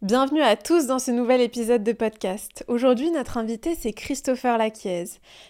Bienvenue 0.00 0.42
à 0.42 0.54
tous 0.54 0.86
dans 0.86 1.00
ce 1.00 1.10
nouvel 1.10 1.40
épisode 1.40 1.82
de 1.82 1.90
podcast. 1.90 2.64
Aujourd'hui, 2.68 3.10
notre 3.10 3.36
invité, 3.36 3.74
c'est 3.74 3.92
Christopher 3.92 4.56
Laquiez, 4.56 5.06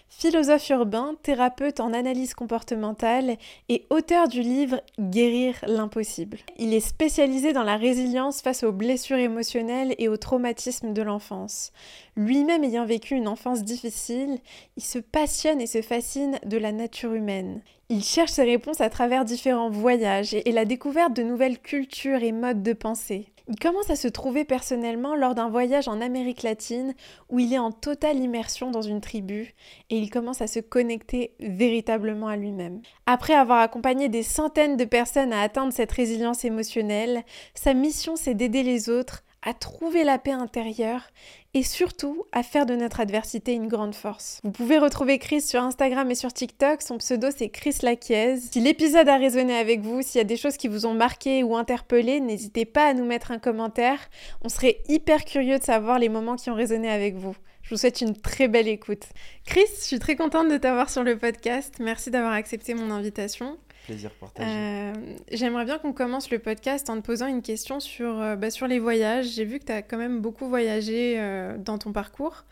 philosophe 0.07 0.67
urbain, 0.71 1.13
thérapeute 1.21 1.79
en 1.79 1.93
analyse 1.93 2.33
comportementale 2.33 3.37
et 3.69 3.85
auteur 3.91 4.27
du 4.27 4.41
livre 4.41 4.81
Guérir 4.99 5.53
l'impossible. 5.67 6.39
Il 6.57 6.73
est 6.73 6.79
spécialisé 6.79 7.53
dans 7.53 7.61
la 7.61 7.77
résilience 7.77 8.41
face 8.41 8.63
aux 8.63 8.71
blessures 8.71 9.19
émotionnelles 9.19 9.93
et 9.99 10.07
aux 10.07 10.17
traumatismes 10.17 10.93
de 10.93 11.03
l'enfance. 11.03 11.71
Lui-même 12.15 12.63
ayant 12.63 12.87
vécu 12.87 13.13
une 13.13 13.27
enfance 13.27 13.61
difficile, 13.61 14.39
il 14.77 14.83
se 14.83 14.97
passionne 14.97 15.61
et 15.61 15.67
se 15.67 15.83
fascine 15.83 16.39
de 16.43 16.57
la 16.57 16.71
nature 16.71 17.13
humaine. 17.13 17.61
Il 17.89 18.03
cherche 18.03 18.31
ses 18.31 18.45
réponses 18.45 18.81
à 18.81 18.89
travers 18.89 19.25
différents 19.25 19.69
voyages 19.69 20.33
et 20.33 20.51
la 20.51 20.65
découverte 20.65 21.15
de 21.15 21.21
nouvelles 21.21 21.59
cultures 21.59 22.23
et 22.23 22.31
modes 22.31 22.63
de 22.63 22.73
pensée. 22.73 23.27
Il 23.51 23.57
commence 23.57 23.89
à 23.89 23.95
se 23.95 24.07
trouver 24.07 24.45
personnellement 24.45 25.15
lors 25.15 25.33
d'un 25.33 25.49
voyage 25.49 25.87
en 25.87 26.01
Amérique 26.01 26.43
latine 26.43 26.93
où 27.29 27.39
il 27.39 27.51
est 27.51 27.57
en 27.57 27.71
totale 27.71 28.19
immersion 28.19 28.69
dans 28.69 28.83
une 28.83 29.01
tribu 29.01 29.55
et 29.89 29.97
il 29.97 30.11
commence 30.11 30.43
à 30.43 30.47
se 30.47 30.59
connecter 30.59 31.33
véritablement 31.39 32.27
à 32.27 32.37
lui-même? 32.37 32.79
Après 33.07 33.33
avoir 33.33 33.61
accompagné 33.61 34.07
des 34.07 34.21
centaines 34.21 34.77
de 34.77 34.85
personnes 34.85 35.33
à 35.33 35.41
atteindre 35.41 35.73
cette 35.73 35.91
résilience 35.91 36.45
émotionnelle, 36.45 37.23
sa 37.55 37.73
mission 37.73 38.15
c'est 38.15 38.35
d'aider 38.35 38.61
les 38.61 38.87
autres 38.87 39.23
à 39.41 39.55
trouver 39.55 40.03
la 40.03 40.19
paix 40.19 40.31
intérieure 40.31 41.09
et 41.53 41.63
surtout 41.63 42.25
à 42.31 42.43
faire 42.43 42.65
de 42.65 42.75
notre 42.75 42.99
adversité 42.99 43.53
une 43.53 43.67
grande 43.67 43.95
force. 43.95 44.39
Vous 44.43 44.51
pouvez 44.51 44.77
retrouver 44.77 45.17
Chris 45.17 45.41
sur 45.41 45.61
Instagram 45.61 46.09
et 46.11 46.15
sur 46.15 46.31
TikTok, 46.31 46.81
son 46.81 46.97
pseudo 46.97 47.29
c'est 47.35 47.49
Chris 47.49 47.77
Laquiez. 47.81 48.37
Si 48.37 48.59
l'épisode 48.59 49.09
a 49.09 49.17
résonné 49.17 49.57
avec 49.57 49.81
vous, 49.81 50.01
s'il 50.01 50.19
y 50.19 50.21
a 50.21 50.25
des 50.25 50.37
choses 50.37 50.57
qui 50.57 50.67
vous 50.67 50.85
ont 50.85 50.93
marqué 50.93 51.43
ou 51.43 51.55
interpellé, 51.55 52.19
n'hésitez 52.19 52.65
pas 52.65 52.87
à 52.87 52.93
nous 52.93 53.05
mettre 53.05 53.31
un 53.31 53.39
commentaire. 53.39 53.99
On 54.43 54.49
serait 54.49 54.81
hyper 54.87 55.25
curieux 55.25 55.57
de 55.57 55.63
savoir 55.63 55.99
les 55.99 56.09
moments 56.09 56.35
qui 56.35 56.49
ont 56.49 56.55
résonné 56.55 56.89
avec 56.89 57.15
vous. 57.15 57.35
Je 57.63 57.75
vous 57.75 57.79
souhaite 57.79 58.01
une 58.01 58.15
très 58.15 58.47
belle 58.47 58.67
écoute. 58.67 59.05
Chris, 59.45 59.67
je 59.77 59.83
suis 59.83 59.99
très 59.99 60.15
contente 60.15 60.49
de 60.49 60.57
t'avoir 60.57 60.89
sur 60.89 61.03
le 61.03 61.17
podcast. 61.17 61.75
Merci 61.79 62.09
d'avoir 62.09 62.33
accepté 62.33 62.73
mon 62.73 62.89
invitation. 62.89 63.57
Plaisir 63.89 64.11
partagé. 64.11 64.47
Euh, 64.47 64.93
J'aimerais 65.31 65.65
bien 65.65 65.79
qu'on 65.79 65.93
commence 65.93 66.29
le 66.29 66.37
podcast 66.37 66.91
en 66.91 67.01
te 67.01 67.05
posant 67.07 67.25
une 67.25 67.41
question 67.41 67.79
sur, 67.79 68.21
euh, 68.21 68.35
bah, 68.35 68.51
sur 68.51 68.67
les 68.67 68.77
voyages. 68.77 69.29
J'ai 69.29 69.45
vu 69.45 69.57
que 69.57 69.65
tu 69.65 69.71
as 69.71 69.81
quand 69.81 69.97
même 69.97 70.21
beaucoup 70.21 70.47
voyagé 70.47 71.15
euh, 71.17 71.57
dans 71.57 71.79
ton 71.79 71.91
parcours. 71.91 72.45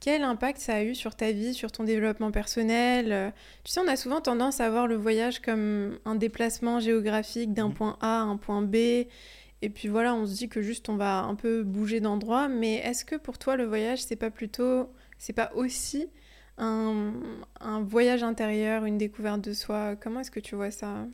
Quel 0.00 0.22
impact 0.22 0.58
ça 0.58 0.74
a 0.74 0.82
eu 0.82 0.94
sur 0.94 1.14
ta 1.16 1.32
vie, 1.32 1.54
sur 1.54 1.72
ton 1.72 1.82
développement 1.82 2.30
personnel 2.30 3.32
Tu 3.64 3.72
sais, 3.72 3.80
on 3.80 3.88
a 3.88 3.96
souvent 3.96 4.20
tendance 4.20 4.60
à 4.60 4.68
voir 4.68 4.86
le 4.86 4.96
voyage 4.96 5.40
comme 5.40 5.98
un 6.04 6.14
déplacement 6.14 6.78
géographique 6.78 7.54
d'un 7.54 7.68
Mhm. 7.68 7.74
point 7.74 7.96
A 8.02 8.18
à 8.18 8.24
un 8.24 8.36
point 8.36 8.60
B. 8.60 8.74
Et 9.62 9.70
puis 9.72 9.88
voilà, 9.88 10.14
on 10.14 10.26
se 10.26 10.34
dit 10.34 10.50
que 10.50 10.60
juste 10.60 10.90
on 10.90 10.96
va 10.96 11.20
un 11.20 11.34
peu 11.36 11.62
bouger 11.62 12.00
d'endroit. 12.00 12.48
Mais 12.48 12.74
est-ce 12.74 13.06
que 13.06 13.16
pour 13.16 13.38
toi, 13.38 13.56
le 13.56 13.64
voyage, 13.64 14.02
c'est 14.02 14.16
pas 14.16 14.30
plutôt, 14.30 14.90
c'est 15.16 15.32
pas 15.32 15.50
aussi 15.54 16.10
un, 16.58 17.12
un 17.60 17.82
voyage 17.82 18.22
intérieur, 18.22 18.84
une 18.84 18.98
découverte 18.98 19.40
de 19.40 19.52
soi 19.52 19.96
Comment 19.96 20.20
est-ce 20.20 20.30
que 20.30 20.40
tu 20.40 20.54
vois 20.54 20.70
ça? 20.70 21.06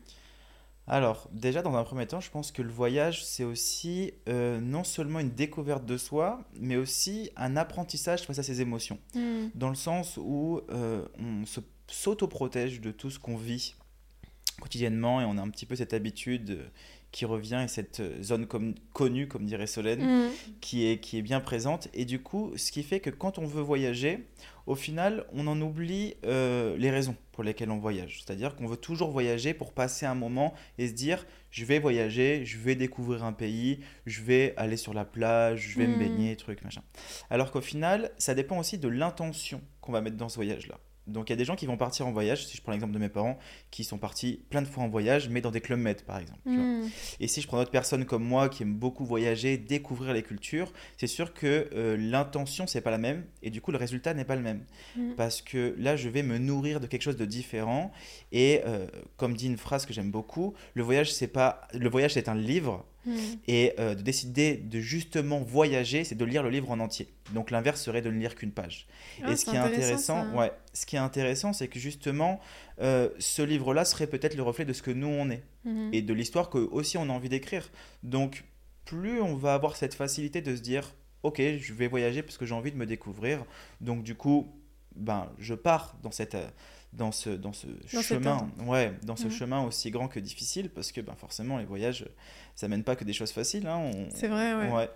Alors, 0.89 1.29
déjà, 1.33 1.62
dans 1.62 1.75
un 1.77 1.84
premier 1.84 2.06
temps, 2.06 2.21
je 2.21 2.31
pense 2.31 2.50
que 2.50 2.61
le 2.61 2.71
voyage, 2.71 3.25
c'est 3.25 3.44
aussi 3.44 4.12
euh, 4.28 4.61
non 4.61 4.83
seulement 4.83 5.21
une 5.21 5.31
découverte 5.31 5.87
de 5.87 5.97
soi, 5.97 6.43
mais 6.59 6.77
aussi 6.77 7.31
un 7.37 7.56
apprentissage 7.56 8.22
face 8.22 8.39
à 8.39 8.43
ses 8.43 8.61
émotions. 8.61 8.99
Hmm. 9.15 9.49
Dans 9.55 9.69
le 9.69 9.77
sens 9.77 10.19
où 10.21 10.61
euh, 10.71 11.05
on 11.19 11.45
s'auto-protège 11.87 12.81
de 12.81 12.91
tout 12.91 13.11
ce 13.11 13.19
qu'on 13.19 13.37
vit 13.37 13.75
quotidiennement 14.61 15.21
et 15.21 15.25
on 15.25 15.39
a 15.39 15.41
un 15.41 15.50
petit 15.50 15.66
peu 15.66 15.77
cette 15.77 15.95
habitude 15.95 16.71
qui 17.12 17.25
revient 17.27 17.61
et 17.65 17.69
cette 17.69 18.00
euh, 18.00 18.23
zone 18.23 18.47
connue, 18.93 19.28
comme 19.28 19.45
dirait 19.45 19.67
Solène, 19.67 20.00
Hmm. 20.03 20.31
qui 20.61 20.87
est, 20.87 20.99
qui 20.99 21.19
est 21.19 21.23
bien 21.23 21.41
présente. 21.41 21.89
Et 21.95 22.05
du 22.06 22.21
coup, 22.23 22.53
ce 22.56 22.73
qui 22.73 22.83
fait 22.83 23.00
que 23.00 23.11
quand 23.11 23.39
on 23.39 23.45
veut 23.47 23.61
voyager, 23.62 24.27
au 24.67 24.75
final, 24.75 25.27
on 25.33 25.47
en 25.47 25.61
oublie 25.61 26.15
euh, 26.25 26.77
les 26.78 26.91
raisons 26.91 27.15
pour 27.33 27.45
lesquelles 27.45 27.71
on 27.71 27.78
voyage. 27.78 28.22
C'est-à-dire 28.25 28.55
qu'on 28.56 28.67
veut 28.67 28.77
toujours 28.77 29.11
voyager 29.11 29.53
pour 29.55 29.72
passer 29.72 30.06
un 30.06 30.15
moment 30.15 30.55
et 30.78 30.89
se 30.89 30.93
dire, 30.95 31.27
je 31.51 31.65
vais 31.65 31.78
voyager, 31.78 32.45
je 32.47 32.56
vais 32.59 32.77
découvrir 32.77 33.25
un 33.25 33.33
pays, 33.33 33.81
je 34.06 34.22
vais 34.22 34.55
aller 34.56 34.77
sur 34.78 34.95
la 34.95 35.05
plage, 35.05 35.69
je 35.72 35.78
vais 35.78 35.87
me 35.87 35.97
Mm. 35.97 35.99
baigner, 35.99 36.37
truc, 36.37 36.62
machin. 36.65 36.83
Alors 37.28 37.51
qu'au 37.51 37.61
final, 37.61 38.11
ça 38.19 38.34
dépend 38.34 38.59
aussi 38.59 38.78
de 38.78 38.89
l'intention 38.89 39.61
qu'on 39.83 39.93
va 39.93 40.01
mettre 40.01 40.17
dans 40.17 40.28
ce 40.31 40.37
voyage-là. 40.37 40.78
Donc 41.07 41.29
il 41.29 41.33
y 41.33 41.35
a 41.35 41.37
des 41.37 41.45
gens 41.45 41.57
qui 41.57 41.67
vont 41.67 41.77
partir 41.77 42.07
en 42.07 42.13
voyage, 42.13 42.47
si 42.47 42.57
je 42.57 42.63
prends 42.63 42.73
l'exemple 42.73 42.95
de 42.95 42.99
mes 42.99 43.09
parents, 43.09 43.39
qui 43.71 43.85
sont 43.85 43.99
partis 43.99 44.41
plein 44.51 44.63
de 44.63 44.67
fois 44.67 44.85
en 44.85 44.89
voyage, 44.89 45.29
mais 45.29 45.41
dans 45.41 45.51
des 45.51 45.61
clubs 45.61 45.79
med 45.79 46.03
par 46.03 46.19
exemple. 46.19 46.39
tu 46.45 46.55
vois. 46.55 46.65
Hmm. 46.65 46.89
Et 47.21 47.29
si 47.29 47.41
je 47.41 47.47
prends 47.47 47.59
d'autres 47.59 47.71
personnes 47.71 48.05
comme 48.05 48.25
moi 48.25 48.49
qui 48.49 48.63
aiment 48.63 48.75
beaucoup 48.75 49.05
voyager, 49.05 49.57
découvrir 49.57 50.13
les 50.13 50.23
cultures, 50.23 50.73
c'est 50.97 51.07
sûr 51.07 51.35
que 51.35 51.69
euh, 51.75 51.97
l'intention 51.97 52.67
c'est 52.67 52.81
pas 52.81 52.91
la 52.91 52.99
même 52.99 53.25
et 53.43 53.51
du 53.51 53.61
coup 53.61 53.73
le 53.73 53.79
résultat 53.79 54.15
n'est 54.15 54.25
pas 54.25 54.37
le 54.37 54.43
même. 54.43 54.65
Mm. 54.97 55.15
Parce 55.17 55.43
que 55.43 55.75
là 55.79 55.97
je 55.97 56.09
vais 56.09 56.23
me 56.23 56.39
nourrir 56.39 56.81
de 56.81 56.87
quelque 56.87 57.03
chose 57.03 57.17
de 57.17 57.25
différent 57.25 57.93
et 58.31 58.61
euh, 58.67 58.87
comme 59.17 59.37
dit 59.37 59.47
une 59.47 59.59
phrase 59.59 59.87
que 59.87 59.93
j'aime 59.93 60.11
beaucoup, 60.11 60.55
le 60.75 60.83
voyage 60.83 61.13
c'est 61.13 61.29
pas 61.29 61.63
le 61.73 61.89
voyage 61.89 62.15
c'est 62.15 62.29
un 62.29 62.34
livre 62.34 62.84
Hmm. 63.05 63.17
et 63.49 63.73
euh, 63.81 63.97
de 63.97 64.03
décider 64.03 64.57
de 64.57 64.79
justement 64.79 65.41
voyager, 65.41 66.05
c'est 66.05 66.15
de 66.15 66.25
lire 66.25 66.43
le 66.45 66.51
livre 66.51 66.71
en 66.71 66.79
entier. 66.79 67.09
Donc 67.33 67.51
l'inverse 67.51 67.83
serait 67.83 68.01
de 68.03 68.11
ne 68.11 68.19
lire 68.21 68.37
qu'une 68.37 68.53
page. 68.53 68.87
Ah, 69.25 69.33
et 69.33 69.37
ce 69.37 69.45
qui 69.45 69.57
est 69.57 69.59
intéressant, 69.59 70.23
ça. 70.31 70.37
ouais, 70.37 70.53
ce 70.73 70.87
qui 70.87 70.95
est 70.95 71.01
intéressant, 71.01 71.53
c'est 71.53 71.67
que 71.67 71.81
justement, 71.81 72.39
euh, 72.81 73.09
ce 73.19 73.43
livre-là 73.43 73.85
serait 73.85 74.07
peut-être 74.07 74.37
le 74.37 74.43
reflet 74.45 74.65
de 74.65 74.73
ce 74.73 74.83
que 74.83 74.93
nous 74.93 75.09
on 75.09 75.31
est 75.31 75.43
Mhm. 75.65 75.91
et 75.93 76.03
de 76.03 76.15
l'histoire 76.15 76.49
que 76.49 76.59
aussi 76.59 76.97
on 76.97 77.03
a 77.09 77.13
envie 77.13 77.29
d'écrire. 77.29 77.71
Donc, 78.05 78.45
plus 78.85 79.21
on 79.21 79.34
va 79.37 79.55
avoir 79.55 79.77
cette 79.77 79.95
facilité 79.95 80.41
de 80.41 80.55
se 80.55 80.61
dire, 80.61 80.95
ok, 81.23 81.41
je 81.59 81.73
vais 81.73 81.89
voyager 81.89 82.23
parce 82.23 82.39
que 82.39 82.47
j'ai 82.47 82.55
envie 82.55 82.73
de 82.73 82.77
me 82.77 82.87
découvrir. 82.87 83.45
Donc, 83.81 84.03
du 84.05 84.15
coup, 84.15 84.53
ben, 84.97 85.29
je 85.39 85.55
pars 85.55 85.97
dans 86.03 86.11
cette, 86.11 86.34
euh, 86.34 86.47
dans 86.92 87.12
ce, 87.12 87.30
dans 87.30 87.53
ce 87.53 87.66
chemin, 88.03 88.50
ouais, 88.66 88.92
dans 89.03 89.16
ce 89.16 89.25
Mhm. 89.26 89.30
chemin 89.32 89.64
aussi 89.64 89.91
grand 89.91 90.08
que 90.08 90.20
difficile, 90.20 90.69
parce 90.70 90.92
que 90.92 91.00
ben, 91.00 91.14
forcément, 91.16 91.58
les 91.58 91.64
voyages, 91.64 92.06
ça 92.54 92.69
mène 92.69 92.84
pas 92.84 92.97
que 92.97 93.04
des 93.04 93.12
choses 93.14 93.32
faciles. 93.32 93.66
hein, 93.66 93.91
C'est 94.14 94.28
vrai, 94.28 94.54
ouais. 94.54 94.70
Ouais. 94.70 94.91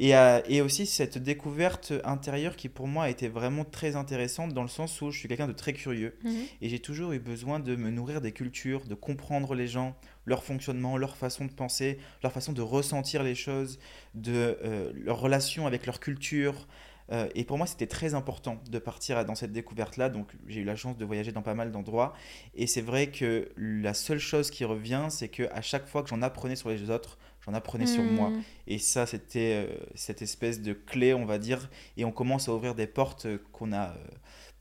Et, 0.00 0.14
euh, 0.14 0.40
et 0.48 0.60
aussi 0.60 0.86
cette 0.86 1.18
découverte 1.18 1.92
intérieure 2.04 2.54
qui 2.54 2.68
pour 2.68 2.86
moi 2.86 3.04
a 3.04 3.10
été 3.10 3.26
vraiment 3.26 3.64
très 3.64 3.96
intéressante 3.96 4.54
dans 4.54 4.62
le 4.62 4.68
sens 4.68 5.02
où 5.02 5.10
je 5.10 5.18
suis 5.18 5.26
quelqu'un 5.28 5.48
de 5.48 5.52
très 5.52 5.72
curieux 5.72 6.16
Mhm. 6.22 6.36
et 6.62 6.68
j'ai 6.68 6.78
toujours 6.78 7.10
eu 7.12 7.18
besoin 7.18 7.58
de 7.58 7.74
me 7.74 7.90
nourrir 7.90 8.20
des 8.20 8.30
cultures, 8.30 8.84
de 8.86 8.94
comprendre 8.94 9.56
les 9.56 9.66
gens, 9.66 9.96
leur 10.24 10.44
fonctionnement, 10.44 10.96
leur 10.98 11.16
façon 11.16 11.46
de 11.46 11.50
penser, 11.52 11.98
leur 12.22 12.30
façon 12.32 12.52
de 12.52 12.62
ressentir 12.62 13.24
les 13.24 13.34
choses, 13.34 13.80
de 14.14 14.56
euh, 14.62 14.92
leur 14.94 15.18
relation 15.20 15.66
avec 15.66 15.84
leur 15.84 15.98
culture. 15.98 16.68
Euh, 17.10 17.28
et 17.34 17.44
pour 17.44 17.58
moi, 17.58 17.66
c'était 17.66 17.86
très 17.86 18.14
important 18.14 18.60
de 18.70 18.78
partir 18.78 19.24
dans 19.24 19.34
cette 19.34 19.52
découverte-là. 19.52 20.08
Donc, 20.08 20.28
j'ai 20.46 20.60
eu 20.60 20.64
la 20.64 20.76
chance 20.76 20.96
de 20.96 21.04
voyager 21.04 21.32
dans 21.32 21.42
pas 21.42 21.54
mal 21.54 21.70
d'endroits. 21.72 22.14
Et 22.54 22.66
c'est 22.66 22.80
vrai 22.80 23.10
que 23.10 23.50
la 23.56 23.94
seule 23.94 24.18
chose 24.18 24.50
qui 24.50 24.64
revient, 24.64 25.06
c'est 25.08 25.28
que 25.28 25.44
à 25.52 25.62
chaque 25.62 25.86
fois 25.86 26.02
que 26.02 26.08
j'en 26.08 26.22
apprenais 26.22 26.56
sur 26.56 26.68
les 26.68 26.90
autres, 26.90 27.18
j'en 27.46 27.54
apprenais 27.54 27.86
sur 27.86 28.02
moi. 28.02 28.30
Hmm. 28.30 28.42
Et 28.66 28.78
ça, 28.78 29.06
c'était 29.06 29.66
euh, 29.66 29.76
cette 29.94 30.22
espèce 30.22 30.60
de 30.60 30.72
clé, 30.72 31.14
on 31.14 31.24
va 31.24 31.38
dire. 31.38 31.70
Et 31.96 32.04
on 32.04 32.12
commence 32.12 32.48
à 32.48 32.54
ouvrir 32.54 32.74
des 32.74 32.86
portes 32.86 33.26
qu'on 33.52 33.68
n'a 33.68 33.90
euh, 33.90 33.94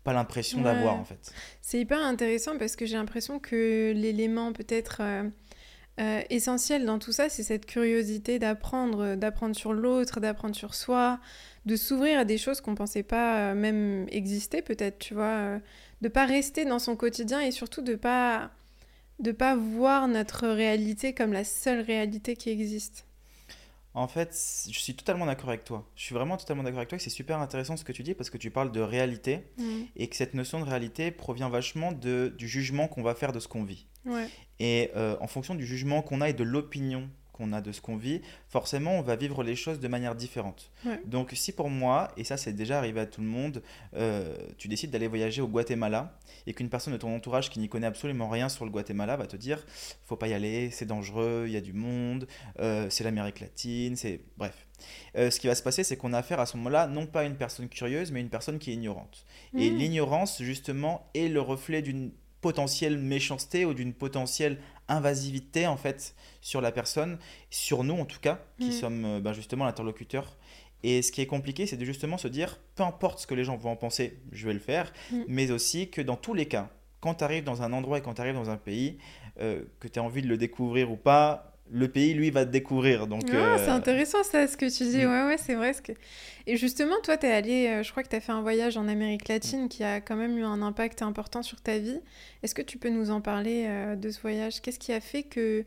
pas 0.08 0.14
l'impression 0.14 0.62
d'avoir, 0.62 0.96
en 0.96 1.04
fait. 1.04 1.34
C'est 1.62 1.82
hyper 1.82 2.00
intéressant 2.00 2.58
parce 2.58 2.78
que 2.78 2.86
j'ai 2.86 2.96
l'impression 2.96 3.40
que 3.40 3.92
l'élément 3.94 4.54
peut-être 4.54 5.00
euh, 5.02 5.24
euh, 6.00 6.22
essentiel 6.30 6.86
dans 6.86 6.98
tout 6.98 7.12
ça, 7.12 7.28
c'est 7.28 7.44
cette 7.44 7.66
curiosité 7.66 8.40
d'apprendre, 8.40 9.16
d'apprendre 9.16 9.54
sur 9.54 9.74
l'autre, 9.74 10.22
d'apprendre 10.22 10.56
sur 10.56 10.76
soi, 10.76 11.20
de 11.68 11.76
s'ouvrir 11.76 12.20
à 12.20 12.26
des 12.26 12.38
choses 12.38 12.62
qu'on 12.62 12.76
pensait 12.76 13.04
pas 13.04 13.52
euh, 13.52 13.54
même 13.54 14.08
exister 14.10 14.62
peut-être, 14.62 15.00
tu 15.00 15.14
vois, 15.14 15.26
euh, 15.26 15.60
de 16.02 16.08
pas 16.08 16.26
rester 16.26 16.64
dans 16.64 16.80
son 16.80 16.96
quotidien 16.96 17.42
et 17.42 17.52
surtout 17.52 17.82
de 17.82 17.96
pas 17.96 18.50
de 19.20 19.32
pas 19.32 19.56
voir 19.56 20.08
notre 20.08 20.48
réalité 20.48 21.14
comme 21.14 21.34
la 21.34 21.44
seule 21.44 21.82
réalité 21.82 22.36
qui 22.36 22.50
existe. 22.52 23.06
En 23.94 24.08
fait, 24.08 24.30
je 24.70 24.80
suis 24.80 24.94
totalement 24.94 25.26
d'accord 25.26 25.50
avec 25.50 25.64
toi. 25.64 25.90
Je 25.96 26.04
suis 26.04 26.14
vraiment 26.14 26.38
totalement 26.38 26.62
d'accord 26.64 26.78
avec 26.78 26.90
toi 26.90 27.00
c'est 27.00 27.10
super 27.10 27.40
intéressant 27.40 27.76
ce 27.76 27.84
que 27.84 27.92
tu 27.92 28.04
dis 28.04 28.14
parce 28.14 28.30
que 28.30 28.38
tu 28.38 28.50
parles 28.52 28.72
de 28.72 28.80
réalité 28.80 29.42
et 29.96 30.08
que 30.08 30.16
cette 30.16 30.36
notion 30.36 30.60
de 30.60 30.66
réalité 30.66 31.12
provient 31.12 31.50
vachement 31.50 31.92
de, 31.92 32.34
du 32.38 32.48
jugement 32.48 32.88
qu'on 32.88 33.04
va 33.04 33.16
faire 33.16 33.34
de 33.34 33.40
ce 33.40 33.48
qu'on 33.48 33.64
vit. 33.64 33.88
Ouais. 34.06 34.30
Et 34.60 34.92
euh, 34.96 35.18
en 35.20 35.28
fonction 35.28 35.56
du 35.56 35.66
jugement 35.66 36.02
qu'on 36.02 36.22
a 36.22 36.30
et 36.30 36.34
de 36.34 36.44
l'opinion 36.44 37.10
qu'on 37.38 37.54
a 37.54 37.62
de 37.62 37.72
ce 37.72 37.82
qu'on 37.82 37.96
vit, 37.96 38.22
forcément, 38.50 38.98
on 38.98 39.02
va 39.02 39.16
vivre 39.16 39.44
les 39.44 39.56
choses 39.56 39.80
de 39.80 39.88
manière 39.88 40.16
différente. 40.16 40.72
Donc, 41.06 41.32
si 41.34 41.52
pour 41.52 41.70
moi, 41.70 42.10
et 42.18 42.24
ça 42.24 42.38
c'est 42.38 42.54
déjà 42.54 42.78
arrivé 42.78 43.00
à 43.00 43.06
tout 43.06 43.22
le 43.22 43.28
monde, 43.28 43.62
euh, 43.96 44.36
tu 44.58 44.68
décides 44.68 44.92
d'aller 44.92 45.08
voyager 45.08 45.42
au 45.42 45.48
Guatemala 45.48 46.18
et 46.46 46.54
qu'une 46.54 46.70
personne 46.70 46.94
de 46.94 46.98
ton 46.98 47.16
entourage 47.16 47.50
qui 47.50 47.60
n'y 47.60 47.70
connaît 47.70 47.88
absolument 47.88 48.30
rien 48.30 48.50
sur 48.50 48.66
le 48.66 48.72
Guatemala 48.72 49.16
va 49.18 49.28
te 49.28 49.36
dire, 49.36 49.66
faut 50.06 50.16
pas 50.16 50.28
y 50.28 50.34
aller, 50.34 50.72
c'est 50.72 50.86
dangereux, 50.86 51.46
il 51.48 51.54
y 51.54 51.58
a 51.58 51.62
du 51.62 51.74
monde, 51.74 52.28
euh, 52.60 52.90
c'est 52.90 53.04
l'Amérique 53.04 53.40
latine, 53.40 53.96
c'est 53.96 54.22
bref. 54.38 54.68
Euh, 55.16 55.32
ce 55.32 55.40
qui 55.40 55.48
va 55.48 55.56
se 55.56 55.64
passer, 55.64 55.84
c'est 55.84 55.98
qu'on 55.98 56.14
a 56.14 56.20
affaire 56.20 56.40
à 56.40 56.46
ce 56.46 56.58
moment-là, 56.58 56.88
non 56.88 57.08
pas 57.08 57.22
à 57.22 57.24
une 57.24 57.36
personne 57.36 57.68
curieuse, 57.68 58.12
mais 58.12 58.22
une 58.22 58.30
personne 58.30 58.60
qui 58.60 58.72
est 58.72 58.76
ignorante. 58.76 59.26
Et 59.58 59.70
mmh. 59.70 59.78
l'ignorance, 59.78 60.42
justement, 60.42 61.10
est 61.14 61.28
le 61.28 61.42
reflet 61.42 61.82
d'une 61.82 62.12
potentielle 62.42 62.98
méchanceté 62.98 63.66
ou 63.66 63.74
d'une 63.74 63.94
potentielle 63.94 64.60
invasivité 64.88 65.68
en 65.68 65.78
fait 65.78 66.16
sur 66.42 66.62
la 66.62 66.72
personne, 66.72 67.18
sur 67.50 67.84
nous 67.84 67.96
en 67.96 68.06
tout 68.06 68.20
cas, 68.20 68.40
qui 68.60 68.70
mm. 68.70 68.72
sommes 68.72 69.20
ben, 69.22 69.34
justement 69.34 69.66
l'interlocuteur. 69.66 70.38
Et 70.84 71.02
ce 71.02 71.12
qui 71.12 71.22
est 71.22 71.28
compliqué, 71.28 71.66
c'est 71.66 71.78
de 71.78 71.86
justement 71.86 72.18
se 72.18 72.28
dire, 72.28 72.60
peu 72.76 72.84
importe 72.84 73.20
ce 73.20 73.28
que 73.28 73.34
les 73.34 73.44
gens 73.44 73.58
vont 73.58 73.72
en 73.72 73.76
penser, 73.76 74.20
je 74.32 74.48
vais 74.48 74.54
le 74.54 74.60
faire, 74.60 74.94
mm. 75.12 75.24
mais 75.28 75.52
aussi 75.52 75.90
que 75.90 76.02
dans 76.02 76.16
tous 76.16 76.34
les 76.34 76.48
cas, 76.48 76.70
quand 77.00 77.16
tu 77.16 77.24
arrives 77.24 77.44
dans 77.44 77.62
un 77.62 77.74
endroit 77.74 77.98
et 77.98 78.02
quand 78.02 78.16
tu 78.16 78.22
arrives 78.22 78.36
dans 78.36 78.50
un 78.50 78.58
pays, 78.58 78.98
euh, 79.40 79.64
que 79.80 79.88
tu 79.88 80.00
as 80.00 80.04
envie 80.04 80.22
de 80.22 80.28
le 80.28 80.38
découvrir 80.38 80.92
ou 80.92 80.96
pas, 80.96 81.57
le 81.72 81.88
pays, 81.88 82.14
lui, 82.14 82.30
va 82.30 82.46
te 82.46 82.52
découvrir. 82.52 83.08
Donc, 83.08 83.24
ah, 83.34 83.58
C'est 83.58 83.70
euh, 83.70 83.74
intéressant 83.74 84.24
ça, 84.24 84.48
ce 84.48 84.58
que 84.58 84.66
tu 84.66 84.84
dis. 84.90 85.06
Mm. 85.06 85.10
Ouais, 85.10 85.26
ouais, 85.26 85.38
c'est 85.38 85.56
vrai. 85.56 85.74
Ce 85.74 85.82
que... 85.82 85.92
Et 86.46 86.58
justement, 86.58 86.96
toi, 87.04 87.18
tu 87.18 87.26
es 87.26 87.32
allé, 87.32 87.68
euh, 87.68 87.84
je 87.84 87.92
crois 87.92 88.04
que 88.04 88.10
tu 88.10 88.16
as 88.16 88.22
fait 88.22 88.32
un 88.32 88.42
voyage 88.42 88.78
en 88.78 88.88
Amérique 88.88 89.28
latine 89.28 89.70
qui 89.70 89.84
a 89.84 90.02
quand 90.02 90.16
même 90.16 90.38
eu 90.38 90.44
un 90.44 90.62
impact 90.62 91.02
important 91.02 91.44
sur 91.44 91.62
ta 91.62 91.78
vie. 91.78 92.00
Est-ce 92.44 92.56
que 92.56 92.62
tu 92.62 92.78
peux 92.78 92.90
nous 92.90 93.12
en 93.12 93.22
parler 93.22 93.66
euh, 93.68 93.96
de 93.96 94.10
ce 94.10 94.22
voyage? 94.22 94.62
Qu'est-ce 94.62 94.80
qui 94.80 94.94
a 94.94 95.02
fait 95.02 95.24
que 95.24 95.66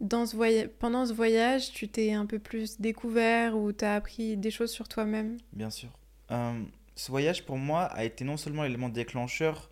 dans 0.00 0.26
ce 0.26 0.66
pendant 0.66 1.06
ce 1.06 1.12
voyage, 1.12 1.72
tu 1.72 1.88
t'es 1.88 2.12
un 2.12 2.26
peu 2.26 2.38
plus 2.38 2.80
découvert 2.80 3.56
ou 3.56 3.72
tu 3.72 3.84
as 3.84 3.94
appris 3.94 4.36
des 4.36 4.50
choses 4.50 4.70
sur 4.70 4.88
toi-même? 4.88 5.38
Bien 5.52 5.70
sûr. 5.70 5.90
ce 6.28 7.10
voyage, 7.10 7.44
pour 7.44 7.58
moi, 7.58 7.84
a 7.84 8.04
été 8.04 8.24
non 8.24 8.36
seulement 8.36 8.62
l'élément 8.62 8.88
déclencheur 8.88 9.70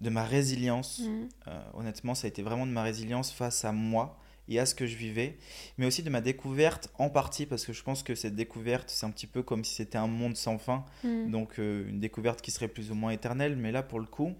de 0.00 0.10
ma 0.10 0.24
résilience. 0.24 1.00
Mm. 1.00 1.50
honnêtement, 1.74 2.14
ça 2.14 2.26
a 2.26 2.28
été 2.28 2.42
vraiment 2.42 2.66
de 2.66 2.70
ma 2.70 2.82
résilience 2.82 3.32
face 3.32 3.64
à 3.64 3.72
moi 3.72 4.18
et 4.48 4.58
à 4.58 4.66
ce 4.66 4.74
que 4.74 4.86
je 4.86 4.96
vivais, 4.96 5.36
mais 5.78 5.86
aussi 5.86 6.02
de 6.02 6.10
ma 6.10 6.20
découverte 6.20 6.90
en 6.98 7.10
partie, 7.10 7.46
parce 7.46 7.64
que 7.64 7.72
je 7.72 7.82
pense 7.82 8.02
que 8.02 8.14
cette 8.14 8.34
découverte, 8.34 8.90
c'est 8.90 9.06
un 9.06 9.10
petit 9.10 9.26
peu 9.26 9.42
comme 9.42 9.64
si 9.64 9.74
c'était 9.74 9.98
un 9.98 10.06
monde 10.06 10.36
sans 10.36 10.58
fin, 10.58 10.84
mm. 11.04 11.30
donc 11.30 11.58
euh, 11.58 11.88
une 11.88 12.00
découverte 12.00 12.40
qui 12.42 12.50
serait 12.50 12.68
plus 12.68 12.90
ou 12.90 12.94
moins 12.94 13.10
éternelle, 13.10 13.56
mais 13.56 13.72
là 13.72 13.82
pour 13.82 14.00
le 14.00 14.06
coup, 14.06 14.34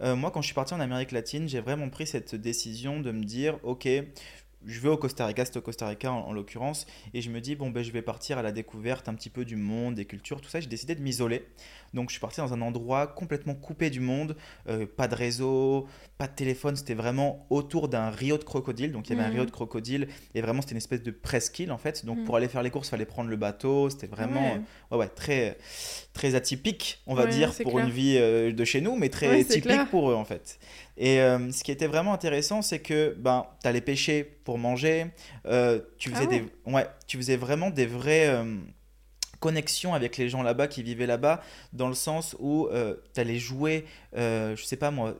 euh, 0.00 0.16
moi 0.16 0.30
quand 0.30 0.40
je 0.40 0.46
suis 0.46 0.54
parti 0.54 0.74
en 0.74 0.80
Amérique 0.80 1.12
latine, 1.12 1.48
j'ai 1.48 1.60
vraiment 1.60 1.88
pris 1.90 2.06
cette 2.06 2.34
décision 2.34 3.00
de 3.00 3.12
me 3.12 3.24
dire, 3.24 3.58
ok, 3.62 3.88
je 4.66 4.80
vais 4.80 4.88
au 4.88 4.96
Costa 4.96 5.26
Rica, 5.26 5.44
c'est 5.44 5.56
au 5.56 5.60
Costa 5.60 5.86
Rica 5.86 6.12
en, 6.12 6.32
l'occurrence, 6.32 6.86
et 7.14 7.20
je 7.20 7.30
me 7.30 7.40
dis, 7.40 7.56
bon, 7.56 7.70
ben, 7.70 7.82
je 7.82 7.92
vais 7.92 8.02
partir 8.02 8.38
à 8.38 8.42
la 8.42 8.52
découverte 8.52 9.08
un 9.08 9.14
petit 9.14 9.30
peu 9.30 9.44
du 9.44 9.56
monde, 9.56 9.94
des 9.94 10.04
cultures, 10.04 10.40
tout 10.40 10.48
ça. 10.48 10.60
J'ai 10.60 10.68
décidé 10.68 10.94
de 10.94 11.02
m'isoler. 11.02 11.46
Donc, 11.94 12.08
je 12.08 12.14
suis 12.14 12.20
parti 12.20 12.40
dans 12.40 12.54
un 12.54 12.62
endroit 12.62 13.06
complètement 13.06 13.54
coupé 13.54 13.90
du 13.90 14.00
monde, 14.00 14.36
euh, 14.68 14.86
pas 14.86 15.08
de 15.08 15.14
réseau, 15.14 15.86
pas 16.16 16.26
de 16.26 16.32
téléphone, 16.32 16.74
c'était 16.76 16.94
vraiment 16.94 17.46
autour 17.50 17.88
d'un 17.88 18.08
rio 18.10 18.38
de 18.38 18.44
crocodile. 18.44 18.92
Donc, 18.92 19.08
il 19.08 19.16
y 19.16 19.18
avait 19.18 19.28
un 19.28 19.30
rio 19.30 19.42
mmh. 19.42 19.46
de 19.46 19.50
crocodile, 19.50 20.08
et 20.34 20.40
vraiment, 20.40 20.62
c'était 20.62 20.72
une 20.72 20.78
espèce 20.78 21.02
de 21.02 21.10
presqu'île 21.10 21.72
en 21.72 21.78
fait. 21.78 22.06
Donc, 22.06 22.18
mmh. 22.18 22.24
pour 22.24 22.36
aller 22.36 22.48
faire 22.48 22.62
les 22.62 22.70
courses, 22.70 22.88
il 22.88 22.92
fallait 22.92 23.04
prendre 23.04 23.28
le 23.28 23.36
bateau. 23.36 23.90
C'était 23.90 24.06
vraiment 24.06 24.58
ouais. 24.90 24.96
ouais, 24.98 25.08
très, 25.08 25.58
très 26.12 26.34
atypique, 26.34 27.02
on 27.06 27.14
va 27.14 27.26
dire, 27.26 27.52
pour 27.62 27.78
une 27.78 27.90
vie 27.90 28.16
euh, 28.18 28.52
de 28.52 28.64
chez 28.64 28.80
nous, 28.80 28.96
mais 28.96 29.08
très 29.08 29.44
typique 29.44 29.90
pour 29.90 30.10
eux 30.10 30.14
en 30.14 30.24
fait. 30.24 30.58
Et 30.96 31.20
euh, 31.20 31.50
ce 31.52 31.64
qui 31.64 31.70
était 31.70 31.86
vraiment 31.86 32.12
intéressant, 32.12 32.62
c'est 32.62 32.80
que 32.80 33.14
ben, 33.18 33.46
tu 33.62 33.68
allais 33.68 33.80
pêcher 33.80 34.24
pour 34.24 34.58
manger, 34.58 35.06
euh, 35.46 35.80
tu, 35.98 36.10
faisais 36.10 36.24
ah 36.24 36.26
des, 36.26 36.44
ouais, 36.72 36.86
tu 37.06 37.16
faisais 37.16 37.36
vraiment 37.36 37.70
des 37.70 37.86
vrais 37.86 38.28
euh, 38.28 38.56
connexion 39.42 39.92
avec 39.92 40.16
les 40.18 40.28
gens 40.28 40.42
là-bas 40.42 40.68
qui 40.68 40.84
vivaient 40.84 41.06
là-bas, 41.06 41.42
dans 41.72 41.88
le 41.88 41.94
sens 41.94 42.36
où 42.38 42.68
euh, 42.68 42.94
tu 43.12 43.20
allais 43.20 43.40
jouer, 43.40 43.84
euh, 44.16 44.54
je 44.54 44.64
sais 44.64 44.76
pas 44.76 44.92
moi, 44.92 45.18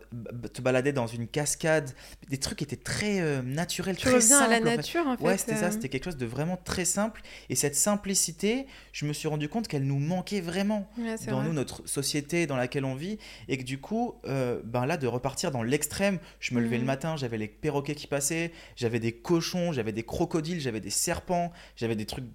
te 0.52 0.62
balader 0.62 0.92
dans 0.92 1.08
une 1.08 1.26
cascade, 1.26 1.90
des 2.30 2.38
trucs 2.38 2.58
qui 2.58 2.64
étaient 2.64 2.76
très 2.76 3.20
euh, 3.20 3.42
naturels, 3.42 3.96
tu 3.96 4.06
très 4.06 4.20
simples. 4.20 4.44
à 4.44 4.60
la 4.60 4.76
nature 4.76 5.06
en 5.08 5.16
fait. 5.16 5.24
Ouais, 5.24 5.36
c'était 5.36 5.56
ça, 5.56 5.72
c'était 5.72 5.88
quelque 5.88 6.04
chose 6.04 6.16
de 6.16 6.24
vraiment 6.24 6.56
très 6.56 6.84
simple. 6.84 7.20
Et 7.48 7.56
cette 7.56 7.74
simplicité, 7.74 8.66
je 8.92 9.06
me 9.06 9.12
suis 9.12 9.26
rendu 9.26 9.48
compte 9.48 9.66
qu'elle 9.66 9.84
nous 9.84 9.98
manquait 9.98 10.40
vraiment 10.40 10.88
dans 11.26 11.42
nous, 11.42 11.52
notre 11.52 11.86
société 11.88 12.46
dans 12.46 12.56
laquelle 12.56 12.84
on 12.84 12.94
vit, 12.94 13.18
et 13.48 13.58
que 13.58 13.64
du 13.64 13.78
coup, 13.78 14.14
ben 14.24 14.86
là, 14.86 14.96
de 14.96 15.08
repartir 15.08 15.50
dans 15.50 15.64
l'extrême, 15.64 16.20
je 16.38 16.54
me 16.54 16.60
levais 16.60 16.76
le 16.78 16.84
mmh. 16.84 16.86
matin, 16.86 17.16
j'avais 17.16 17.38
les 17.38 17.48
perroquets 17.48 17.96
qui 17.96 18.06
passaient, 18.06 18.52
j'avais 18.76 19.00
des 19.00 19.12
cochons, 19.12 19.72
j'avais 19.72 19.92
des 19.92 20.04
crocodiles, 20.04 20.60
j'avais 20.60 20.80
des 20.80 20.90
serpents, 20.90 21.50
j'avais 21.74 21.96
des 21.96 22.06
trucs 22.06 22.26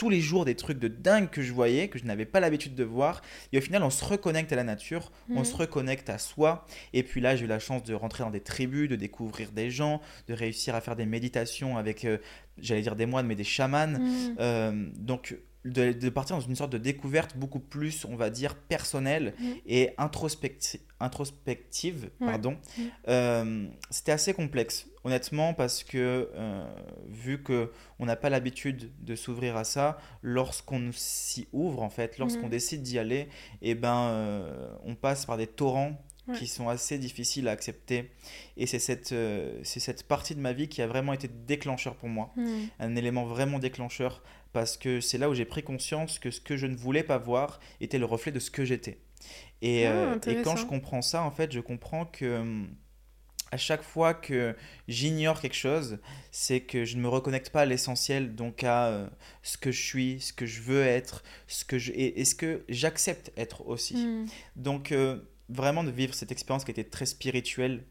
tous 0.00 0.08
les 0.08 0.22
jours 0.22 0.46
des 0.46 0.54
trucs 0.54 0.78
de 0.78 0.88
dingue 0.88 1.28
que 1.28 1.42
je 1.42 1.52
voyais, 1.52 1.88
que 1.88 1.98
je 1.98 2.06
n'avais 2.06 2.24
pas 2.24 2.40
l'habitude 2.40 2.74
de 2.74 2.84
voir. 2.84 3.20
Et 3.52 3.58
au 3.58 3.60
final, 3.60 3.82
on 3.82 3.90
se 3.90 4.02
reconnecte 4.02 4.50
à 4.50 4.56
la 4.56 4.64
nature, 4.64 5.12
on 5.28 5.44
se 5.44 5.52
mhm. 5.52 5.58
reconnecte 5.58 6.08
à 6.08 6.16
soi. 6.16 6.64
Et 6.94 7.02
puis 7.02 7.20
là, 7.20 7.36
j'ai 7.36 7.44
eu 7.44 7.48
la 7.48 7.58
chance 7.58 7.82
de 7.82 7.92
rentrer 7.92 8.24
dans 8.24 8.30
des 8.30 8.40
tribus, 8.40 8.88
de 8.88 8.96
découvrir 8.96 9.52
des 9.52 9.70
gens, 9.70 10.00
de 10.26 10.32
réussir 10.32 10.74
à 10.74 10.80
faire 10.80 10.96
des 10.96 11.04
méditations 11.04 11.76
avec, 11.76 12.06
euh, 12.06 12.16
j'allais 12.56 12.80
dire 12.80 12.96
des 12.96 13.04
moines, 13.04 13.26
mais 13.26 13.34
des 13.34 13.44
chamans. 13.44 13.88
Mhm. 13.88 14.36
Euh, 14.40 14.86
donc, 14.96 15.36
de, 15.64 16.08
partir 16.08 16.36
dans 16.36 16.42
une 16.42 16.56
sorte 16.56 16.72
de 16.72 16.78
découverte 16.78 17.36
beaucoup 17.36 17.60
plus, 17.60 18.06
on 18.06 18.16
va 18.16 18.30
dire, 18.30 18.54
personnelle 18.54 19.34
mhm. 19.38 19.56
et 19.66 19.90
introspective 19.98 22.10
pardon, 22.18 22.56
euh, 23.08 23.66
c'était 23.90 24.12
assez 24.12 24.32
complexe, 24.32 24.86
honnêtement, 25.04 25.52
parce 25.52 25.84
que 25.84 26.30
euh, 26.34 26.64
vu 27.08 27.42
que 27.42 27.72
on 27.98 28.06
n'a 28.06 28.16
pas 28.16 28.30
l'habitude 28.30 28.90
de 29.00 29.14
s'ouvrir 29.14 29.56
à 29.56 29.64
ça, 29.64 29.98
lorsqu'on 30.22 30.90
s'y 30.92 31.46
ouvre, 31.52 31.82
en 31.82 31.90
fait, 31.90 32.18
lorsqu'on 32.18 32.44
mhm. 32.44 32.50
décide 32.50 32.82
d'y 32.82 32.98
aller, 32.98 33.28
et 33.60 33.70
eh 33.70 33.74
ben, 33.74 34.08
euh, 34.08 34.74
on 34.84 34.94
passe 34.94 35.26
par 35.26 35.36
des 35.36 35.46
torrents 35.46 36.02
qui 36.38 36.46
sont 36.46 36.68
assez 36.68 36.96
difficiles 36.96 37.48
à 37.48 37.50
accepter. 37.50 38.12
Et 38.56 38.66
c'est 38.66 38.78
cette, 38.78 39.12
c'est 39.64 39.80
cette 39.80 40.06
partie 40.06 40.36
de 40.36 40.40
ma 40.40 40.52
vie 40.52 40.68
qui 40.68 40.80
a 40.80 40.86
vraiment 40.86 41.12
été 41.12 41.26
déclencheur 41.26 41.96
pour 41.96 42.08
moi, 42.08 42.32
un 42.78 42.94
élément 42.94 43.24
vraiment 43.24 43.58
déclencheur, 43.58 44.22
parce 44.52 44.76
que 44.76 45.00
c'est 45.00 45.18
là 45.18 45.30
où 45.30 45.34
j'ai 45.34 45.44
pris 45.44 45.62
conscience 45.62 46.18
que 46.18 46.30
ce 46.30 46.40
que 46.40 46.56
je 46.56 46.66
ne 46.66 46.76
voulais 46.76 47.02
pas 47.02 47.18
voir 47.18 47.60
était 47.80 47.98
le 47.98 48.04
reflet 48.04 48.32
de 48.32 48.40
ce 48.40 48.50
que 48.50 48.64
j'étais. 48.64 48.98
Et, 49.62 49.86
ah, 49.86 49.92
euh, 49.92 50.18
et, 50.26 50.42
quand 50.42 50.56
je 50.56 50.66
comprends 50.66 51.02
ça, 51.02 51.22
en 51.22 51.30
fait, 51.30 51.52
je 51.52 51.60
comprends 51.60 52.06
que 52.06 52.40
hum, 52.40 52.68
à 53.52 53.56
chaque 53.56 53.82
fois 53.82 54.14
que 54.14 54.54
j'ignore 54.88 55.40
quelque 55.40 55.56
chose, 55.56 55.98
c'est 56.30 56.60
que 56.60 56.84
je 56.84 56.96
ne 56.96 57.02
me 57.02 57.08
reconnecte 57.08 57.50
pas 57.50 57.62
à 57.62 57.66
l'essentiel, 57.66 58.34
donc 58.34 58.64
à 58.64 58.86
euh, 58.86 59.08
ce 59.42 59.56
que 59.56 59.72
je 59.72 59.82
suis, 59.82 60.20
ce 60.20 60.32
que 60.32 60.46
je 60.46 60.60
veux 60.62 60.82
être, 60.82 61.22
ce 61.48 61.64
que 61.64 61.78
je, 61.78 61.92
et, 61.94 62.24
ce 62.24 62.34
que 62.34 62.64
j'accepte 62.68 63.32
être 63.36 63.66
aussi. 63.66 63.96
Hmm. 63.96 64.26
Donc, 64.56 64.92
euh, 64.92 65.18
vraiment 65.48 65.82
de 65.82 65.90
vivre 65.90 66.14
cette 66.14 66.30
expérience 66.30 66.64
qui 66.64 66.70
était 66.70 66.84
très 66.84 67.06
spirituelle 67.06 67.84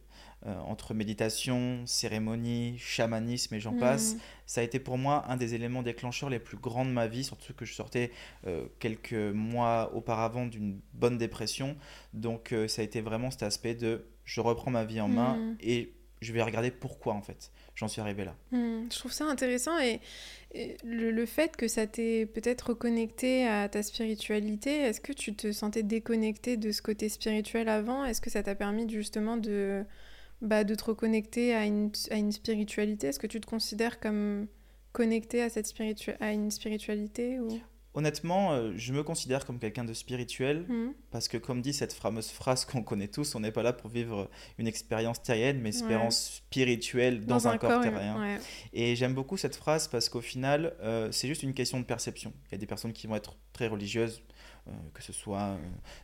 entre 0.45 0.93
méditation, 0.93 1.85
cérémonie, 1.85 2.75
chamanisme 2.77 3.55
et 3.55 3.59
j'en 3.59 3.73
mm. 3.73 3.79
passe, 3.79 4.15
ça 4.45 4.61
a 4.61 4.63
été 4.63 4.79
pour 4.79 4.97
moi 4.97 5.25
un 5.27 5.37
des 5.37 5.53
éléments 5.53 5.83
déclencheurs 5.83 6.29
les 6.29 6.39
plus 6.39 6.57
grands 6.57 6.85
de 6.85 6.91
ma 6.91 7.07
vie, 7.07 7.23
surtout 7.23 7.53
que 7.53 7.65
je 7.65 7.73
sortais 7.73 8.11
euh, 8.47 8.65
quelques 8.79 9.13
mois 9.13 9.91
auparavant 9.93 10.45
d'une 10.45 10.79
bonne 10.93 11.17
dépression. 11.17 11.75
Donc 12.13 12.51
euh, 12.51 12.67
ça 12.67 12.81
a 12.81 12.85
été 12.85 13.01
vraiment 13.01 13.31
cet 13.31 13.43
aspect 13.43 13.75
de 13.75 14.05
je 14.25 14.41
reprends 14.41 14.71
ma 14.71 14.85
vie 14.85 15.01
en 15.01 15.07
main 15.07 15.35
mm. 15.35 15.57
et 15.61 15.93
je 16.21 16.33
vais 16.33 16.41
regarder 16.41 16.71
pourquoi 16.71 17.13
en 17.13 17.21
fait 17.21 17.51
j'en 17.75 17.87
suis 17.87 18.01
arrivé 18.01 18.25
là. 18.25 18.35
Mm. 18.51 18.87
je 18.91 18.97
trouve 18.97 19.11
ça 19.11 19.25
intéressant 19.25 19.77
et, 19.79 19.99
le, 20.83 21.11
le, 21.11 21.25
fait 21.27 21.55
que 21.55 21.67
ça 21.67 21.85
t'ait 21.85 22.25
peut-être 22.25 22.69
reconnecté 22.69 23.45
à 23.45 23.69
ta 23.69 23.83
spiritualité, 23.83 24.79
est-ce 24.79 24.99
que 24.99 25.13
tu 25.13 25.35
te 25.35 25.51
sentais 25.51 25.83
déconnecté 25.83 26.57
de 26.57 26.71
ce 26.71 26.81
côté 26.81 27.07
spirituel 27.07 27.69
avant? 27.69 28.03
Est-ce 28.03 28.19
que 28.19 28.31
ça 28.31 28.41
t'a 28.41 28.55
permis 28.55 28.89
justement 28.89 29.37
de 29.37 29.85
bah, 30.41 30.63
de 30.63 30.75
te 30.75 30.85
reconnecter 30.85 31.53
à 31.53 31.65
une, 31.65 31.91
à 32.11 32.15
une 32.15 32.31
spiritualité 32.31 33.07
Est-ce 33.07 33.19
que 33.19 33.27
tu 33.27 33.41
te 33.41 33.47
considères 33.47 33.99
comme 33.99 34.47
connecté 34.91 35.41
à, 35.41 35.49
cette 35.49 35.73
à 36.19 36.31
une 36.31 36.51
spiritualité 36.51 37.39
ou... 37.39 37.59
Honnêtement, 37.95 38.53
euh, 38.53 38.71
je 38.75 38.93
me 38.93 39.01
considère 39.01 39.45
comme 39.47 39.57
quelqu'un 39.57 39.83
de 39.83 39.93
spirituel 39.93 40.65
mmh. 40.67 40.93
parce 41.09 41.27
que, 41.27 41.37
comme 41.37 41.61
dit 41.61 41.73
cette 41.73 41.91
fameuse 41.91 42.29
phrase 42.29 42.63
qu'on 42.63 42.83
connaît 42.83 43.07
tous, 43.07 43.33
on 43.33 43.39
n'est 43.39 43.51
pas 43.51 43.63
là 43.63 43.73
pour 43.73 43.89
vivre 43.89 44.29
une 44.59 44.67
expérience 44.67 45.21
terrienne, 45.23 45.57
mais 45.57 45.69
une 45.69 45.75
expérience 45.75 46.41
spirituelle 46.45 47.25
dans, 47.25 47.47
un, 47.47 47.57
corps, 47.57 47.81
terrien. 47.81 48.37
Et 48.73 48.95
j'aime 48.95 49.15
beaucoup 49.15 49.37
cette 49.37 49.55
phrase 49.55 49.87
parce 49.87 50.07
qu'au 50.07 50.21
final, 50.21 50.75
euh, 50.81 51.11
c'est 51.11 51.27
juste 51.27 51.41
une 51.41 51.55
question 51.55 51.79
de 51.79 51.85
perception. 51.85 52.31
Il 52.47 52.51
y 52.51 52.55
a 52.55 52.57
des 52.59 52.67
personnes 52.67 52.93
qui 52.93 53.07
vont 53.07 53.15
être 53.15 53.35
très 53.53 53.67
religieuses, 53.67 54.21
que 54.93 55.03
ce 55.03 55.13
soit 55.13 55.39
euh, 55.39 55.57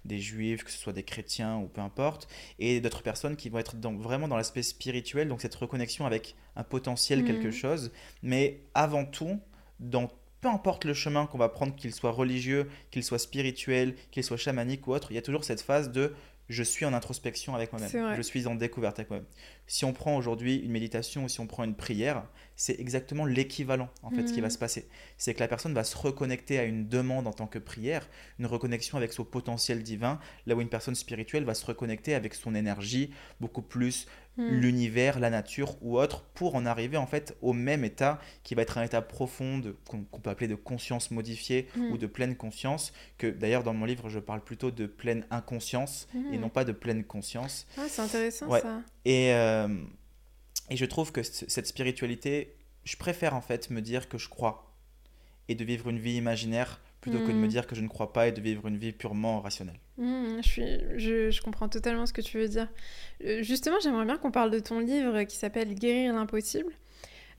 des 0.06 0.20
juifs, 0.20 0.64
que 0.64 0.72
ce 0.72 0.78
soit 0.78 0.94
des 0.94 1.04
chrétiens 1.04 1.58
ou 1.58 1.68
peu 1.68 1.82
importe, 1.82 2.28
et 2.60 2.82
d'autres 2.82 3.04
personnes 3.04 3.36
qui 3.36 3.50
vont 3.50 3.60
être 3.60 3.76
dans, 3.76 3.94
vraiment 3.94 4.28
dans 4.28 4.38
l'aspect 4.38 4.64
spirituel, 4.64 5.28
donc 5.28 5.42
cette 5.42 5.56
reconnexion 5.56 6.06
avec 6.06 6.36
un 6.56 6.64
potentiel 6.64 7.22
mhm. 7.22 7.26
quelque 7.28 7.52
chose, 7.52 7.92
mais 8.22 8.62
avant 8.74 9.06
tout, 9.06 9.40
dans 9.80 10.10
peu 10.42 10.52
importe 10.52 10.86
le 10.86 10.94
chemin 10.94 11.26
qu'on 11.26 11.40
va 11.40 11.50
prendre, 11.50 11.76
qu'il 11.76 11.92
soit 11.92 12.12
religieux, 12.12 12.70
qu'il 12.92 13.04
soit 13.04 13.18
spirituel, 13.18 13.96
qu'il 14.12 14.24
soit 14.24 14.38
chamanique 14.38 14.86
ou 14.86 14.94
autre, 14.94 15.12
il 15.12 15.16
y 15.16 15.18
a 15.18 15.24
toujours 15.24 15.44
cette 15.44 15.62
phase 15.62 15.92
de 15.92 16.14
je 16.50 16.64
suis 16.64 16.86
en 16.86 16.94
introspection 16.94 17.56
avec 17.56 17.72
moi-même. 17.72 18.16
Je 18.16 18.22
suis 18.22 18.48
en 18.48 18.56
découverte 18.56 19.00
avec 19.00 19.10
moi-même. 19.10 19.28
Si 19.68 19.84
on 19.84 19.94
prend 19.94 20.16
aujourd'hui 20.16 20.58
une 20.58 20.72
méditation 20.72 21.24
ou 21.24 21.30
si 21.30 21.40
on 21.40 21.48
prend 21.48 21.64
une 21.64 21.76
prière, 21.76 22.24
c'est 22.56 22.80
exactement 22.80 23.26
l'équivalent 23.26 23.90
en 24.04 24.12
fait 24.12 24.28
ce 24.28 24.34
qui 24.34 24.42
va 24.42 24.48
mm. 24.48 24.52
se 24.52 24.58
passer. 24.58 24.90
C'est 25.18 25.34
que 25.34 25.40
la 25.40 25.48
personne 25.48 25.74
va 25.74 25.84
se 25.84 25.98
reconnecter 25.98 26.60
à 26.60 26.64
une 26.64 26.88
demande 26.88 27.28
en 27.28 27.34
tant 27.34 27.48
que 27.48 27.60
prière, 27.60 28.08
une 28.40 28.46
reconnexion 28.46 28.98
avec 28.98 29.12
son 29.12 29.24
potentiel 29.24 29.82
divin, 29.84 30.20
là 30.46 30.56
où 30.56 30.62
une 30.62 30.70
personne 30.70 30.96
spirituelle 30.96 31.46
va 31.46 31.56
se 31.56 31.66
reconnecter 31.66 32.14
avec 32.14 32.36
son 32.36 32.54
énergie 32.54 33.12
beaucoup 33.40 33.64
plus 33.64 34.08
mm. 34.38 34.48
l'univers, 34.48 35.20
la 35.20 35.30
nature 35.30 35.76
ou 35.82 35.98
autre 36.00 36.24
pour 36.34 36.56
en 36.56 36.66
arriver 36.66 36.98
en 36.98 37.08
fait 37.08 37.36
au 37.42 37.54
même 37.54 37.84
état 37.84 38.20
qui 38.44 38.56
va 38.56 38.62
être 38.62 38.78
un 38.78 38.84
état 38.84 39.02
profond 39.02 39.62
qu'on 39.88 40.20
peut 40.20 40.30
appeler 40.30 40.48
de 40.48 40.56
conscience 40.56 41.12
modifiée 41.12 41.68
mm. 41.76 41.92
ou 41.92 41.98
de 41.98 42.08
pleine 42.08 42.36
conscience 42.36 42.94
que 43.18 43.28
d'ailleurs 43.28 43.64
dans 43.64 43.74
mon 43.74 43.86
livre 43.86 44.10
je 44.10 44.20
parle 44.20 44.42
plutôt 44.42 44.72
de 44.72 44.86
pleine 44.86 45.26
inconscience 45.32 46.08
et 46.32 46.38
non 46.38 46.50
pas 46.50 46.64
de 46.66 46.72
pleine 46.72 47.04
conscience. 47.04 47.68
Ah, 47.78 47.86
c'est 47.88 48.02
intéressant 48.02 48.50
ça. 48.50 48.82
Et, 49.06 49.34
euh, 49.34 49.68
et 50.70 50.78
je 50.78 50.86
trouve 50.86 51.12
que 51.12 51.24
cette 51.24 51.68
spiritualité, 51.68 52.56
je 52.84 52.98
préfère 52.98 53.36
en 53.36 53.42
fait 53.42 53.70
me 53.70 53.82
dire 53.82 54.10
que 54.10 54.18
je 54.18 54.30
crois 54.30 54.74
et 55.48 55.56
de 55.56 55.64
vivre 55.64 55.90
une 55.90 56.00
vie 56.00 56.16
imaginaire 56.16 56.82
plutôt 57.06 57.24
que 57.24 57.32
de 57.32 57.38
me 57.38 57.46
hmm. 57.46 57.50
dire 57.50 57.68
que 57.68 57.76
je 57.76 57.82
ne 57.82 57.88
crois 57.88 58.14
pas 58.14 58.28
et 58.28 58.32
de 58.32 58.42
vivre 58.42 58.68
une 58.68 58.78
vie 58.78 58.92
purement 58.92 59.42
rationnelle. 59.42 59.80
Hmm, 59.98 60.38
je, 60.38 60.48
suis, 60.48 60.80
je, 60.98 61.30
je, 61.30 61.42
comprends 61.42 61.70
totalement 61.70 62.06
ce 62.06 62.14
que 62.14 62.22
tu 62.22 62.40
veux 62.40 62.48
dire. 62.48 62.68
Euh, 63.24 63.44
justement, 63.44 63.78
j'aimerais 63.82 64.06
bien 64.06 64.18
qu'on 64.18 64.32
parle 64.32 64.50
de 64.50 64.60
ton 64.60 64.80
livre 64.80 65.24
qui 65.24 65.36
s'appelle 65.36 65.76
Guérir 65.76 66.14
l'impossible. 66.14 66.74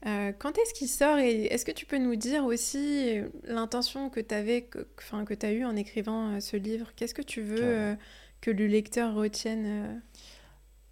Euh, 0.07 0.33
quand 0.39 0.57
est-ce 0.59 0.73
qu'il 0.73 0.89
sort 0.89 1.19
et 1.19 1.47
est-ce 1.47 1.65
que 1.65 1.73
tu 1.73 1.85
peux 1.85 1.99
nous 1.99 2.15
dire 2.15 2.45
aussi 2.45 3.19
l'intention 3.45 4.09
que 4.09 4.21
tu 4.21 4.35
avais, 4.35 4.63
que, 4.63 4.87
que 5.25 5.35
tu 5.35 5.47
as 5.47 5.53
eue 5.53 5.65
en 5.65 5.75
écrivant 5.75 6.41
ce 6.41 6.57
livre? 6.57 6.93
Qu'est-ce 6.95 7.15
que 7.15 7.23
tu 7.23 7.43
veux 7.43 7.97
que 8.41 8.51
le 8.51 8.67
lecteur 8.67 9.15
retienne 9.15 9.65
euh? 9.67 9.99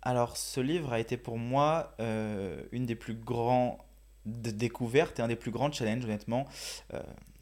Alors, 0.02 0.36
ce 0.36 0.60
livre 0.60 0.92
a 0.92 1.00
été 1.00 1.16
pour 1.16 1.38
moi 1.38 1.94
euh, 2.00 2.62
une 2.72 2.84
des 2.84 2.94
plus 2.94 3.14
grandes 3.14 3.76
découvertes 4.26 5.18
et 5.18 5.22
un 5.22 5.28
des 5.28 5.36
plus 5.36 5.50
grands 5.50 5.72
challenges, 5.72 6.04
honnêtement. 6.04 6.46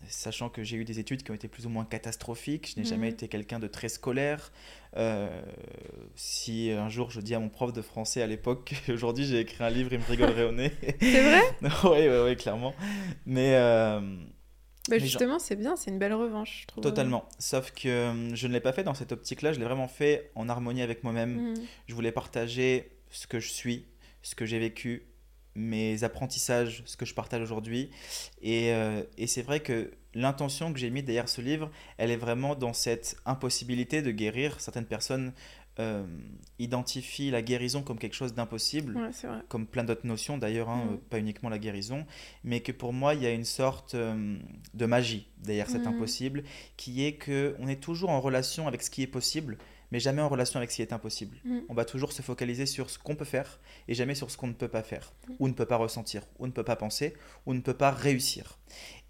Euh, 0.02 0.06
sachant 0.08 0.48
que 0.48 0.62
j'ai 0.62 0.76
eu 0.76 0.84
des 0.84 0.98
études 0.98 1.22
qui 1.22 1.30
ont 1.30 1.34
été 1.34 1.48
plus 1.48 1.66
ou 1.66 1.68
moins 1.68 1.84
catastrophiques, 1.84 2.72
je 2.74 2.80
n'ai 2.80 2.86
jamais 2.86 3.08
mhm. 3.08 3.14
été 3.14 3.28
quelqu'un 3.28 3.58
de 3.58 3.66
très 3.66 3.88
scolaire. 3.88 4.52
si 6.14 6.70
un 6.70 6.88
jour 6.88 7.10
je 7.10 7.20
dis 7.20 7.34
à 7.34 7.38
mon 7.38 7.48
prof 7.48 7.72
de 7.72 7.82
français 7.82 8.22
à 8.22 8.26
l'époque 8.26 8.74
qu'aujourd'hui 8.86 9.24
j'ai 9.26 9.40
écrit 9.40 9.62
un 9.64 9.70
livre, 9.70 9.92
il 9.92 9.98
me 9.98 10.04
rigolerait 10.04 10.44
au 10.44 10.52
nez. 10.52 10.72
C'est 11.00 11.22
vrai 11.22 11.42
Oui, 11.84 12.08
oui, 12.08 12.18
oui, 12.24 12.36
clairement. 12.36 12.74
Mais 13.26 13.56
bah, 14.88 14.98
justement, 14.98 15.38
c'est 15.38 15.54
bien, 15.54 15.76
c'est 15.76 15.90
une 15.90 15.98
belle 15.98 16.14
revanche, 16.14 16.62
je 16.62 16.66
trouve. 16.66 16.82
Totalement. 16.82 17.28
Sauf 17.38 17.70
que 17.70 17.88
euh, 17.88 18.34
je 18.34 18.48
ne 18.48 18.52
l'ai 18.52 18.60
pas 18.60 18.72
fait 18.72 18.82
dans 18.82 18.94
cette 18.94 19.12
optique-là, 19.12 19.52
je 19.52 19.60
l'ai 19.60 19.64
vraiment 19.64 19.88
fait 19.88 20.32
en 20.34 20.48
harmonie 20.48 20.82
avec 20.82 21.04
moi-même. 21.04 21.52
Mm. 21.52 21.54
Je 21.86 21.94
voulais 21.94 22.10
partager 22.10 22.90
ce 23.10 23.26
que 23.26 23.38
je 23.38 23.48
suis, 23.48 23.86
ce 24.22 24.34
que 24.34 24.44
j'ai 24.44 24.58
vécu, 24.58 25.06
mes 25.54 26.04
apprentissages, 26.04 26.82
ce 26.86 26.96
que 26.96 27.04
je 27.04 27.14
partage 27.14 27.42
aujourd'hui. 27.42 27.90
Et, 28.42 28.72
euh, 28.72 29.02
et 29.18 29.26
c'est 29.26 29.42
vrai 29.42 29.60
que 29.60 29.90
l'intention 30.14 30.72
que 30.72 30.78
j'ai 30.78 30.90
mise 30.90 31.04
derrière 31.04 31.28
ce 31.28 31.40
livre, 31.40 31.70
elle 31.98 32.10
est 32.10 32.16
vraiment 32.16 32.54
dans 32.54 32.72
cette 32.72 33.16
impossibilité 33.26 34.02
de 34.02 34.10
guérir. 34.10 34.60
Certaines 34.60 34.86
personnes 34.86 35.32
euh, 35.78 36.04
identifie 36.58 37.30
la 37.30 37.40
guérison 37.40 37.82
comme 37.82 37.98
quelque 37.98 38.14
chose 38.14 38.34
d'impossible, 38.34 39.10
comme 39.48 39.66
plein 39.66 39.84
d'autres 39.84 40.06
notions 40.06 40.36
d'ailleurs, 40.36 40.68
hein, 40.68 40.84
mm. 40.84 40.98
pas 41.08 41.18
uniquement 41.18 41.48
la 41.48 41.58
guérison, 41.58 42.04
mais 42.44 42.60
que 42.60 42.72
pour 42.72 42.92
moi 42.92 43.14
il 43.14 43.22
y 43.22 43.26
a 43.26 43.30
une 43.30 43.46
sorte 43.46 43.94
euh, 43.94 44.36
de 44.74 44.86
magie 44.86 45.28
derrière 45.38 45.70
cet 45.70 45.86
mm. 45.86 45.88
impossible, 45.88 46.42
qui 46.76 47.06
est 47.06 47.14
que 47.14 47.56
on 47.58 47.68
est 47.68 47.82
toujours 47.82 48.10
en 48.10 48.20
relation 48.20 48.68
avec 48.68 48.82
ce 48.82 48.90
qui 48.90 49.00
est 49.00 49.06
possible, 49.06 49.56
mais 49.92 50.00
jamais 50.00 50.22
en 50.22 50.28
relation 50.28 50.56
avec 50.56 50.70
ce 50.70 50.76
qui 50.76 50.82
est 50.82 50.92
impossible. 50.92 51.36
Mm. 51.44 51.58
On 51.68 51.74
va 51.74 51.84
toujours 51.84 52.12
se 52.12 52.22
focaliser 52.22 52.64
sur 52.64 52.90
ce 52.90 52.98
qu'on 52.98 53.14
peut 53.14 53.26
faire 53.26 53.60
et 53.86 53.94
jamais 53.94 54.14
sur 54.14 54.30
ce 54.30 54.38
qu'on 54.38 54.48
ne 54.48 54.54
peut 54.54 54.66
pas 54.66 54.82
faire, 54.82 55.12
ou 55.38 55.46
ne 55.46 55.52
peut 55.52 55.66
pas 55.66 55.76
ressentir, 55.76 56.22
ou 56.38 56.46
ne 56.46 56.52
peut 56.52 56.64
pas 56.64 56.76
penser, 56.76 57.14
ou 57.46 57.52
ne 57.52 57.60
peut 57.60 57.74
pas 57.74 57.90
réussir. 57.90 58.58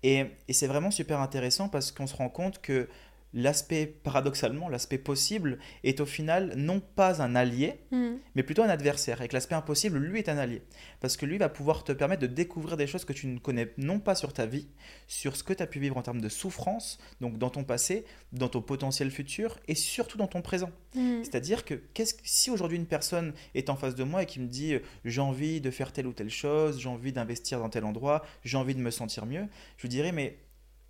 Et, 0.02 0.26
et 0.48 0.52
c'est 0.52 0.66
vraiment 0.66 0.90
super 0.90 1.20
intéressant 1.20 1.68
parce 1.68 1.92
qu'on 1.92 2.08
se 2.08 2.16
rend 2.16 2.28
compte 2.28 2.60
que 2.60 2.88
l'aspect, 3.34 3.86
paradoxalement, 3.86 4.68
l'aspect 4.68 4.98
possible 4.98 5.58
est 5.84 6.00
au 6.00 6.06
final 6.06 6.54
non 6.56 6.80
pas 6.80 7.22
un 7.22 7.34
allié, 7.34 7.80
hmm. 7.90 8.14
mais 8.34 8.42
plutôt 8.42 8.62
un 8.62 8.68
adversaire. 8.68 9.22
Et 9.22 9.28
que 9.28 9.34
l'aspect 9.34 9.54
impossible, 9.54 9.98
lui, 9.98 10.18
est 10.18 10.28
un 10.28 10.38
allié. 10.38 10.62
Parce 11.00 11.16
que 11.16 11.26
lui 11.26 11.38
va 11.38 11.48
pouvoir 11.48 11.84
te 11.84 11.92
permettre 11.92 12.22
de 12.22 12.26
découvrir 12.26 12.76
des 12.76 12.86
choses 12.86 13.04
que 13.04 13.12
tu 13.12 13.26
ne 13.26 13.38
connais 13.38 13.72
non 13.78 14.00
pas 14.00 14.14
sur 14.14 14.32
ta 14.32 14.46
vie, 14.46 14.68
sur 15.06 15.36
ce 15.36 15.44
que 15.44 15.52
tu 15.52 15.62
as 15.62 15.66
pu 15.66 15.80
vivre 15.80 15.96
en 15.96 16.02
termes 16.02 16.20
de 16.20 16.28
souffrance, 16.28 16.98
donc 17.20 17.38
dans 17.38 17.50
ton 17.50 17.64
passé, 17.64 18.04
dans 18.32 18.48
ton 18.48 18.60
potentiel 18.60 19.10
futur, 19.10 19.58
et 19.68 19.74
surtout 19.74 20.18
dans 20.18 20.26
ton 20.28 20.42
présent. 20.42 20.70
Hmm. 20.94 21.22
C'est-à-dire 21.22 21.64
que 21.64 21.80
si 22.24 22.50
aujourd'hui 22.50 22.76
une 22.76 22.86
personne 22.86 23.32
est 23.54 23.70
en 23.70 23.76
face 23.76 23.94
de 23.94 24.04
moi 24.04 24.22
et 24.22 24.26
qui 24.26 24.40
me 24.40 24.46
dit 24.46 24.76
j'ai 25.04 25.20
envie 25.20 25.60
de 25.60 25.70
faire 25.70 25.92
telle 25.92 26.06
ou 26.06 26.12
telle 26.12 26.30
chose, 26.30 26.80
j'ai 26.80 26.88
envie 26.88 27.12
d'investir 27.12 27.58
dans 27.58 27.68
tel 27.68 27.84
endroit, 27.84 28.24
j'ai 28.44 28.56
envie 28.56 28.74
de 28.74 28.80
me 28.80 28.90
sentir 28.90 29.26
mieux, 29.26 29.46
je 29.76 29.82
lui 29.82 29.88
dirais 29.88 30.12
mais 30.12 30.38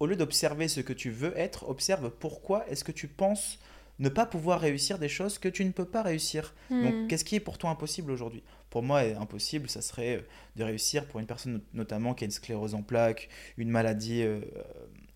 au 0.02 0.06
lieu 0.06 0.16
d'observer 0.16 0.66
ce 0.66 0.80
que 0.80 0.92
tu 0.92 1.11
veux 1.11 1.32
être, 1.38 1.68
observe 1.68 2.11
pourquoi 2.11 2.68
est-ce 2.68 2.82
que 2.82 2.90
tu 2.90 3.06
penses 3.06 3.61
ne 4.00 4.09
pas 4.09 4.26
pouvoir 4.26 4.61
réussir 4.61 4.99
des 4.99 5.09
choses 5.09 5.38
que 5.38 5.49
tu 5.49 5.64
ne 5.64 5.71
peux 5.71 5.85
pas 5.85 6.02
réussir. 6.02 6.56
Donc, 6.71 6.92
hmm. 6.92 7.06
qu'est-ce 7.06 7.25
qui 7.25 7.37
est 7.37 7.40
pour 7.40 7.56
toi 7.56 7.71
impossible 7.71 8.11
aujourd'hui? 8.11 8.42
Pour 8.68 8.82
moi, 8.82 8.99
impossible, 8.99 9.71
ça 9.71 9.80
serait 9.80 10.16
euh, 10.16 10.23
de 10.56 10.64
réussir 10.64 11.06
pour 11.06 11.21
une 11.21 11.26
personne 11.26 11.61
notamment 11.73 12.14
qui 12.14 12.25
a 12.25 12.26
une 12.26 12.32
sclérose 12.32 12.75
en 12.75 12.82
plaques, 12.82 13.28
une 13.59 13.71
maladie 13.71 14.25
euh, 14.25 14.40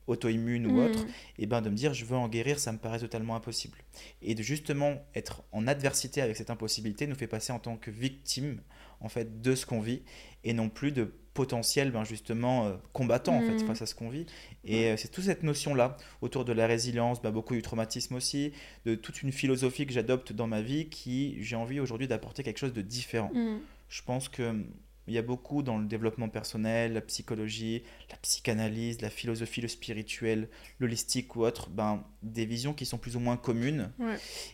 auto-immune 0.07 0.69
ou 0.69 0.75
hmm. 0.75 0.87
autre, 0.87 1.05
et 1.37 1.47
ben 1.47 1.63
de 1.63 1.69
me 1.69 1.75
dire 1.75 1.93
je 1.93 2.05
veux 2.05 2.17
en 2.17 2.29
guérir, 2.29 2.61
ça 2.61 2.71
me 2.71 2.79
paraît 2.79 3.01
totalement 3.01 3.35
impossible. 3.35 3.79
Et 4.23 4.37
de 4.37 4.43
justement 4.45 5.05
être 5.17 5.43
en 5.51 5.67
adversité 5.67 6.23
avec 6.23 6.37
cette 6.37 6.51
impossibilité 6.51 7.09
nous 7.09 7.17
fait 7.17 7.27
passer 7.27 7.53
en 7.53 7.59
tant 7.59 7.77
que 7.77 7.91
victime 7.91 8.61
en 9.01 9.09
fait 9.09 9.41
de 9.41 9.55
ce 9.55 9.67
qu'on 9.67 9.81
vit 9.81 10.03
et 10.45 10.53
non 10.53 10.69
plus 10.69 10.93
de 10.93 11.13
potentiel 11.35 11.91
ben 11.91 12.05
justement 12.05 12.67
euh, 12.67 12.77
combattant 12.95 13.37
en 13.37 13.43
fait 13.43 13.63
mm. 13.63 13.67
face 13.67 13.83
à 13.83 13.87
ce 13.87 13.95
qu'on 13.95 14.09
vit 14.09 14.25
et 14.65 14.87
euh, 14.87 14.97
c'est 14.97 15.09
toute 15.09 15.25
cette 15.25 15.43
notion 15.43 15.75
là 15.75 15.99
autour 16.23 16.47
de 16.47 16.53
la 16.53 16.67
résilience 16.67 17.21
ben, 17.21 17.31
beaucoup 17.31 17.55
du 17.55 17.63
traumatisme 17.63 18.15
aussi 18.15 18.53
de 18.87 18.95
toute 18.95 19.23
une 19.23 19.33
philosophie 19.33 19.87
que 19.87 19.93
j'adopte 19.93 20.33
dans 20.33 20.47
ma 20.47 20.63
vie 20.63 20.89
qui 20.89 21.37
j'ai 21.43 21.57
envie 21.57 21.79
aujourd'hui 21.79 22.09
d'apporter 22.09 22.43
quelque 22.43 22.59
chose 22.59 22.73
de 22.73 22.81
différent 22.81 23.31
mm. 23.35 23.59
je 23.89 24.03
pense 24.03 24.31
que 24.31 24.65
il 25.09 25.15
y 25.15 25.19
a 25.19 25.23
beaucoup 25.23 25.63
dans 25.63 25.79
le 25.79 25.87
développement 25.87 26.29
personnel, 26.29 26.93
la 26.95 27.01
psychologie, 27.01 27.83
la 28.11 28.17
psychanalyse, 28.17 29.01
la 29.01 29.11
philosophie, 29.11 29.61
le 29.61 29.69
spirituel, 29.69 30.49
l'holistique 30.81 31.37
ou 31.37 31.45
autre, 31.45 31.71
ben, 31.71 32.05
des 32.23 32.47
visions 32.47 32.73
qui 32.73 32.87
sont 32.87 32.99
plus 32.99 33.17
ou 33.17 33.21
moins 33.21 33.37
communes 33.37 33.91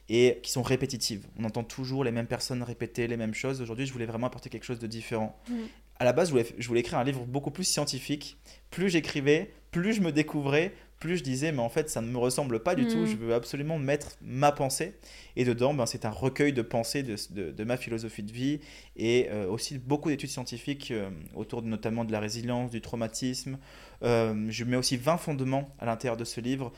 et 0.08 0.38
qui 0.42 0.50
sont 0.50 0.62
répétitives. 0.62 1.26
On 1.38 1.44
entend 1.44 1.64
toujours 1.64 2.04
les 2.04 2.12
mêmes 2.12 2.26
personnes 2.26 2.62
répéter 2.62 3.06
les 3.06 3.16
mêmes 3.16 3.34
choses. 3.34 3.60
Aujourd'hui, 3.60 3.86
je 3.86 3.92
voulais 3.92 4.06
vraiment 4.06 4.26
apporter 4.26 4.50
quelque 4.50 4.64
chose 4.64 4.78
de 4.78 4.86
différent. 4.86 5.38
Mm 5.48 5.54
à 6.02 6.04
la 6.04 6.12
base, 6.12 6.28
je 6.28 6.32
voulais, 6.32 6.46
je 6.58 6.66
voulais 6.66 6.80
écrire 6.80 6.98
un 6.98 7.04
livre 7.04 7.24
beaucoup 7.24 7.52
plus 7.52 7.62
scientifique. 7.62 8.36
Plus 8.70 8.90
j'écrivais, 8.90 9.52
plus 9.70 9.92
je 9.92 10.00
me 10.00 10.10
découvrais, 10.10 10.74
plus 11.02 11.16
je 11.16 11.24
disais, 11.24 11.50
mais 11.50 11.60
en 11.60 11.68
fait, 11.68 11.90
ça 11.90 12.00
ne 12.00 12.06
me 12.06 12.16
ressemble 12.16 12.62
pas 12.62 12.76
du 12.76 12.86
tout. 12.86 12.98
Mm. 12.98 13.06
Je 13.06 13.16
veux 13.16 13.34
absolument 13.34 13.76
mettre 13.76 14.12
ma 14.22 14.52
pensée. 14.52 14.94
Et 15.34 15.44
dedans, 15.44 15.74
ben, 15.74 15.84
c'est 15.84 16.04
un 16.04 16.10
recueil 16.10 16.52
de 16.52 16.62
pensées 16.62 17.02
de, 17.02 17.50
de, 17.50 17.64
ma 17.64 17.76
philosophie 17.76 18.22
de 18.22 18.30
vie 18.30 18.60
et 18.96 19.28
euh, 19.30 19.48
aussi 19.48 19.78
beaucoup 19.78 20.10
d'études 20.10 20.30
scientifiques 20.30 20.92
euh, 20.92 21.10
autour 21.34 21.62
de, 21.62 21.66
notamment 21.66 22.04
de 22.04 22.12
la 22.12 22.20
résilience, 22.20 22.70
du 22.70 22.80
traumatisme. 22.80 23.58
Euh, 24.04 24.46
je 24.48 24.62
mets 24.62 24.76
aussi 24.76 24.96
20 24.96 25.16
fondements 25.16 25.74
à 25.80 25.86
l'intérieur 25.86 26.16
de 26.16 26.24
ce 26.24 26.40
livre 26.40 26.72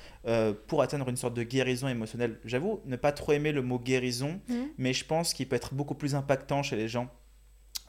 pour 0.66 0.80
atteindre 0.80 1.08
une 1.10 1.16
sorte 1.16 1.34
de 1.34 1.42
guérison 1.42 1.88
émotionnelle. 1.88 2.38
J'avoue 2.46 2.80
ne 2.86 2.96
pas 2.96 3.12
trop 3.12 3.32
aimer 3.32 3.52
le 3.52 3.60
mot 3.60 3.78
guérison, 3.78 4.40
mm. 4.48 4.54
mais 4.78 4.94
je 4.94 5.04
pense 5.04 5.34
qu'il 5.34 5.46
peut 5.48 5.56
être 5.56 5.74
beaucoup 5.74 5.94
plus 5.94 6.14
impactant 6.14 6.62
chez 6.62 6.76
les 6.76 6.88
gens 6.88 7.10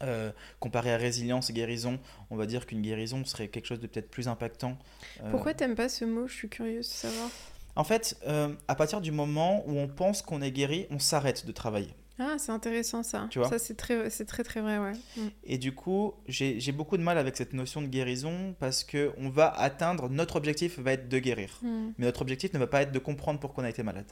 euh, 0.01 0.31
comparé 0.59 0.93
à 0.93 0.97
résilience 0.97 1.49
et 1.49 1.53
guérison, 1.53 1.99
on 2.29 2.35
va 2.35 2.45
dire 2.45 2.65
qu'une 2.65 2.81
guérison 2.81 3.23
serait 3.23 3.47
quelque 3.47 3.65
chose 3.65 3.79
de 3.79 3.87
peut-être 3.87 4.09
plus 4.09 4.27
impactant. 4.27 4.77
Euh, 5.23 5.31
Pourquoi 5.31 5.53
t'aimes 5.53 5.75
pas 5.75 5.89
ce 5.89 6.03
mot? 6.05 6.27
Je 6.27 6.33
suis 6.33 6.49
curieuse 6.49 6.87
de 6.87 6.93
savoir. 6.93 7.29
En 7.75 7.83
fait, 7.83 8.17
euh, 8.27 8.53
à 8.67 8.75
partir 8.75 9.01
du 9.01 9.11
moment 9.11 9.63
où 9.67 9.77
on 9.77 9.87
pense 9.87 10.21
qu'on 10.21 10.41
est 10.41 10.51
guéri, 10.51 10.87
on 10.89 10.99
s'arrête 10.99 11.45
de 11.45 11.51
travailler. 11.51 11.93
Ah, 12.19 12.35
c'est 12.37 12.51
intéressant 12.51 13.03
ça. 13.03 13.27
Tu 13.29 13.39
vois? 13.39 13.49
Ça, 13.49 13.59
c'est 13.59 13.75
très, 13.75 14.09
c'est 14.09 14.25
très, 14.25 14.43
très 14.43 14.61
vrai, 14.61 14.79
ouais. 14.79 14.93
Mm. 15.17 15.27
Et 15.43 15.57
du 15.57 15.73
coup, 15.73 16.13
j'ai 16.27 16.71
beaucoup 16.71 16.97
de 16.97 17.03
mal 17.03 17.17
avec 17.17 17.35
cette 17.35 17.53
notion 17.53 17.81
de 17.81 17.87
guérison 17.87 18.55
parce 18.59 18.85
que 18.85 19.13
on 19.17 19.29
va 19.29 19.49
atteindre, 19.49 20.09
notre 20.09 20.37
objectif 20.37 20.79
va 20.79 20.93
être 20.93 21.09
de 21.09 21.19
guérir. 21.19 21.59
Mm. 21.61 21.91
Mais 21.97 22.05
notre 22.05 22.21
objectif 22.21 22.53
ne 22.53 22.59
va 22.59 22.67
pas 22.67 22.81
être 22.83 22.91
de 22.91 22.99
comprendre 22.99 23.39
pourquoi 23.39 23.63
on 23.63 23.67
a 23.67 23.69
été 23.69 23.83
malade. 23.83 24.11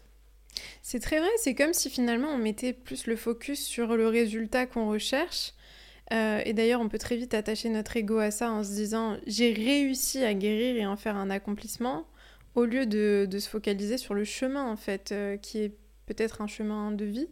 C'est 0.81 0.99
très 0.99 1.19
vrai, 1.19 1.29
c'est 1.37 1.55
comme 1.55 1.73
si 1.73 1.89
finalement 1.89 2.27
on 2.27 2.37
mettait 2.37 2.73
plus 2.73 3.07
le 3.07 3.15
focus 3.15 3.65
sur 3.65 3.95
le 3.95 4.07
résultat 4.07 4.65
qu'on 4.65 4.89
recherche 4.89 5.53
euh, 6.11 6.41
et 6.45 6.53
d'ailleurs, 6.53 6.81
on 6.81 6.89
peut 6.89 6.97
très 6.97 7.15
vite 7.15 7.33
attacher 7.33 7.69
notre 7.69 7.95
ego 7.95 8.17
à 8.17 8.31
ça 8.31 8.51
en 8.51 8.63
se 8.63 8.71
disant 8.71 9.17
j'ai 9.25 9.53
réussi 9.53 10.23
à 10.23 10.33
guérir 10.33 10.75
et 10.75 10.85
en 10.85 10.95
faire 10.95 11.15
un 11.15 11.29
accomplissement, 11.29 12.05
au 12.55 12.65
lieu 12.65 12.85
de, 12.85 13.27
se 13.39 13.49
focaliser 13.49 13.97
sur 13.97 14.13
le 14.13 14.23
chemin, 14.23 14.69
en 14.69 14.75
fait, 14.75 15.11
euh, 15.11 15.37
qui 15.37 15.59
est 15.59 15.73
peut-être 16.05 16.41
un 16.41 16.47
chemin 16.47 16.91
de 16.91 17.05
vie 17.05 17.29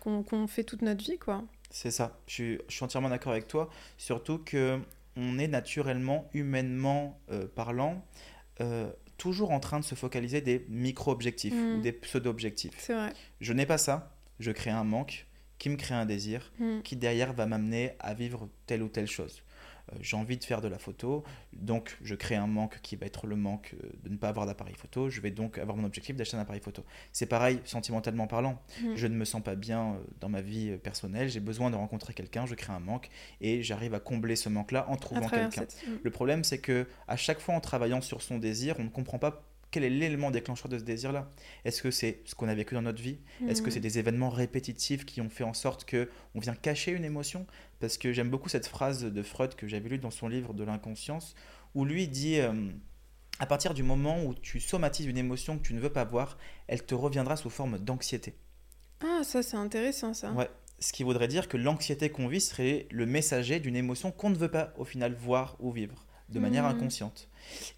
qu'on 0.00 0.46
fait 0.46 0.64
toute 0.64 0.82
notre 0.82 1.04
vie, 1.04 1.18
quoi. 1.18 1.44
C'est 1.70 1.90
ça, 1.90 2.18
je 2.26 2.32
suis, 2.68 2.84
entièrement 2.84 3.08
d'accord 3.08 3.32
avec 3.32 3.48
toi, 3.48 3.70
surtout 3.98 4.38
que 4.38 4.80
on 5.16 5.38
est 5.38 5.48
naturellement, 5.48 6.28
humainement 6.34 7.20
euh, 7.30 7.46
parlant, 7.46 8.04
toujours 9.18 9.50
en 9.50 9.60
train 9.60 9.80
de 9.80 9.84
se 9.84 9.94
focaliser 9.94 10.40
des 10.40 10.66
micro-objectifs 10.68 11.54
ou 11.54 11.78
mm. 11.78 11.82
des 11.82 11.92
pseudo-objectifs. 11.92 12.74
C'est 12.78 12.94
vrai. 12.94 13.12
Je 13.40 13.52
n'ai 13.52 13.66
pas 13.66 13.78
ça 13.78 14.16
je 14.40 14.50
crée 14.50 14.70
un 14.70 14.84
manque 14.84 15.26
qui 15.58 15.68
me 15.70 15.76
crée 15.76 15.94
un 15.94 16.06
désir, 16.06 16.52
Mm. 16.58 16.80
qui 16.82 16.96
derrière 16.96 17.32
va 17.32 17.46
m'amener 17.46 17.92
à 18.00 18.14
vivre 18.14 18.48
telle 18.66 18.82
ou 18.82 18.88
telle 18.88 19.06
chose. 19.06 19.42
Euh, 19.92 19.96
j'ai 20.00 20.16
envie 20.16 20.36
de 20.36 20.42
faire 20.42 20.60
de 20.60 20.66
la 20.66 20.78
photo, 20.80 21.22
donc 21.52 21.96
je 22.02 22.16
crée 22.16 22.34
un 22.34 22.48
manque 22.48 22.80
qui 22.82 22.96
va 22.96 23.06
être 23.06 23.26
le 23.28 23.36
manque 23.36 23.74
euh, 23.80 23.88
de 24.02 24.08
ne 24.08 24.16
pas 24.16 24.28
avoir 24.28 24.44
d'appareil 24.44 24.74
photo. 24.74 25.08
Je 25.10 25.20
vais 25.20 25.30
donc 25.30 25.58
avoir 25.58 25.76
mon 25.76 25.84
objectif 25.84 26.16
d'acheter 26.16 26.36
un 26.36 26.40
appareil 26.40 26.60
photo. 26.60 26.84
C'est 27.12 27.26
pareil, 27.26 27.60
sentimentalement 27.64 28.26
parlant. 28.26 28.60
Mm. 28.82 28.96
Je 28.96 29.06
ne 29.06 29.14
me 29.14 29.24
sens 29.24 29.42
pas 29.42 29.54
bien 29.54 29.94
euh, 29.94 29.98
dans 30.20 30.28
ma 30.28 30.40
vie 30.40 30.76
personnelle, 30.78 31.28
j'ai 31.28 31.38
besoin 31.40 31.70
de 31.70 31.76
rencontrer 31.76 32.14
quelqu'un, 32.14 32.46
je 32.46 32.56
crée 32.56 32.72
un 32.72 32.80
manque 32.80 33.08
et 33.40 33.62
j'arrive 33.62 33.94
à 33.94 34.00
combler 34.00 34.34
ce 34.34 34.48
manque-là 34.48 34.86
en 34.88 34.96
trouvant 34.96 35.28
quelqu'un. 35.28 35.50
cette- 35.50 35.86
Mm. 35.86 35.98
Le 36.02 36.10
problème, 36.10 36.42
c'est 36.42 36.58
que 36.58 36.86
à 37.06 37.16
chaque 37.16 37.38
fois 37.38 37.54
en 37.54 37.60
travaillant 37.60 38.00
sur 38.00 38.22
son 38.22 38.38
désir, 38.38 38.74
on 38.80 38.84
ne 38.84 38.88
comprend 38.88 39.18
pas 39.20 39.44
quel 39.70 39.84
est 39.84 39.90
l'élément 39.90 40.30
déclencheur 40.30 40.68
de 40.68 40.78
ce 40.78 40.84
désir-là? 40.84 41.30
Est-ce 41.64 41.82
que 41.82 41.90
c'est 41.90 42.20
ce 42.24 42.34
qu'on 42.34 42.48
a 42.48 42.54
vécu 42.54 42.74
dans 42.74 42.82
notre 42.82 43.02
vie? 43.02 43.18
Est-ce 43.48 43.60
que 43.62 43.68
Mm. 43.68 43.72
c'est 43.72 43.80
des 43.80 43.98
événements 43.98 44.30
répétitifs 44.30 45.04
qui 45.04 45.20
ont 45.20 45.28
fait 45.28 45.44
en 45.44 45.54
sorte 45.54 45.84
que 45.84 46.08
on 46.34 46.40
vient 46.40 46.54
cacher 46.54 46.92
une 46.92 47.04
émotion? 47.04 47.46
Parce 47.80 47.98
que 47.98 48.12
j'aime 48.12 48.30
beaucoup 48.30 48.48
cette 48.48 48.66
phrase 48.66 49.04
de 49.04 49.22
Freud 49.22 49.54
que 49.54 49.66
j'avais 49.68 49.88
lue 49.88 49.98
dans 49.98 50.10
son 50.10 50.28
livre 50.28 50.54
de 50.54 50.64
l'inconscience, 50.64 51.34
où 51.74 51.84
lui 51.84 52.08
dit 52.08 52.38
euh, 52.40 52.52
à 53.38 53.44
partir 53.46 53.74
du 53.74 53.82
moment 53.82 54.24
où 54.24 54.32
tu 54.34 54.60
somatises 54.60 55.06
une 55.06 55.18
émotion 55.18 55.58
que 55.58 55.62
tu 55.62 55.74
ne 55.74 55.80
veux 55.80 55.92
pas 55.92 56.04
voir, 56.04 56.38
elle 56.68 56.82
te 56.84 56.94
reviendra 56.94 57.36
sous 57.36 57.50
forme 57.50 57.78
d'anxiété. 57.78 58.34
Ah, 59.04 59.20
ça, 59.24 59.42
c'est 59.42 59.58
intéressant, 59.58 60.14
ça. 60.14 60.32
Ouais. 60.32 60.48
Ce 60.78 60.92
qui 60.92 61.02
voudrait 61.02 61.28
dire 61.28 61.48
que 61.48 61.56
l'anxiété 61.58 62.08
qu'on 62.08 62.28
vit 62.28 62.40
serait 62.40 62.86
le 62.90 63.04
messager 63.04 63.60
d'une 63.60 63.76
émotion 63.76 64.10
qu'on 64.10 64.30
ne 64.30 64.36
veut 64.36 64.50
pas 64.50 64.72
au 64.78 64.84
final 64.84 65.14
voir 65.14 65.56
ou 65.58 65.70
vivre 65.70 66.05
de 66.28 66.38
manière 66.40 66.64
Mhm. 66.64 66.76
inconsciente. 66.76 67.28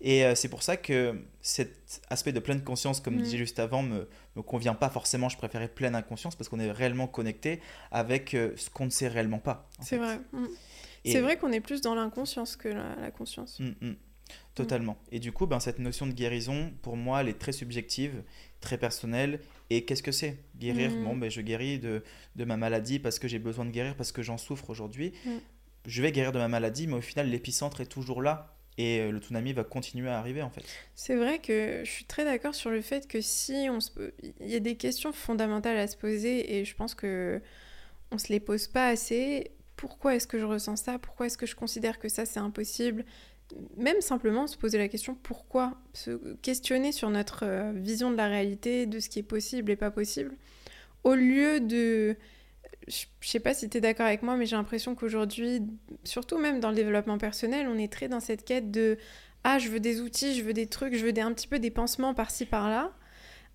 Et 0.00 0.24
euh, 0.24 0.34
c'est 0.34 0.48
pour 0.48 0.62
ça 0.62 0.76
que 0.78 1.20
cet 1.42 2.00
aspect 2.08 2.32
de 2.32 2.40
pleine 2.40 2.62
conscience, 2.64 3.00
comme 3.00 3.16
Mhm. 3.16 3.22
disais 3.22 3.36
juste 3.36 3.58
avant, 3.58 3.82
me, 3.82 4.08
me 4.36 4.42
convient 4.42 4.74
pas 4.74 4.88
forcément. 4.88 5.28
Je 5.28 5.36
préférais 5.36 5.68
pleine 5.68 5.94
inconscience 5.94 6.34
parce 6.36 6.48
qu'on 6.48 6.58
est 6.60 6.70
réellement 6.72 7.06
connecté 7.06 7.60
avec 7.90 8.32
euh, 8.34 8.52
ce 8.56 8.70
qu'on 8.70 8.86
ne 8.86 8.90
sait 8.90 9.08
réellement 9.08 9.38
pas. 9.40 9.68
C'est 9.80 9.98
vrai. 9.98 10.18
Mm. 10.32 10.46
Et- 11.04 11.12
C'est 11.12 11.20
vrai 11.20 11.36
qu'on 11.36 11.52
est 11.52 11.60
plus 11.60 11.80
dans 11.82 11.94
l'inconscience 11.94 12.56
que 12.56 12.68
la, 12.68 12.94
la 12.96 13.10
conscience. 13.10 13.60
Mm, 13.60 13.74
mm. 13.88 13.94
Totalement. 14.54 14.98
Et 15.12 15.20
du 15.20 15.32
coup, 15.32 15.46
ben, 15.46 15.60
cette 15.60 15.78
notion 15.78 16.06
de 16.06 16.12
guérison, 16.12 16.72
pour 16.82 16.96
moi, 16.96 17.20
elle 17.20 17.28
est 17.28 17.38
très 17.38 17.52
subjective, 17.52 18.22
très 18.60 18.76
personnelle. 18.76 19.40
Et 19.70 19.84
qu'est-ce 19.84 20.02
que 20.02 20.12
c'est 20.12 20.38
Guérir, 20.56 20.90
Mm. 20.90 21.04
bon, 21.04 21.16
ben, 21.16 21.30
je 21.30 21.40
guéris 21.42 21.78
de, 21.78 22.02
de 22.36 22.44
ma 22.44 22.56
maladie 22.56 22.98
parce 22.98 23.18
que 23.18 23.28
j'ai 23.28 23.38
besoin 23.38 23.64
de 23.66 23.70
guérir, 23.70 23.94
parce 23.96 24.12
que 24.12 24.22
j'en 24.22 24.36
souffre 24.38 24.70
aujourd'hui. 24.70 25.12
Je 25.86 26.02
vais 26.02 26.12
guérir 26.12 26.32
de 26.32 26.38
ma 26.38 26.48
maladie, 26.48 26.86
mais 26.86 26.94
au 26.94 27.00
final, 27.00 27.28
l'épicentre 27.28 27.80
est 27.80 27.86
toujours 27.86 28.22
là. 28.22 28.54
Et 28.78 29.00
euh, 29.00 29.10
le 29.10 29.18
tsunami 29.18 29.52
va 29.52 29.64
continuer 29.64 30.08
à 30.08 30.18
arriver, 30.18 30.40
en 30.42 30.50
fait. 30.50 30.64
C'est 30.94 31.16
vrai 31.16 31.40
que 31.40 31.82
je 31.84 31.90
suis 31.90 32.04
très 32.04 32.24
d'accord 32.24 32.54
sur 32.54 32.70
le 32.70 32.80
fait 32.80 33.08
que 33.08 33.20
si 33.20 33.66
on 33.70 33.80
se... 33.80 33.90
il 34.40 34.48
y 34.48 34.54
a 34.54 34.60
des 34.60 34.76
questions 34.76 35.12
fondamentales 35.12 35.76
à 35.78 35.88
se 35.88 35.96
poser 35.96 36.56
et 36.56 36.64
je 36.64 36.76
pense 36.76 36.94
que 36.94 37.40
on 38.12 38.18
se 38.18 38.32
les 38.32 38.40
pose 38.40 38.68
pas 38.68 38.88
assez. 38.88 39.50
Pourquoi 39.76 40.14
est-ce 40.14 40.26
que 40.26 40.38
je 40.38 40.44
ressens 40.44 40.76
ça? 40.76 40.98
Pourquoi 40.98 41.26
est-ce 41.26 41.36
que 41.36 41.46
je 41.46 41.56
considère 41.56 41.98
que 41.98 42.08
ça 42.08 42.24
c'est 42.24 42.40
impossible? 42.40 43.04
Même 43.76 44.00
simplement 44.00 44.46
se 44.46 44.56
poser 44.56 44.78
la 44.78 44.88
question 44.88 45.16
pourquoi? 45.22 45.76
Se 45.92 46.34
questionner 46.36 46.92
sur 46.92 47.10
notre 47.10 47.44
euh, 47.44 47.72
vision 47.74 48.10
de 48.10 48.16
la 48.16 48.28
réalité, 48.28 48.86
de 48.86 49.00
ce 49.00 49.08
qui 49.08 49.18
est 49.18 49.24
possible 49.24 49.72
et 49.72 49.76
pas 49.76 49.90
possible, 49.90 50.36
au 51.02 51.14
lieu 51.14 51.60
de 51.60 52.16
je 52.88 53.28
sais 53.28 53.40
pas 53.40 53.54
si 53.54 53.68
tu 53.68 53.78
es 53.78 53.80
d'accord 53.80 54.06
avec 54.06 54.22
moi, 54.22 54.36
mais 54.36 54.46
j'ai 54.46 54.56
l'impression 54.56 54.94
qu'aujourd'hui, 54.94 55.62
surtout 56.04 56.38
même 56.38 56.60
dans 56.60 56.70
le 56.70 56.74
développement 56.74 57.18
personnel, 57.18 57.68
on 57.68 57.78
est 57.78 57.92
très 57.92 58.08
dans 58.08 58.20
cette 58.20 58.44
quête 58.44 58.70
de 58.70 58.98
ah, 59.44 59.58
je 59.58 59.68
veux 59.68 59.80
des 59.80 60.00
outils, 60.00 60.34
je 60.34 60.42
veux 60.42 60.52
des 60.52 60.66
trucs, 60.66 60.94
je 60.94 61.04
veux 61.04 61.12
des, 61.12 61.20
un 61.20 61.32
petit 61.32 61.46
peu 61.46 61.58
des 61.58 61.70
pansements 61.70 62.14
par-ci 62.14 62.44
par-là, 62.44 62.92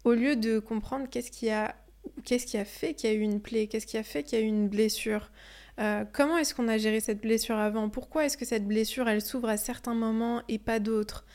au 0.04 0.14
lieu 0.14 0.36
de 0.36 0.60
comprendre 0.60 1.08
qu'est-ce 1.10 1.32
qui 1.32 1.50
a, 1.50 1.76
qu'est-ce 2.24 2.46
qui 2.46 2.58
a 2.58 2.66
fait 2.66 2.94
qu'il 2.94 3.10
y 3.10 3.14
a 3.14 3.16
eu 3.16 3.22
une 3.22 3.42
plaie, 3.42 3.68
qu'est-ce 3.68 3.86
qui 3.86 3.98
a 3.98 4.04
fait 4.04 4.24
qu'il 4.24 4.40
y 4.40 4.42
a 4.42 4.46
eu 4.46 4.48
une 4.48 4.70
blessure. 4.70 5.32
Euh, 5.80 6.06
comment 6.12 6.38
est-ce 6.38 6.54
qu'on 6.54 6.68
a 6.68 6.78
géré 6.78 7.00
cette 7.00 7.22
blessure 7.22 7.58
avant? 7.58 7.90
Pourquoi 7.90 8.26
est-ce 8.26 8.38
que 8.38 8.46
cette 8.46 8.68
blessure, 8.68 9.10
elle 9.10 9.22
s'ouvre 9.22 9.50
à 9.50 9.58
certains 9.58 9.96
moments 9.96 10.42
et 10.48 10.60
pas 10.60 10.80
d'autres? 10.80 11.26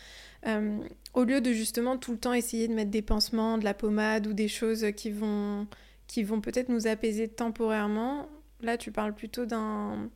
Euh, 0.46 0.78
Au 1.14 1.24
lieu 1.24 1.40
de 1.40 1.52
justement 1.52 1.96
tout 1.96 2.12
le 2.12 2.18
temps 2.18 2.32
essayer 2.32 2.68
de 2.68 2.74
mettre 2.74 2.90
des 2.90 3.02
pansements, 3.02 3.58
de 3.58 3.64
la 3.64 3.74
pommade 3.74 4.26
ou 4.28 4.32
des 4.32 4.48
choses 4.48 4.86
qui 4.96 5.10
vont, 5.10 5.66
qui 6.08 6.24
vont 6.24 6.40
peut-être 6.40 6.68
nous 6.70 6.88
apaiser 6.88 7.28
temporairement, 7.28 8.28
là 8.60 8.76
tu 8.76 8.90
parles 8.90 9.14
plutôt 9.14 9.46
d'un, 9.46 10.10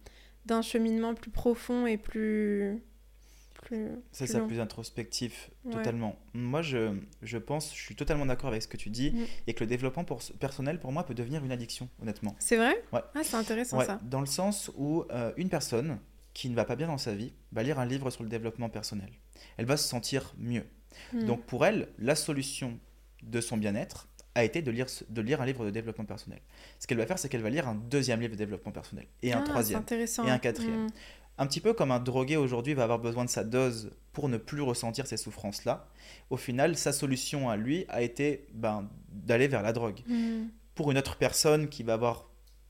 d'un 0.47 0.63
cheminement 0.63 1.15
plus 1.15 1.31
profond 1.31 1.87
et 1.87 1.97
plus... 1.99 2.83
plus 3.63 3.87
Ça, 4.11 4.25
plus 4.25 4.33
c'est 4.33 4.39
long. 4.41 4.47
plus 4.49 4.59
introspectif, 4.61 5.51
Ouais. 5.65 5.73
totalement. 5.75 6.17
Moi, 6.35 6.63
je, 6.63 6.97
je 7.23 7.39
pense, 7.39 7.73
je 7.77 7.81
suis 7.81 7.95
totalement 7.95 8.27
d'accord 8.27 8.49
avec 8.49 8.63
ce 8.63 8.67
que 8.69 8.77
tu 8.77 8.91
dis, 8.91 9.13
Mm. 9.13 9.25
et 9.47 9.55
que 9.55 9.61
le 9.63 9.69
développement 9.69 10.05
pour- 10.05 10.21
personnel, 10.41 10.81
pour 10.81 10.91
moi, 10.91 11.05
peut 11.07 11.15
devenir 11.15 11.45
une 11.45 11.53
addiction, 11.53 11.89
honnêtement. 12.01 12.35
C'est 12.41 12.57
vrai? 12.57 12.75
Ouais. 12.93 13.01
Ah, 13.15 13.21
c'est 13.23 13.37
intéressant 13.37 13.79
Ouais, 13.79 13.85
ça. 13.87 14.01
dans 14.03 14.21
le 14.21 14.27
sens 14.27 14.71
où 14.77 15.05
euh, 15.13 15.33
une 15.37 15.49
personne 15.49 15.99
qui 16.35 16.49
ne 16.49 16.55
va 16.57 16.65
pas 16.65 16.75
bien 16.77 16.87
dans 16.89 16.99
sa 16.99 17.15
vie 17.15 17.35
va 17.53 17.63
lire 17.63 17.79
un 17.79 17.85
livre 17.87 18.11
sur 18.11 18.23
le 18.23 18.29
développement 18.31 18.71
personnel. 18.71 19.11
Elle 19.59 19.67
va 19.67 19.77
se 19.77 19.87
sentir 19.87 20.35
mieux. 20.39 20.65
Hmm. 21.13 21.25
Donc 21.27 21.43
pour 21.45 21.65
elle, 21.67 21.89
la 21.99 22.15
solution 22.17 22.79
de 23.23 23.41
son 23.41 23.57
bien-être 23.59 24.09
a 24.35 24.45
été 24.45 24.63
de 24.63 24.71
lire, 24.71 24.87
de 25.09 25.21
lire 25.21 25.41
un 25.43 25.47
livre 25.47 25.65
de 25.65 25.71
développement 25.71 26.05
personnel. 26.05 26.41
Ce 26.79 26.87
qu'elle 26.87 26.99
va 26.99 27.07
faire, 27.07 27.19
c'est 27.19 27.29
qu'elle 27.29 27.43
va 27.43 27.51
lire 27.51 27.69
un 27.69 27.75
deuxième 27.75 28.21
livre 28.21 28.33
de 28.33 28.39
développement 28.39 28.73
personnel 28.73 29.07
et 29.23 29.33
un 29.33 29.41
Ah, 29.41 29.49
troisième. 29.49 29.81
intéressant. 29.81 30.25
et 30.27 30.31
un 30.31 30.39
quatrième. 30.39 30.87
Hmm. 30.87 30.91
Un 31.39 31.47
petit 31.47 31.61
peu 31.61 31.73
comme 31.73 31.91
un 31.91 31.99
drogué 32.01 32.37
aujourd'hui 32.37 32.75
va 32.75 32.85
avoir 32.85 32.99
besoin 32.99 33.25
de 33.25 33.31
sa 33.31 33.43
dose 33.45 33.91
pour 34.13 34.29
ne 34.29 34.37
plus 34.37 34.61
ressentir 34.63 35.07
ces 35.07 35.17
souffrances-là. 35.17 35.89
Au 36.31 36.37
final, 36.37 36.77
sa 36.77 36.93
solution 36.93 37.49
à 37.51 37.57
lui 37.57 37.85
a 37.89 38.03
été 38.03 38.47
ben, 38.55 38.89
d'aller 39.11 39.49
vers 39.49 39.63
la 39.63 39.73
drogue. 39.73 40.01
Hmm. 40.07 40.49
Pour 40.75 40.91
une 40.91 40.99
autre 40.99 41.17
personne 41.17 41.69
qui 41.69 41.83
va 41.83 41.95
avoir 41.95 42.29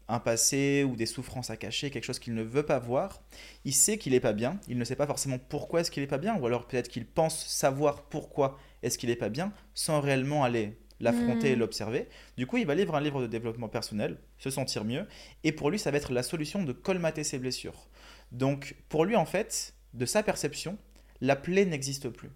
un 0.08 0.18
passé 0.18 0.84
ou 0.84 0.96
des 0.96 1.06
souffrances 1.06 1.50
à 1.50 1.56
cacher, 1.56 1.90
quelque 1.90 2.04
chose 2.04 2.18
qu'il 2.18 2.34
ne 2.34 2.42
veut 2.42 2.64
pas 2.64 2.78
voir, 2.78 3.22
il 3.64 3.72
sait 3.72 3.98
qu'il 3.98 4.12
n'est 4.12 4.20
pas 4.20 4.32
bien, 4.32 4.58
il 4.68 4.76
ne 4.76 4.84
sait 4.84 4.96
pas 4.96 5.06
forcément 5.06 5.38
pourquoi 5.38 5.80
est-ce 5.80 5.90
qu'il 5.90 6.02
n'est 6.02 6.08
pas 6.08 6.18
bien, 6.18 6.36
ou 6.36 6.44
alors 6.46 6.66
peut-être 6.66 6.88
qu'il 6.88 7.06
pense 7.06 7.46
savoir 7.46 8.02
pourquoi 8.02 8.58
est-ce 8.82 8.98
qu'il 8.98 9.08
n'est 9.08 9.16
pas 9.16 9.28
bien, 9.28 9.52
sans 9.74 10.00
réellement 10.00 10.44
aller 10.44 10.76
l'affronter 11.02 11.52
et 11.52 11.56
Mm. 11.56 11.60
l'observer. 11.60 12.08
Du 12.38 12.46
coup, 12.46 12.56
il 12.56 12.66
va 12.66 12.74
lire 12.74 12.94
un 12.94 13.00
livre 13.02 13.20
de 13.20 13.26
développement 13.26 13.68
personnel, 13.68 14.18
se 14.38 14.50
sentir 14.50 14.84
mieux, 14.84 15.06
et 15.44 15.52
pour 15.52 15.70
lui, 15.70 15.78
ça 15.78 15.90
va 15.90 15.98
être 15.98 16.12
la 16.12 16.22
solution 16.22 16.62
de 16.64 16.72
colmater 16.72 17.24
ses 17.24 17.38
blessures. 17.38 17.90
Donc, 18.32 18.76
pour 18.88 19.04
lui, 19.04 19.16
en 19.16 19.26
fait, 19.26 19.74
de 19.94 20.06
sa 20.06 20.22
perception, 20.22 20.78
la 21.20 21.36
plaie 21.36 21.66
n'existe 21.66 22.08
plus. 22.08 22.30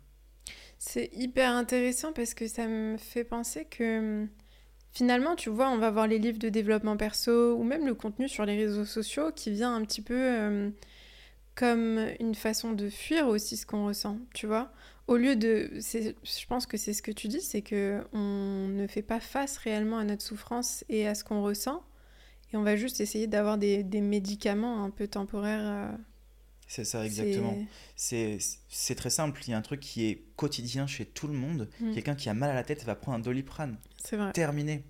C'est 0.78 1.10
hyper 1.14 1.50
intéressant 1.52 2.12
parce 2.12 2.34
que 2.34 2.46
ça 2.48 2.66
me 2.66 2.96
fait 2.98 3.24
penser 3.24 3.64
que 3.64 3.98
hum, 4.22 4.28
finalement, 4.92 5.36
tu 5.36 5.48
vois, 5.50 5.70
on 5.70 5.78
va 5.78 5.90
voir 5.90 6.06
les 6.06 6.18
livres 6.18 6.38
de 6.38 6.48
développement 6.50 6.96
perso 6.96 7.54
ou 7.56 7.62
même 7.64 7.86
le 7.86 7.94
contenu 7.94 8.28
sur 8.28 8.44
les 8.44 8.56
réseaux 8.56 8.84
sociaux 8.84 9.32
qui 9.34 9.50
vient 9.52 9.74
un 9.74 9.84
petit 9.84 10.02
peu 10.02 10.36
hum, 10.38 10.72
comme 11.54 11.98
une 12.20 12.34
façon 12.34 12.72
de 12.72 12.90
fuir 12.90 13.28
aussi 13.28 13.56
ce 13.56 13.64
qu'on 13.66 13.86
ressent, 13.86 14.18
tu 14.34 14.46
vois. 14.46 14.70
Au 15.06 15.16
lieu 15.16 15.36
de, 15.36 15.70
je 15.74 16.46
pense 16.46 16.66
que 16.66 16.76
c'est 16.76 16.92
ce 16.92 17.00
que 17.02 17.12
tu 17.12 17.28
dis, 17.28 17.40
c'est 17.40 17.62
que 17.62 18.02
on 18.12 18.66
ne 18.68 18.86
fait 18.88 19.02
pas 19.02 19.20
face 19.20 19.56
réellement 19.56 19.98
à 19.98 20.04
notre 20.04 20.22
souffrance 20.22 20.84
et 20.88 21.06
à 21.06 21.14
ce 21.14 21.22
qu'on 21.22 21.42
ressent, 21.42 21.84
et 22.52 22.56
on 22.56 22.62
va 22.62 22.74
juste 22.76 23.00
essayer 23.00 23.26
d'avoir 23.28 23.56
des, 23.56 23.84
des 23.84 24.00
médicaments 24.00 24.82
un 24.84 24.90
peu 24.90 25.06
temporaires. 25.06 25.62
euh, 25.64 25.96
C'est 26.66 26.84
ça, 26.84 27.04
exactement. 27.06 27.56
C'est 27.94 28.38
c'est 28.68 28.96
très 28.96 29.10
simple, 29.10 29.40
il 29.46 29.50
y 29.50 29.54
a 29.54 29.58
un 29.58 29.62
truc 29.62 29.78
qui 29.80 30.06
est 30.06 30.24
quotidien 30.34 30.88
chez 30.88 31.04
tout 31.06 31.28
le 31.28 31.34
monde. 31.34 31.68
Mm. 31.80 31.94
Quelqu'un 31.94 32.14
qui 32.16 32.28
a 32.28 32.34
mal 32.34 32.50
à 32.50 32.54
la 32.54 32.64
tête 32.64 32.82
va 32.84 32.96
prendre 32.96 33.18
un 33.18 33.20
doliprane. 33.20 33.78
C'est 34.04 34.16
vrai. 34.16 34.32
Terminé. 34.32 34.82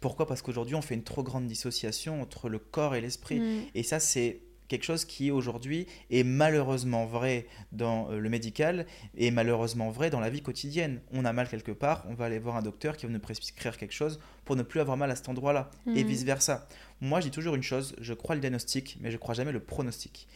Pourquoi? 0.00 0.26
Parce 0.26 0.42
qu'aujourd'hui, 0.42 0.74
on 0.74 0.82
fait 0.82 0.94
une 0.94 1.04
trop 1.04 1.22
grande 1.22 1.46
dissociation 1.46 2.20
entre 2.22 2.48
le 2.48 2.58
corps 2.58 2.94
et 2.96 3.00
l'esprit. 3.00 3.38
Mm. 3.38 3.62
Et 3.74 3.82
ça, 3.84 4.00
c'est 4.00 4.40
quelque 4.70 4.84
chose 4.84 5.04
qui 5.04 5.30
aujourd'hui 5.30 5.86
est 6.10 6.22
malheureusement 6.24 7.04
vrai 7.04 7.46
dans 7.72 8.10
euh, 8.10 8.18
le 8.18 8.28
médical 8.30 8.86
et 9.16 9.30
malheureusement 9.30 9.90
vrai 9.90 10.08
dans 10.08 10.20
la 10.20 10.30
vie 10.30 10.40
quotidienne. 10.42 11.00
On 11.12 11.24
a 11.26 11.32
mal 11.32 11.48
quelque 11.48 11.72
part, 11.72 12.06
on 12.08 12.14
va 12.14 12.24
aller 12.26 12.38
voir 12.38 12.56
un 12.56 12.62
docteur 12.62 12.96
qui 12.96 13.04
va 13.04 13.12
nous 13.12 13.18
prescrire 13.20 13.76
quelque 13.76 13.92
chose 13.92 14.20
pour 14.44 14.56
ne 14.56 14.62
plus 14.62 14.80
avoir 14.80 14.96
mal 14.96 15.10
à 15.10 15.16
cet 15.16 15.28
endroit-là 15.28 15.70
et 15.94 16.04
Mm. 16.04 16.06
vice-versa. 16.06 16.68
Moi, 17.02 17.20
je 17.20 17.26
dis 17.26 17.30
toujours 17.32 17.54
une 17.56 17.62
chose, 17.62 17.94
je 18.00 18.14
crois 18.14 18.34
le 18.36 18.40
diagnostic, 18.40 18.96
mais 19.00 19.10
je 19.10 19.16
crois 19.18 19.34
jamais 19.34 19.52
le 19.52 19.60
pronostic. 19.60 20.28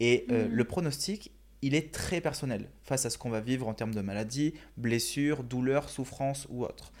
Et 0.00 0.26
euh, 0.30 0.48
Mm. 0.48 0.52
le 0.52 0.64
pronostic, 0.64 1.30
il 1.60 1.74
est 1.74 1.92
très 1.92 2.20
personnel 2.20 2.68
face 2.82 3.04
à 3.06 3.10
ce 3.10 3.18
qu'on 3.18 3.30
va 3.30 3.40
vivre 3.40 3.68
en 3.68 3.74
termes 3.74 3.94
de 3.94 4.00
maladie, 4.00 4.54
blessures, 4.78 5.44
douleurs, 5.44 5.90
souffrances 5.90 6.46
ou 6.50 6.64
autre. 6.64 6.92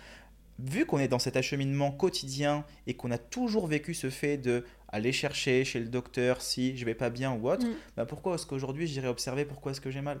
Vu 0.58 0.84
qu'on 0.86 0.98
est 0.98 1.08
dans 1.08 1.18
cet 1.18 1.36
acheminement 1.36 1.90
quotidien 1.90 2.64
et 2.86 2.94
qu'on 2.94 3.10
a 3.10 3.18
toujours 3.18 3.66
vécu 3.66 3.94
ce 3.94 4.10
fait 4.10 4.36
de 4.36 4.64
aller 4.92 5.12
chercher 5.12 5.64
chez 5.64 5.80
le 5.80 5.88
docteur 5.88 6.40
si 6.42 6.76
je 6.76 6.84
vais 6.84 6.94
pas 6.94 7.10
bien 7.10 7.32
ou 7.32 7.48
autre, 7.50 7.66
Mm. 7.66 7.74
bah 7.96 8.06
pourquoi 8.06 8.34
est-ce 8.34 8.46
qu'aujourd'hui 8.46 8.86
j'irai 8.86 9.08
observer 9.08 9.44
pourquoi 9.44 9.72
est-ce 9.72 9.80
que 9.80 9.90
j'ai 9.90 10.02
mal? 10.02 10.20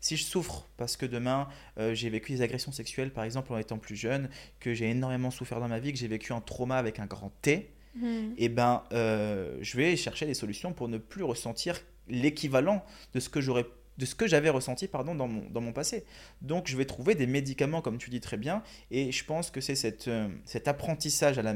Si 0.00 0.16
je 0.16 0.24
souffre 0.24 0.68
parce 0.76 0.96
que 0.96 1.06
demain 1.06 1.48
euh, 1.78 1.94
j'ai 1.94 2.08
vécu 2.10 2.32
des 2.32 2.42
agressions 2.42 2.72
sexuelles 2.72 3.12
par 3.12 3.24
exemple 3.24 3.52
en 3.52 3.58
étant 3.58 3.78
plus 3.78 3.94
jeune, 3.96 4.28
que 4.60 4.74
j'ai 4.74 4.90
énormément 4.90 5.30
souffert 5.30 5.60
dans 5.60 5.68
ma 5.68 5.78
vie, 5.78 5.92
que 5.92 5.98
j'ai 5.98 6.08
vécu 6.08 6.32
un 6.32 6.40
trauma 6.40 6.76
avec 6.78 6.98
un 6.98 7.06
grand 7.06 7.32
T, 7.42 7.70
Mm. 7.94 8.32
et 8.38 8.48
ben 8.48 8.84
euh, 8.94 9.58
je 9.60 9.76
vais 9.76 9.96
chercher 9.96 10.24
des 10.24 10.32
solutions 10.32 10.72
pour 10.72 10.88
ne 10.88 10.96
plus 10.96 11.24
ressentir 11.24 11.78
l'équivalent 12.08 12.82
de 13.12 13.20
ce 13.20 13.28
que 13.28 13.40
j'aurais 13.40 13.66
de 13.98 14.06
ce 14.06 14.14
que 14.14 14.26
j'avais 14.26 14.48
ressenti 14.48 14.88
pardon, 14.88 15.14
dans, 15.14 15.28
mon, 15.28 15.44
dans 15.50 15.60
mon 15.60 15.74
passé. 15.74 16.06
Donc 16.40 16.66
je 16.66 16.78
vais 16.78 16.86
trouver 16.86 17.14
des 17.14 17.26
médicaments, 17.26 17.82
comme 17.82 17.98
tu 17.98 18.08
dis 18.08 18.20
très 18.22 18.38
bien, 18.38 18.62
et 18.90 19.12
je 19.12 19.22
pense 19.26 19.50
que 19.50 19.60
c'est 19.60 19.74
cette, 19.74 20.08
euh, 20.08 20.28
cet 20.46 20.66
apprentissage 20.66 21.38
à 21.38 21.42
la, 21.42 21.54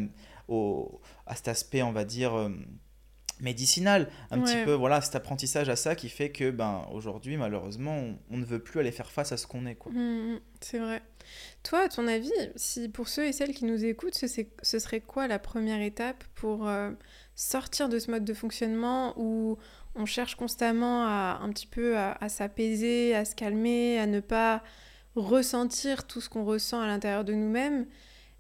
au, 0.49 1.01
à 1.27 1.37
cet 1.37 1.49
aspect, 1.49 1.83
on 1.83 1.93
va 1.93 2.05
dire, 2.05 2.35
euh, 2.35 2.51
médicinal. 3.41 4.09
Un 4.31 4.41
petit 4.41 4.65
peu, 4.65 4.73
voilà, 4.73 5.01
cet 5.01 5.15
apprentissage 5.15 5.69
à 5.69 5.77
ça 5.77 5.95
qui 5.95 6.09
fait 6.09 6.31
que, 6.31 6.51
ben, 6.51 6.87
aujourd'hui, 6.93 7.37
malheureusement, 7.37 7.97
on, 7.97 8.19
on 8.31 8.37
ne 8.39 8.45
veut 8.45 8.59
plus 8.59 8.81
aller 8.81 8.93
faire 8.93 9.11
face 9.11 9.33
à 9.33 9.37
ce 9.37 9.47
qu'on 9.47 9.67
est, 9.67 9.75
quoi. 9.75 9.93
Mm, 9.93 10.35
mm, 10.35 10.41
c'est 10.61 10.79
vrai. 10.79 11.03
Toi, 11.63 11.81
à 11.81 11.89
ton 11.89 12.07
avis, 12.07 12.33
si 12.55 12.89
pour 12.89 13.09
ceux 13.09 13.27
et 13.27 13.33
celles 13.33 13.53
qui 13.53 13.65
nous 13.65 13.85
écoutent, 13.85 14.15
ce, 14.15 14.27
ce 14.63 14.79
serait 14.79 15.01
quoi 15.01 15.27
la 15.27 15.39
première 15.39 15.81
étape 15.81 16.25
pour 16.35 16.69
euh, 16.69 16.93
sortir 17.35 17.89
de 17.89 17.99
ce 17.99 18.11
mode 18.11 18.25
de 18.25 18.35
fonctionnement 18.35 19.15
où 19.19 19.59
on 19.95 20.07
cherche 20.07 20.37
constamment 20.37 21.05
à 21.07 21.41
un 21.43 21.51
petit 21.51 21.67
peu 21.67 21.97
à, 21.97 22.13
à 22.21 22.29
s'apaiser, 22.29 23.15
à 23.15 23.25
se 23.25 23.35
calmer, 23.35 23.99
à 23.99 24.07
ne 24.07 24.21
pas 24.21 24.63
ressentir 25.17 26.07
tout 26.07 26.21
ce 26.21 26.29
qu'on 26.29 26.45
ressent 26.45 26.81
à 26.81 26.87
l'intérieur 26.87 27.25
de 27.25 27.33
nous-mêmes? 27.33 27.87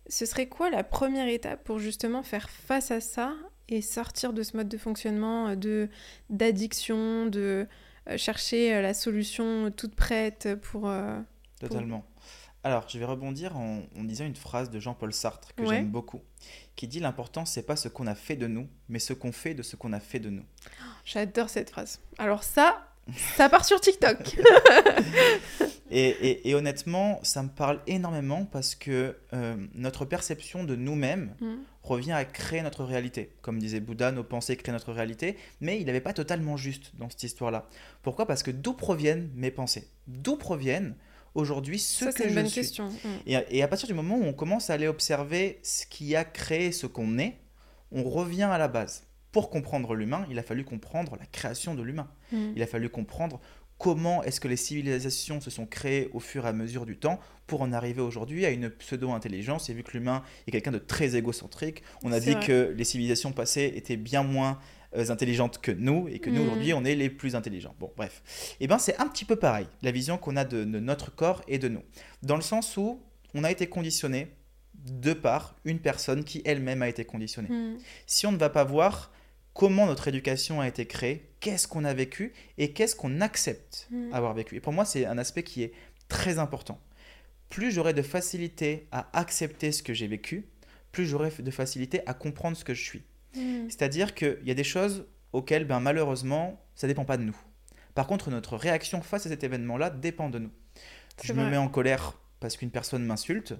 Ce 0.08 0.24
serait 0.26 0.46
quoi 0.48 0.70
la 0.70 0.84
première 0.84 1.28
étape 1.28 1.64
pour 1.64 1.78
justement 1.78 2.22
faire 2.22 2.48
face 2.50 2.90
à 2.90 3.00
ça 3.00 3.34
et 3.68 3.82
sortir 3.82 4.32
de 4.32 4.42
ce 4.42 4.56
mode 4.56 4.68
de 4.68 4.78
fonctionnement 4.78 5.48
euh, 5.48 5.54
de 5.56 5.88
d'addiction, 6.30 7.26
de 7.26 7.66
euh, 8.08 8.16
chercher 8.16 8.74
euh, 8.74 8.82
la 8.82 8.94
solution 8.94 9.70
toute 9.70 9.94
prête 9.96 10.48
pour... 10.62 10.88
euh, 10.88 11.18
Totalement. 11.58 12.04
Alors, 12.62 12.88
je 12.88 12.98
vais 12.98 13.04
rebondir 13.04 13.56
en, 13.56 13.82
en 13.96 14.04
disant 14.04 14.24
une 14.26 14.34
phrase 14.36 14.70
de 14.70 14.80
Jean-Paul 14.80 15.12
Sartre 15.12 15.54
que 15.54 15.62
Ouais. 15.62 15.68
j'aime 15.76 15.90
beaucoup, 15.90 16.20
qui 16.74 16.88
dit 16.88 16.98
l'important, 17.00 17.44
c'est 17.44 17.62
pas 17.62 17.76
ce 17.76 17.88
qu'on 17.88 18.06
a 18.08 18.14
fait 18.16 18.34
de 18.36 18.46
nous, 18.48 18.68
mais 18.88 18.98
ce 18.98 19.12
qu'on 19.12 19.30
fait 19.32 19.54
de 19.54 19.62
ce 19.62 19.76
qu'on 19.76 19.92
a 19.92 20.00
fait 20.00 20.18
de 20.18 20.30
nous. 20.30 20.44
J'adore 21.04 21.48
cette 21.48 21.70
phrase. 21.70 22.00
Alors 22.18 22.42
ça, 22.42 22.88
ça 23.36 23.48
part 23.48 23.64
sur 23.64 23.80
TikTok. 23.80 24.18
Et, 25.88 26.08
et- 26.08 26.48
et 26.50 26.54
honnêtement, 26.56 27.20
ça 27.22 27.44
me 27.44 27.48
parle 27.48 27.80
énormément 27.86 28.44
parce 28.44 28.74
que 28.74 29.16
euh, 29.32 29.56
notre 29.74 30.04
perception 30.04 30.64
de 30.64 30.74
nous-mêmes 30.74 31.32
Mm. 31.40 31.54
revient 31.84 32.10
à 32.12 32.24
créer 32.24 32.60
notre 32.62 32.82
réalité. 32.82 33.30
Comme 33.40 33.60
disait 33.60 33.78
Bouddha, 33.78 34.10
nos 34.10 34.24
pensées 34.24 34.56
créent 34.56 34.72
notre 34.72 34.92
réalité, 34.92 35.36
mais 35.60 35.78
il 35.80 35.86
n'avait 35.86 36.00
pas 36.00 36.12
totalement 36.12 36.56
juste 36.56 36.90
dans 36.98 37.08
cette 37.08 37.22
histoire-là. 37.22 37.68
Pourquoi? 38.02 38.26
Parce 38.26 38.42
que 38.42 38.50
d'où 38.50 38.72
proviennent 38.72 39.30
mes 39.36 39.52
pensées? 39.52 39.86
D'où 40.08 40.36
proviennent 40.36 40.96
aujourd'hui 41.36 41.78
ce 41.78 42.06
ça, 42.06 42.10
que 42.12 42.18
c'est 42.18 42.24
une 42.24 42.30
je 42.30 42.34
bonne 42.34 42.48
suis? 42.48 42.60
question. 42.62 42.88
Mm. 42.88 43.08
Et 43.26 43.36
à, 43.36 43.44
et 43.52 43.62
à 43.62 43.68
partir 43.68 43.86
du 43.86 43.94
moment 43.94 44.16
où 44.16 44.24
on 44.24 44.32
commence 44.32 44.70
à 44.70 44.74
aller 44.74 44.88
observer 44.88 45.60
ce 45.62 45.86
qui 45.86 46.16
a 46.16 46.24
créé 46.24 46.72
ce 46.72 46.86
qu'on 46.88 47.16
est, 47.18 47.36
on 47.92 48.02
revient 48.02 48.42
à 48.50 48.58
la 48.58 48.66
base. 48.66 49.04
Pour 49.32 49.50
comprendre 49.50 49.94
l'humain, 49.94 50.26
il 50.30 50.38
a 50.38 50.42
fallu 50.42 50.64
comprendre 50.64 51.16
la 51.18 51.26
création 51.26 51.74
de 51.74 51.82
l'humain. 51.82 52.08
Mm. 52.32 52.52
Il 52.56 52.62
a 52.62 52.66
fallu 52.66 52.88
comprendre 52.88 53.40
comment 53.78 54.22
est-ce 54.22 54.40
que 54.40 54.48
les 54.48 54.56
civilisations 54.56 55.40
se 55.42 55.50
sont 55.50 55.66
créées 55.66 56.08
au 56.14 56.20
fur 56.20 56.46
et 56.46 56.48
à 56.48 56.52
mesure 56.54 56.86
du 56.86 56.96
temps 56.96 57.20
pour 57.46 57.60
en 57.60 57.72
arriver 57.72 58.00
aujourd'hui 58.00 58.46
à 58.46 58.50
une 58.50 58.70
pseudo-intelligence. 58.70 59.68
Et 59.68 59.74
vu 59.74 59.82
que 59.82 59.92
l'humain 59.92 60.22
est 60.46 60.50
quelqu'un 60.50 60.72
de 60.72 60.78
très 60.78 61.14
égocentrique, 61.16 61.82
on 62.02 62.10
a 62.12 62.18
dit 62.20 62.32
vrai. 62.32 62.46
que 62.46 62.74
les 62.76 62.84
civilisations 62.84 63.32
passées 63.32 63.72
étaient 63.76 63.98
bien 63.98 64.22
moins 64.22 64.58
euh, 64.96 65.10
intelligentes 65.10 65.58
que 65.60 65.72
nous 65.72 66.08
et 66.08 66.20
que 66.20 66.30
nous 66.30 66.40
Mhm. 66.40 66.46
aujourd'hui 66.48 66.72
on 66.72 66.84
est 66.84 66.94
les 66.94 67.10
plus 67.10 67.34
intelligents. 67.34 67.74
Bon, 67.78 67.92
bref. 67.96 68.54
Et 68.60 68.66
ben 68.66 68.78
c'est 68.78 68.96
un 68.98 69.06
petit 69.08 69.26
peu 69.26 69.36
pareil, 69.36 69.66
la 69.82 69.90
vision 69.90 70.16
qu'on 70.16 70.36
a 70.36 70.44
de, 70.46 70.64
de 70.64 70.80
notre 70.80 71.14
corps 71.14 71.42
et 71.48 71.58
de 71.58 71.68
nous. 71.68 71.82
Dans 72.22 72.36
le 72.36 72.42
sens 72.42 72.76
où 72.78 73.00
on 73.34 73.44
a 73.44 73.50
été 73.50 73.66
conditionné 73.66 74.28
de 74.74 75.12
par 75.12 75.56
une 75.66 75.80
personne 75.80 76.24
qui 76.24 76.40
elle-même 76.46 76.80
a 76.80 76.88
été 76.88 77.04
conditionnée 77.04 77.48
Mm. 77.50 77.76
si 78.06 78.26
on 78.26 78.32
ne 78.32 78.38
va 78.38 78.48
pas 78.48 78.64
voir 78.64 79.12
comment 79.56 79.86
notre 79.86 80.06
éducation 80.08 80.60
a 80.60 80.68
été 80.68 80.86
créée, 80.86 81.30
qu'est-ce 81.40 81.66
qu'on 81.66 81.84
a 81.84 81.94
vécu 81.94 82.34
et 82.58 82.72
qu'est-ce 82.74 82.94
qu'on 82.94 83.22
accepte 83.22 83.88
Mm. 83.90 84.12
avoir 84.12 84.34
vécu. 84.34 84.54
Et 84.56 84.60
pour 84.60 84.72
moi, 84.74 84.84
c'est 84.84 85.06
un 85.06 85.16
aspect 85.16 85.42
qui 85.42 85.62
est 85.62 85.72
très 86.08 86.38
important. 86.38 86.78
Plus 87.48 87.70
j'aurai 87.72 87.94
de 87.94 88.02
facilité 88.02 88.86
à 88.92 89.08
accepter 89.18 89.72
ce 89.72 89.82
que 89.82 89.94
j'ai 89.94 90.08
vécu, 90.08 90.46
plus 90.92 91.06
j'aurai 91.06 91.30
de 91.38 91.50
facilité 91.50 92.00
à 92.06 92.12
comprendre 92.12 92.56
ce 92.56 92.64
que 92.64 92.74
je 92.74 92.82
suis. 92.84 93.02
Mm. 93.34 93.70
C'est-à-dire 93.70 94.14
qu'il 94.14 94.42
y 94.44 94.50
a 94.50 94.54
des 94.54 94.64
choses 94.64 95.06
auxquelles, 95.32 95.64
ben, 95.64 95.80
malheureusement, 95.80 96.62
ça 96.74 96.86
ne 96.86 96.92
dépend 96.92 97.06
pas 97.06 97.16
de 97.16 97.22
nous. 97.22 97.36
Par 97.94 98.06
contre, 98.06 98.30
notre 98.30 98.56
réaction 98.56 99.00
face 99.00 99.24
à 99.24 99.30
cet 99.30 99.42
événement-là 99.42 99.88
dépend 99.88 100.28
de 100.28 100.38
nous. 100.38 100.50
Je 101.24 101.32
me 101.32 101.48
mets 101.48 101.56
en 101.56 101.68
colère 101.68 102.18
parce 102.40 102.58
qu'une 102.58 102.70
personne 102.70 103.04
m'insulte, 103.06 103.54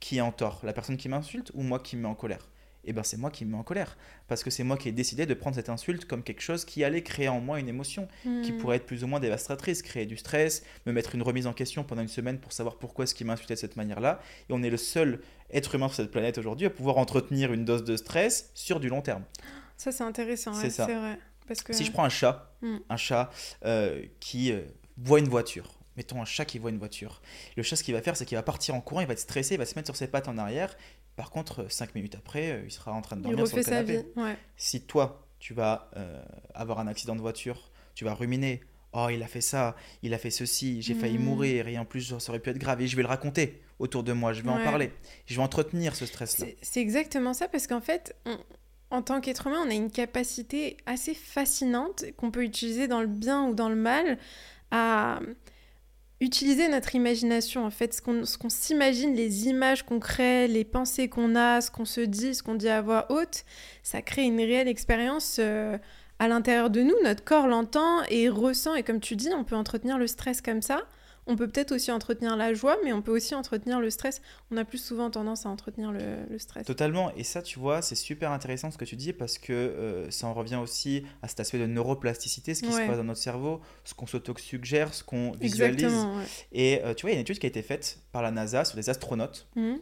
qui 0.00 0.16
est 0.16 0.20
en 0.20 0.32
tort? 0.32 0.60
La 0.64 0.72
personne 0.72 0.96
qui 0.96 1.08
m'insulte 1.08 1.52
ou 1.54 1.62
moi 1.62 1.78
qui 1.78 1.96
me 1.96 2.02
mets 2.02 2.08
en 2.08 2.16
colère? 2.16 2.48
Eh 2.86 2.92
ben 2.92 3.02
c'est 3.02 3.16
moi 3.16 3.30
qui 3.30 3.44
me 3.44 3.52
mets 3.52 3.56
en 3.58 3.62
colère. 3.62 3.96
Parce 4.28 4.42
que 4.42 4.50
c'est 4.50 4.64
moi 4.64 4.76
qui 4.76 4.88
ai 4.88 4.92
décidé 4.92 5.26
de 5.26 5.34
prendre 5.34 5.56
cette 5.56 5.68
insulte 5.68 6.04
comme 6.06 6.22
quelque 6.22 6.40
chose 6.40 6.64
qui 6.64 6.84
allait 6.84 7.02
créer 7.02 7.28
en 7.28 7.40
moi 7.40 7.60
une 7.60 7.68
émotion, 7.68 8.08
qui 8.22 8.52
Mm. 8.52 8.58
pourrait 8.58 8.76
être 8.76 8.86
plus 8.86 9.04
ou 9.04 9.06
moins 9.06 9.20
dévastatrice, 9.20 9.82
créer 9.82 10.06
du 10.06 10.16
stress, 10.16 10.62
me 10.86 10.92
mettre 10.92 11.14
une 11.14 11.22
remise 11.22 11.46
en 11.46 11.52
question 11.52 11.84
pendant 11.84 12.02
une 12.02 12.08
semaine 12.08 12.38
pour 12.38 12.52
savoir 12.52 12.76
pourquoi 12.76 13.04
est-ce 13.04 13.14
qu'il 13.14 13.26
m'a 13.26 13.34
insulté 13.34 13.54
de 13.54 13.58
cette 13.58 13.76
manière-là. 13.76 14.20
Et 14.48 14.52
on 14.52 14.62
est 14.62 14.70
le 14.70 14.76
seul 14.76 15.20
être 15.52 15.74
humain 15.74 15.88
sur 15.88 15.96
cette 15.96 16.10
planète 16.10 16.38
aujourd'hui 16.38 16.66
à 16.66 16.70
pouvoir 16.70 16.98
entretenir 16.98 17.52
une 17.52 17.64
dose 17.64 17.84
de 17.84 17.96
stress 17.96 18.50
sur 18.54 18.80
du 18.80 18.88
long 18.88 19.02
terme. 19.02 19.24
Ça, 19.76 19.92
c'est 19.92 20.04
intéressant. 20.04 20.52
C'est 20.54 20.64
ouais, 20.64 20.70
ça. 20.70 20.86
C'est 20.86 20.94
vrai. 20.96 21.18
Parce 21.46 21.62
que... 21.62 21.72
Si 21.72 21.84
je 21.84 21.92
prends 21.92 22.04
un 22.04 22.08
chat, 22.08 22.50
Mm. 22.62 22.76
un 22.88 22.96
chat 22.96 23.30
euh, 23.64 24.02
qui 24.20 24.52
euh, 24.52 24.62
voit 24.96 25.18
une 25.18 25.28
voiture, 25.28 25.70
mettons 25.96 26.20
un 26.20 26.24
chat 26.24 26.44
qui 26.44 26.58
voit 26.58 26.70
une 26.70 26.78
voiture, 26.78 27.20
le 27.56 27.62
chat 27.62 27.76
ce 27.76 27.84
qu'il 27.84 27.94
va 27.94 28.02
faire 28.02 28.16
c'est 28.16 28.24
qu'il 28.26 28.36
va 28.36 28.42
partir 28.42 28.74
en 28.74 28.80
courant, 28.80 29.00
il 29.00 29.06
va 29.06 29.12
être 29.12 29.18
stressé, 29.20 29.54
il 29.54 29.58
va 29.58 29.66
se 29.66 29.74
mettre 29.76 29.86
sur 29.88 29.96
ses 29.96 30.08
pattes 30.08 30.28
en 30.28 30.38
arrière, 30.38 30.76
par 31.16 31.30
contre 31.30 31.70
5 31.70 31.94
minutes 31.94 32.14
après 32.16 32.50
euh, 32.52 32.62
il 32.64 32.70
sera 32.72 32.92
en 32.92 33.00
train 33.02 33.16
de 33.16 33.20
il 33.22 33.24
dormir 33.24 33.46
sur 33.46 33.56
le 33.56 33.62
sa 33.62 33.70
canapé. 33.70 33.98
vie. 33.98 34.04
Ouais. 34.20 34.36
Si 34.56 34.82
toi 34.82 35.26
tu 35.38 35.54
vas 35.54 35.90
euh, 35.96 36.22
avoir 36.54 36.78
un 36.80 36.86
accident 36.86 37.14
de 37.14 37.20
voiture, 37.20 37.70
tu 37.94 38.04
vas 38.04 38.14
ruminer, 38.14 38.60
oh 38.92 39.08
il 39.10 39.22
a 39.22 39.26
fait 39.26 39.40
ça, 39.42 39.76
il 40.02 40.14
a 40.14 40.18
fait 40.18 40.30
ceci, 40.30 40.80
j'ai 40.82 40.94
failli 40.94 41.18
Mm. 41.18 41.22
mourir 41.24 41.68
et 41.68 41.78
en 41.78 41.84
plus 41.84 42.16
ça 42.18 42.30
aurait 42.30 42.40
pu 42.40 42.50
être 42.50 42.58
grave 42.58 42.80
et 42.80 42.86
je 42.86 42.96
vais 42.96 43.02
le 43.02 43.08
raconter 43.08 43.60
autour 43.78 44.02
de 44.04 44.12
moi, 44.12 44.32
je 44.32 44.42
vais 44.42 44.50
en 44.50 44.62
parler, 44.62 44.92
je 45.26 45.34
vais 45.36 45.42
entretenir 45.42 45.94
ce 45.96 46.06
stress-là. 46.06 46.46
C'est 46.46 46.56
c'est 46.62 46.80
exactement 46.80 47.34
ça 47.34 47.46
parce 47.48 47.66
qu'en 47.66 47.80
fait, 47.80 48.16
on- 48.24 48.38
en 48.90 49.02
tant 49.02 49.20
qu'être 49.20 49.48
humain, 49.48 49.62
on 49.66 49.70
a 49.70 49.74
une 49.74 49.90
capacité 49.90 50.76
assez 50.86 51.14
fascinante 51.14 52.04
qu'on 52.16 52.30
peut 52.30 52.44
utiliser 52.44 52.86
dans 52.86 53.00
le 53.00 53.08
bien 53.08 53.44
ou 53.48 53.54
dans 53.54 53.68
le 53.68 53.74
mal 53.74 54.18
à 54.70 55.18
utiliser 56.20 56.68
notre 56.68 56.94
imagination. 56.94 57.64
En 57.64 57.70
fait, 57.70 57.94
ce 57.94 58.00
qu'on 58.38 58.48
s'imagine, 58.48 59.14
les 59.14 59.48
images 59.48 59.84
qu'on 59.84 60.00
crée, 60.00 60.48
les 60.48 60.64
pensées 60.64 61.08
qu'on 61.08 61.34
a, 61.36 61.60
ce 61.60 61.70
qu'on 61.70 61.84
se 61.84 62.00
dit, 62.00 62.34
ce 62.34 62.42
qu'on 62.42 62.54
dit 62.54 62.68
à 62.68 62.80
voix 62.80 63.06
haute, 63.10 63.44
ça 63.82 64.02
crée 64.02 64.22
une 64.22 64.38
réelle 64.38 64.68
expérience 64.68 65.36
euh, 65.38 65.76
à 66.18 66.28
l'intérieur 66.28 66.70
de 66.70 66.82
nous. 66.82 66.94
Notre 67.02 67.24
corps 67.24 67.46
l'entend 67.46 68.02
et 68.08 68.28
ressent. 68.28 68.74
Et 68.74 68.82
comme 68.82 69.00
tu 69.00 69.16
dis, 69.16 69.28
on 69.36 69.44
peut 69.44 69.56
entretenir 69.56 69.98
le 69.98 70.06
stress 70.06 70.40
comme 70.40 70.62
ça. 70.62 70.82
On 71.26 71.36
peut 71.36 71.48
peut-être 71.48 71.72
aussi 71.72 71.90
entretenir 71.90 72.36
la 72.36 72.52
joie, 72.54 72.76
mais 72.84 72.92
on 72.92 73.02
peut 73.02 73.12
aussi 73.12 73.34
entretenir 73.34 73.80
le 73.80 73.90
stress. 73.90 74.20
On 74.50 74.56
a 74.56 74.64
plus 74.64 74.78
souvent 74.78 75.10
tendance 75.10 75.46
à 75.46 75.48
entretenir 75.48 75.90
le, 75.90 76.24
le 76.28 76.38
stress. 76.38 76.66
Totalement. 76.66 77.12
Et 77.16 77.24
ça, 77.24 77.40
tu 77.42 77.58
vois, 77.58 77.82
c'est 77.82 77.94
super 77.94 78.30
intéressant 78.30 78.70
ce 78.70 78.78
que 78.78 78.84
tu 78.84 78.96
dis 78.96 79.12
parce 79.12 79.38
que 79.38 79.52
euh, 79.52 80.10
ça 80.10 80.26
en 80.26 80.34
revient 80.34 80.56
aussi 80.56 81.04
à 81.22 81.28
cet 81.28 81.40
aspect 81.40 81.58
de 81.58 81.66
neuroplasticité, 81.66 82.54
ce 82.54 82.62
qui 82.62 82.72
se 82.72 82.86
passe 82.86 82.96
dans 82.96 83.04
notre 83.04 83.20
cerveau, 83.20 83.60
ce 83.84 83.94
qu'on 83.94 84.06
s'auto-suggère, 84.06 84.92
ce 84.92 85.02
qu'on 85.02 85.32
visualise. 85.32 85.84
Ouais. 85.94 86.24
Et 86.52 86.82
euh, 86.84 86.94
tu 86.94 87.02
vois, 87.02 87.10
il 87.10 87.14
y 87.14 87.16
a 87.16 87.20
une 87.20 87.22
étude 87.22 87.38
qui 87.38 87.46
a 87.46 87.48
été 87.48 87.62
faite 87.62 88.00
par 88.12 88.22
la 88.22 88.30
NASA 88.30 88.64
sur 88.64 88.76
des 88.76 88.90
astronautes. 88.90 89.48
Mhm. 89.56 89.78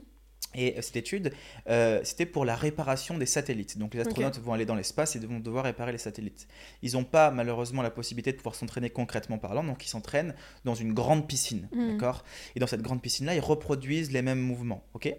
Et 0.55 0.81
cette 0.83 0.97
étude, 0.97 1.33
euh, 1.69 2.01
c'était 2.05 2.27
pour 2.27 2.45
la 2.45 2.55
réparation 2.57 3.17
des 3.19 3.27
satellites. 3.27 3.79
Donc 3.79 3.95
les 3.95 4.01
astronautes 4.01 4.38
vont 4.41 4.53
aller 4.53 4.67
dans 4.67 4.75
l'espace 4.75 5.17
et 5.17 5.19
vont 5.21 5.41
devoir 5.41 5.65
réparer 5.65 5.93
les 5.93 5.99
satellites. 5.99 6.47
Ils 6.83 6.93
n'ont 6.93 7.05
pas 7.05 7.31
malheureusement 7.31 7.83
la 7.83 7.91
possibilité 7.91 8.33
de 8.33 8.37
pouvoir 8.37 8.55
s'entraîner 8.55 8.91
concrètement 8.91 9.38
parlant, 9.38 9.65
donc 9.65 9.85
ils 9.85 9.88
s'entraînent 9.88 10.35
dans 10.65 10.75
une 10.75 10.93
grande 10.93 11.27
piscine. 11.27 11.69
D'accord? 11.73 12.25
Et 12.55 12.61
dans 12.61 12.67
cette 12.67 12.83
grande 12.83 13.01
piscine-là, 13.03 13.35
ils 13.35 13.41
reproduisent 13.41 14.12
les 14.12 14.23
mêmes 14.23 14.41
mouvements. 14.41 14.85
ok? 14.95 15.15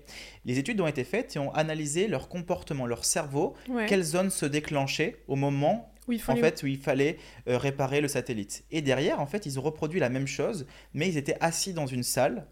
Les 0.46 0.58
études 0.60 0.80
ont 0.82 0.88
été 0.88 1.04
faites 1.04 1.36
et 1.36 1.40
ont 1.40 1.52
analysé 1.54 2.08
leur 2.08 2.28
comportement, 2.30 2.86
leur 2.86 3.06
cerveau, 3.06 3.56
Ouais. 3.70 3.86
quelles 3.88 4.04
zones 4.04 4.30
se 4.30 4.46
déclenchaient 4.46 5.24
au 5.28 5.36
moment 5.36 5.90
Où 6.08 6.14
en 6.14 6.36
fait 6.36 6.62
où 6.64 6.68
il 6.68 6.78
fallait 6.80 7.18
euh, 7.48 7.58
réparer 7.58 8.02
le 8.02 8.08
satellite. 8.10 8.66
Et 8.72 8.82
derrière, 8.82 9.20
en 9.22 9.26
fait, 9.26 9.46
ils 9.46 9.58
ont 9.58 9.62
reproduit 9.62 10.00
la 10.02 10.10
même 10.10 10.28
chose, 10.28 10.66
mais 10.94 11.08
ils 11.08 11.18
étaient 11.18 11.38
assis 11.40 11.74
dans 11.74 11.88
une 11.88 12.04
salle 12.04 12.46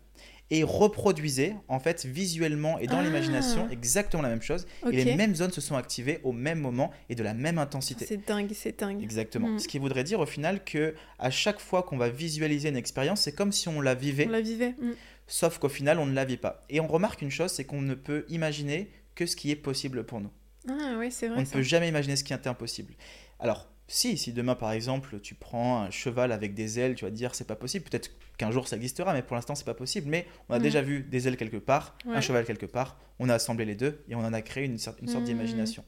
et 0.52 0.64
reproduisaient 0.64 1.56
en 1.70 1.80
fait 1.80 2.06
visuellement 2.06 2.78
et 2.78 2.86
dans 2.86 3.00
Ah. 3.00 3.04
l'imagination 3.04 3.68
exactement 3.72 4.22
la 4.22 4.30
même 4.30 4.42
chose. 4.42 4.68
Et 4.92 5.04
les 5.04 5.16
mêmes 5.16 5.34
zones 5.34 5.52
se 5.52 5.62
sont 5.62 5.76
activées 5.76 6.20
au 6.24 6.34
même 6.34 6.60
moment 6.60 6.92
et 7.10 7.16
de 7.16 7.24
la 7.24 7.34
même 7.34 7.58
intensité. 7.58 8.06
C'est 8.06 8.28
dingue, 8.28 8.52
c'est 8.54 8.78
dingue. 8.80 9.02
Exactement. 9.02 9.48
Mm. 9.48 9.60
Ce 9.60 9.68
qui 9.68 9.80
voudrait 9.80 10.04
dire 10.04 10.20
au 10.20 10.26
final 10.26 10.64
que 10.64 10.94
à 11.18 11.32
chaque 11.32 11.60
fois 11.60 11.84
qu'on 11.84 11.98
va 11.98 12.10
visualiser 12.10 12.70
une 12.70 12.76
expérience, 12.76 13.22
c'est 13.22 13.32
comme 13.34 13.52
si 13.52 13.68
on 13.70 13.82
la 13.82 13.96
vivait, 13.96 14.28
On 14.28 14.32
la 14.32 14.42
vivait. 14.42 14.76
Mm. 14.80 14.92
sauf 15.26 15.58
qu'au 15.58 15.70
final 15.70 15.98
on 16.00 16.06
ne 16.06 16.14
la 16.14 16.26
vit 16.26 16.38
pas. 16.38 16.62
Et 16.70 16.80
on 16.82 16.88
remarque 16.88 17.22
une 17.22 17.32
chose, 17.32 17.52
c'est 17.52 17.64
qu'on 17.66 17.82
ne 17.82 17.96
peut 17.96 18.26
imaginer 18.30 18.92
que 19.16 19.26
ce 19.26 19.36
qui 19.38 19.52
est 19.52 19.56
possible 19.56 20.04
pour 20.06 20.20
nous. 20.20 20.32
Ah 20.70 20.98
ouais, 21.00 21.10
c'est 21.12 21.28
On 21.30 21.32
vrai. 21.34 21.40
ne 21.42 21.46
ça. 21.46 21.54
peut 21.54 21.62
jamais 21.64 21.88
imaginer 21.88 22.16
ce 22.18 22.24
qui 22.24 22.34
est 22.34 22.46
impossible. 22.48 22.94
Alors, 23.40 23.68
si, 23.88 24.18
si 24.18 24.32
demain 24.32 24.56
par 24.56 24.72
exemple 24.74 25.20
tu 25.22 25.34
prends 25.36 25.82
un 25.84 25.92
cheval 25.92 26.32
avec 26.32 26.54
des 26.54 26.80
ailes, 26.80 26.96
tu 26.96 27.04
vas 27.06 27.12
te 27.12 27.16
dire 27.16 27.36
c'est 27.36 27.48
pas 27.48 27.56
possible. 27.56 27.86
Peut-être 27.90 28.12
qu'un 28.42 28.52
jour 28.52 28.68
ça 28.68 28.76
existera, 28.76 29.14
mais 29.14 29.22
pour 29.22 29.36
l'instant 29.36 29.54
c'est 29.54 29.66
pas 29.66 29.76
possible. 29.76 30.10
Mais 30.10 30.26
on 30.50 30.54
a 30.54 30.58
Mhm. 30.58 30.64
déjà 30.64 30.82
vu 30.82 31.04
des 31.04 31.28
ailes 31.28 31.38
quelque 31.38 31.58
part, 31.58 31.96
un 32.08 32.22
cheval 32.22 32.44
quelque 32.44 32.66
part. 32.66 32.98
On 33.20 33.30
a 33.30 33.36
assemblé 33.36 33.66
les 33.66 33.76
deux 33.76 34.04
et 34.10 34.16
on 34.16 34.20
en 34.22 34.34
a 34.34 34.42
créé 34.42 34.66
une, 34.66 34.80
sorte 34.80 35.00
Mhm. 35.04 35.24
d'imagination. 35.24 35.84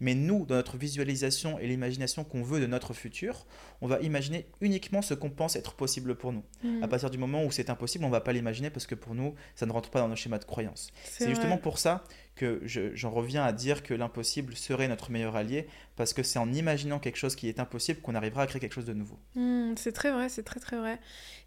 Mais 0.00 0.14
nous, 0.14 0.46
dans 0.46 0.54
notre 0.54 0.78
visualisation 0.78 1.58
et 1.58 1.66
l'imagination 1.66 2.24
qu'on 2.24 2.42
veut 2.42 2.60
de 2.60 2.66
notre 2.66 2.94
futur, 2.94 3.46
on 3.82 3.86
va 3.86 4.00
imaginer 4.00 4.46
uniquement 4.62 5.02
ce 5.02 5.12
qu'on 5.12 5.28
pense 5.28 5.54
être 5.54 5.74
possible 5.74 6.14
pour 6.14 6.32
nous. 6.32 6.42
Mm. 6.62 6.82
À 6.82 6.88
partir 6.88 7.10
du 7.10 7.18
moment 7.18 7.44
où 7.44 7.50
c'est 7.50 7.68
impossible, 7.68 8.04
on 8.06 8.10
va 8.10 8.22
pas 8.22 8.32
l'imaginer 8.32 8.70
parce 8.70 8.86
que 8.86 8.94
pour 8.94 9.14
nous, 9.14 9.34
ça 9.54 9.66
ne 9.66 9.72
rentre 9.72 9.90
pas 9.90 10.00
dans 10.00 10.08
nos 10.08 10.16
schémas 10.16 10.38
de 10.38 10.44
croyance. 10.46 10.88
C'est 11.04 11.28
justement 11.28 11.58
pour 11.58 11.78
ça 11.78 12.04
que 12.36 12.62
j'en 12.64 13.10
reviens 13.10 13.42
à 13.44 13.52
dire 13.52 13.82
que 13.82 13.92
l'impossible 13.94 14.56
serait 14.56 14.86
notre 14.86 15.10
meilleur 15.10 15.34
allié, 15.34 15.66
parce 15.96 16.12
que 16.14 16.22
c'est 16.22 16.38
en 16.38 16.52
imaginant 16.52 17.00
quelque 17.00 17.16
chose 17.16 17.34
qui 17.34 17.48
est 17.48 17.58
impossible 17.58 18.00
qu'on 18.00 18.14
arrivera 18.14 18.42
à 18.42 18.46
créer 18.46 18.60
quelque 18.60 18.74
chose 18.74 18.84
de 18.86 18.92
nouveau. 18.94 19.18
C'est 19.76 19.90
très 19.92 20.12
vrai, 20.12 20.28
c'est 20.28 20.44
très 20.44 20.60
très 20.60 20.76
vrai. 20.78 21.00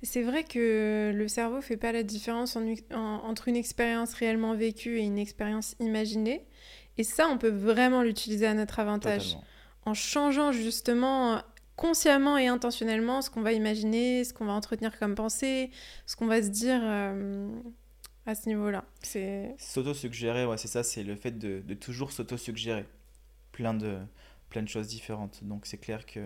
C'est 0.04 0.22
vrai 0.22 0.44
que 0.52 1.12
le 1.16 1.28
cerveau 1.28 1.62
fait 1.62 1.78
pas 1.78 1.92
la 1.92 2.04
différence 2.04 2.58
entre 2.92 3.48
une 3.48 3.56
expérience 3.56 4.14
réellement 4.14 4.54
vécue 4.54 5.00
et 5.00 5.04
une 5.04 5.18
expérience 5.18 5.76
imaginée. 5.80 6.46
Et 6.98 7.04
ça, 7.04 7.28
on 7.30 7.38
peut 7.38 7.50
vraiment 7.50 8.04
l'utiliser 8.04 8.46
à 8.48 8.54
notre 8.54 8.80
avantage. 8.80 9.38
En 9.86 9.94
changeant 9.94 10.52
justement 10.52 11.42
consciemment 11.76 12.38
et 12.38 12.48
intentionnellement 12.48 13.22
ce 13.22 13.30
qu'on 13.30 13.42
va 13.42 13.54
imaginer, 13.54 14.24
ce 14.24 14.34
qu'on 14.34 14.46
va 14.46 14.52
entretenir 14.52 15.00
comme 15.00 15.16
pensée, 15.16 15.72
ce 16.06 16.16
qu'on 16.16 16.28
va 16.28 16.44
se 16.44 16.50
dire 16.50 16.80
euh, 16.84 17.50
à 18.26 18.36
ce 18.36 18.48
niveau-là. 18.50 18.84
C'est 19.02 19.56
s'auto-suggérer, 19.58 20.46
ouais, 20.46 20.58
c'est 20.58 20.68
ça, 20.68 20.84
c'est 20.84 21.02
le 21.02 21.16
fait 21.16 21.32
de, 21.32 21.64
de 21.66 21.74
toujours 21.74 22.12
s'auto-suggérer 22.12 22.86
plein 23.52 23.74
de 23.74 23.98
plein 24.50 24.62
de 24.62 24.68
choses 24.68 24.88
différentes. 24.88 25.44
Donc 25.44 25.66
c'est 25.66 25.80
clair 25.80 26.06
que 26.06 26.20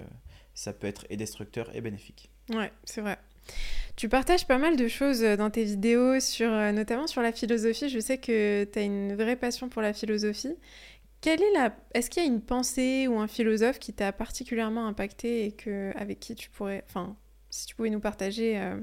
ça 0.55 0.73
peut 0.73 0.87
être 0.87 1.05
et 1.09 1.15
destructeur 1.15 1.73
et 1.73 1.79
bénéfique. 1.79 2.29
Ouais, 2.49 2.73
c'est 2.83 3.01
vrai. 3.01 3.17
Tu 3.95 4.09
partages 4.09 4.45
pas 4.45 4.57
mal 4.57 4.75
de 4.75 4.87
choses 4.87 5.21
dans 5.21 5.49
tes 5.49 5.63
vidéos, 5.63 6.15
euh, 6.41 6.71
notamment 6.73 7.07
sur 7.07 7.21
la 7.21 7.31
philosophie. 7.31 7.87
Je 7.87 7.99
sais 7.99 8.17
que 8.17 8.65
tu 8.65 8.79
as 8.79 8.81
une 8.81 9.15
vraie 9.15 9.37
passion 9.37 9.69
pour 9.69 9.81
la 9.81 9.93
philosophie. 9.93 10.55
Quelle 11.21 11.41
est 11.41 11.53
la... 11.53 11.73
Est-ce 11.93 12.09
qu'il 12.09 12.21
y 12.21 12.25
a 12.25 12.29
une 12.29 12.41
pensée 12.41 13.07
ou 13.07 13.17
un 13.19 13.27
philosophe 13.27 13.79
qui 13.79 13.93
t'a 13.93 14.11
particulièrement 14.11 14.85
impacté 14.85 15.45
et 15.45 15.51
que... 15.53 15.91
avec 15.97 16.19
qui 16.19 16.35
tu 16.35 16.49
pourrais... 16.49 16.83
Enfin, 16.87 17.15
si 17.49 17.65
tu 17.67 17.75
pouvais 17.75 17.89
nous 17.89 18.01
partager 18.01 18.59
euh, 18.59 18.77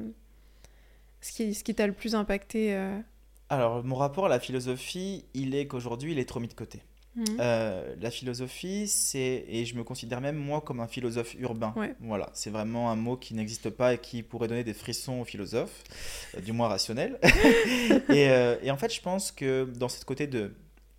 ce 1.20 1.32
qui, 1.32 1.54
ce 1.54 1.62
qui 1.62 1.74
t'a 1.74 1.86
le 1.86 1.92
plus 1.92 2.14
impacté 2.14 2.74
euh? 2.74 2.98
Alors, 3.50 3.84
mon 3.84 3.96
rapport 3.96 4.26
à 4.26 4.28
la 4.30 4.40
philosophie, 4.40 5.26
il 5.34 5.54
est 5.54 5.66
qu'aujourd'hui, 5.66 6.12
il 6.12 6.18
est 6.18 6.24
trop 6.28 6.40
mis 6.40 6.48
de 6.48 6.54
côté. 6.54 6.80
Mhm. 7.14 7.24
Euh, 7.40 7.94
la 8.00 8.10
philosophie, 8.10 8.88
c'est, 8.88 9.44
et 9.48 9.64
je 9.64 9.74
me 9.74 9.84
considère 9.84 10.20
même 10.20 10.36
moi 10.36 10.60
comme 10.60 10.80
un 10.80 10.86
philosophe 10.86 11.34
urbain. 11.34 11.74
Voilà, 12.00 12.30
c'est 12.32 12.50
vraiment 12.50 12.90
un 12.90 12.96
mot 12.96 13.16
qui 13.16 13.34
n'existe 13.34 13.70
pas 13.70 13.94
et 13.94 13.98
qui 13.98 14.22
pourrait 14.22 14.48
donner 14.48 14.64
des 14.64 14.74
frissons 14.74 15.20
aux 15.20 15.24
philosophes, 15.24 15.82
du 16.44 16.52
moins 16.52 16.68
rationnel. 16.68 17.18
et, 18.08 18.28
et, 18.62 18.70
en 18.70 18.76
fait, 18.76 18.92
je 18.92 19.00
pense 19.00 19.32
que 19.32 19.64
dans 19.76 19.88
ce 19.88 20.04
côté 20.04 20.26
de 20.26 20.52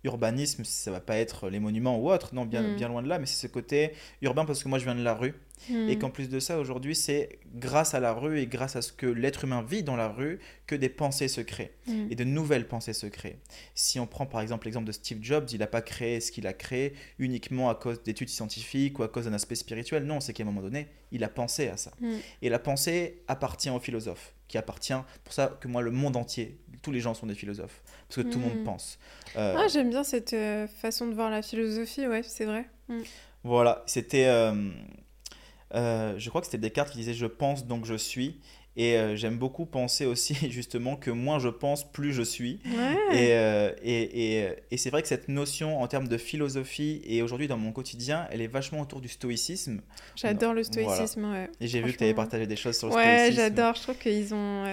urbanisme, 0.04 0.64
ça 0.64 0.90
va 0.90 1.00
pas 1.00 1.16
être 1.16 1.48
les 1.48 1.58
monuments 1.58 1.98
ou 1.98 2.10
autre, 2.10 2.34
non, 2.34 2.44
bien, 2.44 2.62
mm. 2.62 2.76
bien 2.76 2.88
loin 2.88 3.02
de 3.02 3.08
là, 3.08 3.18
mais 3.18 3.26
c'est 3.26 3.46
ce 3.46 3.52
côté 3.52 3.92
urbain 4.22 4.44
parce 4.44 4.62
que 4.62 4.68
moi 4.68 4.78
je 4.78 4.84
viens 4.84 4.94
de 4.94 5.02
la 5.02 5.14
rue. 5.14 5.34
Mm. 5.70 5.88
Et 5.88 5.98
qu'en 5.98 6.10
plus 6.10 6.28
de 6.28 6.40
ça, 6.40 6.58
aujourd'hui, 6.58 6.94
c'est 6.94 7.38
grâce 7.54 7.94
à 7.94 8.00
la 8.00 8.12
rue 8.12 8.38
et 8.40 8.46
grâce 8.46 8.76
à 8.76 8.82
ce 8.82 8.92
que 8.92 9.06
l'être 9.06 9.44
humain 9.44 9.62
vit 9.62 9.82
dans 9.82 9.96
la 9.96 10.08
rue 10.08 10.40
que 10.66 10.74
des 10.74 10.88
pensées 10.88 11.28
se 11.28 11.40
créent 11.40 11.72
mm. 11.86 12.08
et 12.10 12.14
de 12.14 12.24
nouvelles 12.24 12.68
pensées 12.68 12.92
se 12.92 13.06
créent. 13.06 13.38
Si 13.74 13.98
on 13.98 14.06
prend 14.06 14.26
par 14.26 14.40
exemple 14.40 14.66
l'exemple 14.66 14.86
de 14.86 14.92
Steve 14.92 15.18
Jobs, 15.22 15.46
il 15.52 15.58
n'a 15.58 15.66
pas 15.66 15.82
créé 15.82 16.20
ce 16.20 16.32
qu'il 16.32 16.46
a 16.46 16.52
créé 16.52 16.94
uniquement 17.18 17.70
à 17.70 17.74
cause 17.74 18.02
d'études 18.02 18.28
scientifiques 18.28 18.98
ou 18.98 19.02
à 19.02 19.08
cause 19.08 19.24
d'un 19.24 19.32
aspect 19.32 19.54
spirituel. 19.54 20.04
Non, 20.04 20.20
c'est 20.20 20.32
qu'à 20.32 20.42
un 20.42 20.46
moment 20.46 20.62
donné, 20.62 20.88
il 21.12 21.24
a 21.24 21.28
pensé 21.28 21.68
à 21.68 21.76
ça. 21.76 21.92
Et 22.42 22.48
la 22.48 22.58
pensée 22.58 23.22
appartient 23.28 23.70
aux 23.70 23.80
philosophes, 23.80 24.33
qui 24.48 24.58
appartient, 24.58 24.94
pour 25.24 25.32
ça 25.32 25.56
que 25.60 25.68
moi, 25.68 25.82
le 25.82 25.90
monde 25.90 26.16
entier, 26.16 26.58
tous 26.82 26.92
les 26.92 27.00
gens 27.00 27.14
sont 27.14 27.26
des 27.26 27.34
philosophes, 27.34 27.82
parce 28.08 28.22
que 28.22 28.32
tout 28.32 28.38
le 28.38 28.44
monde 28.44 28.60
hmm. 28.60 28.64
pense. 28.64 28.98
Euh, 29.36 29.56
ah, 29.58 29.68
j'aime 29.68 29.90
bien 29.90 30.04
cette 30.04 30.34
euh, 30.34 30.66
façon 30.66 31.08
de 31.08 31.14
voir 31.14 31.30
la 31.30 31.42
philosophie, 31.42 32.06
ouais, 32.06 32.22
c'est 32.22 32.44
vrai. 32.44 32.68
Hmm. 32.88 33.00
Voilà, 33.42 33.82
c'était. 33.86 34.26
Euh, 34.26 34.70
je 35.72 36.28
crois 36.28 36.40
que 36.40 36.46
c'était 36.46 36.58
Descartes 36.58 36.90
qui 36.90 36.98
disait 36.98 37.14
Je 37.14 37.26
pense 37.26 37.66
donc 37.66 37.84
je 37.84 37.94
suis. 37.94 38.40
Et 38.76 38.96
euh, 38.96 39.14
j'aime 39.14 39.38
beaucoup 39.38 39.66
penser 39.66 40.04
aussi 40.04 40.34
justement 40.50 40.96
que 40.96 41.10
moins 41.10 41.38
je 41.38 41.48
pense, 41.48 41.90
plus 41.90 42.12
je 42.12 42.22
suis. 42.22 42.58
Euh, 43.12 43.72
et, 43.82 44.02
et, 44.42 44.48
et, 44.70 44.76
c'est 44.76 44.90
vrai 44.90 45.02
que 45.02 45.08
cette 45.08 45.28
notion 45.28 45.80
en 45.80 45.86
termes 45.86 46.08
de 46.08 46.16
philosophie 46.16 47.00
et 47.04 47.22
aujourd'hui 47.22 47.46
dans 47.46 47.56
mon 47.56 47.70
quotidien, 47.70 48.26
elle 48.30 48.40
est 48.40 48.48
vachement 48.48 48.80
autour 48.80 49.00
du 49.00 49.08
stoïcisme. 49.08 49.80
J'adore 50.16 50.54
le 50.54 50.64
stoïcisme, 50.64 51.24
ouais. 51.30 51.48
Et 51.60 51.68
j'ai 51.68 51.82
vu 51.82 51.92
que 51.92 51.98
tu 51.98 52.04
avais 52.04 52.14
partagé 52.14 52.46
des 52.46 52.56
choses 52.56 52.76
sur 52.76 52.88
le 52.88 52.92
stoïcisme. 52.94 53.20
Ouais, 53.20 53.32
j'adore. 53.32 53.76
Je 53.76 53.82
trouve 53.82 53.96
qu'ils 53.96 54.34
ont. 54.34 54.64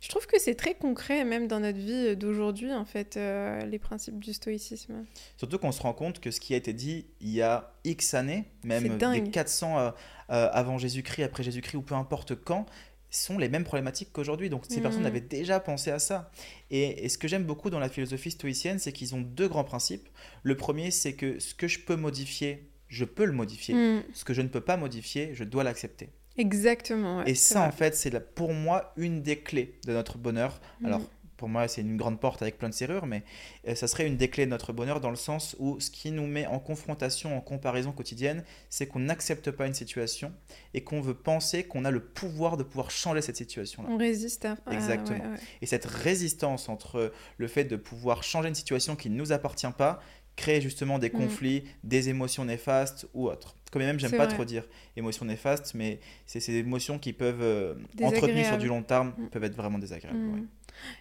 Je 0.00 0.08
trouve 0.08 0.26
que 0.26 0.40
c'est 0.40 0.56
très 0.56 0.74
concret 0.74 1.24
même 1.24 1.46
dans 1.46 1.60
notre 1.60 1.78
vie 1.78 2.16
d'aujourd'hui 2.16 2.72
en 2.72 2.84
fait 2.84 3.16
euh, 3.16 3.64
les 3.66 3.78
principes 3.78 4.18
du 4.18 4.32
stoïcisme. 4.32 5.04
Surtout 5.36 5.58
qu'on 5.58 5.72
se 5.72 5.80
rend 5.80 5.92
compte 5.92 6.18
que 6.18 6.32
ce 6.32 6.40
qui 6.40 6.54
a 6.54 6.56
été 6.56 6.72
dit 6.72 7.06
il 7.20 7.30
y 7.30 7.42
a 7.42 7.72
X 7.84 8.14
années, 8.14 8.44
même 8.64 8.98
des 8.98 9.22
400 9.30 9.92
avant 10.28 10.78
Jésus-Christ, 10.78 11.22
après 11.22 11.44
Jésus-Christ 11.44 11.76
ou 11.76 11.82
peu 11.82 11.94
importe 11.94 12.34
quand 12.34 12.66
sont 13.12 13.38
les 13.38 13.48
mêmes 13.48 13.64
problématiques 13.64 14.08
qu'aujourd'hui. 14.12 14.50
Donc 14.50 14.64
ces 14.68 14.80
personnes 14.80 15.02
mm. 15.02 15.06
avaient 15.06 15.20
déjà 15.20 15.60
pensé 15.60 15.90
à 15.90 15.98
ça. 15.98 16.30
Et, 16.70 17.08
ce 17.08 17.18
que 17.18 17.28
j'aime 17.28 17.44
beaucoup 17.44 17.70
dans 17.70 17.78
la 17.78 17.88
philosophie 17.88 18.30
stoïcienne, 18.30 18.78
c'est 18.78 18.92
qu'ils 18.92 19.14
ont 19.14 19.20
deux 19.20 19.48
grands 19.48 19.64
principes. 19.64 20.08
Le 20.42 20.56
premier, 20.56 20.90
c'est 20.90 21.12
que 21.12 21.38
ce 21.38 21.54
que 21.54 21.68
je 21.68 21.80
peux 21.80 21.96
modifier, 21.96 22.70
je 22.88 23.04
peux 23.04 23.24
le 23.24 23.32
modifier. 23.32 23.74
Mm. 23.74 24.02
Ce 24.14 24.24
que 24.24 24.34
je 24.34 24.42
ne 24.42 24.48
peux 24.48 24.60
pas 24.60 24.76
modifier, 24.76 25.34
je 25.34 25.44
dois 25.44 25.62
l'accepter. 25.62 26.08
Exactement. 26.38 27.22
et 27.26 27.34
ça, 27.34 27.62
en 27.62 27.72
fait, 27.72 27.94
c'est 27.94 28.34
pour 28.34 28.54
moi 28.54 28.94
une 28.96 29.20
des 29.20 29.38
clés 29.38 29.78
de 29.86 29.92
notre 29.92 30.16
bonheur. 30.16 30.60
Mm. 30.80 30.86
Alors, 30.86 31.02
pour 31.42 31.48
moi, 31.48 31.66
c'est 31.66 31.80
une 31.80 31.96
grande 31.96 32.20
porte 32.20 32.40
avec 32.40 32.56
plein 32.56 32.68
de 32.68 32.74
serrures, 32.74 33.04
mais 33.04 33.24
euh, 33.66 33.74
ça 33.74 33.88
serait 33.88 34.06
une 34.06 34.16
des 34.16 34.28
clés 34.28 34.44
de 34.44 34.50
notre 34.52 34.72
bonheur 34.72 35.00
dans 35.00 35.10
le 35.10 35.16
sens 35.16 35.56
où 35.58 35.80
ce 35.80 35.90
qui 35.90 36.12
nous 36.12 36.28
met 36.28 36.46
en 36.46 36.60
confrontation, 36.60 37.36
en 37.36 37.40
comparaison 37.40 37.90
quotidienne, 37.90 38.44
c'est 38.70 38.86
qu'on 38.86 39.00
n'accepte 39.00 39.50
pas 39.50 39.66
une 39.66 39.74
situation 39.74 40.32
et 40.72 40.84
qu'on 40.84 41.00
veut 41.00 41.14
penser 41.14 41.64
qu'on 41.64 41.84
a 41.84 41.90
le 41.90 41.98
pouvoir 41.98 42.56
de 42.56 42.62
pouvoir 42.62 42.92
changer 42.92 43.22
cette 43.22 43.36
situation-là. 43.36 43.88
On 43.90 43.96
résiste 43.96 44.44
à... 44.44 44.56
Exactement. 44.70 45.34
Et 45.60 45.66
cette 45.66 45.84
résistance 45.84 46.68
entre 46.68 47.12
le 47.38 47.48
fait 47.48 47.64
de 47.64 47.74
pouvoir 47.74 48.22
changer 48.22 48.48
une 48.48 48.54
situation 48.54 48.94
qui 48.94 49.10
ne 49.10 49.16
nous 49.16 49.32
appartient 49.32 49.66
pas, 49.76 49.98
crée 50.36 50.60
justement 50.60 50.98
des 50.98 51.08
mm. 51.08 51.12
conflits, 51.12 51.64
des 51.84 52.08
émotions 52.08 52.44
néfastes 52.44 53.06
ou 53.14 53.28
autres. 53.28 53.56
Comme 53.70 53.82
même, 53.82 53.98
j'aime 53.98 54.12
pas 54.12 54.26
trop 54.26 54.44
dire 54.44 54.68
émotions 54.96 55.24
néfastes, 55.24 55.72
mais 55.74 55.98
c'est 56.26 56.40
ces 56.40 56.52
émotions 56.56 56.98
qui 56.98 57.14
peuvent, 57.14 57.40
euh, 57.40 57.74
entretenues 58.02 58.44
sur 58.44 58.58
du 58.58 58.68
long 58.68 58.82
terme, 58.82 59.14
mm. 59.16 59.28
peuvent 59.30 59.44
être 59.44 59.56
vraiment 59.56 59.78
désagréables. 59.78 60.18
Mm. 60.18 60.48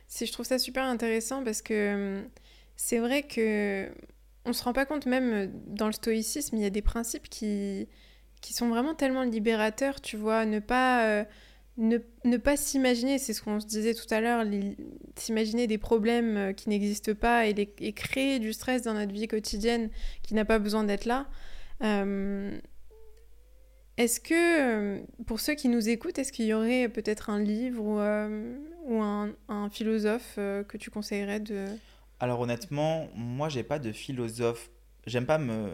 Si 0.08 0.26
je 0.26 0.32
trouve 0.32 0.46
ça 0.46 0.60
super 0.60 0.84
intéressant 0.84 1.44
parce 1.44 1.62
que 1.62 2.20
hum, 2.20 2.30
c'est 2.76 3.00
vrai 3.00 3.24
que 3.24 3.89
on 4.46 4.54
se 4.54 4.63
rend 4.63 4.74
pas 4.74 4.86
compte 4.86 5.06
même 5.06 5.34
euh, 5.34 5.48
dans 5.67 5.88
le 5.88 5.94
stoïcisme, 5.94 6.56
il 6.56 6.62
y 6.62 6.65
a 6.65 6.70
des 6.70 6.82
principes 6.82 7.30
qui 7.30 7.88
qui 8.41 8.54
sont 8.54 8.70
vraiment 8.70 8.96
tellement 8.96 9.22
libérateurs, 9.22 10.02
tu 10.02 10.17
vois, 10.17 10.46
ne 10.46 10.60
pas 10.60 11.06
euh, 11.06 11.24
ne, 11.78 11.98
ne, 12.26 12.38
pas 12.38 12.58
s'imaginer, 12.58 13.18
c'est 13.18 13.34
ce 13.34 13.42
qu'on 13.42 13.60
se 13.60 13.66
disait 13.66 13.94
tout 13.94 14.12
à 14.14 14.22
l'heure, 14.22 14.46
s'imaginer 15.16 15.68
des 15.68 15.78
problèmes 15.78 16.38
euh, 16.38 16.54
qui 16.54 16.70
n'existent 16.70 17.14
pas 17.14 17.48
et, 17.48 17.74
et, 17.80 17.94
créer 17.94 18.40
du 18.40 18.54
stress 18.54 18.84
dans 18.84 18.94
notre 18.94 19.14
vie 19.14 19.28
quotidienne 19.28 19.90
qui 20.22 20.34
n'a 20.34 20.46
pas 20.46 20.60
besoin 20.60 20.84
d'être 20.84 21.06
là. 21.06 21.28
Hum, 21.80 22.60
est-ce 23.98 24.20
que, 24.20 25.02
pour 25.26 25.40
ceux 25.40 25.54
qui 25.54 25.68
nous 25.68 25.90
écoutent, 25.90 26.18
est-ce 26.18 26.32
qu'il 26.32 26.46
y 26.46 26.54
aurait 26.54 26.90
peut-être 26.90 27.30
un 27.30 27.40
livre 27.40 27.84
ou, 27.84 28.00
ou 28.86 29.02
un, 29.02 29.70
philosophe 29.70 30.36
euh, 30.38 30.64
que 30.64 30.78
tu 30.78 30.90
conseillerais 30.90 31.40
de... 31.40 31.66
Alors 32.20 32.40
honnêtement, 32.40 33.08
moi 33.16 33.50
j'ai 33.50 33.64
pas 33.64 33.80
de 33.80 33.92
philosophe. 33.92 34.70
J'aime 35.06 35.26
pas 35.26 35.38
me, 35.38 35.70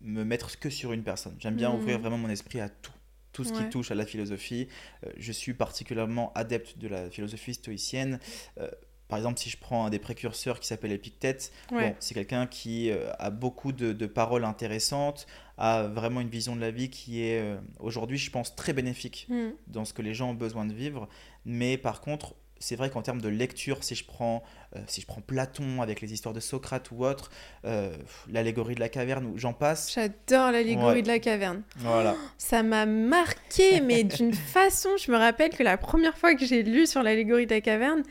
me 0.00 0.24
mettre 0.24 0.58
que 0.58 0.70
sur 0.70 0.92
une 0.92 1.02
personne. 1.02 1.34
J'aime 1.38 1.56
bien 1.56 1.70
hmm. 1.70 1.76
ouvrir 1.76 1.98
vraiment 1.98 2.18
mon 2.18 2.30
esprit 2.30 2.60
à 2.60 2.68
tout. 2.68 2.92
Tout 3.36 3.44
ce 3.44 3.52
qui 3.52 3.68
touche 3.68 3.90
à 3.90 3.94
la 3.94 4.06
philosophie. 4.06 4.68
Euh, 5.04 5.10
je 5.18 5.32
suis 5.32 5.54
particulièrement 5.54 6.32
adepte 6.34 6.78
de 6.78 6.88
la 6.88 7.10
philosophie 7.10 7.54
stoïcienne. 7.54 8.18
Euh, 8.58 8.70
par 9.08 9.18
exemple, 9.18 9.38
si 9.38 9.50
je 9.50 9.58
prends 9.58 9.86
un 9.86 9.90
des 9.90 9.98
précurseurs 9.98 10.58
qui 10.58 10.66
s'appelle 10.66 10.90
Épictète, 10.90 11.52
bon, 11.70 11.94
c'est 12.00 12.14
quelqu'un 12.14 12.48
qui 12.48 12.90
a 12.90 13.30
beaucoup 13.30 13.70
de, 13.70 13.92
de, 13.92 14.06
paroles 14.06 14.44
intéressantes, 14.44 15.28
a 15.58 15.84
vraiment 15.84 16.20
une 16.20 16.28
vision 16.28 16.56
de 16.56 16.60
la 16.60 16.72
vie 16.72 16.90
qui 16.90 17.22
est 17.22 17.56
aujourd'hui, 17.78 18.18
je 18.18 18.32
pense, 18.32 18.56
très 18.56 18.72
bénéfique 18.72 19.26
hmm. 19.28 19.50
dans 19.68 19.84
ce 19.84 19.92
que 19.92 20.02
les 20.02 20.12
gens 20.12 20.30
ont 20.30 20.34
besoin 20.34 20.64
de 20.64 20.72
vivre. 20.72 21.08
Mais 21.44 21.78
par 21.78 22.00
contre, 22.00 22.34
c'est 22.58 22.76
vrai 22.76 22.90
qu'en 22.90 23.02
termes 23.02 23.20
de 23.20 23.28
lecture, 23.28 23.84
si 23.84 23.94
je 23.94 24.04
prends, 24.04 24.42
euh, 24.74 24.80
si 24.86 25.00
je 25.00 25.06
prends 25.06 25.20
Platon 25.20 25.82
avec 25.82 26.00
les 26.00 26.12
histoires 26.12 26.34
de 26.34 26.40
Socrate 26.40 26.90
ou 26.90 27.04
autre, 27.04 27.30
euh, 27.64 27.94
l'allégorie 28.30 28.74
de 28.74 28.80
la 28.80 28.88
caverne, 28.88 29.32
j'en 29.36 29.52
passe. 29.52 29.92
J'adore 29.94 30.52
l'allégorie 30.52 31.02
de 31.02 31.08
la 31.08 31.18
caverne. 31.18 31.62
Voilà. 31.76 32.16
ça 32.38 32.62
m'a 32.62 32.86
marqué, 32.86 33.80
mais 33.80 34.04
d'une 34.04 34.34
façon, 34.54 34.90
je 34.98 35.10
me 35.10 35.16
rappelle 35.16 35.50
que 35.50 35.62
la 35.62 35.76
première 35.76 36.16
fois 36.16 36.34
que 36.34 36.46
j'ai 36.46 36.62
lu 36.62 36.86
sur 36.86 37.02
l'allégorie 37.02 37.46
de 37.46 37.54
la 37.54 37.60
caverne, 37.60 38.02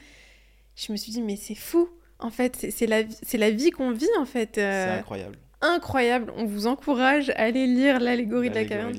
je 0.75 0.91
me 0.91 0.97
suis 0.97 1.11
dit, 1.11 1.21
mais 1.21 1.35
c'est 1.35 1.55
fou. 1.55 1.89
En 2.19 2.29
fait, 2.29 2.67
c'est 2.71 2.87
la, 2.87 3.01
la 3.33 3.51
vie 3.51 3.71
qu'on 3.71 3.91
vit, 3.91 4.07
en 4.19 4.25
fait. 4.25 4.57
Euh. 4.57 4.85
C'est 4.87 4.99
incroyable 4.99 5.37
incroyable. 5.73 6.31
On 6.37 6.45
vous 6.45 6.67
encourage 6.67 7.29
à 7.31 7.43
aller 7.43 7.67
lire 7.67 7.99
l'allégorie 7.99 8.49
de 8.49 8.55
la 8.55 8.65
caverne. 8.65 8.93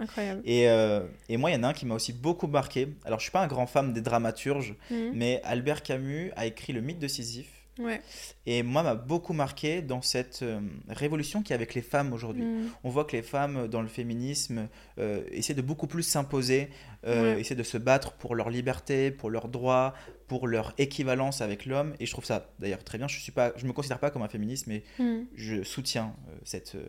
incroyable. 0.00 0.42
Et, 0.44 0.68
euh, 0.68 1.00
et, 1.28 1.36
moi, 1.36 1.50
il 1.50 1.54
y 1.54 1.56
en 1.56 1.62
a 1.62 1.68
un 1.68 1.72
qui 1.72 1.86
m'a 1.86 1.94
aussi 1.94 2.12
beaucoup 2.12 2.46
marqué. 2.46 2.88
Alors, 3.04 3.18
je 3.18 3.24
suis 3.24 3.32
pas 3.32 3.42
un 3.42 3.46
grand 3.46 3.66
fan 3.66 3.92
des 3.92 4.00
dramaturges, 4.00 4.74
mhm. 4.90 5.12
mais 5.14 5.40
Albert 5.44 5.82
Camus 5.82 6.32
a 6.36 6.46
écrit 6.46 6.72
Le 6.72 6.80
mythe 6.80 6.98
de 6.98 7.08
Sisyphe. 7.08 7.63
Ouais. 7.78 8.00
Et 8.46 8.62
moi, 8.62 8.82
m'a 8.84 8.94
beaucoup 8.94 9.32
marqué 9.32 9.82
dans 9.82 10.00
cette 10.00 10.40
euh, 10.42 10.60
révolution 10.88 11.42
qu'il 11.42 11.50
y 11.50 11.52
a 11.52 11.56
avec 11.56 11.74
les 11.74 11.82
femmes 11.82 12.12
aujourd'hui. 12.12 12.44
Mm. 12.44 12.68
On 12.84 12.90
voit 12.90 13.04
que 13.04 13.16
les 13.16 13.22
femmes, 13.22 13.66
dans 13.66 13.82
le 13.82 13.88
féminisme, 13.88 14.68
euh, 14.98 15.24
essaient 15.32 15.54
de 15.54 15.62
beaucoup 15.62 15.86
plus 15.88 16.04
s'imposer, 16.04 16.68
euh, 17.06 17.34
Ouais. 17.34 17.40
essaient 17.40 17.54
de 17.56 17.62
se 17.64 17.76
battre 17.76 18.12
pour 18.12 18.34
leur 18.36 18.48
liberté, 18.48 19.10
pour 19.10 19.28
leurs 19.28 19.48
droits, 19.48 19.94
pour 20.28 20.46
leur 20.46 20.72
équivalence 20.78 21.40
avec 21.40 21.66
l'homme. 21.66 21.94
Et 22.00 22.06
je 22.06 22.12
trouve 22.12 22.24
ça 22.24 22.48
d'ailleurs 22.60 22.82
très 22.84 22.96
bien. 22.96 23.08
Je 23.08 23.30
ne 23.62 23.66
me 23.68 23.72
considère 23.72 23.98
pas 23.98 24.10
comme 24.10 24.22
un 24.22 24.28
féministe, 24.28 24.66
mais 24.68 24.82
Mm. 25.00 25.22
je 25.34 25.62
soutiens 25.64 26.14
euh, 26.23 26.23
cette, 26.44 26.74
euh, 26.76 26.84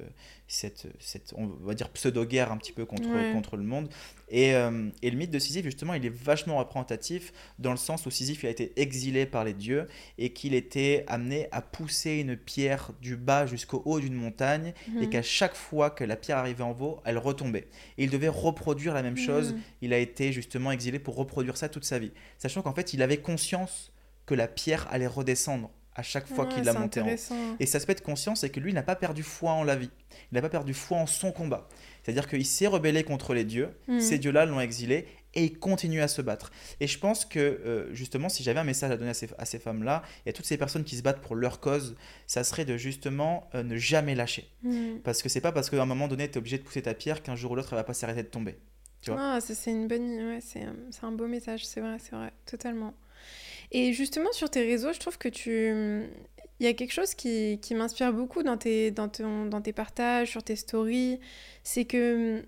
cette, 0.48 0.88
cette, 1.00 1.34
on 1.38 1.48
va 1.48 1.74
dire, 1.74 1.90
pseudo-guerre 1.90 2.52
un 2.52 2.58
petit 2.58 2.72
peu 2.72 2.86
contre, 2.86 3.10
Ouais. 3.10 3.32
contre 3.34 3.58
le 3.58 3.64
monde. 3.64 3.90
Et, 4.30 4.54
euh, 4.56 4.90
et 5.02 5.10
le 5.12 5.18
mythe 5.18 5.32
de 5.32 5.40
Sisyphe, 5.40 5.66
justement, 5.66 5.94
il 5.94 6.06
est 6.06 6.10
vachement 6.14 6.58
représentatif 6.58 7.32
dans 7.60 7.72
le 7.72 7.78
sens 7.78 8.06
où 8.06 8.12
Sisyphe 8.12 8.44
il 8.44 8.48
a 8.48 8.50
été 8.50 8.74
exilé 8.80 9.26
par 9.26 9.44
les 9.44 9.54
dieux 9.54 9.88
et 10.18 10.34
qu'il 10.34 10.54
était 10.54 11.04
amené 11.08 11.48
à 11.52 11.62
pousser 11.62 12.16
une 12.18 12.36
pierre 12.38 12.92
du 13.02 13.16
bas 13.16 13.46
jusqu'au 13.46 13.82
haut 13.86 14.00
d'une 14.00 14.14
montagne 14.16 14.74
et 15.02 15.08
Mm. 15.08 15.10
qu'à 15.10 15.22
chaque 15.22 15.56
fois 15.56 15.90
que 15.90 16.04
la 16.04 16.16
pierre 16.16 16.38
arrivait 16.38 16.64
en 16.64 16.72
haut, 16.80 17.00
elle 17.06 17.18
retombait. 17.18 17.68
Et 17.98 18.04
il 18.06 18.10
devait 18.10 18.28
reproduire 18.30 18.94
la 18.94 19.04
même 19.04 19.18
chose. 19.18 19.54
Mm. 19.54 19.60
Il 19.84 19.94
a 19.94 19.98
été 20.00 20.32
justement 20.32 20.72
exilé 20.72 21.00
pour 21.00 21.16
reproduire 21.16 21.58
ça 21.58 21.70
toute 21.70 21.86
sa 21.86 22.00
vie. 22.00 22.12
Sachant 22.38 22.62
qu'en 22.62 22.74
fait, 22.74 22.94
il 22.94 23.02
avait 23.02 23.18
conscience 23.18 23.92
que 24.26 24.34
la 24.36 24.48
pierre 24.48 24.88
allait 24.92 25.08
redescendre 25.08 25.70
à 25.96 26.04
chaque 26.04 26.28
fois 26.28 26.46
Ouais, 26.46 26.54
qu'il 26.54 26.64
la 26.64 26.74
montait 26.74 27.02
en 27.02 27.08
haut. 27.08 27.56
Et 27.60 27.66
cet 27.66 27.76
aspect 27.76 27.96
de 27.96 28.02
conscience, 28.02 28.42
c'est 28.42 28.50
que 28.50 28.60
lui 28.60 28.74
n'a 28.74 28.84
pas 28.84 28.96
perdu 28.96 29.24
foi 29.24 29.52
en 29.52 29.64
la 29.64 29.76
vie. 29.76 29.90
Il 30.32 30.36
n'a 30.36 30.42
pas 30.42 30.50
perdu 30.50 30.74
foi 30.74 30.98
en 30.98 31.06
son 31.06 31.32
combat. 31.32 31.68
C'est-à-dire 32.04 32.28
qu'il 32.28 32.46
s'est 32.46 32.68
rebellé 32.68 33.04
contre 33.04 33.34
les 33.34 33.46
dieux. 33.46 33.70
Mm. 33.88 34.00
Ces 34.00 34.20
dieux-là 34.20 34.46
l'ont 34.46 34.60
exilé 34.60 35.08
et 35.34 35.46
il 35.46 35.58
continue 35.58 36.02
à 36.02 36.08
se 36.08 36.22
battre. 36.22 36.52
Et 36.80 36.88
je 36.88 37.00
pense 37.00 37.26
que, 37.26 37.40
euh, 37.40 37.94
justement, 37.94 38.30
si 38.30 38.44
j'avais 38.44 38.60
un 38.60 38.66
message 38.66 38.92
à 38.92 38.98
donner 38.98 39.12
à 39.12 39.14
ces, 39.14 39.30
à 39.38 39.46
ces 39.46 39.60
femmes-là 39.60 40.04
et 40.26 40.30
à 40.30 40.34
toutes 40.34 40.46
ces 40.46 40.58
personnes 40.58 40.84
qui 40.84 40.98
se 40.98 41.02
battent 41.02 41.22
pour 41.22 41.36
leur 41.36 41.60
cause, 41.60 41.96
ça 42.28 42.44
serait 42.44 42.66
de 42.66 42.78
justement 42.78 43.50
euh, 43.56 43.64
ne 43.64 43.78
jamais 43.78 44.16
lâcher. 44.16 44.50
Mm. 44.64 44.98
Parce 45.04 45.22
que 45.22 45.30
c'est 45.30 45.42
pas 45.42 45.52
parce 45.52 45.70
qu'à 45.70 45.82
un 45.82 45.86
moment 45.86 46.08
donné, 46.08 46.28
tu 46.30 46.36
es 46.36 46.38
obligé 46.38 46.58
de 46.58 46.64
pousser 46.64 46.82
ta 46.82 46.94
pierre 46.94 47.24
qu'un 47.24 47.36
jour 47.36 47.52
ou 47.52 47.56
l'autre, 47.56 47.70
elle 47.72 47.78
va 47.78 47.84
pas 47.84 47.94
s'arrêter 47.94 48.24
de 48.24 48.28
tomber. 48.28 48.58
Tu 49.02 49.12
vois. 49.12 49.36
Ah, 49.36 49.40
c'est 49.42 49.72
une 49.72 49.88
bonne, 49.88 50.30
ouais, 50.30 50.40
c'est 50.42 50.66
un 51.04 51.12
beau 51.12 51.28
message, 51.28 51.66
c'est 51.66 51.80
vrai, 51.80 51.98
c'est 52.00 52.16
vrai, 52.16 52.34
totalement. 52.46 52.94
Et 53.78 53.92
justement 53.92 54.32
sur 54.32 54.50
tes 54.50 54.62
réseaux, 54.62 54.94
je 54.94 55.00
trouve 55.00 55.18
que 55.18 55.28
tu, 55.28 55.70
il 56.62 56.66
y 56.66 56.68
a 56.70 56.74
quelque 56.74 56.94
chose 56.94 57.14
qui, 57.14 57.60
m'inspire 57.72 58.14
beaucoup 58.14 58.42
dans 58.42 58.56
tes, 58.56 58.94
partages, 59.76 60.30
sur 60.30 60.44
tes 60.44 60.56
stories, 60.56 61.20
c'est 61.62 61.84
que 61.84 62.38
hum, 62.38 62.44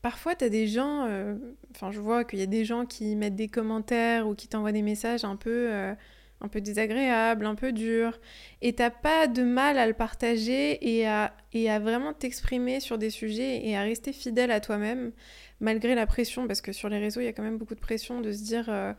parfois 0.00 0.36
tu 0.36 0.44
as 0.44 0.48
des 0.48 0.68
gens, 0.68 1.06
euh, 1.08 1.34
enfin 1.72 1.90
je 1.90 1.98
vois 1.98 2.22
qu'il 2.22 2.38
y 2.38 2.42
a 2.42 2.46
des 2.46 2.64
gens 2.64 2.86
qui 2.86 3.16
mettent 3.16 3.34
des 3.34 3.48
commentaires 3.48 4.28
ou 4.28 4.36
qui 4.36 4.46
t'envoient 4.46 4.70
des 4.70 4.82
messages 4.82 5.24
un 5.24 5.34
peu, 5.34 5.72
euh, 5.72 5.92
un 6.40 6.46
peu 6.46 6.60
désagréables, 6.60 7.46
un 7.46 7.56
peu 7.56 7.72
durs, 7.72 8.20
et 8.62 8.72
t'as 8.72 8.90
pas 8.90 9.26
de 9.26 9.42
mal 9.42 9.76
à 9.76 9.88
le 9.88 9.94
partager 9.94 10.78
et 10.88 11.04
à, 11.08 11.34
et 11.52 11.68
à 11.68 11.80
vraiment 11.80 12.12
t'exprimer 12.12 12.78
sur 12.78 12.96
des 12.96 13.10
sujets 13.10 13.66
et 13.66 13.76
à 13.76 13.82
rester 13.82 14.12
fidèle 14.12 14.52
à 14.52 14.60
toi-même 14.60 15.10
malgré 15.58 15.96
la 15.96 16.06
pression, 16.06 16.46
parce 16.46 16.60
que 16.60 16.70
sur 16.70 16.88
les 16.88 17.00
réseaux, 17.00 17.20
il 17.20 17.24
y 17.24 17.28
a 17.28 17.32
quand 17.32 17.42
même 17.42 17.58
beaucoup 17.58 17.74
de 17.74 17.80
pression 17.80 18.20
de 18.20 18.30
se 18.30 18.44
dire, 18.44 18.66
euh, 18.68 18.92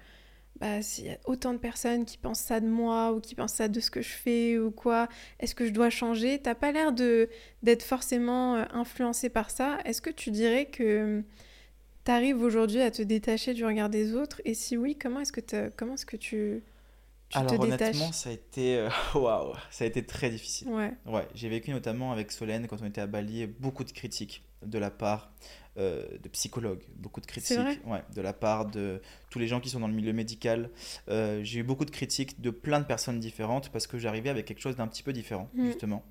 bah, 0.61 0.81
s'il 0.83 1.07
y 1.07 1.09
a 1.09 1.17
autant 1.25 1.53
de 1.53 1.59
personnes 1.59 2.05
qui 2.05 2.17
pensent 2.17 2.39
ça 2.39 2.61
de 2.61 2.67
moi 2.67 3.13
ou 3.13 3.19
qui 3.19 3.35
pensent 3.35 3.53
ça 3.55 3.67
de 3.67 3.79
ce 3.81 3.91
que 3.91 4.01
je 4.01 4.09
fais 4.13 4.59
ou 4.59 4.71
quoi, 4.71 5.09
est-ce 5.39 5.55
que 5.55 5.65
je 5.65 5.71
dois 5.71 5.89
changer? 5.89 6.39
T'as 6.39 6.55
pas 6.55 6.71
l'air 6.71 6.93
de 6.93 7.29
d'être 7.63 7.83
forcément 7.83 8.55
euh, 8.57 8.65
influencé 8.73 9.29
par 9.29 9.51
ça. 9.51 9.79
Est-ce 9.85 10.01
que 10.01 10.11
tu 10.11 10.31
dirais 10.31 10.67
que 10.67 11.23
tu 12.05 12.11
arrives 12.11 12.41
aujourd'hui 12.41 12.81
à 12.81 12.91
te 12.91 13.01
détacher 13.03 13.53
du 13.53 13.65
regard 13.65 13.89
des 13.89 14.15
autres? 14.15 14.41
Et 14.45 14.53
si 14.53 14.77
oui, 14.77 14.97
comment 14.97 15.21
est-ce 15.21 15.31
que, 15.33 15.69
comment 15.77 15.95
est-ce 15.95 16.05
que 16.05 16.17
tu, 16.17 16.63
tu 17.29 17.37
Alors 17.37 17.51
te 17.51 17.55
détaches? 17.55 17.95
honnêtement, 17.95 18.11
ça 18.11 18.29
a 18.29 18.33
été 18.33 18.77
euh, 18.77 18.89
waouh, 19.15 19.53
ça 19.69 19.83
a 19.83 19.87
été 19.87 20.05
très 20.05 20.29
difficile. 20.29 20.67
Ouais. 20.67 20.93
Ouais, 21.05 21.27
j'ai 21.33 21.49
vécu 21.49 21.71
notamment 21.71 22.11
avec 22.11 22.31
Solène 22.31 22.67
quand 22.67 22.81
on 22.81 22.85
était 22.85 23.01
à 23.01 23.07
Bali 23.07 23.47
beaucoup 23.47 23.83
de 23.83 23.91
critiques 23.91 24.43
de 24.65 24.77
la 24.77 24.91
part 24.91 25.31
euh, 25.77 26.03
de 26.21 26.27
psychologues, 26.29 26.81
beaucoup 26.97 27.21
de 27.21 27.25
critiques, 27.25 27.57
ouais, 27.85 28.03
de 28.13 28.21
la 28.21 28.33
part 28.33 28.65
de 28.65 29.01
tous 29.29 29.39
les 29.39 29.47
gens 29.47 29.61
qui 29.61 29.69
sont 29.69 29.79
dans 29.79 29.87
le 29.87 29.93
milieu 29.93 30.11
médical. 30.11 30.69
Euh, 31.07 31.41
j'ai 31.43 31.59
eu 31.59 31.63
beaucoup 31.63 31.85
de 31.85 31.91
critiques 31.91 32.41
de 32.41 32.49
plein 32.49 32.79
de 32.81 32.85
personnes 32.85 33.19
différentes 33.19 33.69
parce 33.69 33.87
que 33.87 33.97
j'arrivais 33.97 34.29
avec 34.29 34.45
quelque 34.45 34.59
chose 34.59 34.75
d'un 34.75 34.87
petit 34.87 35.03
peu 35.03 35.13
différent 35.13 35.49
Mhm. 35.53 35.67
justement 35.67 36.03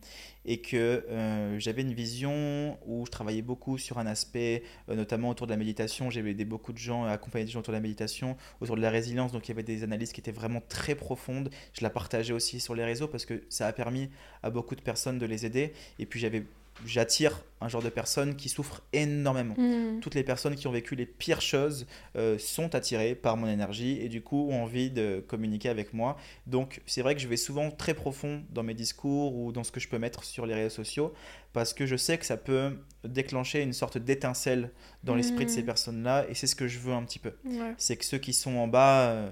et 0.47 0.63
que 0.63 1.05
euh, 1.11 1.59
j'avais 1.59 1.83
une 1.83 1.93
vision 1.93 2.79
où 2.87 3.05
je 3.05 3.11
travaillais 3.11 3.43
beaucoup 3.43 3.77
sur 3.77 3.99
un 3.99 4.07
aspect, 4.07 4.63
notamment 4.89 5.29
autour 5.29 5.47
de 5.47 5.53
la 5.53 5.59
méditation. 5.59 6.09
J'avais 6.09 6.31
aidé 6.31 6.47
beaucoup 6.47 6.73
de 6.73 6.79
gens, 6.79 7.05
accompagné 7.05 7.45
des 7.45 7.51
gens 7.51 7.61
autour 7.61 7.73
de 7.73 7.77
la 7.77 7.83
méditation, 7.83 8.39
autour 8.63 8.77
de 8.77 8.81
la 8.81 8.89
résilience. 8.91 9.33
Donc 9.33 9.47
il 9.47 9.51
y 9.51 9.53
avait 9.53 9.63
des 9.63 9.83
analyses 9.83 10.13
qui 10.13 10.21
étaient 10.21 10.33
vraiment 10.33 10.63
très 10.67 10.95
profondes. 10.95 11.51
Je 11.75 11.83
la 11.83 11.91
partageais 11.91 12.33
aussi 12.33 12.59
sur 12.61 12.75
les 12.75 12.85
réseaux 12.85 13.09
parce 13.09 13.27
que 13.27 13.43
ça 13.51 13.67
a 13.67 13.73
permis 13.75 14.09
à 14.43 14.49
beaucoup 14.49 14.75
de 14.75 14.81
personnes 14.81 15.19
de 15.19 15.27
les 15.27 15.45
aider. 15.45 15.75
Et 15.99 16.07
puis 16.07 16.19
j'avais, 16.21 16.45
j'attire 16.87 17.41
un 17.63 17.69
genre 17.69 17.83
de 17.83 17.91
personnes 17.91 18.37
qui 18.37 18.49
souffrent 18.49 18.81
énormément. 18.95 19.55
Mm. 19.59 20.01
Toutes 20.01 20.15
les 20.15 20.23
personnes 20.25 20.55
qui 20.55 20.67
ont 20.67 20.71
vécu 20.73 20.95
les 20.97 21.05
pires 21.05 21.43
choses 21.43 21.87
euh, 22.17 22.39
sont 22.39 22.75
attirées 22.75 23.15
par 23.15 23.37
mon 23.37 23.47
énergie 23.47 23.99
et 24.01 24.09
du 24.09 24.23
coup 24.23 24.49
ont 24.51 24.63
envie 24.63 24.91
de 24.91 25.23
communiquer 25.29 25.69
avec 25.69 25.93
moi. 25.93 26.17
Donc 26.47 26.81
c'est 26.87 27.03
vrai 27.03 27.15
que 27.15 27.21
je 27.21 27.29
vais 27.29 27.37
souvent 27.37 27.71
très 27.71 27.93
profond 27.93 28.43
dans 28.51 28.63
mes 28.63 28.73
discours 28.73 29.37
ou 29.37 29.53
dans 29.53 29.63
ce 29.63 29.73
que 29.73 29.81
je 29.81 29.89
peux 29.89 29.99
mettre 29.99 30.25
sur 30.25 30.47
les 30.47 30.55
réseaux 30.55 30.75
sociaux 30.75 31.13
parce 31.53 31.75
que 31.75 31.85
je 31.85 31.97
sais 31.97 32.17
que 32.17 32.25
ça 32.25 32.39
peut 32.39 32.79
déclencher 33.05 33.61
une 33.61 33.73
sorte 33.75 33.99
d'étincelle 33.99 34.71
dans 35.05 35.15
l'esprit 35.15 35.45
de 35.45 35.51
ces 35.51 35.63
Mm. 35.63 35.67
personnes-là 35.67 36.27
et 36.31 36.35
c'est 36.35 36.47
ce 36.47 36.55
que 36.57 36.67
je 36.67 36.79
veux 36.79 36.95
un 36.95 37.03
petit 37.05 37.19
peu. 37.19 37.33
Ouais. 37.45 37.75
C'est 37.77 37.97
que 37.97 38.05
ceux 38.07 38.19
qui 38.19 38.33
sont 38.33 38.57
en 38.57 38.69
bas, 38.69 39.09
euh, 39.11 39.31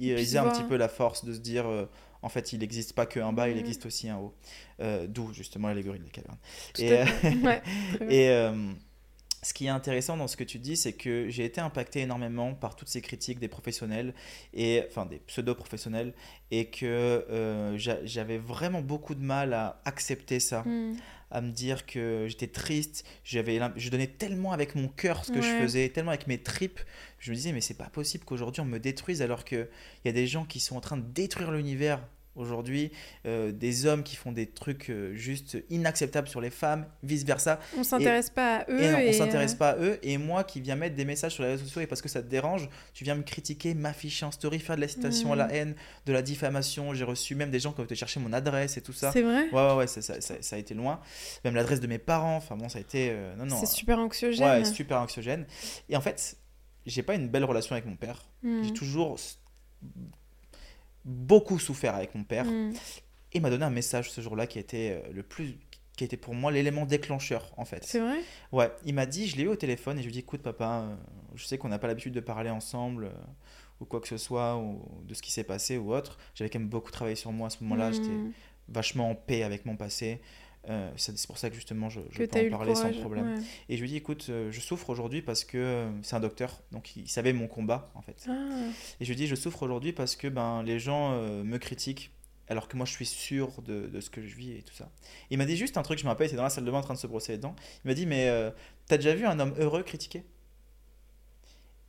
ils 0.00 0.34
aient 0.34 0.38
un 0.38 0.48
petit 0.50 0.64
peu 0.64 0.76
la 0.76 0.88
force 0.88 1.24
de 1.24 1.32
se 1.32 1.38
dire 1.38 1.66
euh, 1.68 1.84
en 2.22 2.28
fait 2.28 2.52
il 2.52 2.60
n'existe 2.60 2.92
pas 2.94 3.06
qu'un 3.06 3.32
bas, 3.32 3.48
il 3.48 3.56
Mm. 3.56 3.60
existe 3.60 3.86
aussi 3.86 4.08
un 4.08 4.16
haut. 4.16 4.34
Euh, 4.80 5.06
D'où 5.06 5.32
justement 5.32 5.68
l'allégorie 5.68 5.98
des 6.00 6.10
cavernes. 6.10 6.38
Tout 6.74 6.82
Et. 6.82 7.02
Ouais, 7.42 7.62
et 8.08 8.28
euh, 8.30 8.72
ce 9.44 9.52
qui 9.52 9.66
est 9.66 9.70
intéressant 9.70 10.16
dans 10.16 10.28
ce 10.28 10.36
que 10.36 10.44
tu 10.44 10.58
dis, 10.60 10.76
c'est 10.76 10.92
que 10.92 11.28
j'ai 11.28 11.44
été 11.44 11.60
impacté 11.60 12.00
énormément 12.02 12.54
par 12.54 12.76
toutes 12.76 12.88
ces 12.88 13.00
critiques 13.00 13.40
des 13.40 13.48
professionnels, 13.48 14.14
et, 14.54 14.84
enfin 14.88 15.04
des 15.04 15.18
pseudo-professionnels, 15.18 16.14
et 16.52 16.66
que 16.66 16.86
euh, 16.86 17.76
j'a- 17.76 18.04
j'avais 18.04 18.38
vraiment 18.38 18.82
beaucoup 18.82 19.16
de 19.16 19.22
mal 19.24 19.52
à 19.52 19.80
accepter 19.84 20.38
ça, 20.38 20.62
Mm. 20.62 20.96
À 21.32 21.40
me 21.40 21.50
dire 21.50 21.86
que 21.86 22.26
j'étais 22.28 22.46
triste, 22.46 23.04
j'avais, 23.24 23.58
je 23.76 23.90
donnais 23.90 24.06
tellement 24.06 24.52
avec 24.52 24.74
mon 24.74 24.86
cœur 24.86 25.24
ce 25.24 25.32
que 25.32 25.40
je 25.40 25.48
faisais, 25.62 25.88
tellement 25.88 26.10
avec 26.10 26.26
mes 26.26 26.38
tripes, 26.38 26.80
je 27.18 27.30
me 27.30 27.36
disais 27.36 27.52
mais 27.52 27.62
c'est 27.62 27.74
pas 27.74 27.88
possible 27.88 28.24
qu'aujourd'hui 28.24 28.60
on 28.60 28.66
me 28.66 28.78
détruise 28.78 29.22
alors 29.22 29.44
qu'il 29.44 29.68
y 30.04 30.08
a 30.08 30.12
des 30.12 30.26
gens 30.26 30.44
qui 30.44 30.60
sont 30.60 30.76
en 30.76 30.80
train 30.80 30.98
de 30.98 31.06
détruire 31.06 31.50
l'univers 31.50 32.06
aujourd'hui, 32.34 32.90
euh, 33.26 33.52
des 33.52 33.86
hommes 33.86 34.02
qui 34.02 34.16
font 34.16 34.32
des 34.32 34.46
trucs 34.46 34.88
euh, 34.90 35.14
juste 35.14 35.58
inacceptables 35.70 36.28
sur 36.28 36.40
les 36.40 36.50
femmes, 36.50 36.86
vice-versa. 37.02 37.60
On 37.76 37.84
s'intéresse 37.84 38.30
pas 38.30 38.58
à 38.58 38.70
eux. 38.70 38.80
Et 38.80 38.90
non, 38.90 38.98
on 39.08 39.12
s'intéresse 39.12 39.54
euh, 39.54 39.58
pas 39.58 39.70
à 39.70 39.76
eux. 39.76 39.98
Et 40.02 40.16
moi 40.18 40.42
qui 40.44 40.60
viens 40.60 40.76
mettre 40.76 40.96
des 40.96 41.04
messages 41.04 41.34
sur 41.34 41.42
les 41.42 41.50
réseaux 41.50 41.64
sociaux 41.64 41.82
et 41.82 41.86
parce 41.86 42.00
que 42.02 42.08
ça 42.08 42.22
te 42.22 42.28
dérange, 42.28 42.68
tu 42.94 43.04
viens 43.04 43.14
me 43.14 43.22
critiquer, 43.22 43.74
m'afficher 43.74 44.24
en 44.24 44.30
story, 44.30 44.58
faire 44.60 44.76
de 44.76 44.80
la 44.80 44.88
citation 44.88 45.32
à 45.32 45.36
la 45.36 45.46
Mhm. 45.48 45.54
haine, 45.54 45.74
de 46.06 46.12
la 46.12 46.22
diffamation. 46.22 46.94
J'ai 46.94 47.04
reçu 47.04 47.34
même 47.34 47.50
des 47.50 47.60
gens 47.60 47.72
qui 47.72 47.80
ont 47.80 47.84
été 47.84 47.94
chercher 47.94 48.20
mon 48.20 48.32
adresse 48.32 48.76
et 48.76 48.80
tout 48.80 48.92
ça. 48.94 49.12
C'est 49.12 49.22
vrai? 49.22 49.48
Ouais, 49.50 49.66
ouais, 49.68 49.74
ouais, 49.76 49.86
ça, 49.86 50.00
ça, 50.00 50.20
ça- 50.20 50.40
ça 50.40 50.56
a 50.56 50.58
été 50.58 50.74
loin. 50.74 51.00
Même 51.44 51.54
l'adresse 51.54 51.80
de 51.80 51.86
mes 51.86 51.98
parents. 51.98 52.36
Enfin 52.36 52.56
bon, 52.56 52.68
ça 52.68 52.78
a 52.78 52.80
été. 52.80 53.14
non, 53.36 53.44
non. 53.46 53.56
C'est 53.60 53.66
super 53.66 53.98
anxiogène. 53.98 54.46
Ouais, 54.46 54.64
super 54.64 54.98
anxiogène. 55.00 55.46
Et 55.88 55.96
en 55.96 56.00
fait, 56.00 56.36
j'ai 56.86 57.02
pas 57.02 57.14
une 57.14 57.28
belle 57.28 57.44
relation 57.44 57.74
avec 57.74 57.86
mon 57.86 57.96
père. 57.96 58.24
Mm. 58.42 58.62
J'ai 58.64 58.72
toujours 58.72 59.18
beaucoup 61.04 61.58
souffert 61.58 61.94
avec 61.94 62.14
mon 62.14 62.24
père. 62.24 62.44
Mm. 62.44 62.72
Et 63.32 63.38
il 63.38 63.42
m'a 63.42 63.50
donné 63.50 63.64
un 63.64 63.70
message 63.70 64.10
ce 64.10 64.20
jour-là 64.20 64.46
qui 64.46 64.58
était 64.58 65.00
euh, 65.02 65.12
le 65.12 65.22
plus 65.22 65.58
qui 65.96 66.04
était 66.04 66.16
pour 66.16 66.34
moi 66.34 66.50
l'élément 66.50 66.86
déclencheur 66.86 67.52
en 67.56 67.64
fait. 67.64 67.84
C'est 67.84 68.00
vrai? 68.00 68.18
Ouais, 68.50 68.72
il 68.84 68.94
m'a 68.94 69.04
dit, 69.04 69.26
je 69.26 69.36
l'ai 69.36 69.42
eu 69.42 69.48
au 69.48 69.56
téléphone 69.56 69.98
et 69.98 70.02
je 70.02 70.06
lui 70.06 70.12
ai 70.12 70.14
dit 70.14 70.18
écoute 70.20 70.40
papa, 70.42 70.84
euh, 70.86 70.94
je 71.34 71.44
sais 71.44 71.58
qu'on 71.58 71.68
n'a 71.68 71.78
pas 71.78 71.86
l'habitude 71.86 72.14
de 72.14 72.20
parler 72.20 72.48
ensemble 72.50 73.06
euh, 73.06 73.12
ou 73.80 73.84
quoi 73.84 74.00
que 74.00 74.08
ce 74.08 74.16
soit 74.16 74.56
ou 74.56 74.80
de 75.04 75.12
ce 75.12 75.20
qui 75.20 75.30
s'est 75.30 75.44
passé 75.44 75.76
ou 75.76 75.92
autre. 75.94 76.18
J'avais 76.34 76.48
quand 76.48 76.60
même 76.60 76.68
beaucoup 76.68 76.90
travaillé 76.90 77.16
sur 77.16 77.30
moi 77.30 77.48
à 77.48 77.50
ce 77.50 77.62
moment-là, 77.62 77.92
j'étais 77.92 78.08
Mm. 78.08 78.32
vachement 78.68 79.10
en 79.10 79.14
paix 79.14 79.42
avec 79.42 79.66
mon 79.66 79.76
passé. 79.76 80.20
Euh, 80.68 80.90
c'est 80.96 81.26
pour 81.26 81.38
ça 81.38 81.48
que 81.50 81.56
justement 81.56 81.88
je, 81.90 82.00
je 82.10 82.18
Que 82.18 82.24
peux 82.24 82.46
en 82.54 82.58
parler 82.58 82.74
sans 82.76 82.92
problème. 82.92 83.34
ouais. 83.34 83.42
Et 83.68 83.76
je 83.76 83.82
lui 83.82 83.88
ai 83.88 83.92
dit 83.92 83.96
écoute, 83.96 84.26
euh, 84.28 84.52
je 84.52 84.60
souffre 84.60 84.90
aujourd'hui 84.90 85.20
parce 85.20 85.42
que 85.44 85.58
euh, 85.58 85.90
c'est 86.02 86.14
un 86.14 86.20
docteur, 86.20 86.60
donc 86.70 86.94
il 86.96 87.08
savait 87.08 87.32
mon 87.32 87.48
combat 87.48 87.90
en 87.96 88.02
fait. 88.02 88.26
Ah. 88.28 88.32
Et 89.00 89.04
je 89.04 89.06
lui 89.06 89.14
ai 89.14 89.16
dit, 89.16 89.26
je 89.26 89.34
souffre 89.34 89.62
aujourd'hui 89.64 89.92
parce 89.92 90.14
que 90.14 90.28
ben, 90.28 90.62
les 90.62 90.78
gens 90.78 91.16
me 91.20 91.56
critiquent, 91.58 92.12
alors 92.48 92.68
que 92.68 92.76
moi 92.76 92.86
je 92.86 92.92
suis 92.92 93.06
sûr 93.06 93.60
de, 93.62 93.88
de 93.88 94.00
ce 94.00 94.08
que 94.08 94.22
je 94.24 94.36
vis 94.36 94.52
et 94.52 94.62
tout 94.62 94.74
ça. 94.74 94.88
Il 95.30 95.38
m'a 95.38 95.46
dit 95.46 95.56
juste 95.56 95.76
un 95.78 95.82
truc, 95.82 95.98
je 95.98 96.04
me 96.04 96.10
rappelle, 96.10 96.26
il 96.26 96.30
était 96.30 96.36
dans 96.36 96.44
la 96.44 96.50
salle 96.50 96.64
de 96.64 96.70
bain 96.70 96.78
en 96.78 96.82
train 96.82 96.94
de 96.94 96.98
se 97.00 97.08
brosser 97.08 97.32
les 97.32 97.38
dents. 97.38 97.56
Il 97.84 97.88
m'a 97.88 97.94
dit, 97.94 98.06
mais 98.06 98.30
t'as 98.86 98.98
déjà 98.98 99.14
vu 99.16 99.26
un 99.26 99.40
homme 99.40 99.54
heureux 99.58 99.82
critiquer? 99.82 100.22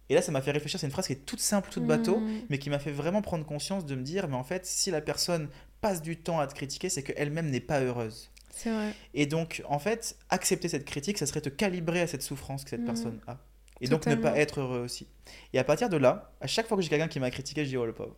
Et 0.10 0.16
là, 0.16 0.22
ça 0.22 0.32
m'a 0.32 0.42
fait 0.42 0.52
réfléchir, 0.52 0.80
c'est 0.80 0.86
une 0.88 0.92
phrase 0.92 1.08
qui 1.08 1.14
est 1.14 1.26
toute 1.26 1.40
simple, 1.40 1.70
toute 1.72 1.86
bateau, 1.86 2.20
Mm. 2.20 2.42
mais 2.50 2.58
qui 2.60 2.70
m'a 2.70 2.80
fait 2.80 2.92
vraiment 2.92 3.22
prendre 3.22 3.46
conscience 3.46 3.86
de 3.86 3.96
me 3.96 4.04
dire, 4.04 4.28
mais 4.28 4.36
en 4.36 4.44
fait, 4.44 4.66
si 4.66 4.92
la 4.92 5.00
personne 5.02 5.48
passe 5.82 6.02
du 6.02 6.18
temps 6.18 6.40
à 6.40 6.48
te 6.48 6.54
critiquer, 6.54 6.90
c'est 6.90 7.04
qu'elle-même 7.04 7.50
n'est 7.50 7.60
pas 7.62 7.80
heureuse. 7.82 8.30
C'est 8.56 8.72
vrai. 8.72 8.94
Et 9.14 9.26
donc, 9.26 9.64
en 9.68 9.80
fait, 9.80 10.16
accepter 10.30 10.70
cette 10.70 10.86
critique, 10.86 11.18
ça 11.18 11.26
serait 11.26 11.42
te 11.42 11.50
calibrer 11.50 12.02
à 12.02 12.08
cette 12.08 12.22
souffrance 12.22 12.64
que 12.64 12.70
cette 12.70 12.82
Mhm. 12.82 12.86
personne 12.86 13.20
a. 13.28 13.38
Et 13.82 13.88
donc 13.88 14.06
ne 14.06 14.16
pas 14.16 14.38
être 14.38 14.62
heureux 14.62 14.80
aussi. 14.80 15.08
Et 15.52 15.60
à 15.60 15.64
partir 15.64 15.90
de 15.90 15.98
là, 15.98 16.32
à 16.40 16.48
chaque 16.48 16.68
fois 16.68 16.78
que 16.78 16.84
j'ai 16.84 16.90
quelqu'un 16.90 17.08
qui 17.10 17.20
m'a 17.20 17.32
critiqué, 17.32 17.66
je 17.66 17.70
dis 17.70 17.78
oh 17.78 17.86
le 17.86 17.94
pauvre. 17.94 18.16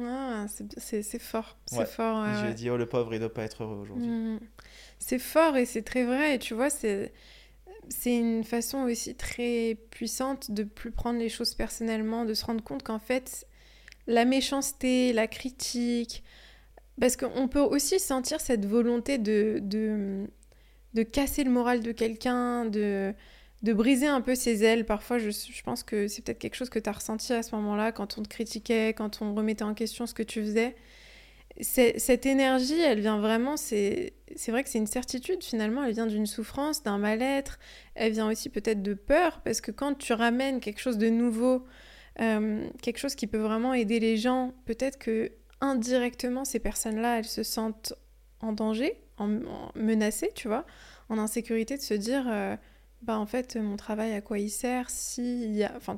Ah, 0.00 0.46
c'est 0.48 1.18
fort. 1.18 1.58
C'est 1.66 1.86
fort. 1.88 2.24
J'ai 2.46 2.54
dit, 2.54 2.70
oh 2.70 2.76
le 2.76 2.86
pauvre, 2.86 3.12
il 3.12 3.20
doit 3.20 3.32
pas 3.32 3.42
être 3.42 3.64
heureux 3.64 3.76
aujourd'hui. 3.76 4.06
Mmh. 4.08 4.40
C'est 4.98 5.18
fort 5.18 5.56
et 5.56 5.66
c'est 5.66 5.82
très 5.82 6.04
vrai. 6.04 6.36
Et 6.36 6.38
tu 6.38 6.54
vois, 6.54 6.70
c'est 6.70 7.12
c'est 7.88 8.16
une 8.16 8.44
façon 8.44 8.82
aussi 8.82 9.16
très 9.16 9.76
puissante 9.90 10.50
de 10.52 10.62
plus 10.62 10.92
prendre 10.92 11.18
les 11.18 11.28
choses 11.28 11.54
personnellement, 11.54 12.24
de 12.24 12.32
se 12.34 12.44
rendre 12.44 12.62
compte 12.62 12.84
qu'en 12.84 13.00
fait, 13.00 13.46
la 14.06 14.24
méchanceté, 14.24 15.12
la 15.12 15.26
critique, 15.26 16.22
parce 17.00 17.16
qu'on 17.16 17.48
peut 17.48 17.60
aussi 17.60 17.98
sentir 17.98 18.40
cette 18.40 18.66
volonté 18.66 19.18
de, 19.18 19.58
de, 19.62 20.26
de 20.94 21.02
casser 21.02 21.44
le 21.44 21.50
moral 21.50 21.80
de 21.80 21.92
quelqu'un, 21.92 22.64
de, 22.64 23.12
de 23.62 23.72
briser 23.72 24.06
un 24.06 24.20
peu 24.20 24.34
ses 24.34 24.64
ailes. 24.64 24.84
Parfois, 24.84 25.18
je, 25.18 25.30
je 25.30 25.62
pense 25.62 25.82
que 25.82 26.08
c'est 26.08 26.22
peut-être 26.22 26.38
quelque 26.38 26.56
chose 26.56 26.70
que 26.70 26.78
tu 26.78 26.88
as 26.88 26.92
ressenti 26.92 27.32
à 27.32 27.42
ce 27.42 27.54
moment-là, 27.56 27.92
quand 27.92 28.18
on 28.18 28.22
te 28.22 28.28
critiquait, 28.28 28.94
quand 28.94 29.22
on 29.22 29.34
remettait 29.34 29.64
en 29.64 29.74
question 29.74 30.06
ce 30.06 30.14
que 30.14 30.22
tu 30.22 30.42
faisais. 30.42 30.74
Cette 31.60 32.24
énergie, 32.24 32.80
elle 32.80 33.00
vient 33.00 33.20
vraiment, 33.20 33.58
c'est 33.58 34.14
vrai 34.48 34.64
que 34.64 34.70
c'est 34.70 34.78
une 34.78 34.86
certitude 34.86 35.44
finalement, 35.44 35.84
elle 35.84 35.92
vient 35.92 36.06
d'une 36.06 36.24
souffrance, 36.24 36.82
d'un 36.82 36.96
mal-être, 36.96 37.58
elle 37.94 38.12
vient 38.12 38.30
aussi 38.30 38.48
peut-être 38.48 38.82
de 38.82 38.94
peur, 38.94 39.42
parce 39.44 39.60
que 39.60 39.70
quand 39.70 39.94
tu 39.94 40.14
ramènes 40.14 40.60
quelque 40.60 40.80
chose 40.80 40.96
de 40.96 41.10
nouveau, 41.10 41.66
euh, 42.20 42.66
quelque 42.80 42.96
chose 42.96 43.14
qui 43.14 43.26
peut 43.26 43.38
vraiment 43.38 43.74
aider 43.74 44.00
les 44.00 44.16
gens, 44.16 44.54
peut-être 44.64 44.98
que 44.98 45.30
indirectement, 45.62 46.44
ces 46.44 46.58
personnes-là, 46.58 47.18
elles 47.18 47.24
se 47.24 47.42
sentent 47.42 47.94
en 48.40 48.52
danger, 48.52 49.00
en, 49.16 49.38
menacées, 49.74 50.30
tu 50.34 50.48
vois, 50.48 50.66
en 51.08 51.16
insécurité, 51.16 51.78
de 51.78 51.82
se 51.82 51.94
dire, 51.94 52.26
euh, 52.28 52.56
bah 53.00 53.18
en 53.18 53.26
fait, 53.26 53.56
mon 53.56 53.76
travail, 53.76 54.12
à 54.12 54.20
quoi 54.20 54.38
il 54.38 54.50
sert, 54.50 54.90
si 54.90 55.44
il 55.44 55.54
y 55.54 55.64
a... 55.64 55.72
Enfin, 55.76 55.96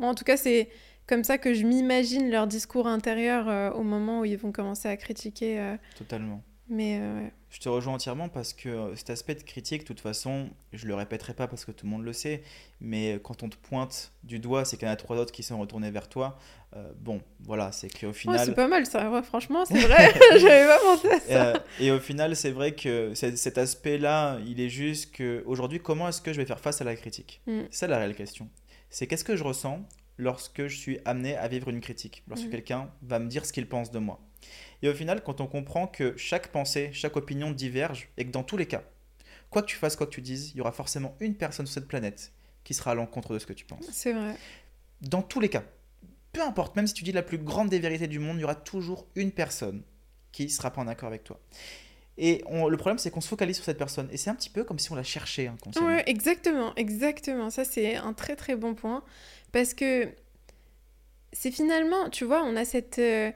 moi 0.00 0.08
en 0.08 0.14
tout 0.14 0.24
cas, 0.24 0.36
c'est 0.36 0.68
comme 1.06 1.24
ça 1.24 1.38
que 1.38 1.52
je 1.52 1.64
m'imagine 1.64 2.30
leur 2.30 2.46
discours 2.46 2.86
intérieur 2.86 3.48
euh, 3.48 3.70
au 3.72 3.82
moment 3.82 4.20
où 4.20 4.24
ils 4.24 4.38
vont 4.38 4.50
commencer 4.52 4.88
à 4.88 4.96
critiquer. 4.96 5.60
Euh. 5.60 5.76
Totalement. 5.96 6.42
Mais 6.68 6.98
euh, 7.00 7.26
Je 7.50 7.60
te 7.60 7.68
rejoins 7.68 7.94
entièrement 7.94 8.28
parce 8.28 8.52
que 8.52 8.94
cet 8.94 9.10
aspect 9.10 9.34
de 9.34 9.42
critique, 9.42 9.82
de 9.82 9.86
toute 9.86 10.00
façon, 10.00 10.48
je 10.72 10.86
le 10.86 10.94
répéterai 10.94 11.34
pas 11.34 11.46
parce 11.48 11.64
que 11.64 11.72
tout 11.72 11.86
le 11.86 11.90
monde 11.90 12.04
le 12.04 12.12
sait, 12.12 12.42
mais 12.80 13.18
quand 13.22 13.42
on 13.42 13.48
te 13.48 13.56
pointe 13.56 14.12
du 14.22 14.38
doigt, 14.38 14.64
c'est 14.64 14.76
qu'il 14.76 14.86
y 14.86 14.90
en 14.90 14.94
a 14.94 14.96
trois 14.96 15.16
autres 15.16 15.32
qui 15.32 15.42
sont 15.42 15.58
retournés 15.58 15.90
vers 15.90 16.08
toi. 16.08 16.38
bon, 17.00 17.20
voilà, 17.40 17.72
c'est 17.72 17.88
qu'au 17.88 18.12
final. 18.12 18.46
c'est 18.46 18.54
pas 18.54 18.68
mal 18.68 18.86
ça, 18.86 19.22
franchement, 19.22 19.64
c'est 19.64 19.80
vrai, 19.86 20.14
j'avais 20.38 20.66
pas 20.66 20.78
pensé 20.78 21.08
à 21.10 21.20
ça. 21.20 21.64
et 21.80 21.90
au 21.90 21.98
final, 21.98 22.36
c'est 22.36 22.52
vrai 22.52 22.74
que 22.74 23.12
cet 23.14 23.58
aspect-là, 23.58 24.38
il 24.46 24.60
est 24.60 24.70
juste 24.70 25.12
que 25.14 25.42
aujourd'hui, 25.46 25.80
comment 25.80 26.08
est-ce 26.08 26.22
que 26.22 26.32
je 26.32 26.40
vais 26.40 26.46
faire 26.46 26.60
face 26.60 26.80
à 26.80 26.84
la 26.84 26.96
critique? 26.96 27.42
Mm. 27.46 27.62
C'est 27.70 27.88
la 27.88 27.98
réelle 27.98 28.14
question. 28.14 28.48
C'est 28.88 29.06
qu'est-ce 29.06 29.24
que 29.24 29.36
je 29.36 29.44
ressens 29.44 29.82
lorsque 30.18 30.66
je 30.66 30.76
suis 30.76 30.98
amené 31.04 31.36
à 31.36 31.48
vivre 31.48 31.68
une 31.68 31.80
critique, 31.80 32.22
lorsque 32.28 32.44
mhm. 32.44 32.50
quelqu'un 32.50 32.90
va 33.02 33.18
me 33.18 33.28
dire 33.28 33.44
ce 33.44 33.52
qu'il 33.52 33.68
pense 33.68 33.90
de 33.90 33.98
moi. 33.98 34.20
Et 34.82 34.88
au 34.88 34.94
final, 34.94 35.22
quand 35.22 35.40
on 35.40 35.46
comprend 35.46 35.86
que 35.86 36.16
chaque 36.16 36.48
pensée, 36.48 36.90
chaque 36.92 37.16
opinion 37.16 37.52
diverge, 37.52 38.08
et 38.16 38.24
que 38.24 38.30
dans 38.30 38.42
tous 38.42 38.56
les 38.56 38.66
cas, 38.66 38.82
quoi 39.50 39.62
que 39.62 39.68
tu 39.68 39.76
fasses, 39.76 39.96
quoi 39.96 40.06
que 40.06 40.12
tu 40.12 40.20
dises, 40.20 40.50
il 40.50 40.58
y 40.58 40.60
aura 40.60 40.72
forcément 40.72 41.16
une 41.20 41.34
personne 41.34 41.66
sur 41.66 41.74
cette 41.74 41.88
planète 41.88 42.32
qui 42.64 42.74
sera 42.74 42.92
à 42.92 42.94
l'encontre 42.94 43.34
de 43.34 43.38
ce 43.38 43.46
que 43.46 43.52
tu 43.52 43.64
penses. 43.64 43.86
C'est 43.92 44.12
vrai. 44.12 44.34
Dans 45.00 45.22
tous 45.22 45.40
les 45.40 45.48
cas, 45.48 45.64
peu 46.32 46.42
importe, 46.42 46.76
même 46.76 46.86
si 46.86 46.94
tu 46.94 47.04
dis 47.04 47.12
la 47.12 47.22
plus 47.22 47.38
grande 47.38 47.68
des 47.68 47.78
vérités 47.78 48.08
du 48.08 48.18
monde, 48.18 48.38
il 48.38 48.40
y 48.40 48.44
aura 48.44 48.54
toujours 48.54 49.06
une 49.14 49.32
personne 49.32 49.82
qui 50.32 50.48
sera 50.48 50.72
pas 50.72 50.80
en 50.80 50.88
accord 50.88 51.08
avec 51.08 51.24
toi. 51.24 51.38
Et 52.18 52.44
le 52.48 52.76
problème, 52.76 52.98
c'est 52.98 53.10
qu'on 53.10 53.20
se 53.20 53.28
focalise 53.28 53.56
sur 53.56 53.64
cette 53.64 53.78
personne. 53.78 54.08
Et 54.12 54.16
c'est 54.16 54.30
un 54.30 54.34
petit 54.34 54.50
peu 54.50 54.64
comme 54.64 54.78
si 54.78 54.92
on 54.92 54.94
la 54.94 55.02
cherchait 55.02 55.46
inconsciemment. 55.46 55.88
Ouais, 55.88 56.02
exactement, 56.06 56.74
exactement. 56.76 57.50
Ça, 57.50 57.64
c'est 57.64 57.96
un 57.96 58.12
très 58.12 58.36
très 58.36 58.54
bon 58.54 58.74
point. 58.74 59.02
Parce 59.50 59.74
que 59.74 60.08
c'est 61.32 61.50
finalement, 61.50 62.10
tu 62.10 62.24
vois, 62.24 62.42
on 62.44 62.56
a 62.56 62.64
cette... 62.64 62.98
Euh, 62.98 63.30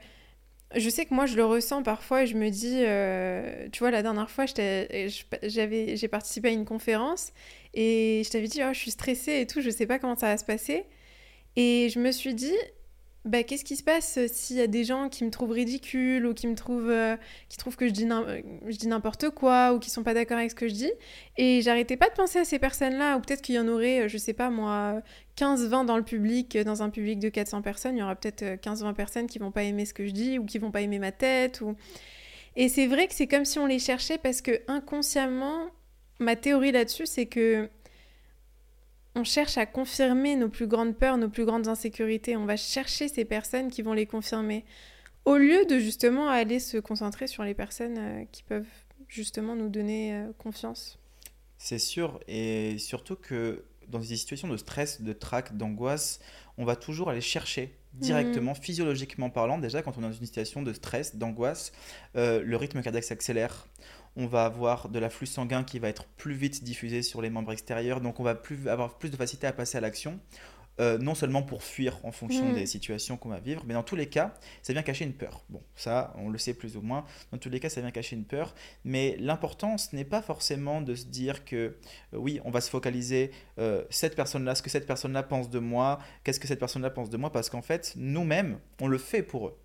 je 0.75 0.89
sais 0.89 1.05
que 1.05 1.13
moi, 1.13 1.25
je 1.25 1.35
le 1.35 1.45
ressens 1.45 1.83
parfois 1.83 2.23
et 2.23 2.27
je 2.27 2.35
me 2.35 2.49
dis, 2.49 2.83
euh, 2.83 3.67
tu 3.71 3.79
vois, 3.79 3.91
la 3.91 4.01
dernière 4.03 4.29
fois, 4.29 4.45
j'ai 4.47 6.07
participé 6.09 6.49
à 6.49 6.51
une 6.51 6.65
conférence 6.65 7.31
et 7.73 8.21
je 8.25 8.29
t'avais 8.29 8.47
dit, 8.47 8.61
oh, 8.63 8.73
je 8.73 8.79
suis 8.79 8.91
stressée 8.91 9.39
et 9.41 9.47
tout, 9.47 9.61
je 9.61 9.69
sais 9.69 9.85
pas 9.85 9.99
comment 9.99 10.17
ça 10.17 10.27
va 10.27 10.37
se 10.37 10.45
passer. 10.45 10.85
Et 11.55 11.89
je 11.89 11.99
me 11.99 12.11
suis 12.11 12.33
dit, 12.33 12.53
bah, 13.27 13.43
qu'est-ce 13.43 13.65
qui 13.65 13.75
se 13.75 13.83
passe 13.83 14.17
euh, 14.17 14.27
s'il 14.27 14.55
y 14.55 14.61
a 14.61 14.67
des 14.67 14.83
gens 14.83 15.09
qui 15.09 15.23
me 15.23 15.29
trouvent 15.29 15.51
ridicule 15.51 16.25
ou 16.25 16.33
qui 16.33 16.47
me 16.47 16.55
trouvent, 16.55 16.89
euh, 16.89 17.15
qui 17.49 17.57
trouvent 17.57 17.75
que 17.75 17.87
je 17.87 17.91
dis, 17.91 18.07
je 18.07 18.77
dis 18.77 18.87
n'importe 18.87 19.29
quoi 19.31 19.73
ou 19.73 19.79
qui 19.79 19.89
sont 19.89 20.03
pas 20.03 20.13
d'accord 20.13 20.37
avec 20.37 20.51
ce 20.51 20.55
que 20.55 20.67
je 20.67 20.73
dis? 20.73 20.91
Et 21.37 21.61
j'arrêtais 21.61 21.97
pas 21.97 22.09
de 22.09 22.13
penser 22.13 22.39
à 22.39 22.45
ces 22.45 22.59
personnes-là, 22.59 23.17
ou 23.17 23.21
peut-être 23.21 23.41
qu'il 23.41 23.55
y 23.55 23.59
en 23.59 23.67
aurait, 23.67 24.01
euh, 24.01 24.07
je 24.07 24.17
sais 24.17 24.33
pas 24.33 24.49
moi, 24.49 25.01
15-20 25.37 25.85
dans 25.85 25.97
le 25.97 26.03
public, 26.03 26.57
dans 26.57 26.83
un 26.83 26.89
public 26.89 27.19
de 27.19 27.29
400 27.29 27.61
personnes, 27.61 27.95
il 27.95 27.99
y 27.99 28.03
aura 28.03 28.15
peut-être 28.15 28.43
15-20 28.61 28.93
personnes 28.93 29.27
qui 29.27 29.39
vont 29.39 29.51
pas 29.51 29.63
aimer 29.63 29.85
ce 29.85 29.93
que 29.93 30.07
je 30.07 30.11
dis 30.11 30.39
ou 30.39 30.45
qui 30.45 30.57
vont 30.57 30.71
pas 30.71 30.81
aimer 30.81 30.99
ma 30.99 31.11
tête. 31.11 31.61
Ou... 31.61 31.75
Et 32.55 32.69
c'est 32.69 32.87
vrai 32.87 33.07
que 33.07 33.13
c'est 33.13 33.27
comme 33.27 33.45
si 33.45 33.59
on 33.59 33.65
les 33.65 33.79
cherchait 33.79 34.17
parce 34.17 34.41
que 34.41 34.61
inconsciemment, 34.67 35.67
ma 36.19 36.35
théorie 36.35 36.71
là-dessus, 36.71 37.05
c'est 37.05 37.27
que 37.27 37.69
on 39.17 39.23
cherche 39.23 39.57
à 39.57 39.65
confirmer 39.65 40.35
nos 40.35 40.47
plus 40.47 40.67
grandes 40.67 40.95
peurs, 40.95 41.17
nos 41.17 41.29
plus 41.29 41.45
grandes 41.45 41.67
insécurités. 41.67 42.37
On 42.37 42.45
va 42.45 42.55
chercher 42.55 43.07
ces 43.07 43.25
personnes 43.25 43.69
qui 43.69 43.81
vont 43.81 43.93
les 43.93 44.05
confirmer. 44.05 44.63
Au 45.25 45.37
lieu 45.37 45.65
de 45.65 45.79
justement 45.79 46.29
aller 46.29 46.59
se 46.59 46.77
concentrer 46.77 47.27
sur 47.27 47.43
les 47.43 47.53
personnes 47.53 47.97
euh, 47.97 48.23
qui 48.31 48.43
peuvent 48.43 48.67
justement 49.07 49.55
nous 49.55 49.69
donner 49.69 50.13
euh, 50.13 50.31
confiance. 50.37 50.99
C'est 51.57 51.79
sûr, 51.79 52.19
et 52.27 52.77
surtout 52.77 53.15
que 53.15 53.65
dans 53.87 53.99
des 53.99 54.15
situations 54.15 54.47
de 54.47 54.57
stress, 54.57 55.01
de 55.01 55.13
trac, 55.13 55.57
d'angoisse, 55.57 56.19
on 56.57 56.65
va 56.65 56.75
toujours 56.75 57.09
aller 57.09 57.21
chercher 57.21 57.75
directement, 57.93 58.51
mmh. 58.51 58.61
physiologiquement 58.61 59.29
parlant, 59.31 59.57
déjà 59.57 59.81
quand 59.81 59.97
on 59.97 60.01
est 60.01 60.07
dans 60.07 60.11
une 60.11 60.25
situation 60.25 60.61
de 60.61 60.71
stress, 60.71 61.15
d'angoisse, 61.15 61.71
euh, 62.15 62.43
le 62.43 62.55
rythme 62.55 62.81
cardiaque 62.81 63.03
s'accélère, 63.03 63.67
on 64.17 64.25
va 64.25 64.45
avoir 64.45 64.89
de 64.89 64.99
l'afflux 64.99 65.27
sanguin 65.27 65.63
qui 65.63 65.79
va 65.79 65.87
être 65.87 66.05
plus 66.17 66.33
vite 66.33 66.63
diffusé 66.63 67.03
sur 67.03 67.21
les 67.21 67.29
membres 67.29 67.53
extérieurs, 67.53 68.01
donc 68.01 68.19
on 68.19 68.23
va 68.23 68.35
plus, 68.35 68.67
avoir 68.67 68.97
plus 68.97 69.11
de 69.11 69.15
facilité 69.15 69.47
à 69.47 69.53
passer 69.53 69.77
à 69.77 69.81
l'action. 69.81 70.19
Euh, 70.79 70.99
non 70.99 71.15
seulement 71.15 71.41
pour 71.41 71.63
fuir 71.63 71.97
en 72.03 72.11
fonction 72.11 72.51
mm. 72.51 72.53
des 72.53 72.65
situations 72.67 73.17
qu'on 73.17 73.29
va 73.29 73.39
vivre, 73.39 73.63
mais 73.65 73.73
dans 73.73 73.81
tous 73.81 73.95
les 73.95 74.05
cas, 74.09 74.35
ça 74.61 74.73
vient 74.73 74.83
cacher 74.83 75.05
une 75.05 75.13
peur. 75.13 75.43
Bon, 75.49 75.63
ça, 75.75 76.13
on 76.17 76.29
le 76.29 76.37
sait 76.37 76.53
plus 76.53 76.77
ou 76.77 76.81
moins. 76.81 77.03
Dans 77.31 77.39
tous 77.39 77.49
les 77.49 77.59
cas, 77.59 77.67
ça 77.67 77.81
vient 77.81 77.89
cacher 77.89 78.15
une 78.15 78.25
peur. 78.25 78.53
Mais 78.85 79.15
l'important, 79.19 79.79
ce 79.79 79.95
n'est 79.95 80.05
pas 80.05 80.21
forcément 80.21 80.81
de 80.81 80.93
se 80.93 81.05
dire 81.05 81.45
que, 81.45 81.55
euh, 81.55 81.73
oui, 82.13 82.39
on 82.45 82.51
va 82.51 82.61
se 82.61 82.69
focaliser, 82.69 83.31
euh, 83.57 83.85
cette 83.89 84.15
personne-là, 84.15 84.53
ce 84.53 84.61
que 84.61 84.69
cette 84.69 84.85
personne-là 84.85 85.23
pense 85.23 85.49
de 85.49 85.57
moi, 85.57 85.97
qu'est-ce 86.23 86.39
que 86.39 86.47
cette 86.47 86.59
personne-là 86.59 86.91
pense 86.91 87.09
de 87.09 87.17
moi, 87.17 87.31
parce 87.31 87.49
qu'en 87.49 87.63
fait, 87.63 87.93
nous-mêmes, 87.95 88.59
on 88.79 88.87
le 88.87 88.99
fait 88.99 89.23
pour 89.23 89.47
eux. 89.47 89.57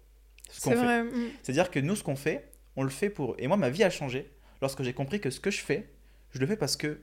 C'est 0.50 0.74
vrai. 0.74 1.04
Mm. 1.04 1.30
C'est-à-dire 1.42 1.70
que 1.70 1.78
nous, 1.78 1.94
ce 1.94 2.02
qu'on 2.02 2.16
fait, 2.16 2.50
on 2.76 2.84
le 2.84 2.90
fait 2.90 3.10
pour 3.10 3.32
eux. 3.32 3.36
Et 3.38 3.48
moi, 3.48 3.58
ma 3.58 3.68
vie 3.68 3.84
a 3.84 3.90
changé 3.90 4.30
lorsque 4.62 4.82
j'ai 4.82 4.94
compris 4.94 5.20
que 5.20 5.28
ce 5.28 5.40
que 5.40 5.50
je 5.50 5.60
fais, 5.60 5.90
je 6.30 6.38
le 6.38 6.46
fais 6.46 6.56
parce 6.56 6.76
que 6.76 7.00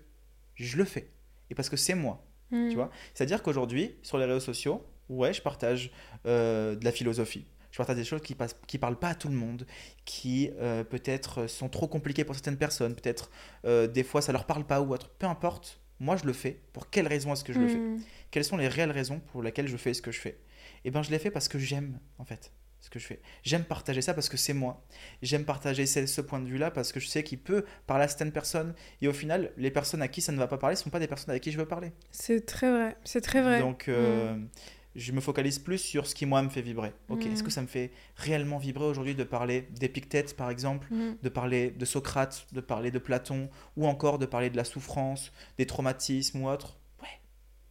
je 0.55 0.77
le 0.77 0.85
fais 0.85 1.11
et 1.51 1.55
parce 1.55 1.69
que 1.69 1.77
c'est 1.77 1.93
moi. 1.93 2.25
Tu 2.49 2.55
hmm. 2.55 2.73
vois 2.73 2.89
C'est-à-dire 3.13 3.43
qu'aujourd'hui, 3.43 3.95
sur 4.01 4.17
les 4.17 4.25
réseaux 4.25 4.39
sociaux, 4.39 4.83
ouais, 5.09 5.33
je 5.33 5.41
partage 5.43 5.91
euh, 6.25 6.75
de 6.75 6.83
la 6.83 6.91
philosophie. 6.91 7.45
Je 7.71 7.77
partage 7.77 7.97
des 7.97 8.03
choses 8.03 8.21
qui 8.21 8.35
ne 8.35 8.47
qui 8.65 8.79
parlent 8.79 8.97
pas 8.97 9.09
à 9.09 9.15
tout 9.15 9.27
le 9.27 9.35
monde, 9.35 9.67
qui 10.05 10.49
euh, 10.59 10.83
peut-être 10.83 11.45
sont 11.45 11.69
trop 11.69 11.87
compliquées 11.87 12.23
pour 12.23 12.33
certaines 12.33 12.57
personnes, 12.57 12.95
peut-être 12.95 13.29
euh, 13.65 13.85
des 13.85 14.03
fois 14.03 14.23
ça 14.23 14.31
leur 14.31 14.45
parle 14.45 14.65
pas 14.65 14.81
ou 14.81 14.91
autre. 14.91 15.11
Peu 15.19 15.27
importe, 15.27 15.79
moi 15.99 16.15
je 16.15 16.25
le 16.25 16.33
fais. 16.33 16.59
Pour 16.73 16.89
quelles 16.89 17.07
raisons 17.07 17.33
est-ce 17.33 17.43
que 17.43 17.53
je 17.53 17.59
le 17.59 17.67
fais? 17.67 17.77
Hmm. 17.77 17.99
Quelles 18.31 18.45
sont 18.45 18.57
les 18.57 18.67
réelles 18.67 18.91
raisons 18.91 19.19
pour 19.31 19.43
lesquelles 19.43 19.67
je 19.67 19.77
fais 19.77 19.93
ce 19.93 20.01
que 20.01 20.11
je 20.11 20.19
fais? 20.19 20.39
Eh 20.85 20.91
bien, 20.91 21.03
je 21.03 21.11
l'ai 21.11 21.19
fait 21.19 21.29
parce 21.29 21.47
que 21.47 21.59
j'aime, 21.59 21.99
en 22.17 22.25
fait 22.25 22.51
ce 22.81 22.89
que 22.89 22.99
je 22.99 23.05
fais. 23.05 23.19
J'aime 23.43 23.63
partager 23.63 24.01
ça 24.01 24.13
parce 24.13 24.29
que 24.29 24.37
c'est 24.37 24.53
moi. 24.53 24.83
J'aime 25.21 25.45
partager 25.45 25.85
ce, 25.85 26.21
point 26.21 26.39
de 26.39 26.47
vue-là 26.47 26.71
parce 26.71 26.91
que 26.91 26.99
je 26.99 27.07
sais 27.07 27.23
qu'il 27.23 27.39
peut 27.39 27.65
parler 27.87 28.05
à 28.05 28.07
certaines 28.07 28.31
personnes. 28.31 28.73
Et 29.01 29.07
au 29.07 29.13
final, 29.13 29.51
les 29.57 29.71
personnes 29.71 30.01
à 30.01 30.07
qui 30.07 30.21
ça 30.21 30.31
ne 30.31 30.37
va 30.37 30.47
pas 30.47 30.57
parler 30.57 30.75
ne 30.75 30.79
sont 30.79 30.89
pas 30.89 30.99
des 30.99 31.07
personnes 31.07 31.31
avec 31.31 31.43
qui 31.43 31.51
je 31.51 31.57
veux 31.57 31.67
parler. 31.67 31.91
C'est 32.11 32.45
très 32.45 32.71
vrai. 32.71 32.97
C'est 33.03 33.21
très 33.21 33.41
vrai. 33.41 33.59
Donc, 33.59 33.89
euh, 33.89 34.33
mm. 34.33 34.47
je 34.95 35.11
me 35.11 35.19
focalise 35.19 35.59
plus 35.59 35.77
sur 35.77 36.07
ce 36.07 36.15
qui, 36.15 36.25
moi, 36.25 36.41
me 36.41 36.49
fait 36.49 36.61
vibrer. 36.61 36.93
Ok, 37.09 37.25
est-ce 37.25 37.43
que 37.43 37.47
mm. 37.47 37.51
ça 37.51 37.61
me 37.61 37.67
fait 37.67 37.91
réellement 38.15 38.57
vibrer 38.57 38.85
aujourd'hui 38.85 39.15
de 39.15 39.23
parler 39.23 39.67
d'Épictète, 39.71 40.35
par 40.35 40.49
exemple, 40.49 40.87
mm. 40.91 41.17
de 41.21 41.29
parler 41.29 41.71
de 41.71 41.85
Socrate, 41.85 42.47
de 42.53 42.61
parler 42.61 42.91
de 42.91 42.99
Platon, 42.99 43.49
ou 43.75 43.87
encore 43.87 44.19
de 44.19 44.25
parler 44.25 44.49
de 44.49 44.57
la 44.57 44.63
souffrance, 44.63 45.31
des 45.57 45.65
traumatismes 45.65 46.41
ou 46.41 46.49
autres? 46.49 46.78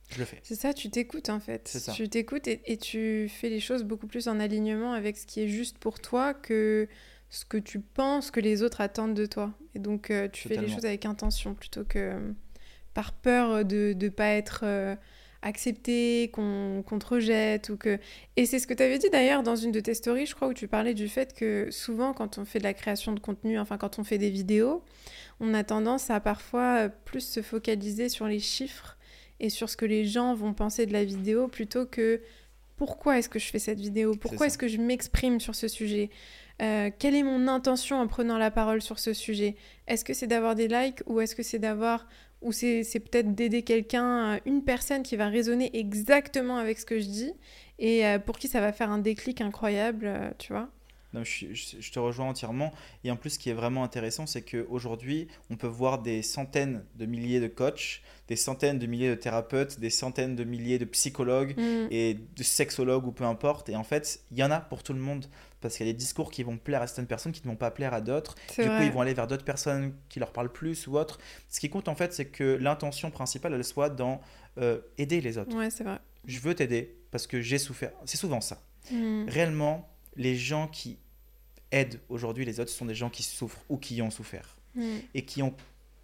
Je 0.08 0.18
le 0.18 0.24
fais. 0.24 0.38
C'est 0.42 0.54
ça, 0.54 0.72
tu 0.72 0.90
t'écoutes 0.90 1.28
en 1.28 1.40
fait. 1.40 1.76
Tu 1.94 2.08
t'écoutes 2.08 2.48
et, 2.48 2.76
tu 2.78 3.28
fais 3.28 3.50
les 3.50 3.60
choses 3.60 3.84
beaucoup 3.84 4.06
plus 4.06 4.28
en 4.28 4.40
alignement 4.40 4.92
avec 4.92 5.18
ce 5.18 5.26
qui 5.26 5.40
est 5.42 5.48
juste 5.48 5.78
pour 5.78 6.00
toi 6.00 6.34
que 6.34 6.88
ce 7.30 7.44
que 7.44 7.58
tu 7.58 7.80
penses 7.80 8.30
que 8.30 8.40
les 8.40 8.62
autres 8.62 8.80
attendent 8.80 9.14
de 9.14 9.26
toi. 9.26 9.52
Et 9.74 9.78
donc 9.78 10.10
euh, 10.10 10.28
tu 10.28 10.48
fais 10.48 10.56
les 10.56 10.68
choses 10.68 10.86
avec 10.86 11.04
intention 11.04 11.54
plutôt 11.54 11.84
que 11.84 11.98
euh, 11.98 12.32
par 12.94 13.12
peur 13.12 13.66
de 13.66 13.94
ne 14.00 14.08
pas 14.08 14.28
être 14.28 14.60
euh, 14.62 14.96
accepté, 15.42 16.30
qu'on 16.32 16.82
te 16.82 17.06
rejette. 17.06 17.68
Ou 17.68 17.76
que... 17.76 17.98
Et 18.36 18.46
c'est 18.46 18.58
ce 18.58 18.66
que 18.66 18.72
tu 18.72 18.82
avais 18.82 18.98
dit 18.98 19.10
d'ailleurs 19.10 19.42
dans 19.42 19.56
une 19.56 19.72
de 19.72 19.80
tes 19.80 19.92
stories, 19.92 20.24
je 20.24 20.34
crois, 20.34 20.48
où 20.48 20.54
tu 20.54 20.68
parlais 20.68 20.94
du 20.94 21.08
fait 21.08 21.34
que 21.34 21.68
souvent 21.70 22.14
quand 22.14 22.38
on 22.38 22.46
fait 22.46 22.60
de 22.60 22.64
la 22.64 22.72
création 22.72 23.12
de 23.12 23.20
contenu, 23.20 23.58
enfin 23.58 23.76
quand 23.76 23.98
on 23.98 24.04
fait 24.04 24.18
des 24.18 24.30
vidéos, 24.30 24.82
on 25.38 25.52
a 25.52 25.64
tendance 25.64 26.08
à 26.08 26.18
parfois 26.18 26.88
plus 26.88 27.20
se 27.20 27.42
focaliser 27.42 28.08
sur 28.08 28.26
les 28.26 28.40
chiffres 28.40 28.97
et 29.40 29.50
sur 29.50 29.68
ce 29.68 29.76
que 29.76 29.86
les 29.86 30.04
gens 30.04 30.34
vont 30.34 30.52
penser 30.52 30.86
de 30.86 30.92
la 30.92 31.04
vidéo 31.04 31.48
plutôt 31.48 31.86
que 31.86 32.20
pourquoi 32.76 33.18
est-ce 33.18 33.28
que 33.28 33.38
je 33.38 33.48
fais 33.48 33.58
cette 33.58 33.80
vidéo 33.80 34.14
Pourquoi 34.14 34.46
est-ce 34.46 34.58
que 34.58 34.68
je 34.68 34.78
m'exprime 34.78 35.40
sur 35.40 35.54
ce 35.54 35.68
sujet 35.68 36.10
Euh, 36.62 36.90
Quelle 36.96 37.14
est 37.14 37.22
mon 37.22 37.48
intention 37.48 38.00
en 38.00 38.06
prenant 38.06 38.38
la 38.38 38.50
parole 38.50 38.82
sur 38.82 38.98
ce 38.98 39.12
sujet. 39.12 39.56
Est-ce 39.86 40.04
que 40.04 40.14
c'est 40.14 40.26
d'avoir 40.28 40.54
des 40.54 40.68
likes 40.68 41.02
ou 41.06 41.20
est-ce 41.20 41.34
que 41.34 41.42
c'est 41.42 41.58
d'avoir 41.58 42.06
ou 42.40 42.52
c'est 42.52 42.84
peut-être 42.84 43.34
d'aider 43.34 43.62
quelqu'un, 43.62 44.36
euh, 44.36 44.38
une 44.46 44.62
personne 44.62 45.02
qui 45.02 45.16
va 45.16 45.26
résonner 45.26 45.76
exactement 45.76 46.56
avec 46.58 46.78
ce 46.78 46.86
que 46.86 47.00
je 47.00 47.06
dis 47.06 47.32
et 47.80 48.06
euh, 48.06 48.20
pour 48.20 48.38
qui 48.38 48.46
ça 48.46 48.60
va 48.60 48.72
faire 48.72 48.90
un 48.90 48.98
déclic 48.98 49.40
incroyable, 49.40 50.08
tu 50.38 50.52
vois 50.52 50.68
Non, 51.14 51.24
je, 51.24 51.46
je- 51.54 51.76
je 51.80 51.90
te 51.92 51.98
rejoins 51.98 52.26
entièrement. 52.28 52.70
Et 53.04 53.10
en 53.10 53.16
plus, 53.16 53.30
ce 53.30 53.38
qui 53.38 53.48
est 53.48 53.54
vraiment 53.54 53.82
intéressant, 53.82 54.26
c'est 54.26 54.42
qu'aujourd'hui, 54.42 55.28
on 55.50 55.56
peut 55.56 55.66
voir 55.66 56.00
des 56.02 56.20
centaines 56.22 56.84
de 56.96 57.06
milliers 57.06 57.40
de 57.40 57.48
coachs, 57.48 58.02
des 58.28 58.36
centaines 58.36 58.78
de 58.78 58.86
milliers 58.86 59.08
de 59.08 59.14
thérapeutes, 59.14 59.80
des 59.80 59.88
centaines 59.90 60.36
de 60.36 60.44
milliers 60.44 60.78
de 60.78 60.84
psychologues 60.84 61.54
Mm. 61.58 61.88
et 61.90 62.14
de 62.36 62.42
sexologues 62.42 63.06
ou 63.06 63.12
peu 63.12 63.24
importe. 63.24 63.68
Et 63.70 63.76
en 63.76 63.84
fait, 63.84 64.20
il 64.30 64.36
y 64.38 64.42
en 64.44 64.50
a 64.50 64.60
pour 64.60 64.82
tout 64.82 64.92
le 64.92 65.00
monde. 65.00 65.26
Parce 65.60 65.76
qu'il 65.76 65.86
y 65.86 65.88
a 65.88 65.92
des 65.92 65.98
discours 65.98 66.30
qui 66.30 66.44
vont 66.44 66.56
plaire 66.56 66.82
à 66.82 66.86
certaines 66.86 67.08
personnes 67.08 67.32
qui 67.32 67.40
ne 67.42 67.48
vont 67.48 67.56
pas 67.56 67.72
plaire 67.72 67.92
à 67.92 68.00
d'autres. 68.00 68.36
Du 68.56 68.68
coup, 68.68 68.82
ils 68.84 68.92
vont 68.92 69.00
aller 69.00 69.12
vers 69.14 69.26
d'autres 69.26 69.44
personnes 69.44 69.92
qui 70.08 70.20
leur 70.20 70.30
parlent 70.32 70.52
plus 70.52 70.86
ou 70.86 70.96
autre. 70.96 71.18
Ce 71.48 71.58
qui 71.58 71.68
compte 71.68 71.88
en 71.88 71.96
fait, 71.96 72.12
c'est 72.12 72.26
que 72.26 72.44
l'intention 72.60 73.10
principale, 73.10 73.54
elle 73.54 73.64
soit 73.64 73.90
dans 73.90 74.20
euh, 74.58 74.78
aider 74.98 75.20
les 75.20 75.36
autres. 75.36 75.56
Ouais, 75.56 75.70
c'est 75.70 75.82
vrai. 75.82 75.98
Je 76.26 76.38
veux 76.38 76.54
t'aider 76.54 76.96
parce 77.10 77.26
que 77.26 77.40
j'ai 77.40 77.58
souffert. 77.58 77.90
C'est 78.04 78.18
souvent 78.18 78.40
ça. 78.40 78.62
Mm. 78.92 79.24
Réellement, 79.28 79.88
les 80.18 80.36
gens 80.36 80.68
qui 80.68 80.98
aident 81.70 81.98
aujourd'hui 82.10 82.44
les 82.44 82.60
autres 82.60 82.70
ce 82.70 82.76
sont 82.76 82.84
des 82.86 82.94
gens 82.94 83.08
qui 83.10 83.22
souffrent 83.22 83.62
ou 83.70 83.78
qui 83.78 84.00
ont 84.02 84.10
souffert 84.10 84.56
Mm. 84.74 84.82
et 85.14 85.22
qui 85.24 85.42
ont 85.42 85.54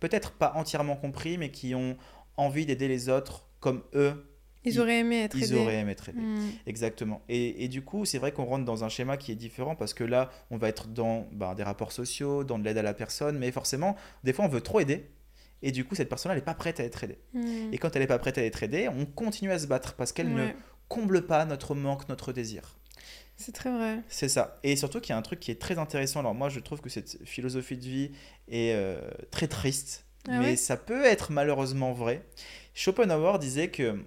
peut-être 0.00 0.32
pas 0.32 0.52
entièrement 0.56 0.96
compris, 0.96 1.36
mais 1.38 1.50
qui 1.50 1.74
ont 1.74 1.96
envie 2.38 2.64
d'aider 2.66 2.88
les 2.88 3.08
autres 3.10 3.46
comme 3.60 3.82
eux, 3.94 4.26
Ils 4.64 4.72
Ils- 4.72 4.80
auraient 4.80 5.00
aimé 5.00 5.20
être 5.22 5.36
ils 5.36 5.44
aidés. 5.44 5.56
auraient 5.58 5.76
aimé 5.80 5.92
être 5.92 6.08
aidés. 6.08 6.22
Exactement. 6.66 7.20
Et, 7.28 7.62
et 7.64 7.68
du 7.68 7.82
coup, 7.82 8.06
c'est 8.06 8.16
vrai 8.18 8.32
qu'on 8.32 8.46
rentre 8.46 8.64
dans 8.64 8.82
un 8.82 8.88
schéma 8.88 9.18
qui 9.18 9.30
est 9.32 9.34
différent 9.36 9.76
parce 9.76 9.92
que 9.92 10.02
là, 10.04 10.30
on 10.50 10.56
va 10.56 10.70
être 10.70 10.88
dans 10.88 11.28
ben, 11.32 11.54
des 11.54 11.62
rapports 11.62 11.92
sociaux, 11.92 12.42
dans 12.44 12.58
de 12.58 12.64
l'aide 12.64 12.78
à 12.78 12.82
la 12.82 12.94
personne, 12.94 13.38
mais 13.38 13.52
forcément, 13.52 13.94
des 14.24 14.32
fois, 14.32 14.46
on 14.46 14.48
veut 14.48 14.62
trop 14.62 14.80
aider. 14.80 15.10
Et 15.60 15.70
du 15.70 15.84
coup, 15.84 15.94
cette 15.94 16.08
personne-là, 16.08 16.34
elle 16.34 16.40
n'est 16.40 16.44
pas 16.46 16.54
prête 16.54 16.80
à 16.80 16.84
être 16.84 17.04
aidée. 17.04 17.18
Mm. 17.34 17.72
Et 17.74 17.78
quand 17.78 17.94
elle 17.94 18.00
n'est 18.02 18.08
pas 18.08 18.18
prête 18.18 18.38
à 18.38 18.42
être 18.44 18.62
aidée, 18.62 18.88
on 18.88 19.04
continue 19.04 19.52
à 19.52 19.58
se 19.58 19.66
battre 19.66 19.92
parce 19.94 20.12
qu'elle 20.12 20.32
ne 20.32 20.48
comble 20.88 21.26
pas 21.26 21.44
notre 21.44 21.74
manque, 21.74 22.08
notre 22.08 22.32
désir. 22.32 22.78
C'est 23.36 23.52
très 23.52 23.70
vrai. 23.70 24.00
C'est 24.08 24.28
ça. 24.28 24.58
Et 24.62 24.76
surtout 24.76 25.00
qu'il 25.00 25.10
y 25.10 25.12
a 25.12 25.18
un 25.18 25.22
truc 25.22 25.40
qui 25.40 25.50
est 25.50 25.60
très 25.60 25.78
intéressant. 25.78 26.20
Alors 26.20 26.34
moi, 26.34 26.48
je 26.48 26.60
trouve 26.60 26.80
que 26.80 26.88
cette 26.88 27.18
philosophie 27.24 27.76
de 27.76 27.84
vie 27.84 28.10
est 28.48 28.74
euh, 28.74 29.00
très 29.30 29.48
triste, 29.48 30.06
Ah 30.28 30.38
mais 30.38 30.50
ouais? 30.50 30.56
ça 30.56 30.76
peut 30.76 31.04
être 31.04 31.32
malheureusement 31.32 31.92
vrai. 31.92 32.24
Schopenhauer 32.74 33.38
disait 33.38 33.68
que 33.68 34.04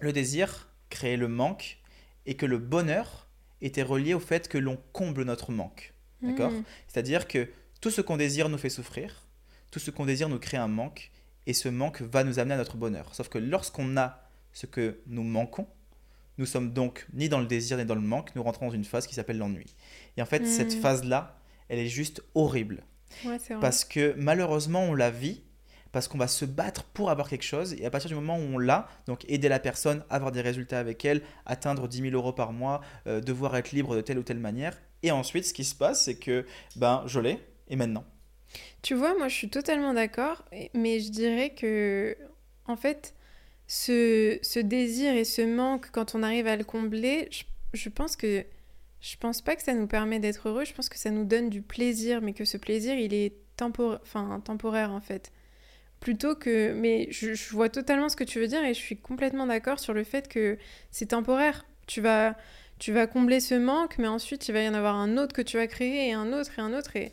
le 0.00 0.12
désir 0.12 0.68
créait 0.90 1.16
le 1.16 1.28
manque 1.28 1.78
et 2.26 2.34
que 2.34 2.46
le 2.46 2.58
bonheur 2.58 3.28
était 3.60 3.82
relié 3.82 4.14
au 4.14 4.20
fait 4.20 4.48
que 4.48 4.58
l'on 4.58 4.78
comble 4.92 5.24
notre 5.24 5.52
manque. 5.52 5.94
D'accord? 6.22 6.50
Mm. 6.50 6.64
C'est-à-dire 6.88 7.28
que 7.28 7.48
tout 7.80 7.90
ce 7.90 8.00
qu'on 8.00 8.16
désire 8.16 8.48
nous 8.48 8.58
fait 8.58 8.70
souffrir, 8.70 9.26
tout 9.70 9.78
ce 9.78 9.90
qu'on 9.90 10.06
désire 10.06 10.28
nous 10.28 10.38
crée 10.38 10.56
un 10.56 10.68
manque, 10.68 11.10
et 11.46 11.52
ce 11.54 11.68
manque 11.68 12.02
va 12.02 12.24
nous 12.24 12.38
amener 12.38 12.54
à 12.54 12.58
notre 12.58 12.76
bonheur. 12.76 13.14
Sauf 13.14 13.28
que 13.28 13.38
lorsqu'on 13.38 13.96
a 13.96 14.28
ce 14.52 14.66
que 14.66 15.00
nous 15.06 15.22
manquons, 15.22 15.66
nous 16.38 16.46
sommes 16.46 16.72
donc 16.72 17.06
ni 17.12 17.28
dans 17.28 17.40
le 17.40 17.46
désir 17.46 17.76
ni 17.76 17.84
dans 17.84 17.94
le 17.94 18.00
manque, 18.00 18.34
nous 18.34 18.42
rentrons 18.42 18.66
dans 18.68 18.72
une 18.74 18.84
phase 18.84 19.06
qui 19.06 19.14
s'appelle 19.14 19.38
l'ennui. 19.38 19.74
Et 20.16 20.22
en 20.22 20.26
fait, 20.26 20.46
cette 20.46 20.74
Mm. 20.76 20.80
phase-là, 20.80 21.38
elle 21.68 21.78
est 21.80 21.88
juste 21.88 22.22
horrible. 22.34 22.82
Ouais. 23.24 23.38
Parce 23.60 23.84
que 23.84 24.14
malheureusement, 24.16 24.82
on 24.84 24.94
la 24.94 25.10
vit, 25.10 25.42
parce 25.92 26.06
qu'on 26.08 26.18
va 26.18 26.28
se 26.28 26.44
battre 26.44 26.84
pour 26.84 27.10
avoir 27.10 27.28
quelque 27.28 27.44
chose, 27.44 27.74
et 27.74 27.86
à 27.86 27.90
partir 27.90 28.08
du 28.08 28.14
moment 28.14 28.36
où 28.36 28.42
on 28.42 28.58
l'a, 28.58 28.86
donc 29.06 29.24
aider 29.28 29.48
la 29.48 29.58
personne, 29.58 30.04
avoir 30.10 30.32
des 30.32 30.42
résultats 30.42 30.78
avec 30.78 31.04
elle, 31.04 31.22
atteindre 31.46 31.88
10 31.88 32.02
000 32.02 32.14
euros 32.14 32.32
par 32.32 32.52
mois, 32.52 32.80
euh, 33.06 33.20
devoir 33.20 33.56
être 33.56 33.72
libre 33.72 33.96
de 33.96 34.00
telle 34.02 34.18
ou 34.18 34.22
telle 34.22 34.38
manière, 34.38 34.78
et 35.02 35.10
ensuite, 35.10 35.44
ce 35.46 35.54
qui 35.54 35.64
se 35.64 35.74
passe, 35.74 36.04
c'est 36.04 36.16
que, 36.16 36.44
ben, 36.76 37.02
je 37.06 37.20
l'ai, 37.20 37.38
et 37.68 37.76
maintenant 37.76 38.04
Tu 38.82 38.94
vois, 38.94 39.16
moi 39.16 39.28
je 39.28 39.34
suis 39.34 39.48
totalement 39.48 39.94
d'accord, 39.94 40.44
mais 40.74 41.00
je 41.00 41.10
dirais 41.10 41.50
que, 41.50 42.16
en 42.66 42.76
fait, 42.76 43.14
ce, 43.68 44.38
ce 44.42 44.58
désir 44.58 45.14
et 45.14 45.24
ce 45.24 45.42
manque, 45.42 45.90
quand 45.92 46.16
on 46.16 46.24
arrive 46.24 46.48
à 46.48 46.56
le 46.56 46.64
combler, 46.64 47.28
je, 47.30 47.44
je 47.74 47.88
pense 47.88 48.16
que. 48.16 48.44
Je 49.00 49.16
pense 49.16 49.42
pas 49.42 49.54
que 49.54 49.62
ça 49.62 49.74
nous 49.74 49.86
permet 49.86 50.18
d'être 50.18 50.48
heureux, 50.48 50.64
je 50.64 50.72
pense 50.72 50.88
que 50.88 50.98
ça 50.98 51.12
nous 51.12 51.24
donne 51.24 51.50
du 51.50 51.62
plaisir, 51.62 52.20
mais 52.20 52.32
que 52.32 52.44
ce 52.44 52.56
plaisir, 52.56 52.96
il 52.96 53.14
est 53.14 53.32
tempor- 53.56 54.00
enfin, 54.02 54.42
temporaire 54.44 54.90
en 54.90 55.00
fait. 55.00 55.30
Plutôt 56.00 56.34
que. 56.34 56.72
Mais 56.72 57.06
je, 57.12 57.32
je 57.32 57.50
vois 57.50 57.68
totalement 57.68 58.08
ce 58.08 58.16
que 58.16 58.24
tu 58.24 58.40
veux 58.40 58.48
dire 58.48 58.64
et 58.64 58.74
je 58.74 58.80
suis 58.80 58.96
complètement 58.96 59.46
d'accord 59.46 59.78
sur 59.78 59.94
le 59.94 60.02
fait 60.02 60.26
que 60.26 60.58
c'est 60.90 61.06
temporaire. 61.06 61.64
Tu 61.86 62.00
vas, 62.00 62.36
tu 62.80 62.92
vas 62.92 63.06
combler 63.06 63.38
ce 63.38 63.54
manque, 63.54 63.98
mais 63.98 64.08
ensuite 64.08 64.48
il 64.48 64.52
va 64.52 64.62
y 64.62 64.68
en 64.68 64.74
avoir 64.74 64.96
un 64.96 65.16
autre 65.16 65.32
que 65.32 65.42
tu 65.42 65.58
vas 65.58 65.68
créer 65.68 66.08
et 66.08 66.12
un 66.12 66.32
autre 66.32 66.58
et 66.58 66.60
un 66.60 66.76
autre. 66.76 66.96
Et... 66.96 67.12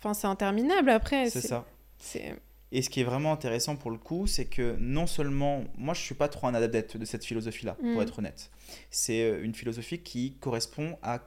Enfin, 0.00 0.12
c'est 0.12 0.26
interminable 0.26 0.90
après. 0.90 1.30
C'est 1.30 1.40
ça. 1.40 1.64
C'est... 1.98 2.34
Et 2.74 2.80
ce 2.82 2.88
qui 2.90 3.00
est 3.00 3.04
vraiment 3.04 3.32
intéressant 3.32 3.76
pour 3.76 3.90
le 3.90 3.98
coup, 3.98 4.26
c'est 4.26 4.46
que 4.46 4.76
non 4.80 5.06
seulement, 5.06 5.64
moi 5.76 5.92
je 5.94 6.00
suis 6.00 6.14
pas 6.14 6.28
trop 6.28 6.46
un 6.46 6.54
adepte 6.54 6.96
de 6.96 7.04
cette 7.04 7.24
philosophie-là, 7.24 7.76
Mm. 7.82 7.92
pour 7.92 8.02
être 8.02 8.18
honnête. 8.18 8.50
C'est 8.90 9.22
euh, 9.22 9.44
une 9.44 9.54
philosophie 9.54 9.98
qui 9.98 10.36
correspond 10.40 10.98
à 11.02 11.20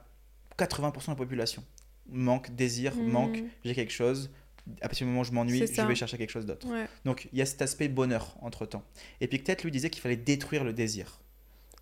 80% 0.58 1.06
de 1.06 1.10
la 1.12 1.16
population. 1.16 1.62
Manque, 2.08 2.54
désir, 2.54 2.94
Mm. 2.96 3.08
manque, 3.10 3.42
j'ai 3.64 3.74
quelque 3.74 3.92
chose. 3.92 4.30
À 4.80 4.88
partir 4.88 5.06
du 5.06 5.10
moment 5.10 5.20
où 5.20 5.24
je 5.24 5.30
m'ennuie, 5.30 5.64
je 5.64 5.82
vais 5.82 5.94
chercher 5.94 6.18
quelque 6.18 6.30
chose 6.30 6.46
d'autre. 6.46 6.66
Ouais. 6.68 6.86
Donc 7.04 7.28
il 7.32 7.38
y 7.38 7.42
a 7.42 7.46
cet 7.46 7.62
aspect 7.62 7.86
bonheur 7.88 8.36
entre-temps. 8.40 8.82
Et 9.20 9.28
puis 9.28 9.38
peut-être 9.38 9.62
lui 9.62 9.70
disait 9.70 9.90
qu'il 9.90 10.02
fallait 10.02 10.16
détruire 10.16 10.64
le 10.64 10.72
désir. 10.72 11.20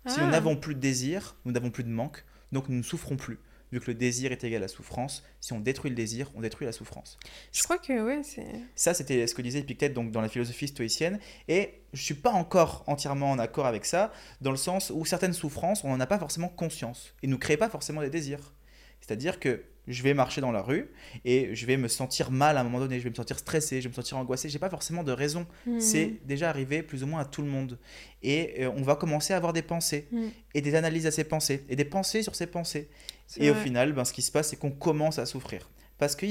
Si 0.05 0.19
nous 0.19 0.25
Ah. 0.27 0.31
n'avons 0.31 0.55
plus 0.55 0.75
de 0.75 0.79
désir, 0.79 1.35
nous 1.45 1.51
n'avons 1.51 1.71
plus 1.71 1.83
de 1.83 1.89
manque, 1.89 2.23
donc 2.51 2.69
nous 2.69 2.77
ne 2.77 2.83
souffrons 2.83 3.17
plus. 3.17 3.39
Vu 3.75 3.81
que 3.81 3.91
le 3.91 3.93
désir 3.95 4.31
est 4.31 4.41
égal 4.45 4.59
à 4.59 4.61
la 4.61 4.67
souffrance, 4.69 5.21
si 5.41 5.51
on 5.51 5.59
détruit 5.59 5.89
le 5.89 5.97
désir, 5.97 6.31
on 6.33 6.39
détruit 6.39 6.65
la 6.65 6.71
souffrance. 6.71 7.17
Je 7.51 7.61
crois 7.61 7.77
que 7.77 8.05
ouais, 8.05 8.21
c'est. 8.23 8.47
Ça, 8.73 8.93
c'était 8.93 9.27
ce 9.27 9.35
que 9.35 9.41
disait 9.41 9.59
Épictète 9.59 9.93
donc, 9.93 10.11
dans 10.11 10.21
la 10.21 10.29
philosophie 10.29 10.69
stoïcienne. 10.69 11.19
Et 11.49 11.81
je 11.91 12.01
suis 12.01 12.13
pas 12.13 12.31
encore 12.31 12.85
entièrement 12.87 13.31
en 13.31 13.37
accord 13.37 13.65
avec 13.65 13.83
ça, 13.83 14.13
dans 14.39 14.51
le 14.51 14.55
sens 14.55 14.93
où 14.95 15.03
certaines 15.03 15.33
souffrances, 15.33 15.83
on 15.83 15.89
n'en 15.89 15.99
a 15.99 16.05
pas 16.05 16.17
forcément 16.17 16.47
conscience. 16.47 17.13
Et 17.21 17.27
ne 17.27 17.35
créent 17.35 17.57
pas 17.57 17.67
forcément 17.67 17.99
des 17.99 18.09
désirs. 18.09 18.53
C'est-à-dire 19.01 19.41
que 19.41 19.65
je 19.87 20.01
vais 20.03 20.13
marcher 20.13 20.41
dans 20.41 20.51
la 20.51 20.61
rue 20.61 20.89
et 21.25 21.53
je 21.53 21.65
vais 21.65 21.77
me 21.77 21.87
sentir 21.87 22.31
mal 22.31 22.57
à 22.57 22.61
un 22.61 22.63
moment 22.63 22.79
donné, 22.79 22.97
je 22.97 23.03
vais 23.03 23.09
me 23.09 23.15
sentir 23.15 23.37
stressé, 23.37 23.81
je 23.81 23.87
vais 23.87 23.89
me 23.89 23.93
sentir 23.93 24.17
angoissé. 24.17 24.49
J'ai 24.49 24.57
pas 24.57 24.69
forcément 24.69 25.03
de 25.03 25.11
raison. 25.11 25.45
Hmm. 25.67 25.79
C'est 25.79 26.13
déjà 26.25 26.49
arrivé 26.49 26.81
plus 26.81 27.03
ou 27.03 27.07
moins 27.07 27.19
à 27.19 27.25
tout 27.25 27.41
le 27.41 27.49
monde. 27.49 27.77
Et 28.23 28.63
euh, 28.63 28.71
on 28.75 28.81
va 28.81 28.95
commencer 28.95 29.33
à 29.33 29.37
avoir 29.37 29.53
des 29.53 29.61
pensées 29.61 30.07
Mm. 30.11 30.27
et 30.53 30.61
des 30.61 30.75
analyses 30.75 31.05
à 31.05 31.11
ces 31.11 31.23
pensées 31.23 31.63
et 31.69 31.75
des 31.75 31.85
pensées 31.85 32.23
sur 32.23 32.35
ces 32.35 32.47
pensées. 32.47 32.89
Et 33.37 33.49
au 33.49 33.55
final, 33.55 33.93
ben, 33.93 34.05
ce 34.05 34.13
qui 34.13 34.21
se 34.21 34.31
passe, 34.31 34.49
c'est 34.49 34.55
qu'on 34.55 34.71
commence 34.71 35.19
à 35.19 35.25
souffrir. 35.25 35.69
Parce 35.97 36.15
que 36.15 36.25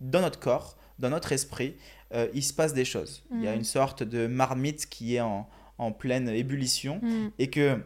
dans 0.00 0.20
notre 0.20 0.38
corps, 0.38 0.76
dans 0.98 1.10
notre 1.10 1.32
esprit, 1.32 1.74
euh, 2.14 2.28
il 2.34 2.42
se 2.42 2.52
passe 2.52 2.74
des 2.74 2.84
choses. 2.84 3.24
Il 3.32 3.42
y 3.42 3.48
a 3.48 3.52
Mhm. 3.52 3.58
une 3.58 3.64
sorte 3.64 4.02
de 4.02 4.26
marmite 4.26 4.86
qui 4.88 5.16
est 5.16 5.20
en, 5.20 5.48
en 5.78 5.92
pleine 5.92 6.28
ébullition 6.28 7.00
Hmm. 7.02 7.28
et 7.38 7.50
que 7.50 7.78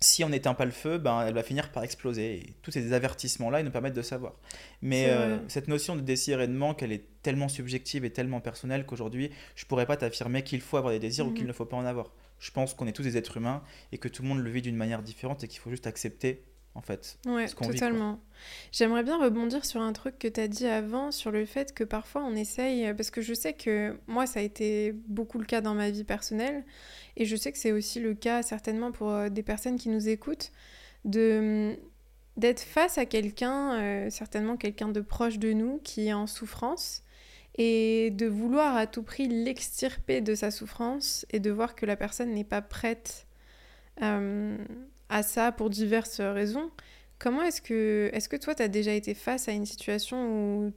si 0.00 0.22
on 0.24 0.28
n'éteint 0.28 0.54
pas 0.54 0.66
le 0.66 0.70
feu, 0.72 0.98
ben, 0.98 1.22
elle 1.26 1.34
va 1.34 1.42
finir 1.42 1.72
par 1.72 1.82
exploser. 1.82 2.34
Et 2.36 2.54
tous 2.62 2.70
ces 2.70 2.92
avertissements-là, 2.92 3.60
ils 3.60 3.64
nous 3.64 3.70
permettent 3.70 3.94
de 3.94 4.02
savoir. 4.02 4.34
Mais 4.82 5.06
euh, 5.08 5.38
cette 5.48 5.68
notion 5.68 5.96
de 5.96 6.02
désir 6.02 6.40
et 6.40 6.46
de 6.46 6.52
manque, 6.52 6.82
elle 6.82 6.92
est 6.92 7.04
tellement 7.22 7.48
subjective 7.48 8.04
et 8.04 8.10
tellement 8.10 8.40
personnelle 8.40 8.84
qu'aujourd'hui, 8.84 9.30
je 9.54 9.64
pourrais 9.64 9.86
pas 9.86 9.96
t'affirmer 9.96 10.42
qu'il 10.42 10.60
faut 10.60 10.76
avoir 10.76 10.92
des 10.92 10.98
désirs 11.00 11.26
ou 11.26 11.32
qu'il 11.32 11.46
ne 11.46 11.52
faut 11.52 11.64
pas 11.64 11.76
en 11.78 11.86
avoir. 11.86 12.12
Je 12.38 12.50
pense 12.50 12.74
qu'on 12.74 12.86
est 12.86 12.92
tous 12.92 13.02
des 13.04 13.16
êtres 13.16 13.38
humains 13.38 13.62
et 13.90 13.98
que 13.98 14.08
tout 14.08 14.22
le 14.22 14.28
monde 14.28 14.40
le 14.40 14.50
vit 14.50 14.60
d'une 14.62 14.76
manière 14.76 15.02
différente 15.02 15.42
et 15.42 15.48
qu'il 15.48 15.60
faut 15.60 15.70
juste 15.70 15.86
accepter, 15.86 16.44
en 16.76 16.82
fait. 16.82 17.18
Ouais, 17.26 17.46
vit, 17.46 17.54
totalement. 17.54 18.20
J'aimerais 18.70 19.02
bien 19.02 19.18
rebondir 19.18 19.64
sur 19.64 19.80
un 19.80 19.92
truc 19.92 20.18
que 20.18 20.28
tu 20.28 20.40
as 20.40 20.48
dit 20.48 20.66
avant, 20.66 21.10
sur 21.10 21.30
le 21.30 21.46
fait 21.46 21.72
que 21.72 21.84
parfois 21.84 22.22
on 22.24 22.36
essaye, 22.36 22.92
parce 22.94 23.10
que 23.10 23.22
je 23.22 23.34
sais 23.34 23.54
que 23.54 23.98
moi 24.06 24.26
ça 24.26 24.40
a 24.40 24.42
été 24.42 24.92
beaucoup 25.08 25.38
le 25.38 25.46
cas 25.46 25.60
dans 25.60 25.74
ma 25.74 25.90
vie 25.90 26.04
personnelle, 26.04 26.64
et 27.16 27.24
je 27.24 27.34
sais 27.36 27.50
que 27.50 27.58
c'est 27.58 27.72
aussi 27.72 28.00
le 28.00 28.14
cas 28.14 28.42
certainement 28.42 28.92
pour 28.92 29.10
euh, 29.10 29.28
des 29.28 29.42
personnes 29.42 29.76
qui 29.76 29.88
nous 29.88 30.08
écoutent, 30.08 30.52
de 31.04 31.76
d'être 32.36 32.60
face 32.60 32.98
à 32.98 33.06
quelqu'un, 33.06 33.80
euh, 33.80 34.10
certainement 34.10 34.58
quelqu'un 34.58 34.88
de 34.88 35.00
proche 35.00 35.38
de 35.38 35.54
nous, 35.54 35.78
qui 35.78 36.08
est 36.08 36.12
en 36.12 36.26
souffrance, 36.26 37.02
et 37.56 38.10
de 38.10 38.26
vouloir 38.26 38.76
à 38.76 38.86
tout 38.86 39.02
prix 39.02 39.26
l'extirper 39.26 40.20
de 40.20 40.34
sa 40.34 40.50
souffrance, 40.50 41.24
et 41.30 41.40
de 41.40 41.50
voir 41.50 41.74
que 41.74 41.86
la 41.86 41.96
personne 41.96 42.34
n'est 42.34 42.44
pas 42.44 42.60
prête 42.60 43.26
euh, 44.02 44.58
à 45.08 45.22
ça 45.22 45.52
pour 45.52 45.70
diverses 45.70 46.20
raisons. 46.20 46.70
Comment 47.18 47.42
est-ce 47.42 47.62
que, 47.62 48.10
est-ce 48.12 48.28
que 48.28 48.36
toi, 48.36 48.54
tu 48.54 48.62
as 48.62 48.68
déjà 48.68 48.92
été 48.92 49.14
face 49.14 49.48
à 49.48 49.52
une 49.52 49.66
situation 49.66 50.28
où 50.28 50.72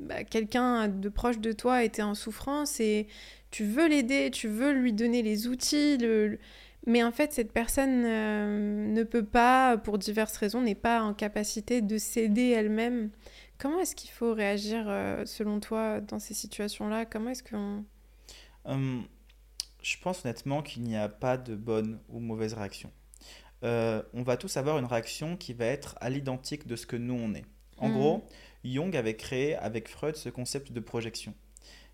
bah, 0.00 0.24
quelqu'un 0.24 0.88
de 0.88 1.08
proche 1.08 1.38
de 1.38 1.52
toi 1.52 1.82
était 1.84 2.02
en 2.02 2.14
souffrance 2.14 2.80
et 2.80 3.08
tu 3.50 3.64
veux 3.64 3.88
l'aider, 3.88 4.30
tu 4.30 4.48
veux 4.48 4.72
lui 4.72 4.92
donner 4.92 5.22
les 5.22 5.48
outils, 5.48 5.98
mais 6.86 7.02
en 7.02 7.12
fait, 7.12 7.32
cette 7.32 7.52
personne 7.52 8.04
euh, 8.04 8.86
ne 8.88 9.02
peut 9.02 9.24
pas, 9.24 9.76
pour 9.76 9.98
diverses 9.98 10.36
raisons, 10.36 10.62
n'est 10.62 10.74
pas 10.74 11.02
en 11.02 11.14
capacité 11.14 11.82
de 11.82 11.98
s'aider 11.98 12.48
elle-même. 12.50 13.10
Comment 13.58 13.80
est-ce 13.80 13.96
qu'il 13.96 14.10
faut 14.10 14.32
réagir, 14.34 14.84
euh, 14.86 15.24
selon 15.26 15.60
toi, 15.60 16.00
dans 16.00 16.18
ces 16.18 16.34
situations-là? 16.34 17.04
Comment 17.04 17.30
est-ce 17.30 17.42
qu'on... 17.42 17.84
Hum, 18.64 19.04
je 19.82 19.96
pense 19.98 20.24
honnêtement 20.24 20.62
qu'il 20.62 20.82
n'y 20.82 20.96
a 20.96 21.08
pas 21.08 21.36
de 21.36 21.56
bonne 21.56 21.98
ou 22.08 22.20
mauvaise 22.20 22.54
réaction. 22.54 22.92
Euh, 23.64 24.02
on 24.14 24.22
va 24.22 24.36
tous 24.36 24.56
avoir 24.56 24.78
une 24.78 24.84
réaction 24.86 25.36
qui 25.36 25.52
va 25.52 25.66
être 25.66 25.96
à 26.00 26.10
l'identique 26.10 26.66
de 26.66 26.76
ce 26.76 26.86
que 26.86 26.96
nous 26.96 27.14
on 27.14 27.34
est. 27.34 27.44
En 27.78 27.88
Mhm. 27.88 27.94
gros, 27.94 28.26
Jung 28.64 28.94
avait 28.96 29.16
créé 29.16 29.54
avec 29.56 29.88
Freud 29.88 30.16
ce 30.16 30.28
concept 30.28 30.72
de 30.72 30.80
projection. 30.80 31.34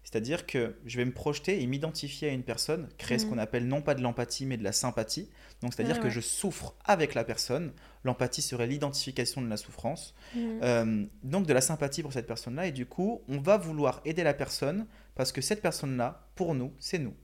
C'est-à-dire 0.03 0.45
que 0.47 0.77
je 0.85 0.99
vais 0.99 1.05
me 1.07 1.13
projeter 1.15 1.63
et 1.63 1.67
m'identifier 1.67 2.29
à 2.29 2.33
une 2.33 2.43
personne, 2.43 2.89
créer 2.99 3.19
ce 3.19 3.25
Mhm. 3.25 3.31
qu'on 3.31 3.39
appelle 3.39 3.67
non 3.67 3.81
pas 3.81 3.95
de 3.95 4.03
l'empathie 4.03 4.45
mais 4.45 4.59
de 4.59 4.65
la 4.65 4.73
sympathie. 4.73 5.31
Donc 5.63 5.73
c'est-à-dire 5.73 5.97
Ah 5.97 6.01
que 6.01 6.05
ouais. 6.05 6.11
je 6.11 6.21
souffre 6.21 6.75
avec 6.85 7.15
la 7.15 7.25
personne. 7.25 7.73
L'empathie 8.05 8.43
serait 8.43 8.67
l'identification 8.67 9.41
de 9.41 9.49
la 9.49 9.57
souffrance. 9.57 10.15
Mhm. 10.35 10.61
Euh, 10.63 11.07
donc 11.23 11.47
de 11.47 11.53
la 11.55 11.63
sympathie 11.63 12.03
pour 12.03 12.13
cette 12.13 12.27
personne-là 12.27 12.67
et 12.67 12.73
du 12.73 12.85
coup 12.85 13.23
on 13.29 13.39
va 13.39 13.57
vouloir 13.57 14.03
aider 14.05 14.23
la 14.23 14.35
personne 14.35 14.87
parce 15.15 15.33
que 15.33 15.41
cette 15.41 15.63
personne-là, 15.63 16.27
pour 16.35 16.55
nous, 16.55 16.75
c'est 16.79 16.99
nous. 16.99 17.15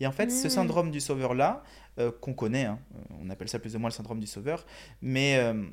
Et 0.00 0.06
en 0.06 0.12
fait, 0.12 0.30
ce 0.30 0.46
Mm. 0.46 0.50
syndrome 0.50 0.90
du 0.90 1.00
sauveur-là, 1.00 1.62
euh, 1.98 2.12
qu'on 2.20 2.34
connaît, 2.34 2.64
hein, 2.64 2.78
euh, 2.94 3.14
on 3.20 3.30
appelle 3.30 3.48
ça 3.48 3.58
plus 3.58 3.74
ou 3.76 3.78
moins 3.78 3.90
le 3.90 3.94
syndrome 3.94 4.20
du 4.20 4.26
sauveur, 4.26 4.64
mais 5.02 5.36
euh, 5.38 5.64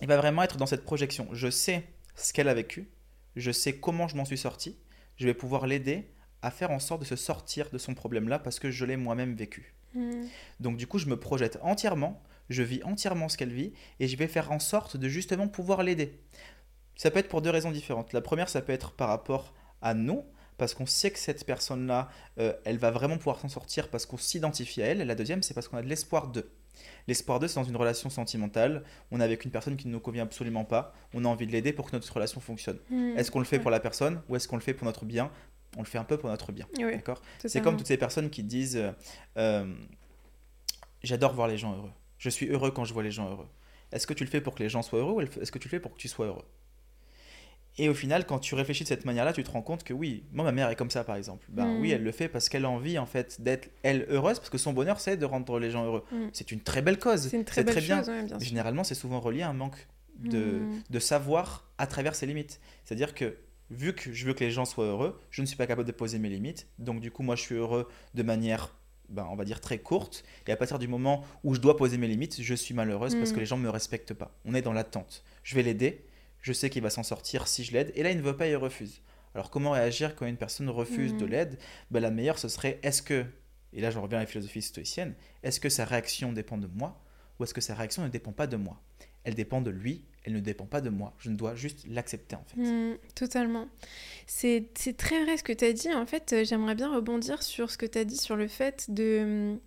il 0.00 0.06
va 0.06 0.16
vraiment 0.16 0.42
être 0.42 0.56
dans 0.56 0.66
cette 0.66 0.84
projection. 0.84 1.28
Je 1.32 1.50
sais 1.50 1.84
ce 2.14 2.32
qu'elle 2.32 2.48
a 2.48 2.54
vécu, 2.54 2.88
je 3.36 3.50
sais 3.50 3.74
comment 3.78 4.06
je 4.08 4.16
m'en 4.16 4.24
suis 4.24 4.38
sorti, 4.38 4.78
je 5.16 5.26
vais 5.26 5.34
pouvoir 5.34 5.66
l'aider 5.66 6.10
à 6.42 6.50
faire 6.52 6.70
en 6.70 6.78
sorte 6.78 7.00
de 7.00 7.06
se 7.06 7.16
sortir 7.16 7.70
de 7.70 7.78
son 7.78 7.94
problème-là 7.94 8.38
parce 8.38 8.60
que 8.60 8.70
je 8.70 8.84
l'ai 8.84 8.96
moi-même 8.96 9.34
vécu. 9.34 9.74
Mhm. 9.94 10.28
Donc 10.60 10.76
du 10.76 10.86
coup, 10.86 10.98
je 10.98 11.06
me 11.06 11.18
projette 11.18 11.58
entièrement, 11.62 12.22
je 12.50 12.62
vis 12.62 12.82
entièrement 12.84 13.28
ce 13.28 13.36
qu'elle 13.36 13.52
vit 13.52 13.72
et 13.98 14.06
je 14.06 14.16
vais 14.16 14.28
faire 14.28 14.52
en 14.52 14.60
sorte 14.60 14.96
de 14.96 15.08
justement 15.08 15.48
pouvoir 15.48 15.82
l'aider. 15.82 16.20
Ça 16.94 17.10
peut 17.10 17.18
être 17.18 17.28
pour 17.28 17.42
deux 17.42 17.50
raisons 17.50 17.70
différentes. 17.72 18.12
La 18.12 18.20
première, 18.20 18.48
ça 18.48 18.60
peut 18.62 18.72
être 18.72 18.92
par 18.92 19.08
rapport 19.08 19.54
à 19.82 19.94
nous, 19.94 20.24
parce 20.58 20.74
qu'on 20.74 20.86
sait 20.86 21.10
que 21.10 21.18
cette 21.18 21.46
personne-là, 21.46 22.10
euh, 22.38 22.52
elle 22.64 22.78
va 22.78 22.90
vraiment 22.90 23.16
pouvoir 23.16 23.40
s'en 23.40 23.48
sortir 23.48 23.88
parce 23.88 24.04
qu'on 24.04 24.18
s'identifie 24.18 24.82
à 24.82 24.86
elle. 24.86 25.00
Et 25.00 25.04
la 25.04 25.14
deuxième, 25.14 25.42
c'est 25.42 25.54
parce 25.54 25.68
qu'on 25.68 25.78
a 25.78 25.82
de 25.82 25.88
l'espoir 25.88 26.28
d'eux. 26.28 26.50
L'espoir 27.06 27.38
d'eux, 27.38 27.48
c'est 27.48 27.58
dans 27.58 27.64
une 27.64 27.76
relation 27.76 28.10
sentimentale. 28.10 28.84
On 29.10 29.20
est 29.20 29.24
avec 29.24 29.44
une 29.44 29.50
personne 29.50 29.76
qui 29.76 29.88
ne 29.88 29.92
nous 29.92 30.00
convient 30.00 30.24
absolument 30.24 30.64
pas. 30.64 30.94
On 31.14 31.24
a 31.24 31.28
envie 31.28 31.46
de 31.46 31.52
l'aider 31.52 31.72
pour 31.72 31.90
que 31.90 31.96
notre 31.96 32.12
relation 32.12 32.40
fonctionne. 32.40 32.78
Mhm. 32.90 33.16
Est-ce 33.16 33.30
qu'on 33.30 33.38
le 33.38 33.44
fait 33.44 33.60
pour 33.60 33.70
la 33.70 33.80
personne 33.80 34.20
ou 34.28 34.36
est-ce 34.36 34.46
qu'on 34.46 34.56
le 34.56 34.62
fait 34.62 34.74
pour 34.74 34.84
notre 34.84 35.04
bien? 35.04 35.30
On 35.76 35.80
le 35.80 35.86
fait 35.86 35.98
un 35.98 36.04
peu 36.04 36.18
pour 36.18 36.28
notre 36.28 36.50
bien. 36.52 36.66
Oui, 36.76 36.92
D'accord? 36.92 37.22
C'est 37.44 37.60
comme 37.60 37.76
toutes 37.76 37.86
ces 37.86 37.96
personnes 37.96 38.30
qui 38.30 38.42
disent 38.42 38.76
euh, 38.76 38.92
euh, 39.36 39.74
J'adore 41.02 41.34
voir 41.34 41.46
les 41.46 41.58
gens 41.58 41.76
heureux. 41.76 41.92
Je 42.18 42.30
suis 42.30 42.46
heureux 42.48 42.72
quand 42.72 42.84
je 42.84 42.92
vois 42.92 43.02
les 43.02 43.12
gens 43.12 43.30
heureux. 43.30 43.48
Est-ce 43.92 44.06
que 44.06 44.14
tu 44.14 44.24
le 44.24 44.30
fais 44.30 44.40
pour 44.40 44.54
que 44.54 44.62
les 44.62 44.68
gens 44.68 44.82
soient 44.82 44.98
heureux 44.98 45.12
ou 45.12 45.20
est-ce 45.20 45.52
que 45.52 45.58
tu 45.58 45.68
le 45.68 45.70
fais 45.70 45.80
pour 45.80 45.94
que 45.94 45.98
tu 45.98 46.08
sois 46.08 46.26
heureux? 46.26 46.44
Et 47.78 47.88
au 47.88 47.94
final, 47.94 48.26
quand 48.26 48.38
tu 48.40 48.54
réfléchis 48.54 48.82
de 48.84 48.88
cette 48.88 49.04
manière-là, 49.04 49.32
tu 49.32 49.42
te 49.44 49.50
rends 49.50 49.62
compte 49.62 49.84
que 49.84 49.92
oui, 49.94 50.24
moi 50.32 50.44
ma 50.44 50.52
mère 50.52 50.68
est 50.70 50.76
comme 50.76 50.90
ça 50.90 51.04
par 51.04 51.16
exemple. 51.16 51.46
Ben 51.48 51.66
Mm. 51.66 51.80
oui, 51.80 51.90
elle 51.92 52.02
le 52.02 52.12
fait 52.12 52.28
parce 52.28 52.48
qu'elle 52.48 52.64
a 52.64 52.70
envie 52.70 52.98
en 52.98 53.06
fait 53.06 53.40
d'être 53.40 53.70
elle 53.82 54.04
heureuse 54.10 54.38
parce 54.38 54.50
que 54.50 54.58
son 54.58 54.72
bonheur 54.72 54.98
c'est 55.00 55.16
de 55.16 55.24
rendre 55.24 55.58
les 55.60 55.70
gens 55.70 55.84
heureux. 55.84 56.04
Mm. 56.10 56.28
C'est 56.32 56.50
une 56.52 56.60
très 56.60 56.82
belle 56.82 56.98
cause. 56.98 57.28
C'est 57.28 57.36
une 57.36 57.44
très 57.44 57.62
belle 57.64 57.82
bien. 57.82 57.98
chose, 57.98 58.08
ouais, 58.08 58.22
bien 58.24 58.38
généralement, 58.40 58.84
c'est 58.84 58.94
souvent 58.96 59.20
relié 59.20 59.42
à 59.42 59.48
un 59.48 59.52
manque 59.54 59.86
de, 60.18 60.38
Mm. 60.60 60.82
de 60.90 60.98
savoir 60.98 61.70
à 61.78 61.86
travers 61.86 62.14
ses 62.16 62.26
limites. 62.26 62.60
C'est-à-dire 62.84 63.14
que 63.14 63.36
vu 63.70 63.92
que 63.92 64.12
je 64.12 64.26
veux 64.26 64.34
que 64.34 64.42
les 64.42 64.50
gens 64.50 64.64
soient 64.64 64.86
heureux, 64.86 65.20
je 65.30 65.42
ne 65.42 65.46
suis 65.46 65.56
pas 65.56 65.66
capable 65.66 65.86
de 65.86 65.92
poser 65.92 66.18
mes 66.18 66.28
limites. 66.30 66.66
Donc 66.78 67.00
du 67.00 67.10
coup, 67.12 67.22
moi, 67.22 67.36
je 67.36 67.42
suis 67.42 67.54
heureux 67.54 67.86
de 68.14 68.22
manière, 68.24 68.74
ben, 69.10 69.28
on 69.30 69.36
va 69.36 69.44
dire, 69.44 69.60
très 69.60 69.78
courte. 69.78 70.24
Et 70.46 70.52
à 70.52 70.56
partir 70.56 70.78
du 70.80 70.88
moment 70.88 71.24
où 71.44 71.54
je 71.54 71.60
dois 71.60 71.76
poser 71.76 71.98
mes 71.98 72.08
limites, 72.08 72.40
je 72.42 72.54
suis 72.54 72.74
malheureuse 72.74 73.14
parce 73.14 73.32
que 73.32 73.38
les 73.38 73.46
gens 73.46 73.58
ne 73.58 73.62
me 73.62 73.70
respectent 73.70 74.14
pas. 74.14 74.34
On 74.44 74.54
est 74.54 74.62
dans 74.62 74.72
l'attente. 74.72 75.22
Je 75.44 75.54
vais 75.54 75.62
l'aider. 75.62 76.04
Je 76.40 76.52
sais 76.52 76.70
qu'il 76.70 76.82
va 76.82 76.90
s'en 76.90 77.02
sortir 77.02 77.48
si 77.48 77.64
je 77.64 77.72
l'aide. 77.72 77.92
Et 77.94 78.02
là, 78.02 78.10
il 78.10 78.16
ne 78.18 78.22
veut 78.22 78.36
pas, 78.36 78.46
il 78.46 78.56
refuse. 78.56 79.02
Alors 79.34 79.50
comment 79.50 79.72
réagir 79.72 80.16
quand 80.16 80.26
une 80.26 80.36
personne 80.36 80.68
refuse 80.70 81.14
de 81.16 81.24
Mm. 81.26 81.28
l'aide? 81.28 81.58
Ben, 81.90 82.00
La 82.00 82.10
meilleure, 82.10 82.38
ce 82.38 82.48
serait, 82.48 82.78
est-ce 82.82 83.02
que, 83.02 83.24
et 83.72 83.80
là 83.80 83.90
je 83.90 83.98
reviens 83.98 84.18
à 84.18 84.22
la 84.22 84.26
philosophie 84.26 84.62
stoïcienne, 84.62 85.14
est-ce 85.42 85.60
que 85.60 85.68
sa 85.68 85.84
réaction 85.84 86.32
dépend 86.32 86.56
de 86.58 86.66
moi? 86.66 87.00
Ou 87.38 87.44
est-ce 87.44 87.54
que 87.54 87.60
sa 87.60 87.74
réaction 87.74 88.02
ne 88.02 88.08
dépend 88.08 88.32
pas 88.32 88.46
de 88.46 88.56
moi? 88.56 88.80
Elle 89.24 89.34
dépend 89.34 89.60
de 89.60 89.70
lui, 89.70 90.04
elle 90.24 90.32
ne 90.32 90.40
dépend 90.40 90.64
pas 90.66 90.80
de 90.80 90.88
moi. 90.90 91.14
Je 91.18 91.28
ne 91.30 91.36
dois 91.36 91.54
juste 91.54 91.86
l'accepter 91.86 92.34
en 92.36 92.44
fait. 92.46 92.56
Mm, 92.60 92.96
totalement. 93.14 93.68
C'est 94.26 94.68
c'est 94.76 94.96
très 94.96 95.22
vrai 95.24 95.36
ce 95.36 95.42
que 95.44 95.52
tu 95.52 95.64
as 95.66 95.72
dit. 95.72 95.92
En 95.92 96.06
fait, 96.06 96.32
euh, 96.32 96.44
j'aimerais 96.44 96.74
bien 96.74 96.92
rebondir 96.94 97.42
sur 97.42 97.70
ce 97.70 97.76
que 97.78 97.86
tu 97.86 97.98
as 97.98 98.04
dit 98.04 98.16
sur 98.16 98.36
le 98.36 98.48
fait 98.48 98.86
de 98.90 99.20
hum, 99.22 99.60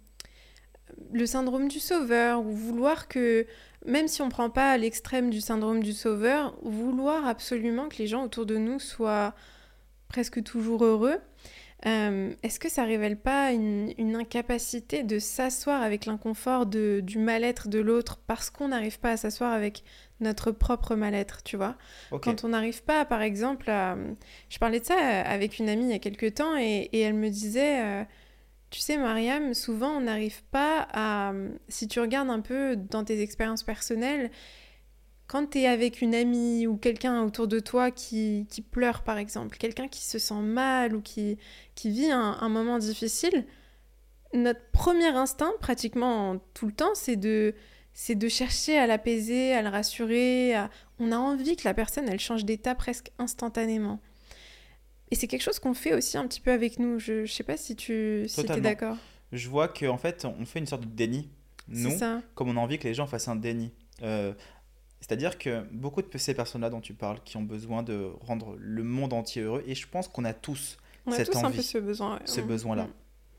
le 1.12 1.26
syndrome 1.26 1.68
du 1.68 1.80
sauveur 1.80 2.42
ou 2.42 2.52
vouloir 2.52 3.08
que, 3.08 3.46
même 3.86 4.08
si 4.08 4.22
on 4.22 4.30
prend 4.30 4.50
pas 4.50 4.72
à 4.72 4.78
l'extrême 4.78 5.30
du 5.30 5.42
syndrome 5.42 5.82
du 5.82 5.94
sauveur, 5.94 6.56
vouloir 6.64 7.28
absolument 7.28 7.88
que 7.90 7.98
les 7.98 8.08
gens 8.08 8.24
autour 8.24 8.46
de 8.46 8.58
nous 8.58 8.80
soient 8.80 9.34
presque 10.08 10.44
toujours 10.44 10.84
heureux. 10.84 11.18
Euh, 11.88 12.32
Est-ce 12.44 12.60
que 12.60 12.70
ça 12.70 12.84
révèle 12.84 13.18
pas 13.18 13.52
une, 13.54 13.92
une 13.98 14.16
incapacité 14.16 15.02
de 15.02 15.18
s'asseoir 15.18 15.82
avec 15.82 16.06
l'inconfort 16.06 16.68
de- 16.68 17.00
du 17.04 17.18
mal-être 17.18 17.70
de 17.70 17.80
l'autre 17.80 18.20
parce 18.28 18.52
qu'on 18.52 18.68
n'arrive 18.68 19.00
pas 19.00 19.12
à 19.14 19.18
s'asseoir 19.18 19.52
avec 19.52 19.84
notre 20.20 20.52
propre 20.52 20.96
mal-être, 20.96 21.42
tu 21.42 21.58
vois? 21.58 21.76
Quand 22.20 22.44
on 22.44 22.50
n'arrive 22.50 22.84
pas, 22.84 23.04
par 23.06 23.24
exemple, 23.24 23.68
à... 23.72 23.98
Je 24.50 24.60
parlais 24.60 24.80
de 24.80 24.86
ça 24.86 24.94
avec 25.22 25.58
une 25.58 25.70
amie 25.70 25.86
il 25.86 25.90
y 25.90 25.96
a 25.96 26.00
quelques 26.00 26.36
temps 26.36 26.56
et, 26.56 26.88
et 26.94 27.00
elle 27.00 27.16
me 27.16 27.30
disait, 27.30 27.82
euh, 27.84 28.04
tu 28.72 28.80
sais, 28.80 28.98
Mariam, 28.98 29.54
souvent 29.54 29.98
on 29.98 30.02
n'arrive 30.02 30.44
pas 30.46 30.88
à... 30.94 31.34
Si 31.68 31.88
tu 31.88 32.00
regardes 32.00 32.30
un 32.30 32.40
peu 32.40 32.76
dans 32.78 33.04
tes 33.04 33.22
expériences 33.22 33.64
personnelles, 33.64 34.32
quand 35.28 35.52
tu 35.52 35.60
es 35.60 35.68
avec 35.68 36.02
une 36.02 36.16
amie 36.16 36.68
ou 36.68 36.78
quelqu'un 36.78 37.24
autour 37.24 37.48
de 37.48 37.60
toi 37.60 37.92
qui, 37.92 38.48
qui 38.50 38.62
pleure, 38.62 39.04
par 39.04 39.18
exemple, 39.18 39.58
quelqu'un 39.58 39.88
qui 39.88 40.02
se 40.02 40.20
sent 40.20 40.42
mal 40.42 40.96
ou 40.96 41.02
qui, 41.02 41.38
qui 41.76 41.90
vit 41.90 42.12
un, 42.12 42.50
moment 42.50 42.80
difficile, 42.80 43.46
notre 44.34 44.62
premier 44.72 45.08
instinct, 45.08 45.52
pratiquement 45.60 46.38
tout 46.54 46.66
le 46.66 46.74
temps, 46.74 46.96
c'est 46.96 47.18
de, 47.18 47.54
c'est 47.94 48.16
de 48.16 48.28
chercher 48.30 48.78
à 48.78 48.88
l'apaiser, 48.88 49.54
à 49.54 49.62
le 49.62 49.70
rassurer. 49.70 50.56
On 51.00 51.12
a 51.12 51.18
envie 51.18 51.56
que 51.58 51.64
la 51.66 51.74
personne, 51.74 52.10
elle 52.10 52.20
change 52.20 52.46
d'état 52.46 52.76
presque 52.76 53.12
instantanément. 53.18 54.00
Et 55.12 55.16
c'est 55.16 55.28
quelque 55.28 55.42
chose 55.44 55.60
qu'on 55.60 55.74
fait 55.74 55.94
aussi 55.94 56.18
un 56.18 56.26
petit 56.28 56.40
peu 56.42 56.52
avec 56.52 56.80
nous. 56.80 56.98
Je, 57.00 57.26
je 57.26 57.32
sais 57.34 57.44
pas 57.44 57.58
si 57.58 57.76
tu 57.76 58.26
si 58.28 58.40
es 58.42 58.62
d'accord. 58.62 58.98
Je 59.32 59.50
vois 59.50 59.68
qu'en 59.68 59.98
fait, 59.98 60.26
on 60.26 60.46
fait 60.46 60.60
une 60.60 60.66
sorte 60.68 60.82
de 60.84 60.90
déni. 60.90 61.30
Nous, 61.68 61.92
ça. 61.98 62.22
comme 62.36 62.50
on 62.50 62.58
a 62.58 62.60
envie 62.60 62.80
que 62.80 62.88
les 62.88 62.94
gens 62.94 63.08
fassent 63.08 63.28
un 63.28 63.36
déni. 63.36 63.72
Euh, 64.02 64.34
C'est-à-dire 65.00 65.38
que 65.38 65.64
beaucoup 65.72 66.02
de 66.02 66.18
ces 66.18 66.34
personnes-là 66.34 66.70
dont 66.70 66.82
tu 66.82 66.94
parles, 66.94 67.20
qui 67.24 67.38
ont 67.38 67.44
besoin 67.44 67.84
de 67.84 68.10
rendre 68.22 68.56
le 68.60 68.84
monde 68.84 69.14
entier 69.14 69.42
heureux, 69.44 69.64
et 69.68 69.76
je 69.76 69.88
pense 69.88 70.08
qu'on 70.08 70.26
a 70.26 70.34
tous 70.34 70.78
On 71.06 71.12
a 71.12 71.16
cette 71.16 71.36
un 71.36 71.44
envie, 71.46 71.58
peu 71.58 71.64
ce 71.64 71.78
besoin. 71.78 72.16
ouais. 72.16 72.22
ce 72.26 72.42
Mm, 72.42 72.48
besoin-là. 72.48 72.88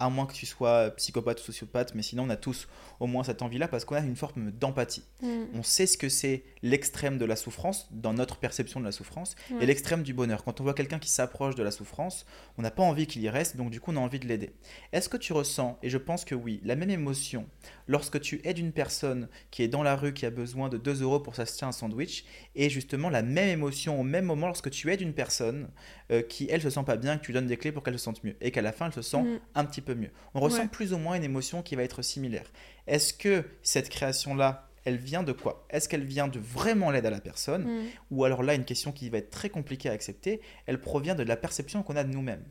À 0.03 0.09
moins 0.09 0.26
que 0.26 0.32
tu 0.32 0.46
sois 0.46 0.90
psychopathe 0.96 1.40
ou 1.40 1.44
sociopathe, 1.44 1.94
mais 1.94 2.03
sinon 2.03 2.24
on 2.24 2.30
a 2.30 2.36
tous 2.36 2.66
au 2.98 3.07
moins 3.07 3.22
cette 3.22 3.40
envie-là 3.40 3.68
parce 3.68 3.84
qu'on 3.84 3.94
a 3.94 4.00
une 4.00 4.16
forme 4.16 4.50
d'empathie. 4.50 5.05
Mm. 5.22 5.44
On 5.55 5.62
sait 5.62 5.86
ce 5.86 5.96
que 5.96 6.09
c'est 6.09 6.42
l'extrême 6.62 7.18
de 7.18 7.24
la 7.24 7.36
souffrance 7.36 7.88
dans 7.92 8.12
notre 8.12 8.38
perception 8.38 8.80
de 8.80 8.84
la 8.84 8.92
souffrance 8.92 9.36
et 9.61 9.66
l'extrême 9.66 10.03
du 10.03 10.12
bonheur. 10.12 10.42
Quand 10.44 10.61
on 10.61 10.64
voit 10.64 10.74
quelqu'un 10.74 10.98
qui 10.98 11.09
s'approche 11.09 11.55
de 11.55 11.62
la 11.62 11.70
souffrance, 11.70 12.26
on 12.59 12.62
n'a 12.62 12.70
pas 12.70 12.82
envie 12.82 13.07
qu'il 13.07 13.22
y 13.22 13.28
reste, 13.28 13.57
donc 13.57 13.70
du 13.70 13.80
coup 13.80 13.92
on 13.92 13.96
a 13.96 14.00
envie 14.00 14.18
de 14.18 14.26
l'aider. 14.26 14.53
Est-ce 14.92 15.09
que 15.09 15.16
tu 15.16 15.32
ressens, 15.32 15.78
et 15.82 15.88
je 15.88 15.98
pense 15.98 16.24
que 16.24 16.34
oui, 16.34 16.61
la 16.64 16.74
même 16.76 16.90
émotion 16.90 17.46
lorsque 17.86 18.20
tu 18.20 18.40
aides 18.44 18.59
une 18.59 18.72
personne 18.72 19.28
qui 19.50 19.62
est 19.62 19.68
dans 19.68 19.82
la 19.82 19.96
rue, 19.96 20.14
qui 20.14 20.26
a 20.26 20.30
besoin 20.30 20.68
de 20.68 20.78
2 20.78 21.03
euros 21.03 21.20
pour 21.20 21.36
s'acheter 21.36 21.64
un 21.64 21.72
sandwich, 21.72 22.24
et 22.57 22.68
justement 22.70 23.09
la 23.09 23.22
même 23.22 23.48
émotion 23.48 24.00
au 24.00 24.05
même 24.05 24.24
moment 24.24 24.48
lorsque 24.48 24.70
tu 24.70 24.90
aides 24.92 25.00
une 25.00 25.14
personne 25.14 25.68
euh, 26.11 26.22
qui, 26.22 26.48
elle, 26.50 26.61
se 26.61 26.70
sent 26.70 26.84
pas 26.84 26.96
bien, 26.96 27.18
que 27.18 27.24
tu 27.24 27.32
donnes 27.32 27.46
des 27.46 27.57
clés 27.57 27.70
pour 27.70 27.82
qu'elle 27.82 27.98
se 27.98 28.05
sente 28.05 28.22
mieux, 28.24 28.36
et 28.40 28.50
qu'à 28.50 28.62
la 28.62 28.72
fin 28.72 28.86
elle 28.86 28.92
se 28.92 29.03
sent 29.03 29.22
Mm. 29.22 29.40
un 29.55 29.64
petit 29.64 29.80
peu 29.80 29.91
mieux. 29.95 30.11
On 30.34 30.40
ressent 30.40 30.62
Ouais. 30.62 30.68
plus 30.68 30.93
ou 30.93 30.99
moins 30.99 31.14
une 31.16 31.24
émotion 31.24 31.62
qui 31.62 31.74
va 31.76 31.82
être 31.82 32.03
similaire. 32.03 32.51
Est-ce 32.86 33.12
que 33.14 33.45
cette 33.62 33.88
création-là, 33.88 34.68
elle 34.84 34.97
vient 34.97 35.22
de 35.22 35.32
quoi? 35.32 35.66
Est-ce 35.70 35.88
qu'elle 35.88 36.05
vient 36.05 36.26
de 36.28 36.38
vraiment 36.40 36.90
l'aide 36.90 37.07
à 37.07 37.11
la 37.11 37.20
personne? 37.20 37.64
Mm. 37.64 37.84
Ou 38.11 38.24
alors 38.24 38.43
là, 38.43 38.55
une 38.55 38.64
question 38.64 38.90
qui 38.93 39.09
va 39.11 39.18
être 39.18 39.30
très 39.30 39.49
compliquée 39.51 39.88
à 39.88 39.93
accepter, 39.93 40.40
elle 40.66 40.80
provient 40.80 41.14
de 41.14 41.22
la 41.22 41.36
perception 41.36 41.82
qu'on 41.82 41.97
a 41.97 42.05
de 42.05 42.11
nous-mêmes. 42.12 42.45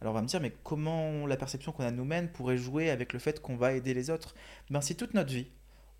Alors 0.00 0.12
on 0.12 0.16
va 0.16 0.22
me 0.22 0.26
dire, 0.26 0.40
mais 0.40 0.52
comment 0.64 1.26
la 1.26 1.36
perception 1.36 1.72
qu'on 1.72 1.84
a 1.84 1.90
de 1.90 1.96
nous-mêmes 1.96 2.28
pourrait 2.28 2.56
jouer 2.56 2.90
avec 2.90 3.12
le 3.12 3.18
fait 3.18 3.40
qu'on 3.40 3.56
va 3.56 3.72
aider 3.74 3.94
les 3.94 4.10
autres? 4.10 4.34
Ben 4.70 4.80
si 4.80 4.96
toute 4.96 5.14
notre 5.14 5.32
vie, 5.32 5.46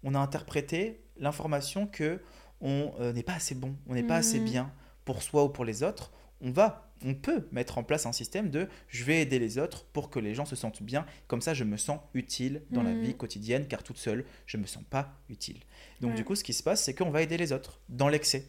on 0.02 0.14
a 0.14 0.18
interprété 0.18 1.00
l'information 1.18 1.86
que 1.86 2.20
on 2.60 2.92
euh, 3.00 3.12
n'est 3.12 3.22
pas 3.22 3.34
assez 3.34 3.54
bon, 3.54 3.76
on 3.86 3.94
n'est 3.94 4.02
pas 4.02 4.16
assez 4.16 4.38
Mhm. 4.40 4.44
bien 4.44 4.72
pour 5.04 5.22
soi 5.22 5.44
ou 5.44 5.48
pour 5.48 5.64
les 5.64 5.82
autres, 5.82 6.12
on 6.40 6.50
va, 6.50 6.90
on 7.04 7.14
peut 7.14 7.46
mettre 7.52 7.78
en 7.78 7.84
place 7.84 8.06
un 8.06 8.12
système 8.12 8.50
de 8.50 8.66
je 8.88 9.04
vais 9.04 9.20
aider 9.20 9.38
les 9.38 9.58
autres 9.58 9.84
pour 9.92 10.10
que 10.10 10.18
les 10.18 10.34
gens 10.34 10.46
se 10.46 10.56
sentent 10.56 10.82
bien, 10.82 11.04
comme 11.26 11.40
ça 11.42 11.52
je 11.54 11.64
me 11.64 11.76
sens 11.76 12.00
utile 12.14 12.62
dans 12.70 12.82
la 12.82 12.94
Mhm. 12.94 13.00
vie 13.02 13.14
quotidienne, 13.14 13.66
car 13.68 13.82
toute 13.82 13.98
seule, 13.98 14.24
je 14.46 14.56
me 14.56 14.66
sens 14.66 14.82
pas 14.88 15.20
utile. 15.28 15.60
Donc 16.00 16.10
Ouais. 16.12 16.16
du 16.16 16.24
coup, 16.24 16.34
ce 16.34 16.42
qui 16.44 16.52
se 16.54 16.62
passe, 16.62 16.82
c'est 16.82 16.94
qu'on 16.94 17.10
va 17.10 17.22
aider 17.22 17.36
les 17.36 17.52
autres 17.52 17.80
dans 17.88 18.08
l'excès. 18.08 18.46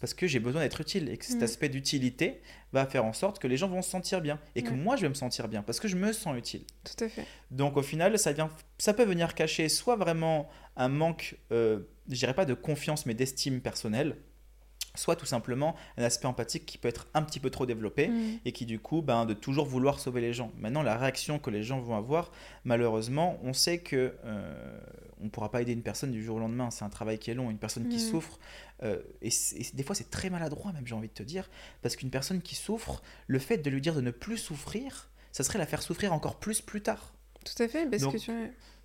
Parce 0.00 0.14
que 0.14 0.28
j'ai 0.28 0.38
besoin 0.38 0.60
d'être 0.62 0.80
utile 0.80 1.08
et 1.08 1.16
que 1.18 1.24
cet 1.24 1.38
Mhm. 1.38 1.42
aspect 1.42 1.68
d'utilité 1.68 2.40
va 2.72 2.86
faire 2.86 3.04
en 3.04 3.12
sorte 3.12 3.40
que 3.40 3.48
les 3.48 3.56
gens 3.56 3.66
vont 3.66 3.82
se 3.82 3.90
sentir 3.90 4.20
bien 4.20 4.38
et 4.54 4.62
que 4.62 4.70
moi 4.72 4.94
je 4.94 5.02
vais 5.02 5.08
me 5.08 5.14
sentir 5.14 5.48
bien 5.48 5.64
parce 5.64 5.80
que 5.80 5.88
je 5.88 5.96
me 5.96 6.12
sens 6.12 6.38
utile. 6.38 6.62
Tout 6.84 7.04
à 7.04 7.08
fait. 7.08 7.24
Donc 7.50 7.76
au 7.76 7.82
final, 7.82 8.16
ça, 8.16 8.30
vient, 8.32 8.48
ça 8.78 8.94
peut 8.94 9.02
venir 9.04 9.34
cacher 9.34 9.68
soit 9.68 9.96
vraiment 9.96 10.48
un 10.76 10.88
manque, 10.88 11.36
euh, 11.50 11.80
je 12.08 12.14
dirais 12.14 12.34
pas 12.34 12.44
de 12.44 12.54
confiance, 12.54 13.06
mais 13.06 13.14
d'estime 13.14 13.60
personnelle, 13.60 14.16
soit 14.98 15.16
tout 15.16 15.26
simplement 15.26 15.74
un 15.96 16.02
aspect 16.02 16.26
empathique 16.26 16.66
qui 16.66 16.76
peut 16.78 16.88
être 16.88 17.06
un 17.14 17.22
petit 17.22 17.40
peu 17.40 17.50
trop 17.50 17.66
développé 17.66 18.08
Mm. 18.08 18.38
et 18.44 18.52
qui 18.52 18.66
du 18.66 18.78
coup, 18.78 19.00
ben, 19.02 19.24
de 19.26 19.34
toujours 19.34 19.66
vouloir 19.66 19.98
sauver 20.00 20.20
les 20.20 20.32
gens. 20.32 20.50
Maintenant, 20.58 20.82
la 20.82 20.96
réaction 20.96 21.38
que 21.38 21.50
les 21.50 21.62
gens 21.62 21.80
vont 21.80 21.96
avoir, 21.96 22.30
malheureusement, 22.64 23.38
on 23.42 23.52
sait 23.52 23.78
que 23.78 24.14
euh, 24.24 24.80
on 25.22 25.28
pourra 25.28 25.50
pas 25.50 25.62
aider 25.62 25.72
une 25.72 25.82
personne 25.82 26.10
du 26.12 26.22
jour 26.22 26.36
au 26.36 26.40
lendemain. 26.40 26.70
C'est 26.70 26.84
un 26.84 26.88
travail 26.90 27.18
qui 27.18 27.30
est 27.30 27.34
long. 27.34 27.50
Une 27.50 27.58
personne 27.58 27.88
qui 27.88 27.96
Mm. 27.96 28.10
souffre, 28.10 28.38
euh, 28.82 29.00
et, 29.22 29.30
des 29.74 29.82
fois 29.82 29.94
c'est 29.94 30.10
très 30.10 30.30
maladroit 30.30 30.72
même, 30.72 30.86
j'ai 30.86 30.94
envie 30.94 31.08
de 31.08 31.12
te 31.14 31.22
dire, 31.22 31.48
parce 31.82 31.96
qu'une 31.96 32.10
personne 32.10 32.40
qui 32.42 32.54
souffre, 32.54 33.02
le 33.26 33.38
fait 33.38 33.58
de 33.58 33.70
lui 33.70 33.80
dire 33.80 33.94
de 33.94 34.00
ne 34.00 34.10
plus 34.10 34.36
souffrir, 34.38 35.10
ça 35.32 35.42
serait 35.44 35.58
la 35.58 35.66
faire 35.66 35.82
souffrir 35.82 36.12
encore 36.12 36.36
plus 36.38 36.60
plus 36.60 36.80
tard. 36.82 37.14
Tout 37.44 37.62
à 37.62 37.68
fait, 37.68 37.86
parce 37.88 38.02
Donc, 38.02 38.14
que 38.14 38.18
tu. 38.18 38.32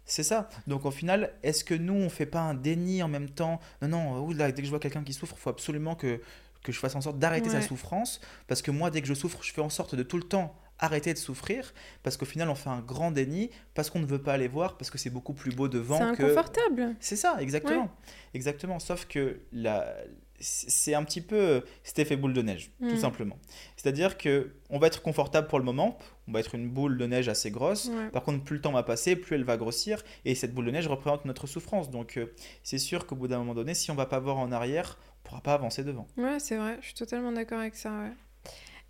C'est 0.06 0.24
ça. 0.24 0.49
Donc 0.68 0.86
au 0.86 0.91
final, 0.91 1.32
est-ce 1.43 1.64
que 1.64 1.74
nous, 1.74 1.93
on 1.93 2.10
fait 2.10 2.26
pas 2.26 2.41
un 2.41 2.54
déni 2.54 3.01
en 3.04 3.08
même 3.08 3.30
temps? 3.30 3.60
Non, 3.82 3.88
non, 3.88 4.20
ouh 4.26 4.34
là, 4.34 4.51
dès 4.51 4.62
que 4.62 4.66
je 4.66 4.70
vois 4.70 4.80
quelqu'un 4.80 5.04
qui 5.04 5.14
souffre, 5.14 5.36
il 5.38 5.41
faut 5.41 5.49
absolument 5.49 5.95
que, 5.95 6.20
que 6.64 6.72
je 6.72 6.80
fasse 6.80 6.95
en 6.95 7.01
sorte 7.01 7.20
d'arrêter 7.20 7.49
sa 7.49 7.62
souffrance. 7.62 8.20
Parce 8.47 8.62
que 8.62 8.72
moi, 8.72 8.91
dès 8.91 9.01
que 9.01 9.08
je 9.08 9.14
souffre, 9.14 9.39
je 9.43 9.54
fais 9.54 9.62
en 9.62 9.70
sorte 9.70 9.95
de 9.95 10.04
tout 10.04 10.18
le 10.18 10.24
temps 10.24 10.56
arrêter 10.80 11.14
de 11.14 11.18
souffrir. 11.20 11.74
Parce 12.04 12.18
qu'au 12.18 12.26
final, 12.26 12.49
on 12.49 12.56
fait 12.56 12.70
un 12.70 12.82
grand 12.82 13.12
déni, 13.12 13.49
parce 13.74 13.89
qu'on 13.89 13.99
ne 13.99 14.06
veut 14.06 14.22
pas 14.22 14.34
aller 14.34 14.49
voir, 14.49 14.78
parce 14.78 14.89
que 14.91 14.97
c'est 14.97 15.10
beaucoup 15.10 15.34
plus 15.34 15.56
beau 15.56 15.68
devant 15.70 15.97
C'est 15.97 16.18
que... 16.18 16.24
inconfortable. 16.24 16.95
C'est 16.99 17.16
ça, 17.16 17.38
exactement. 17.39 17.89
Exactement. 18.34 18.80
Sauf 18.80 19.06
que 19.06 19.39
la... 19.54 19.93
c'est 20.39 20.93
un 20.95 21.04
petit 21.06 21.22
peu 21.22 21.64
cet 21.84 21.99
effet 21.99 22.18
boule 22.18 22.34
de 22.34 22.41
neige, 22.41 22.72
tout 22.80 22.95
Mm. 22.95 22.97
simplement. 22.97 23.38
C'est-à-dire 23.78 24.18
que 24.18 24.51
on 24.70 24.80
va 24.80 24.88
être 24.88 25.01
confortable 25.01 25.47
pour 25.47 25.60
le 25.60 25.64
moment, 25.66 25.97
on 26.28 26.32
va 26.32 26.39
être 26.39 26.55
une 26.55 26.69
boule 26.69 26.97
de 26.97 27.05
neige 27.05 27.28
assez 27.30 27.51
grosse. 27.51 27.88
Ouais. 27.88 28.09
Par 28.11 28.24
contre, 28.24 28.43
plus 28.43 28.55
le 28.55 28.61
temps 28.61 28.71
va 28.71 28.84
passer, 28.84 29.15
plus 29.15 29.36
elle 29.36 29.43
va 29.43 29.57
grossir, 29.57 30.03
et 30.26 30.36
cette 30.36 30.53
boule 30.53 30.65
de 30.65 30.71
neige 30.71 30.88
représente 30.88 31.26
notre 31.26 31.47
souffrance. 31.47 31.89
Donc, 31.89 32.17
euh, 32.17 32.34
c'est 32.63 32.78
sûr 32.78 33.05
qu'au 33.07 33.15
bout 33.15 33.28
d'un 33.28 33.39
moment 33.39 33.53
donné, 33.53 33.74
si 33.74 33.91
on 33.91 33.95
va 33.95 34.05
pas 34.05 34.19
voir 34.19 34.38
en 34.38 34.51
arrière, 34.51 34.97
on 35.24 35.28
pourra 35.30 35.41
pas 35.41 35.53
avancer 35.53 35.84
devant. 35.84 36.07
Ouais, 36.17 36.39
c'est 36.39 36.57
vrai, 36.57 36.78
je 36.82 36.88
suis 36.88 36.95
totalement 36.95 37.32
d'accord 37.32 37.59
avec 37.59 37.76
ça. 37.76 37.91
ouais. 37.91 38.11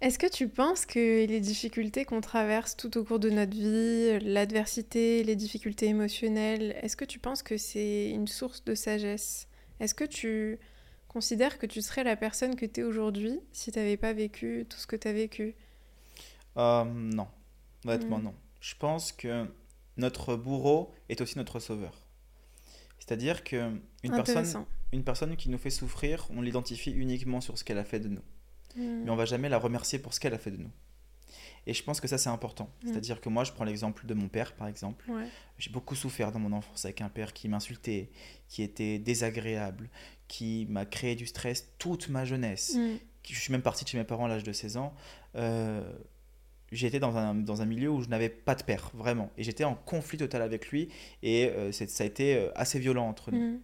Est-ce 0.02 0.20
que 0.20 0.28
tu 0.28 0.50
penses 0.50 0.86
que 0.86 1.26
les 1.26 1.40
difficultés 1.40 2.04
qu'on 2.04 2.20
traverse 2.20 2.76
tout 2.76 2.98
au 2.98 3.06
cours 3.06 3.20
de 3.20 3.30
notre 3.30 3.54
vie, 3.54 4.20
l'adversité, 4.20 5.24
les 5.24 5.38
difficultés 5.38 5.86
émotionnelles, 5.88 6.76
est-ce 6.82 6.98
que 6.98 7.06
tu 7.06 7.20
penses 7.20 7.42
que 7.42 7.56
c'est 7.56 8.10
une 8.10 8.28
source 8.28 8.66
de 8.66 8.76
sagesse? 8.76 9.48
Est-ce 9.80 9.96
que 9.96 10.04
tu 10.04 10.60
considères 11.08 11.58
que 11.58 11.66
tu 11.66 11.82
serais 11.82 12.04
la 12.04 12.18
personne 12.18 12.56
que 12.58 12.66
tu 12.66 12.82
es 12.82 12.84
aujourd'hui 12.84 13.40
si 13.54 13.72
tu 13.72 13.80
n'avais 13.80 13.96
pas 13.96 14.12
vécu 14.12 14.66
tout 14.70 14.78
ce 14.78 14.88
que 14.88 14.98
tu 14.98 15.08
as 15.08 15.14
vécu? 15.14 15.56
Euh, 16.58 16.84
non, 16.86 17.28
honnêtement, 17.86 18.20
Mm. 18.20 18.24
non. 18.24 18.36
Je 18.62 18.76
pense 18.76 19.12
que 19.12 19.48
notre 19.98 20.36
bourreau 20.36 20.94
est 21.10 21.20
aussi 21.22 21.38
notre 21.38 21.60
sauveur. 21.60 22.06
C'est-à-dire 23.00 23.44
que 23.44 23.72
une 24.04 24.12
personne, 24.12 24.66
une 24.94 25.04
personne 25.04 25.36
qui 25.36 25.50
nous 25.50 25.58
fait 25.58 25.70
souffrir, 25.70 26.28
on 26.30 26.42
l'identifie 26.42 26.92
uniquement 26.92 27.42
sur 27.42 27.58
ce 27.58 27.64
qu'elle 27.64 27.78
a 27.78 27.84
fait 27.84 28.00
de 28.00 28.08
nous. 28.10 28.22
Mm. 28.76 29.04
mais 29.04 29.10
on 29.12 29.16
va 29.16 29.26
jamais 29.26 29.50
la 29.50 29.60
remercier 29.60 30.00
pour 30.00 30.14
ce 30.16 30.20
qu'elle 30.20 30.34
a 30.34 30.40
fait 30.40 30.50
de 30.52 30.58
nous. 30.58 30.72
Et 31.68 31.74
je 31.74 31.84
pense 31.84 32.02
que 32.02 32.08
ça 32.08 32.18
c'est 32.18 32.30
important. 32.30 32.70
Mm. 32.84 32.88
C'est-à-dire 32.88 33.22
que 33.22 33.30
moi 33.30 33.44
je 33.44 33.52
prends 33.52 33.66
l'exemple 33.66 34.06
de 34.08 34.14
mon 34.14 34.28
père 34.30 34.54
par 34.56 34.68
exemple. 34.68 35.10
Ouais. 35.12 35.28
J'ai 35.60 35.70
beaucoup 35.70 35.96
souffert 35.96 36.32
dans 36.32 36.40
mon 36.40 36.52
enfance 36.54 36.84
avec 36.86 37.02
un 37.02 37.10
père 37.10 37.34
qui 37.34 37.48
m'insultait, 37.50 38.10
qui 38.48 38.64
était 38.64 38.98
désagréable, 39.00 39.90
qui 40.28 40.66
m'a 40.70 40.86
créé 40.86 41.16
du 41.16 41.28
stress 41.28 41.70
toute 41.78 42.10
ma 42.10 42.26
jeunesse. 42.26 42.76
Je 43.30 43.40
suis 43.40 43.52
même 43.52 43.62
parti 43.62 43.84
de 43.84 43.90
chez 43.90 43.98
mes 43.98 44.04
parents 44.04 44.26
à 44.26 44.28
l'âge 44.30 44.44
de 44.44 44.52
16 44.52 44.78
ans. 44.78 44.94
Euh, 45.36 45.90
été 46.74 47.00
dans 47.00 47.18
un, 47.18 47.36
dans 47.36 47.62
un 47.62 47.66
milieu 47.66 47.90
où 47.90 48.02
je 48.02 48.10
n'avais 48.10 48.30
pas 48.30 48.56
de 48.56 48.64
père, 48.64 48.92
vraiment. 48.94 49.32
Et 49.38 49.44
j'étais 49.44 49.64
en 49.64 49.76
conflit 49.76 50.18
total 50.18 50.42
avec 50.42 50.70
lui. 50.70 50.90
Et 51.22 51.50
euh, 51.50 51.72
ça 51.72 52.04
a 52.04 52.08
été 52.08 52.36
euh, 52.36 52.50
assez 52.56 52.80
violent 52.80 53.08
entre 53.08 53.32
nous. 53.32 53.56
Mm. 53.56 53.62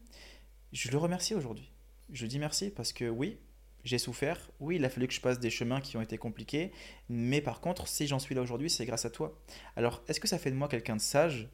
Je 0.71 0.91
le 0.91 0.97
remercie 0.97 1.33
aujourd'hui. 1.33 1.71
Je 2.11 2.25
dis 2.25 2.39
merci 2.39 2.69
parce 2.69 2.93
que 2.93 3.05
oui, 3.09 3.37
j'ai 3.83 3.97
souffert. 3.97 4.49
Oui, 4.59 4.75
il 4.75 4.85
a 4.85 4.89
fallu 4.89 5.07
que 5.07 5.13
je 5.13 5.21
passe 5.21 5.39
des 5.39 5.49
chemins 5.49 5.81
qui 5.81 5.97
ont 5.97 6.01
été 6.01 6.17
compliqués. 6.17 6.71
Mais 7.07 7.41
par 7.41 7.61
contre, 7.61 7.87
si 7.87 8.07
j'en 8.07 8.19
suis 8.19 8.35
là 8.35 8.41
aujourd'hui, 8.41 8.69
c'est 8.69 8.85
grâce 8.85 9.05
à 9.05 9.09
toi. 9.09 9.39
Alors, 9.75 10.03
est-ce 10.07 10.19
que 10.19 10.27
ça 10.27 10.37
fait 10.37 10.51
de 10.51 10.55
moi 10.55 10.67
quelqu'un 10.67 10.95
de 10.95 11.01
sage? 11.01 11.49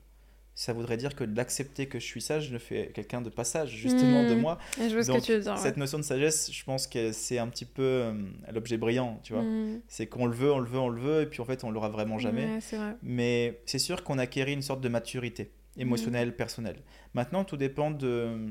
Ça 0.58 0.72
voudrait 0.72 0.96
dire 0.96 1.16
que 1.16 1.26
d'accepter 1.26 1.88
que 1.88 2.00
je 2.00 2.06
suis 2.06 2.22
sage 2.22 2.50
le 2.50 2.60
fait 2.60 2.92
quelqu'un 2.94 3.22
de 3.22 3.30
pas 3.30 3.44
sage, 3.44 3.72
justement, 3.72 4.24
de 4.24 4.36
moi. 4.36 4.58
Et 4.80 4.88
je 4.88 4.94
vois 4.94 5.04
ce 5.04 5.12
que 5.12 5.20
tu 5.20 5.34
veux 5.34 5.42
dire. 5.42 5.52
ouais. 5.52 5.60
Cette 5.60 5.76
notion 5.76 5.98
de 5.98 6.04
sagesse, 6.04 6.50
je 6.50 6.64
pense 6.64 6.88
que 6.88 7.12
c'est 7.12 7.40
un 7.40 7.48
petit 7.48 7.66
peu 7.66 7.84
euh, 7.84 8.14
l'objet 8.54 8.78
brillant, 8.78 9.20
tu 9.22 9.34
vois. 9.34 9.42
Mm. 9.44 9.82
C'est 9.90 10.08
qu'on 10.08 10.26
le 10.26 10.34
veut, 10.34 10.54
on 10.54 10.60
le 10.60 10.70
veut, 10.70 10.80
on 10.80 10.88
le 10.88 11.02
veut, 11.02 11.22
et 11.24 11.26
puis 11.26 11.42
en 11.42 11.46
fait, 11.46 11.66
on 11.66 11.72
l'aura 11.72 11.90
vraiment 11.90 12.20
jamais. 12.20 12.46
Ouais, 12.46 12.62
c'est 12.62 12.78
vrai. 12.78 12.96
Mais 13.04 13.60
c'est 13.66 13.80
sûr 13.80 14.04
qu'on 14.06 14.18
acquérit 14.18 14.54
une 14.54 14.62
sorte 14.62 14.80
de 14.80 14.88
maturité 14.88 15.52
émotionnelle, 15.78 16.36
personnelle. 16.36 16.78
Maintenant, 17.14 17.44
tout 17.44 17.58
dépend 17.58 17.92
de 17.92 18.08
euh, 18.08 18.50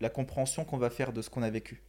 la 0.00 0.10
compréhension 0.10 0.64
qu'on 0.64 0.78
va 0.78 0.90
faire 0.90 1.12
de 1.12 1.22
ce 1.22 1.30
qu'on 1.30 1.42
a 1.42 1.50
vécu. 1.50 1.82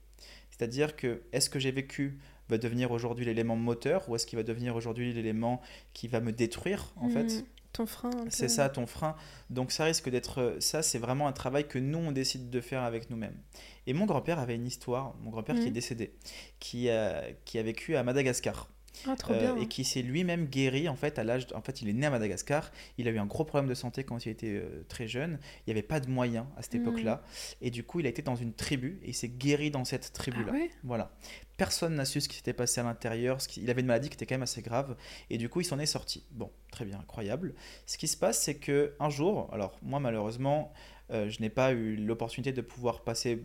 C'est-à-dire 0.51 0.95
que 0.95 1.23
est-ce 1.33 1.49
que 1.49 1.59
j'ai 1.59 1.71
vécu 1.71 2.19
va 2.47 2.57
devenir 2.57 2.91
aujourd'hui 2.91 3.25
l'élément 3.25 3.55
moteur 3.55 4.07
ou 4.07 4.15
est-ce 4.15 4.25
qu'il 4.25 4.37
va 4.37 4.43
devenir 4.43 4.75
aujourd'hui 4.75 5.13
l'élément 5.13 5.61
qui 5.93 6.07
va 6.07 6.21
me 6.21 6.31
détruire 6.31 6.93
en 6.97 7.09
fait? 7.09 7.43
Ton 7.75 7.85
frein. 7.85 8.11
c'est 8.29 8.47
ça 8.47 8.69
ton 8.69 8.87
frein. 8.87 9.15
Donc 9.49 9.71
ça 9.71 9.83
risque 9.83 10.09
d'être 10.09 10.55
ça, 10.59 10.81
c'est 10.81 10.97
vraiment 10.97 11.27
un 11.27 11.33
travail 11.33 11.67
que 11.67 11.77
nous 11.77 11.99
on 11.99 12.11
décide 12.11 12.49
de 12.49 12.61
faire 12.61 12.83
avec 12.83 13.09
nous-mêmes. 13.09 13.37
Et 13.85 13.93
mon 13.93 14.05
grand-père 14.05 14.39
avait 14.39 14.55
une 14.55 14.65
histoire, 14.65 15.13
mon 15.21 15.29
grand-père 15.29 15.55
qui 15.55 15.67
est 15.67 15.71
décédé, 15.71 16.13
qui 16.59 16.89
a, 16.89 17.23
qui 17.43 17.59
a 17.59 17.63
vécu 17.63 17.95
à 17.95 18.03
Madagascar. 18.03 18.69
Ah, 19.07 19.15
trop 19.15 19.33
Euh, 19.33 19.53
bien. 19.53 19.61
et 19.61 19.67
qui 19.67 19.83
s'est 19.83 20.01
lui-même 20.01 20.45
guéri 20.45 20.87
en 20.89 20.95
fait 20.95 21.19
à 21.19 21.23
l'âge 21.23 21.47
en 21.53 21.61
fait 21.61 21.81
il 21.81 21.89
est 21.89 21.93
né 21.93 22.05
à 22.05 22.09
Madagascar 22.09 22.71
il 22.97 23.07
a 23.07 23.11
eu 23.11 23.17
un 23.17 23.25
gros 23.25 23.43
problème 23.45 23.69
de 23.69 23.75
santé 23.75 24.03
quand 24.03 24.25
il 24.25 24.29
était 24.29 24.53
euh, 24.61 24.83
très 24.87 25.07
jeune 25.07 25.39
il 25.59 25.69
n'y 25.69 25.71
avait 25.71 25.87
pas 25.87 25.99
de 25.99 26.09
moyens 26.09 26.45
à 26.57 26.61
cette 26.61 26.75
Mhm. 26.75 26.81
époque-là 26.81 27.23
et 27.61 27.71
du 27.71 27.83
coup 27.83 27.99
il 27.99 28.05
a 28.05 28.09
été 28.09 28.21
dans 28.21 28.35
une 28.35 28.53
tribu 28.53 28.99
et 29.03 29.09
il 29.09 29.13
s'est 29.13 29.29
guéri 29.29 29.71
dans 29.71 29.85
cette 29.85 30.07
Ah 30.11 30.15
tribu-là 30.17 30.51
ouais? 30.51 30.69
Voilà 30.83 31.11
personne 31.57 31.95
n'a 31.95 32.05
su 32.05 32.19
ce 32.21 32.27
qui 32.29 32.35
s'était 32.37 32.53
passé 32.53 32.81
à 32.81 32.83
l'intérieur 32.83 33.37
il 33.57 33.69
avait 33.69 33.81
une 33.81 33.87
maladie 33.87 34.09
qui 34.09 34.15
était 34.15 34.25
quand 34.25 34.35
même 34.35 34.43
assez 34.43 34.61
grave 34.61 34.95
et 35.29 35.37
du 35.37 35.47
coup 35.49 35.61
il 35.61 35.65
s'en 35.65 35.79
est 35.79 35.85
sorti 35.85 36.25
bon 36.31 36.51
très 36.71 36.85
bien 36.85 36.99
incroyable 36.99 37.53
ce 37.85 37.97
qui 37.97 38.07
se 38.07 38.17
passe 38.17 38.41
c'est 38.41 38.55
que 38.55 38.93
un 38.99 39.09
jour 39.09 39.49
alors 39.53 39.77
moi 39.81 39.99
malheureusement 39.99 40.71
euh, 41.11 41.29
je 41.29 41.39
n'ai 41.41 41.49
pas 41.49 41.71
eu 41.73 41.95
l'opportunité 41.95 42.51
de 42.51 42.61
pouvoir 42.61 43.03
passer 43.03 43.43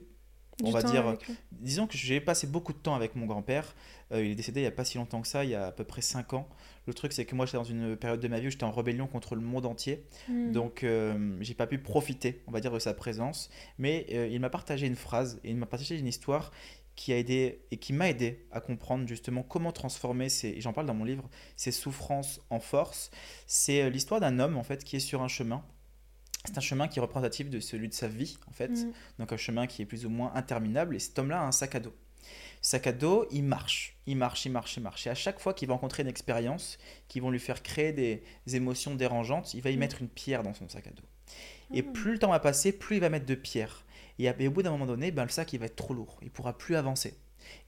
on 0.63 0.67
Du 0.67 0.73
va 0.73 0.83
dire. 0.83 1.17
Disons 1.53 1.87
que 1.87 1.97
j'ai 1.97 2.21
passé 2.21 2.47
beaucoup 2.47 2.75
de 2.75 2.79
temps 2.79 2.95
avec 2.95 3.17
mon 3.17 3.25
grand-père. 3.25 3.75
Euh, 4.13 4.25
il 4.25 4.33
est 4.33 4.35
décédé 4.35 4.61
il 4.61 4.65
n'y 4.65 4.69
a 4.69 4.73
pas 4.73 4.85
si 4.85 4.99
longtemps 4.99 5.21
que 5.21 5.29
ça, 5.29 5.45
il 5.45 5.51
y 5.51 5.55
a 5.55 5.67
à 5.67 5.73
peu 5.73 5.85
près 5.85 6.03
5 6.03 6.33
ans. 6.35 6.49
Le 6.87 6.95
truc, 6.95 7.13
c'est 7.13 7.25
que 7.25 7.35
moi, 7.35 7.47
j'étais 7.47 7.59
dans 7.59 7.65
une 7.65 7.97
période 7.97 8.21
de 8.21 8.29
ma 8.29 8.41
vie 8.41 8.49
où 8.49 8.51
j'étais 8.51 8.65
en 8.65 8.73
rébellion 8.73 9.07
contre 9.07 9.35
le 9.35 9.43
monde 9.43 9.67
entier. 9.67 10.05
Mm. 10.29 10.53
Donc, 10.53 10.83
euh, 10.83 11.37
j'ai 11.41 11.55
pas 11.55 11.67
pu 11.67 11.79
profiter, 11.79 12.43
on 12.47 12.51
va 12.51 12.61
dire, 12.61 12.73
de 12.73 12.79
sa 12.79 12.95
présence. 12.95 13.51
Mais 13.79 14.07
euh, 14.13 14.29
il 14.29 14.41
m'a 14.41 14.51
partagé 14.51 14.87
une 14.87 14.97
phrase 14.97 15.41
et 15.45 15.51
il 15.51 15.57
m'a 15.57 15.67
partagé 15.67 15.99
une 15.99 16.07
histoire 16.07 16.51
qui 16.97 17.13
a 17.13 17.19
aidé 17.19 17.63
et 17.71 17.77
qui 17.77 17.93
m'a 17.93 18.11
aidé 18.11 18.47
à 18.51 18.61
comprendre 18.61 19.07
justement 19.07 19.43
comment 19.43 19.73
transformer 19.73 20.29
ces, 20.29 20.49
et 20.49 20.61
j'en 20.61 20.73
parle 20.73 20.87
dans 20.87 20.95
mon 20.95 21.05
livre, 21.05 21.31
ces 21.57 21.73
souffrances 21.73 22.41
en 22.51 22.61
force. 22.61 23.11
C'est 23.47 23.83
euh, 23.83 23.91
l'histoire 23.91 24.21
d'un 24.21 24.39
homme 24.39 24.57
en 24.57 24.63
fait 24.63 24.85
qui 24.85 24.97
est 24.97 25.01
sur 25.01 25.23
un 25.23 25.29
chemin. 25.29 25.65
C'est 26.47 26.59
un 26.59 26.63
chemin 26.63 26.89
qui 26.89 26.99
est 26.99 27.03
représentatif 27.03 27.51
de 27.51 27.61
celui 27.61 27.89
de 27.89 27.95
sa 27.95 28.09
vie 28.09 28.37
en 28.49 28.53
fait. 28.53 28.71
Mm. 28.71 28.93
Donc 29.19 29.33
un 29.33 29.37
chemin 29.37 29.67
qui 29.67 29.83
est 29.83 29.87
plus 29.87 30.07
ou 30.07 30.11
moins 30.11 30.33
interminable. 30.35 30.97
Et 30.97 30.99
cet 30.99 31.19
homme-là 31.19 31.41
a 31.41 31.47
un 31.47 31.53
sac 31.53 31.75
à 31.75 31.81
dos. 31.81 31.95
Sac 32.63 32.87
à 32.87 32.93
dos, 32.93 33.27
il 33.31 33.43
marche, 33.45 33.97
il 34.07 34.17
marche, 34.17 34.45
il 34.47 34.53
marche, 34.53 34.77
il 34.77 34.83
marche. 34.83 35.07
Et 35.07 35.11
à 35.11 35.15
chaque 35.15 35.41
fois 35.41 35.55
qu'il 35.55 35.69
va 35.69 35.75
rencontrer 35.75 36.03
une 36.03 36.09
expérience 36.09 36.79
qui 37.09 37.21
vont 37.21 37.31
lui 37.31 37.39
faire 37.41 37.63
créer 37.63 37.93
des 37.93 38.23
émotions 38.55 38.95
dérangeantes, 38.95 39.55
il 39.55 39.63
va 39.63 39.71
y 39.71 39.77
Mm. 39.77 39.81
mettre 39.81 40.03
une 40.03 40.09
pierre 40.09 40.43
dans 40.43 40.53
son 40.55 40.69
sac 40.69 40.87
à 40.87 40.91
dos. 40.91 41.03
Et 41.73 41.83
Mm. 41.83 41.93
plus 41.93 42.13
le 42.13 42.19
temps 42.19 42.31
va 42.31 42.41
passer, 42.41 42.73
plus 42.73 42.97
il 42.97 43.01
va 43.01 43.09
mettre 43.09 43.27
de 43.27 43.35
pierres. 43.35 43.85
Et, 44.19 44.29
au 44.47 44.51
bout 44.51 44.63
d'un 44.63 44.71
moment 44.71 44.85
donné, 44.87 45.11
ben, 45.11 45.23
le 45.25 45.31
sac 45.31 45.53
il 45.55 45.59
va 45.61 45.67
être 45.67 45.77
trop 45.77 45.95
lourd. 45.95 46.19
Il 46.23 46.31
pourra 46.31 46.59
plus 46.59 46.77
avancer. 46.77 47.15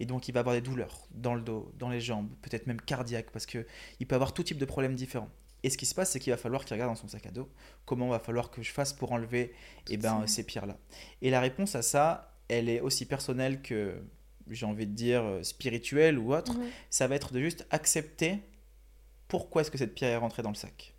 Et 0.00 0.04
donc 0.04 0.28
il 0.28 0.32
va 0.32 0.40
avoir 0.40 0.54
des 0.54 0.60
douleurs 0.60 1.06
dans 1.12 1.34
le 1.34 1.40
dos, 1.40 1.72
dans 1.78 1.88
les 1.88 2.00
jambes, 2.00 2.28
peut-être 2.42 2.66
même 2.66 2.80
cardiaques, 2.80 3.30
parce 3.30 3.46
que 3.46 3.66
il 4.00 4.06
peut 4.06 4.14
avoir 4.14 4.34
tout 4.34 4.42
type 4.42 4.58
de 4.58 4.66
problèmes 4.66 4.94
différents. 4.94 5.30
Et 5.62 5.70
ce 5.70 5.78
qui 5.78 5.86
se 5.86 5.94
passe, 5.94 6.10
c'est 6.10 6.18
qu'il 6.20 6.32
va 6.32 6.36
falloir 6.36 6.64
qu'il 6.64 6.74
regarde 6.74 6.90
dans 6.90 6.96
son 6.96 7.08
sac 7.08 7.24
à 7.26 7.30
dos 7.30 7.48
comment 7.86 8.08
va 8.08 8.18
falloir 8.18 8.50
que 8.50 8.62
je 8.62 8.70
fasse 8.72 8.92
pour 8.92 9.12
enlever 9.12 9.54
eh 9.88 9.96
ben, 9.96 10.26
ces 10.26 10.44
pierres-là. 10.44 10.76
Et 11.22 11.30
la 11.30 11.40
réponse 11.40 11.74
à 11.74 11.82
ça, 11.82 12.34
elle 12.48 12.68
est 12.68 12.80
aussi 12.80 13.06
personnelle 13.06 13.62
que, 13.62 14.02
j'ai 14.50 14.66
envie 14.66 14.86
de 14.86 14.92
dire, 14.92 15.22
euh, 15.22 15.42
spirituelle 15.42 16.18
ou 16.18 16.34
autre. 16.34 16.56
Ça 16.90 17.06
va 17.06 17.14
être 17.14 17.32
de 17.32 17.40
juste 17.40 17.66
accepter 17.70 18.38
pourquoi 19.28 19.62
est-ce 19.62 19.70
que 19.70 19.78
cette 19.78 19.94
pierre 19.94 20.10
est 20.10 20.16
rentrée 20.16 20.42
dans 20.42 20.50
le 20.50 20.54
sac. 20.54 20.94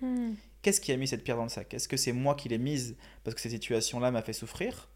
Mm. 0.00 0.34
Qu'est-ce 0.62 0.80
qui 0.80 0.92
a 0.92 0.96
mis 0.96 1.08
cette 1.08 1.24
pierre 1.24 1.36
dans 1.36 1.44
le 1.44 1.48
sac? 1.48 1.72
Est-ce 1.74 1.88
que 1.88 1.96
c'est 1.96 2.12
moi 2.12 2.34
qui 2.34 2.48
l'ai 2.48 2.58
mise 2.58 2.96
parce 3.24 3.34
que 3.34 3.40
cette 3.40 3.52
situation-là 3.52 4.10
m'a 4.10 4.22
fait 4.22 4.32
souffrir? 4.32 4.88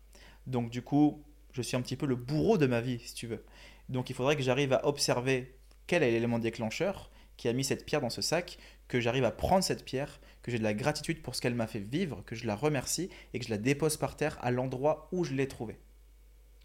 Donc 0.47 0.71
du 0.71 0.83
coup, 0.83 1.23
je 1.53 1.63
suis 1.63 1.77
un 1.77 1.83
petit 1.83 1.97
peu 1.97 2.07
le 2.07 2.17
bourreau 2.17 2.59
de 2.59 2.67
ma 2.67 2.81
vie, 2.81 2.99
si 3.01 3.15
tu 3.15 3.27
veux. 3.27 3.45
Donc 3.89 4.11
il 4.11 4.15
faudrait 4.15 4.37
que 4.37 4.43
j'arrive 4.43 4.73
à 4.73 4.87
observer 4.87 5.55
quel 5.87 6.03
est 6.03 6.11
l'élément 6.11 6.39
déclencheur 6.39 7.11
qui 7.37 7.49
a 7.49 7.53
mis 7.53 7.65
cette 7.65 7.87
pierre 7.87 8.01
dans 8.01 8.11
ce 8.11 8.23
sac, 8.23 8.59
que 8.87 9.01
j'arrive 9.01 9.25
à 9.25 9.31
prendre 9.31 9.65
cette 9.65 9.85
pierre, 9.85 10.21
que 10.43 10.51
j'ai 10.51 10.59
de 10.59 10.63
la 10.63 10.75
gratitude 10.75 11.23
pour 11.23 11.35
ce 11.35 11.41
qu'elle 11.41 11.55
m'a 11.55 11.67
fait 11.67 11.81
vivre, 11.81 12.23
que 12.27 12.37
je 12.37 12.47
la 12.47 12.55
remercie 12.55 13.09
et 13.33 13.39
que 13.39 13.47
je 13.47 13.51
la 13.51 13.59
dépose 13.59 13.97
par 13.97 14.17
terre 14.17 14.39
à 14.43 14.51
l'endroit 14.51 15.09
où 15.11 15.25
je 15.25 15.33
l'ai 15.33 15.49
trouvée. 15.49 15.79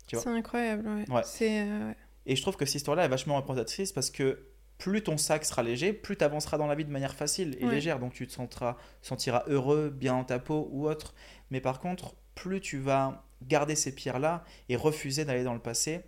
C'est 0.07 0.27
incroyable, 0.27 0.87
ouais. 0.87 1.05
Ouais. 1.13 1.21
C'est. 1.25 1.61
euh. 1.61 1.91
Et 2.25 2.35
je 2.35 2.41
trouve 2.41 2.55
que 2.55 2.65
cette 2.65 2.75
histoire-là 2.75 3.05
est 3.05 3.09
vachement 3.09 3.35
représentatrice 3.35 3.91
parce 3.91 4.09
que 4.09 4.47
plus 4.77 5.03
ton 5.03 5.17
sac 5.17 5.45
sera 5.45 5.63
léger, 5.63 5.93
plus 5.93 6.17
tu 6.17 6.23
avanceras 6.23 6.57
dans 6.57 6.67
la 6.67 6.75
vie 6.75 6.85
de 6.85 6.91
manière 6.91 7.15
facile 7.15 7.55
et 7.59 7.65
Ouais. 7.65 7.71
légère. 7.75 7.99
Donc 7.99 8.13
tu 8.13 8.27
te 8.27 8.31
sentiras, 8.33 8.77
sentiras 9.01 9.43
heureux, 9.47 9.89
bien 9.89 10.13
dans 10.13 10.23
ta 10.25 10.39
peau 10.39 10.67
ou 10.71 10.87
autre. 10.87 11.13
Mais 11.51 11.61
par 11.61 11.79
contre, 11.79 12.15
plus 12.33 12.59
tu 12.61 12.77
vas 12.79 13.25
garder 13.43 13.75
ces 13.75 13.93
pierres-là 13.93 14.43
et 14.69 14.75
refuser 14.75 15.23
d'aller 15.23 15.43
dans 15.43 15.53
le 15.53 15.59
passé, 15.61 16.01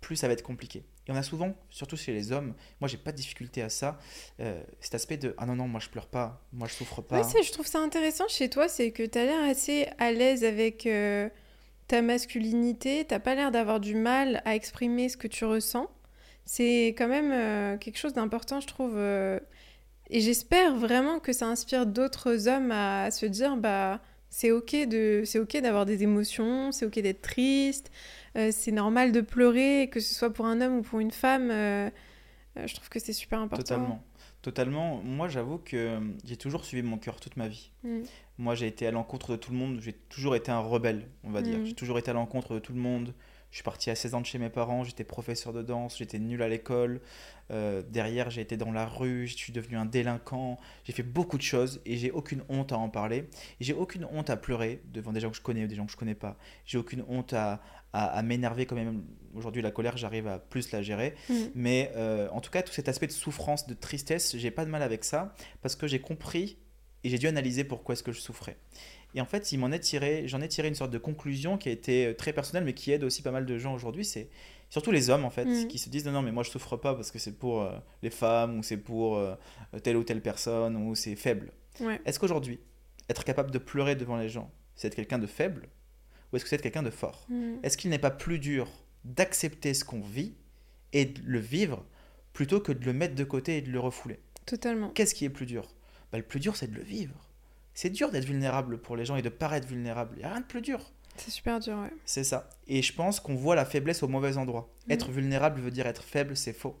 plus 0.00 0.16
ça 0.16 0.26
va 0.26 0.32
être 0.34 0.42
compliqué. 0.42 0.84
Et 1.08 1.12
on 1.12 1.14
a 1.16 1.22
souvent, 1.22 1.54
surtout 1.70 1.96
chez 1.96 2.12
les 2.12 2.32
hommes, 2.32 2.54
moi 2.80 2.88
j'ai 2.88 2.96
pas 2.96 3.12
de 3.12 3.16
difficulté 3.16 3.62
à 3.62 3.68
ça, 3.68 3.96
euh, 4.40 4.60
cet 4.80 4.96
aspect 4.96 5.16
de 5.16 5.34
ah 5.38 5.46
non, 5.46 5.54
non, 5.54 5.68
moi 5.68 5.78
je 5.80 5.88
pleure 5.88 6.08
pas, 6.08 6.44
moi 6.52 6.66
je 6.66 6.74
souffre 6.74 7.00
pas. 7.00 7.22
Oui, 7.22 7.42
je 7.44 7.52
trouve 7.52 7.66
ça 7.66 7.78
intéressant 7.78 8.26
chez 8.28 8.50
toi, 8.50 8.68
c'est 8.68 8.90
que 8.90 9.04
tu 9.04 9.16
as 9.16 9.24
l'air 9.24 9.42
assez 9.48 9.86
à 9.98 10.10
l'aise 10.10 10.42
avec 10.42 10.84
euh, 10.86 11.28
ta 11.88 12.02
masculinité, 12.02 13.04
t'as 13.06 13.18
pas 13.18 13.34
l'air 13.34 13.50
d'avoir 13.50 13.80
du 13.80 13.94
mal 13.94 14.42
à 14.44 14.54
exprimer 14.54 15.08
ce 15.08 15.16
que 15.16 15.28
tu 15.28 15.44
ressens. 15.44 15.90
C'est 16.44 16.88
quand 16.96 17.08
même 17.08 17.32
euh, 17.32 17.76
quelque 17.78 17.98
chose 17.98 18.12
d'important, 18.12 18.60
je 18.60 18.66
trouve. 18.66 18.98
et 18.98 20.20
j'espère 20.20 20.76
vraiment 20.76 21.18
que 21.18 21.32
ça 21.32 21.46
inspire 21.46 21.86
d'autres 21.86 22.48
hommes 22.48 22.70
à, 22.70 23.10
se 23.10 23.26
dire 23.26 23.56
bah 23.56 24.00
c'est 24.30 24.50
ok 24.50 24.88
de 24.88 25.22
c'est 25.24 25.38
ok 25.38 25.56
d'avoir 25.62 25.86
des 25.86 26.02
émotions, 26.02 26.72
c'est 26.72 26.86
ok 26.86 26.98
d'être 27.00 27.22
triste, 27.22 27.90
euh, 28.36 28.50
c'est 28.52 28.72
normal 28.72 29.12
de 29.12 29.20
pleurer, 29.20 29.88
que 29.90 30.00
ce 30.00 30.14
soit 30.14 30.32
pour 30.32 30.46
un 30.46 30.60
homme 30.60 30.78
ou 30.78 30.82
pour 30.82 31.00
une 31.00 31.10
femme. 31.10 31.50
Euh, 31.50 31.88
euh, 32.58 32.66
je 32.66 32.74
trouve 32.74 32.88
que 32.88 32.98
c'est 32.98 33.12
super 33.12 33.40
important. 33.40 33.62
Totalement. 33.62 34.02
Totalement. 34.42 35.00
Moi, 35.02 35.28
j'avoue 35.28 35.58
que 35.58 35.98
j'ai 36.24 36.36
toujours 36.36 36.64
suivi 36.64 36.86
mon 36.86 36.98
cœur 36.98 37.18
toute 37.18 37.36
ma 37.36 37.48
vie. 37.48 37.70
Mm. 37.82 38.02
Moi, 38.38 38.54
j'ai 38.54 38.66
été 38.66 38.86
à 38.86 38.90
l'encontre 38.90 39.32
de 39.32 39.36
tout 39.36 39.52
le 39.52 39.58
monde. 39.58 39.80
J'ai 39.80 39.92
toujours 39.92 40.36
été 40.36 40.50
un 40.50 40.60
rebelle, 40.60 41.08
on 41.24 41.30
va 41.30 41.42
dire. 41.42 41.58
Mm. 41.58 41.66
J'ai 41.66 41.74
toujours 41.74 41.98
été 41.98 42.10
à 42.10 42.14
l'encontre 42.14 42.54
de 42.54 42.58
tout 42.58 42.72
le 42.72 42.80
monde. 42.80 43.14
Je 43.50 43.56
suis 43.56 43.64
parti 43.64 43.88
à 43.90 43.94
16 43.94 44.14
ans 44.14 44.20
de 44.20 44.26
chez 44.26 44.38
mes 44.38 44.50
parents, 44.50 44.84
j'étais 44.84 45.04
professeur 45.04 45.52
de 45.54 45.62
danse, 45.62 45.96
j'étais 45.96 46.18
nul 46.18 46.42
à 46.42 46.48
l'école. 46.48 47.00
derrière, 47.48 48.28
j'ai 48.28 48.42
été 48.42 48.56
dans 48.58 48.72
la 48.72 48.86
rue, 48.86 49.26
je 49.28 49.36
suis 49.36 49.52
devenu 49.52 49.76
un 49.76 49.86
délinquant. 49.86 50.58
J'ai 50.84 50.92
fait 50.92 51.04
beaucoup 51.04 51.38
de 51.38 51.42
choses 51.42 51.80
et 51.86 51.96
j'ai 51.96 52.10
aucune 52.10 52.42
honte 52.50 52.72
à 52.72 52.76
en 52.76 52.90
parler. 52.90 53.30
J'ai 53.60 53.72
aucune 53.72 54.04
honte 54.12 54.28
à 54.28 54.36
pleurer 54.36 54.82
devant 54.92 55.12
des 55.12 55.20
gens 55.20 55.30
que 55.30 55.36
je 55.36 55.42
connais 55.42 55.64
ou 55.64 55.68
des 55.68 55.76
gens 55.76 55.86
que 55.86 55.92
je 55.92 55.96
connais 55.96 56.16
pas. 56.16 56.36
J'ai 56.66 56.76
aucune 56.76 57.02
honte 57.08 57.32
à, 57.32 57.62
à, 57.92 58.22
m'énerver 58.22 58.66
quand 58.66 58.76
même. 58.76 59.04
Aujourd'hui, 59.34 59.62
la 59.62 59.70
colère, 59.70 59.96
j'arrive 59.96 60.26
à 60.26 60.38
plus 60.38 60.70
la 60.72 60.82
gérer. 60.82 61.14
Mm. 61.28 61.34
Mais 61.54 61.92
euh, 61.96 62.28
en 62.32 62.40
tout 62.40 62.50
cas, 62.50 62.62
tout 62.62 62.72
cet 62.72 62.88
aspect 62.88 63.06
de 63.06 63.12
souffrance, 63.12 63.66
de 63.66 63.74
tristesse, 63.74 64.36
j'ai 64.36 64.50
pas 64.50 64.64
de 64.64 64.70
mal 64.70 64.82
avec 64.82 65.04
ça 65.04 65.34
parce 65.62 65.76
que 65.76 65.86
j'ai 65.86 66.00
compris 66.00 66.58
et 67.06 67.08
j'ai 67.08 67.18
dû 67.18 67.28
analyser 67.28 67.62
pourquoi 67.62 67.92
est-ce 67.92 68.02
que 68.02 68.10
je 68.10 68.20
souffrais. 68.20 68.56
Et 69.14 69.20
en 69.20 69.26
fait, 69.26 69.52
il 69.52 69.58
m'en 69.58 69.70
est 69.70 69.78
tiré, 69.78 70.24
j'en 70.26 70.40
ai 70.40 70.48
tiré 70.48 70.66
une 70.66 70.74
sorte 70.74 70.90
de 70.90 70.98
conclusion 70.98 71.56
qui 71.56 71.68
a 71.68 71.72
été 71.72 72.06
euh, 72.06 72.14
très 72.14 72.32
personnelle, 72.32 72.64
mais 72.64 72.72
qui 72.72 72.90
aide 72.90 73.04
aussi 73.04 73.22
pas 73.22 73.30
mal 73.30 73.46
de 73.46 73.58
gens 73.58 73.74
aujourd'hui. 73.74 74.04
C'est 74.04 74.28
surtout 74.70 74.90
les 74.90 75.08
hommes 75.08 75.24
en 75.24 75.30
fait 75.30 75.44
mm. 75.44 75.68
qui 75.68 75.78
se 75.78 75.88
disent 75.88 76.04
non 76.04 76.10
non 76.10 76.22
mais 76.22 76.32
moi 76.32 76.42
je 76.42 76.50
souffre 76.50 76.76
pas 76.76 76.96
parce 76.96 77.12
que 77.12 77.20
c'est 77.20 77.38
pour 77.38 77.62
euh, 77.62 77.70
les 78.02 78.10
femmes 78.10 78.58
ou 78.58 78.62
c'est 78.64 78.76
pour 78.76 79.22
telle 79.84 79.96
ou 79.96 80.02
telle 80.02 80.20
personne 80.20 80.76
ou 80.76 80.96
c'est 80.96 81.14
faible. 81.14 81.52
Est-ce 82.04 82.18
qu'aujourd'hui 82.18 82.58
être 83.08 83.22
capable 83.22 83.52
de 83.52 83.58
pleurer 83.58 83.94
devant 83.94 84.16
les 84.16 84.28
gens, 84.28 84.50
c'est 84.74 84.88
être 84.88 84.96
quelqu'un 84.96 85.20
de 85.20 85.28
faible 85.28 85.68
ou 86.32 86.36
est-ce 86.36 86.44
que 86.44 86.50
c'est 86.50 86.60
quelqu'un 86.60 86.82
de 86.82 86.90
fort? 86.90 87.24
Mm. 87.28 87.58
Est-ce 87.62 87.76
qu'il 87.76 87.90
n'est 87.90 88.00
pas 88.00 88.10
plus 88.10 88.40
dur 88.40 88.68
d'accepter 89.04 89.74
ce 89.74 89.84
qu'on 89.84 90.00
vit 90.00 90.34
et 90.92 91.04
de 91.04 91.20
le 91.24 91.38
vivre 91.38 91.84
plutôt 92.32 92.58
que 92.58 92.72
de 92.72 92.84
le 92.84 92.92
mettre 92.92 93.14
de 93.14 93.24
côté 93.24 93.58
et 93.58 93.62
de 93.62 93.70
le 93.70 93.78
refouler? 93.78 94.18
Totalement. 94.44 94.90
Qu'est-ce 94.90 95.14
qui 95.14 95.24
est 95.24 95.30
plus 95.30 95.46
dur? 95.46 95.68
Bah, 96.12 96.18
Le 96.18 96.24
plus 96.24 96.40
dur, 96.40 96.56
c'est 96.56 96.70
de 96.70 96.76
le 96.76 96.82
vivre. 96.82 97.28
C'est 97.74 97.90
dur 97.90 98.10
d'être 98.10 98.24
vulnérable 98.24 98.78
pour 98.78 98.96
les 98.96 99.04
gens 99.04 99.16
et 99.16 99.22
de 99.22 99.28
paraître 99.28 99.68
vulnérable. 99.68 100.14
Il 100.16 100.20
n'y 100.20 100.24
a 100.24 100.30
rien 100.30 100.40
de 100.40 100.46
plus 100.46 100.62
dur. 100.62 100.80
C'est 101.16 101.30
super 101.30 101.60
dur, 101.60 101.78
ouais. 101.78 101.92
C'est 102.04 102.24
ça. 102.24 102.48
Et 102.68 102.82
je 102.82 102.92
pense 102.92 103.20
qu'on 103.20 103.34
voit 103.34 103.54
la 103.54 103.64
faiblesse 103.64 104.02
au 104.02 104.08
mauvais 104.08 104.36
endroit. 104.36 104.68
Mm. 104.86 104.92
Être 104.92 105.10
vulnérable 105.10 105.60
veut 105.60 105.70
dire 105.70 105.86
être 105.86 106.02
faible, 106.02 106.36
c'est 106.36 106.52
faux. 106.52 106.76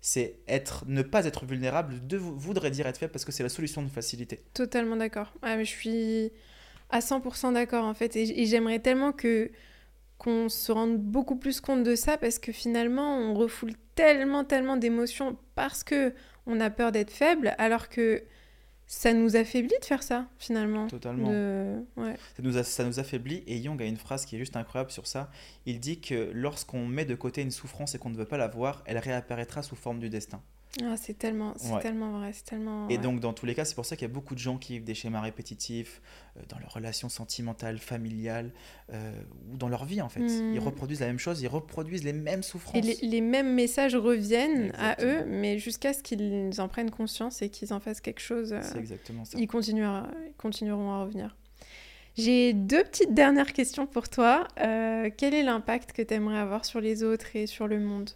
C'est 0.00 0.36
être, 0.46 0.84
ne 0.86 1.02
pas 1.02 1.24
être 1.24 1.46
vulnérable 1.46 2.06
de, 2.06 2.16
voudrait 2.16 2.70
dire 2.70 2.86
être 2.86 2.98
faible 2.98 3.12
parce 3.12 3.24
que 3.24 3.32
c'est 3.32 3.42
la 3.42 3.48
solution 3.48 3.82
de 3.82 3.88
facilité. 3.88 4.42
Totalement 4.54 4.96
d'accord. 4.96 5.32
Ah, 5.42 5.56
mais 5.56 5.64
je 5.64 5.70
suis 5.70 6.32
à 6.90 7.00
100% 7.00 7.54
d'accord 7.54 7.84
en 7.84 7.94
fait. 7.94 8.14
Et, 8.16 8.46
j'aimerais 8.46 8.78
tellement 8.78 9.12
que 9.12 9.50
qu'on 10.18 10.48
se 10.48 10.72
rende 10.72 10.98
beaucoup 10.98 11.36
plus 11.36 11.60
compte 11.60 11.82
de 11.82 11.94
ça 11.94 12.16
parce 12.16 12.38
que 12.38 12.50
finalement 12.50 13.18
on 13.18 13.34
refoule 13.34 13.72
tellement 13.94 14.44
tellement 14.44 14.78
d'émotions 14.78 15.36
parce 15.54 15.84
que 15.84 16.14
on 16.46 16.58
a 16.60 16.70
peur 16.70 16.90
d'être 16.90 17.10
faible 17.10 17.54
alors 17.58 17.90
que 17.90 18.22
ça 18.86 19.12
nous 19.12 19.36
affaiblit 19.36 19.74
de 19.80 19.84
faire 19.84 20.02
ça 20.02 20.26
finalement. 20.38 20.86
Totalement. 20.86 21.28
Ouais. 21.96 22.16
Ça, 22.36 22.42
nous 22.42 22.62
ça 22.62 22.84
nous 22.84 23.00
affaiblit 23.00 23.42
et 23.46 23.62
Jung 23.62 23.80
a 23.82 23.84
une 23.84 23.96
phrase 23.96 24.24
qui 24.24 24.36
est 24.36 24.38
juste 24.38 24.56
incroyable 24.56 24.90
sur 24.90 25.06
ça. 25.06 25.30
Il 25.66 25.80
dit 25.80 26.00
que 26.00 26.30
lorsqu'on 26.32 26.86
met 26.86 27.04
de 27.04 27.14
côté 27.14 27.42
une 27.42 27.50
souffrance 27.50 27.94
et 27.94 27.98
qu'on 27.98 28.10
ne 28.10 28.16
veut 28.16 28.26
pas 28.26 28.38
la 28.38 28.48
voir, 28.48 28.82
elle 28.86 28.98
réapparaîtra 28.98 29.62
sous 29.62 29.76
forme 29.76 29.98
du 29.98 30.08
destin. 30.08 30.40
Ah, 30.84 30.96
c'est 30.96 31.16
tellement, 31.16 31.54
tellement 31.80 32.18
vrai, 32.18 32.32
c'est 32.34 32.44
tellement. 32.44 32.88
Et 32.88 32.98
donc, 32.98 33.20
dans 33.20 33.32
tous 33.32 33.46
les 33.46 33.54
cas, 33.54 33.64
c'est 33.64 33.74
pour 33.74 33.86
ça 33.86 33.96
qu'il 33.96 34.06
y 34.06 34.10
a 34.10 34.12
beaucoup 34.12 34.34
de 34.34 34.40
gens 34.40 34.58
qui 34.58 34.74
vivent 34.74 34.84
des 34.84 34.94
schémas 34.94 35.22
répétitifs 35.22 36.02
euh, 36.36 36.40
dans 36.50 36.58
leurs 36.58 36.72
relations 36.72 37.08
sentimentales, 37.08 37.78
familiales, 37.78 38.52
euh, 38.92 39.12
ou 39.50 39.56
dans 39.56 39.68
leur 39.68 39.86
vie, 39.86 40.02
en 40.02 40.10
fait. 40.10 40.20
Ils 40.20 40.60
hmm. 40.60 40.64
reproduisent 40.64 41.00
la 41.00 41.06
même 41.06 41.18
chose, 41.18 41.40
ils 41.40 41.48
reproduisent 41.48 42.04
les 42.04 42.12
mêmes 42.12 42.42
souffrances. 42.42 42.76
Et 42.76 43.06
les, 43.06 43.20
mêmes 43.22 43.54
messages 43.54 43.96
reviennent 43.96 44.72
à 44.76 45.02
eux, 45.02 45.24
mais 45.26 45.58
jusqu'à 45.58 45.94
ce 45.94 46.02
qu'ils 46.02 46.60
en 46.60 46.68
prennent 46.68 46.90
conscience 46.90 47.40
et 47.40 47.48
qu'ils 47.48 47.72
en 47.72 47.80
fassent 47.80 48.02
quelque 48.02 48.20
chose. 48.20 48.52
Euh, 48.52 48.60
c'est 48.62 48.78
exactement 48.78 49.24
ça. 49.24 49.38
Ils, 49.38 49.46
continueront, 49.46 50.02
ils 50.26 50.34
continueront 50.36 50.90
à 50.90 51.04
revenir. 51.04 51.36
J'ai 52.16 52.52
deux 52.52 52.82
petites 52.82 53.14
dernières 53.14 53.52
questions 53.52 53.86
pour 53.86 54.08
toi. 54.08 54.46
quel 54.56 55.34
est 55.34 55.42
l'impact 55.42 55.92
que 55.92 56.02
tu 56.02 56.14
aimerais 56.14 56.38
avoir 56.38 56.64
sur 56.64 56.80
les 56.80 57.02
autres 57.02 57.34
et 57.34 57.46
sur 57.46 57.66
le 57.66 57.78
monde? 57.78 58.10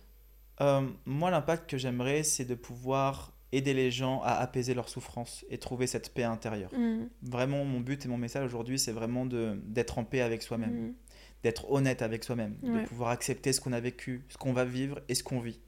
Euh, 0.61 0.83
moi, 1.07 1.31
l'impact 1.31 1.69
que 1.69 1.79
j'aimerais, 1.79 2.23
c'est 2.23 2.45
de 2.45 2.55
pouvoir 2.55 3.33
aider 3.53 3.75
les 3.75 3.91
gens 3.91 4.21
à 4.23 4.33
apaiser 4.33 4.75
leur 4.75 4.89
souffrance 4.89 5.45
et 5.51 5.59
trouver 5.59 5.87
cette 5.87 6.15
paix 6.15 6.23
intérieure. 6.23 6.73
Mm. 6.73 7.09
Vraiment, 7.23 7.65
mon 7.65 7.81
but 7.81 8.05
et 8.05 8.09
mon 8.09 8.19
message 8.19 8.45
aujourd'hui, 8.45 8.79
c'est 8.79 8.93
vraiment 8.93 9.27
d'être 9.27 9.99
en 9.99 10.05
paix 10.05 10.21
avec 10.21 10.43
soi-même, 10.43 10.89
mm. 10.89 10.95
d'être 11.43 11.71
honnête 11.71 12.03
avec 12.03 12.23
soi-même, 12.23 12.57
de 12.63 12.87
pouvoir 12.87 13.11
accepter 13.11 13.53
ce 13.53 13.61
qu'on 13.61 13.73
a 13.73 13.81
vécu, 13.81 14.25
ce 14.29 14.37
qu'on 14.37 14.53
va 14.53 14.65
vivre 14.65 15.01
et 15.09 15.15
ce 15.15 15.25
qu'on 15.25 15.41
vit. 15.41 15.61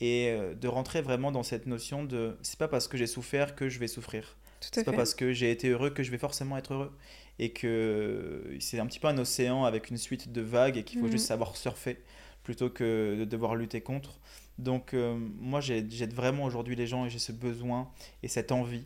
Et 0.00 0.30
euh, 0.30 0.54
de 0.54 0.68
rentrer 0.68 1.00
vraiment 1.00 1.30
dans 1.30 1.42
cette 1.44 1.66
notion 1.66 2.02
de 2.02 2.36
c'est 2.42 2.58
pas 2.58 2.66
parce 2.66 2.88
que 2.88 2.96
j'ai 2.96 3.06
souffert 3.06 3.54
que 3.54 3.68
je 3.68 3.78
vais 3.78 3.88
souffrir. 3.88 4.36
C'est 4.60 4.84
pas 4.84 4.92
parce 4.92 5.14
que 5.14 5.32
j'ai 5.32 5.50
été 5.50 5.68
heureux 5.68 5.90
que 5.90 6.02
je 6.02 6.10
vais 6.10 6.18
forcément 6.18 6.56
être 6.56 6.72
heureux. 6.72 6.92
Et 7.38 7.52
que 7.52 8.56
c'est 8.60 8.78
un 8.78 8.86
petit 8.86 9.00
peu 9.00 9.08
un 9.08 9.18
océan 9.18 9.64
avec 9.64 9.90
une 9.90 9.96
suite 9.96 10.30
de 10.32 10.40
vagues 10.40 10.76
et 10.76 10.84
qu'il 10.84 11.00
faut 11.00 11.06
mm. 11.06 11.12
juste 11.12 11.26
savoir 11.26 11.56
surfer 11.56 11.98
plutôt 12.42 12.70
que 12.70 13.16
de 13.18 13.24
devoir 13.24 13.54
lutter 13.54 13.80
contre. 13.80 14.18
Donc 14.58 14.94
euh, 14.94 15.16
moi 15.40 15.60
j'aide 15.60 16.12
vraiment 16.12 16.44
aujourd'hui 16.44 16.76
les 16.76 16.86
gens 16.86 17.06
et 17.06 17.10
j'ai 17.10 17.18
ce 17.18 17.32
besoin 17.32 17.90
et 18.22 18.28
cette 18.28 18.52
envie 18.52 18.84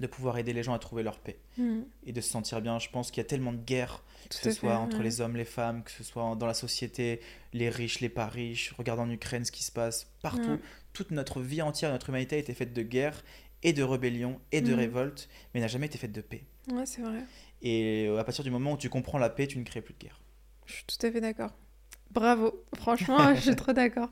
de 0.00 0.06
pouvoir 0.06 0.38
aider 0.38 0.52
les 0.52 0.62
gens 0.62 0.74
à 0.74 0.78
trouver 0.78 1.02
leur 1.02 1.18
paix 1.18 1.38
hmm. 1.56 1.82
et 2.04 2.12
de 2.12 2.20
se 2.20 2.28
sentir 2.28 2.60
bien. 2.60 2.78
Je 2.78 2.88
pense 2.90 3.10
qu'il 3.10 3.22
y 3.22 3.26
a 3.26 3.28
tellement 3.28 3.52
de 3.52 3.58
guerres, 3.58 4.02
que 4.28 4.34
ce 4.34 4.50
soit 4.50 4.76
entre 4.76 5.02
les 5.02 5.20
hommes, 5.20 5.36
les 5.36 5.44
femmes, 5.44 5.84
que 5.84 5.90
ce 5.92 6.02
soit 6.02 6.34
dans 6.34 6.46
la 6.46 6.54
société, 6.54 7.20
les 7.52 7.68
riches, 7.68 8.00
les 8.00 8.08
pas 8.08 8.26
riches. 8.26 8.72
Regarde 8.76 8.98
en 9.00 9.08
Ukraine 9.08 9.44
ce 9.44 9.52
qui 9.52 9.62
se 9.62 9.70
passe 9.70 10.10
partout. 10.20 10.58
Toute 10.92 11.10
notre 11.10 11.40
vie 11.40 11.62
entière, 11.62 11.92
notre 11.92 12.08
humanité 12.08 12.36
a 12.36 12.38
été 12.38 12.54
faite 12.54 12.72
de 12.72 12.82
guerre 12.82 13.24
et 13.62 13.72
de 13.72 13.82
rébellion 13.82 14.40
et 14.52 14.60
de 14.60 14.74
hmm. 14.74 14.78
révolte, 14.78 15.28
mais 15.54 15.60
n'a 15.60 15.68
jamais 15.68 15.86
été 15.86 15.98
faite 15.98 16.12
de 16.12 16.20
paix. 16.20 16.44
Ouais, 16.72 16.86
c'est 16.86 17.02
vrai. 17.02 17.22
Et 17.62 18.06
euh, 18.08 18.18
à 18.18 18.24
partir 18.24 18.44
du 18.44 18.50
moment 18.50 18.72
où 18.72 18.76
tu 18.76 18.90
comprends 18.90 19.18
la 19.18 19.30
paix, 19.30 19.46
tu 19.46 19.58
ne 19.58 19.64
crées 19.64 19.80
plus 19.80 19.94
de 19.94 19.98
guerre. 19.98 20.20
Je 20.66 20.74
suis 20.74 20.84
tout 20.84 21.06
à 21.06 21.10
fait 21.10 21.20
d'accord. 21.20 21.54
Bravo, 22.14 22.62
franchement, 22.76 23.18
je 23.34 23.40
suis 23.40 23.56
trop 23.56 23.72
d'accord. 23.72 24.08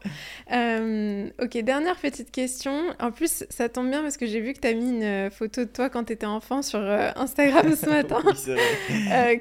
Euh, 0.50 1.30
ok, 1.40 1.56
dernière 1.58 1.96
petite 1.96 2.32
question. 2.32 2.82
En 2.98 3.12
plus, 3.12 3.44
ça 3.48 3.68
tombe 3.68 3.88
bien 3.88 4.02
parce 4.02 4.16
que 4.16 4.26
j'ai 4.26 4.40
vu 4.40 4.54
que 4.54 4.60
tu 4.60 4.66
as 4.66 4.74
mis 4.74 4.88
une 4.88 5.04
euh, 5.04 5.30
photo 5.30 5.64
de 5.64 5.70
toi 5.70 5.88
quand 5.88 6.04
tu 6.04 6.12
étais 6.12 6.26
enfant 6.26 6.62
sur 6.62 6.80
euh, 6.80 7.10
Instagram 7.14 7.74
ce 7.76 7.86
matin. 7.88 8.20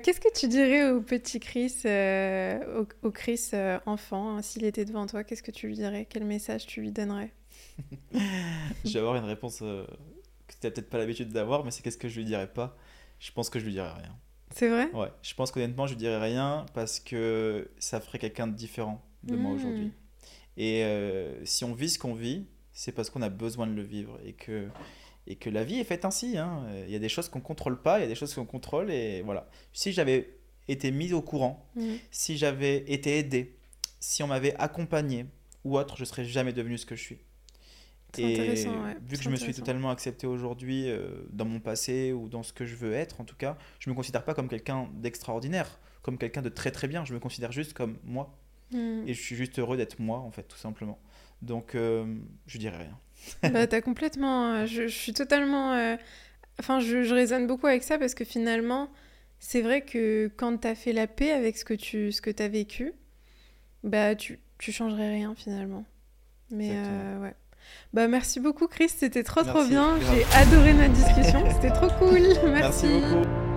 Qu'est-ce 0.03 0.19
que 0.19 0.39
tu 0.39 0.47
dirais 0.47 0.91
au 0.91 1.01
petit 1.01 1.39
Chris, 1.39 1.73
au, 3.03 3.11
Chris 3.11 3.49
enfant, 3.87 4.37
hein, 4.37 4.41
s'il 4.43 4.63
était 4.63 4.85
devant 4.85 5.07
toi 5.07 5.23
Qu'est-ce 5.23 5.43
que 5.43 5.51
tu 5.51 5.65
lui 5.67 5.75
dirais? 5.75 6.05
Quel 6.07 6.23
message 6.23 6.67
tu 6.67 6.81
lui 6.81 6.91
donnerais? 6.91 7.31
Je 8.85 8.93
vais 8.93 8.99
avoir 8.99 9.15
une 9.15 9.25
réponse 9.25 9.59
que 9.59 9.85
tu 10.47 10.67
n'as 10.67 10.69
peut-être 10.69 10.89
pas 10.89 10.99
l'habitude 10.99 11.29
d'avoir, 11.29 11.65
mais 11.65 11.71
c'est 11.71 11.81
qu'est-ce 11.81 11.97
que 11.97 12.09
je 12.09 12.17
lui 12.17 12.25
dirais 12.25 12.47
pas? 12.47 12.77
Je 13.19 13.31
pense 13.31 13.49
que 13.49 13.59
je 13.59 13.65
lui 13.65 13.71
dirais 13.71 13.91
rien. 13.91 14.15
C'est 14.53 14.69
vrai? 14.69 14.89
Ouais, 14.93 15.09
je 15.21 15.33
pense 15.33 15.51
qu'honnêtement, 15.51 15.87
je 15.87 15.95
dirais 15.95 16.19
rien 16.19 16.65
parce 16.73 16.99
que 16.99 17.69
ça 17.79 17.99
ferait 17.99 18.19
quelqu'un 18.19 18.47
de 18.47 18.55
différent 18.55 19.03
de 19.23 19.35
moi 19.35 19.51
hmm. 19.51 19.55
aujourd'hui. 19.55 19.91
Et 20.57 20.83
euh, 20.83 21.43
si 21.45 21.63
on 21.63 21.73
vit 21.73 21.89
ce 21.89 21.97
qu'on 21.97 22.13
vit, 22.13 22.45
c'est 22.73 22.91
parce 22.91 23.09
qu'on 23.09 23.21
a 23.21 23.29
besoin 23.29 23.67
de 23.67 23.73
le 23.73 23.83
vivre 23.83 24.19
et 24.25 24.33
que, 24.33 24.67
et 25.27 25.35
que 25.35 25.49
la 25.49 25.63
vie 25.63 25.79
est 25.79 25.83
faite 25.83 26.05
ainsi. 26.05 26.37
Hein. 26.37 26.65
Il 26.85 26.91
y 26.91 26.95
a 26.95 26.99
des 26.99 27.09
choses 27.09 27.29
qu'on 27.29 27.39
ne 27.39 27.43
contrôle 27.43 27.81
pas, 27.81 27.99
il 27.99 28.01
y 28.01 28.05
a 28.05 28.07
des 28.07 28.15
choses 28.15 28.33
qu'on 28.33 28.45
contrôle 28.45 28.91
et 28.91 29.21
voilà. 29.21 29.47
Si 29.73 29.93
j'avais 29.93 30.37
été 30.67 30.91
mis 30.91 31.13
au 31.13 31.21
courant, 31.21 31.69
hmm. 31.75 31.95
si 32.11 32.37
j'avais 32.37 32.77
été 32.91 33.17
aidé, 33.17 33.57
si 33.99 34.23
on 34.23 34.27
m'avait 34.27 34.55
accompagné 34.55 35.25
ou 35.63 35.77
autre, 35.77 35.95
je 35.97 36.05
serais 36.05 36.25
jamais 36.25 36.53
devenu 36.53 36.77
ce 36.77 36.85
que 36.85 36.95
je 36.95 37.01
suis. 37.01 37.19
Et 38.17 38.65
vu 39.07 39.17
que 39.17 39.23
je 39.23 39.29
me 39.29 39.35
suis 39.35 39.53
totalement 39.53 39.89
accepté 39.89 40.27
aujourd'hui 40.27 40.89
euh, 40.89 41.23
dans 41.31 41.45
mon 41.45 41.59
passé 41.59 42.11
ou 42.11 42.27
dans 42.27 42.43
ce 42.43 42.53
que 42.53 42.65
je 42.65 42.75
veux 42.75 42.93
être, 42.93 43.21
en 43.21 43.23
tout 43.23 43.35
cas, 43.35 43.57
je 43.79 43.89
me 43.89 43.95
considère 43.95 44.23
pas 44.23 44.33
comme 44.33 44.49
quelqu'un 44.49 44.89
d'extraordinaire, 44.95 45.79
comme 46.01 46.17
quelqu'un 46.17 46.41
de 46.41 46.49
très 46.49 46.71
très 46.71 46.87
bien. 46.87 47.05
Je 47.05 47.13
me 47.13 47.19
considère 47.19 47.51
juste 47.51 47.73
comme 47.73 47.97
moi. 48.03 48.37
Hmm. 48.71 49.03
Et 49.07 49.13
je 49.13 49.21
suis 49.21 49.35
juste 49.35 49.59
heureux 49.59 49.77
d'être 49.77 49.99
moi, 49.99 50.19
en 50.19 50.31
fait, 50.31 50.43
tout 50.43 50.57
simplement. 50.57 50.99
Donc, 51.41 51.75
euh, 51.75 52.05
je 52.47 52.57
dirais 52.57 52.77
rien. 52.77 53.51
bah, 53.51 53.67
t'as 53.67 53.81
complètement. 53.81 54.53
Euh, 54.53 54.65
je, 54.65 54.87
je, 54.87 54.95
suis 54.95 55.13
totalement. 55.13 55.97
Enfin, 56.59 56.79
je, 56.79 57.03
je 57.03 57.13
résonne 57.13 57.47
beaucoup 57.47 57.67
avec 57.67 57.83
ça 57.83 57.97
parce 57.97 58.13
que 58.13 58.25
finalement, 58.25 58.89
c'est 59.39 59.61
vrai 59.61 59.81
que 59.81 60.31
quand 60.35 60.57
t'as 60.57 60.75
fait 60.75 60.93
la 60.93 61.07
paix 61.07 61.31
avec 61.31 61.57
ce 61.57 61.65
que 61.65 61.73
tu 61.73 62.11
ce 62.11 62.21
que 62.21 62.31
as 62.41 62.47
vécu, 62.47 62.93
bah, 63.83 64.15
tu 64.15 64.39
tu 64.57 64.71
changerais 64.71 65.11
rien 65.11 65.33
finalement. 65.35 65.85
Mais 66.51 66.71
ouais. 67.19 67.33
Bah 67.93 68.07
merci 68.07 68.39
beaucoup 68.39 68.67
Chris, 68.67 68.89
c'était 68.89 69.23
trop 69.23 69.43
trop 69.43 69.63
bien. 69.65 69.97
J'ai 70.11 70.25
adoré 70.37 70.73
notre 70.73 70.93
discussion, 70.93 71.43
c'était 71.51 71.71
trop 71.71 71.89
cool. 71.99 72.21
Merci. 72.45 72.85
merci 72.85 72.87
beaucoup. 72.87 73.50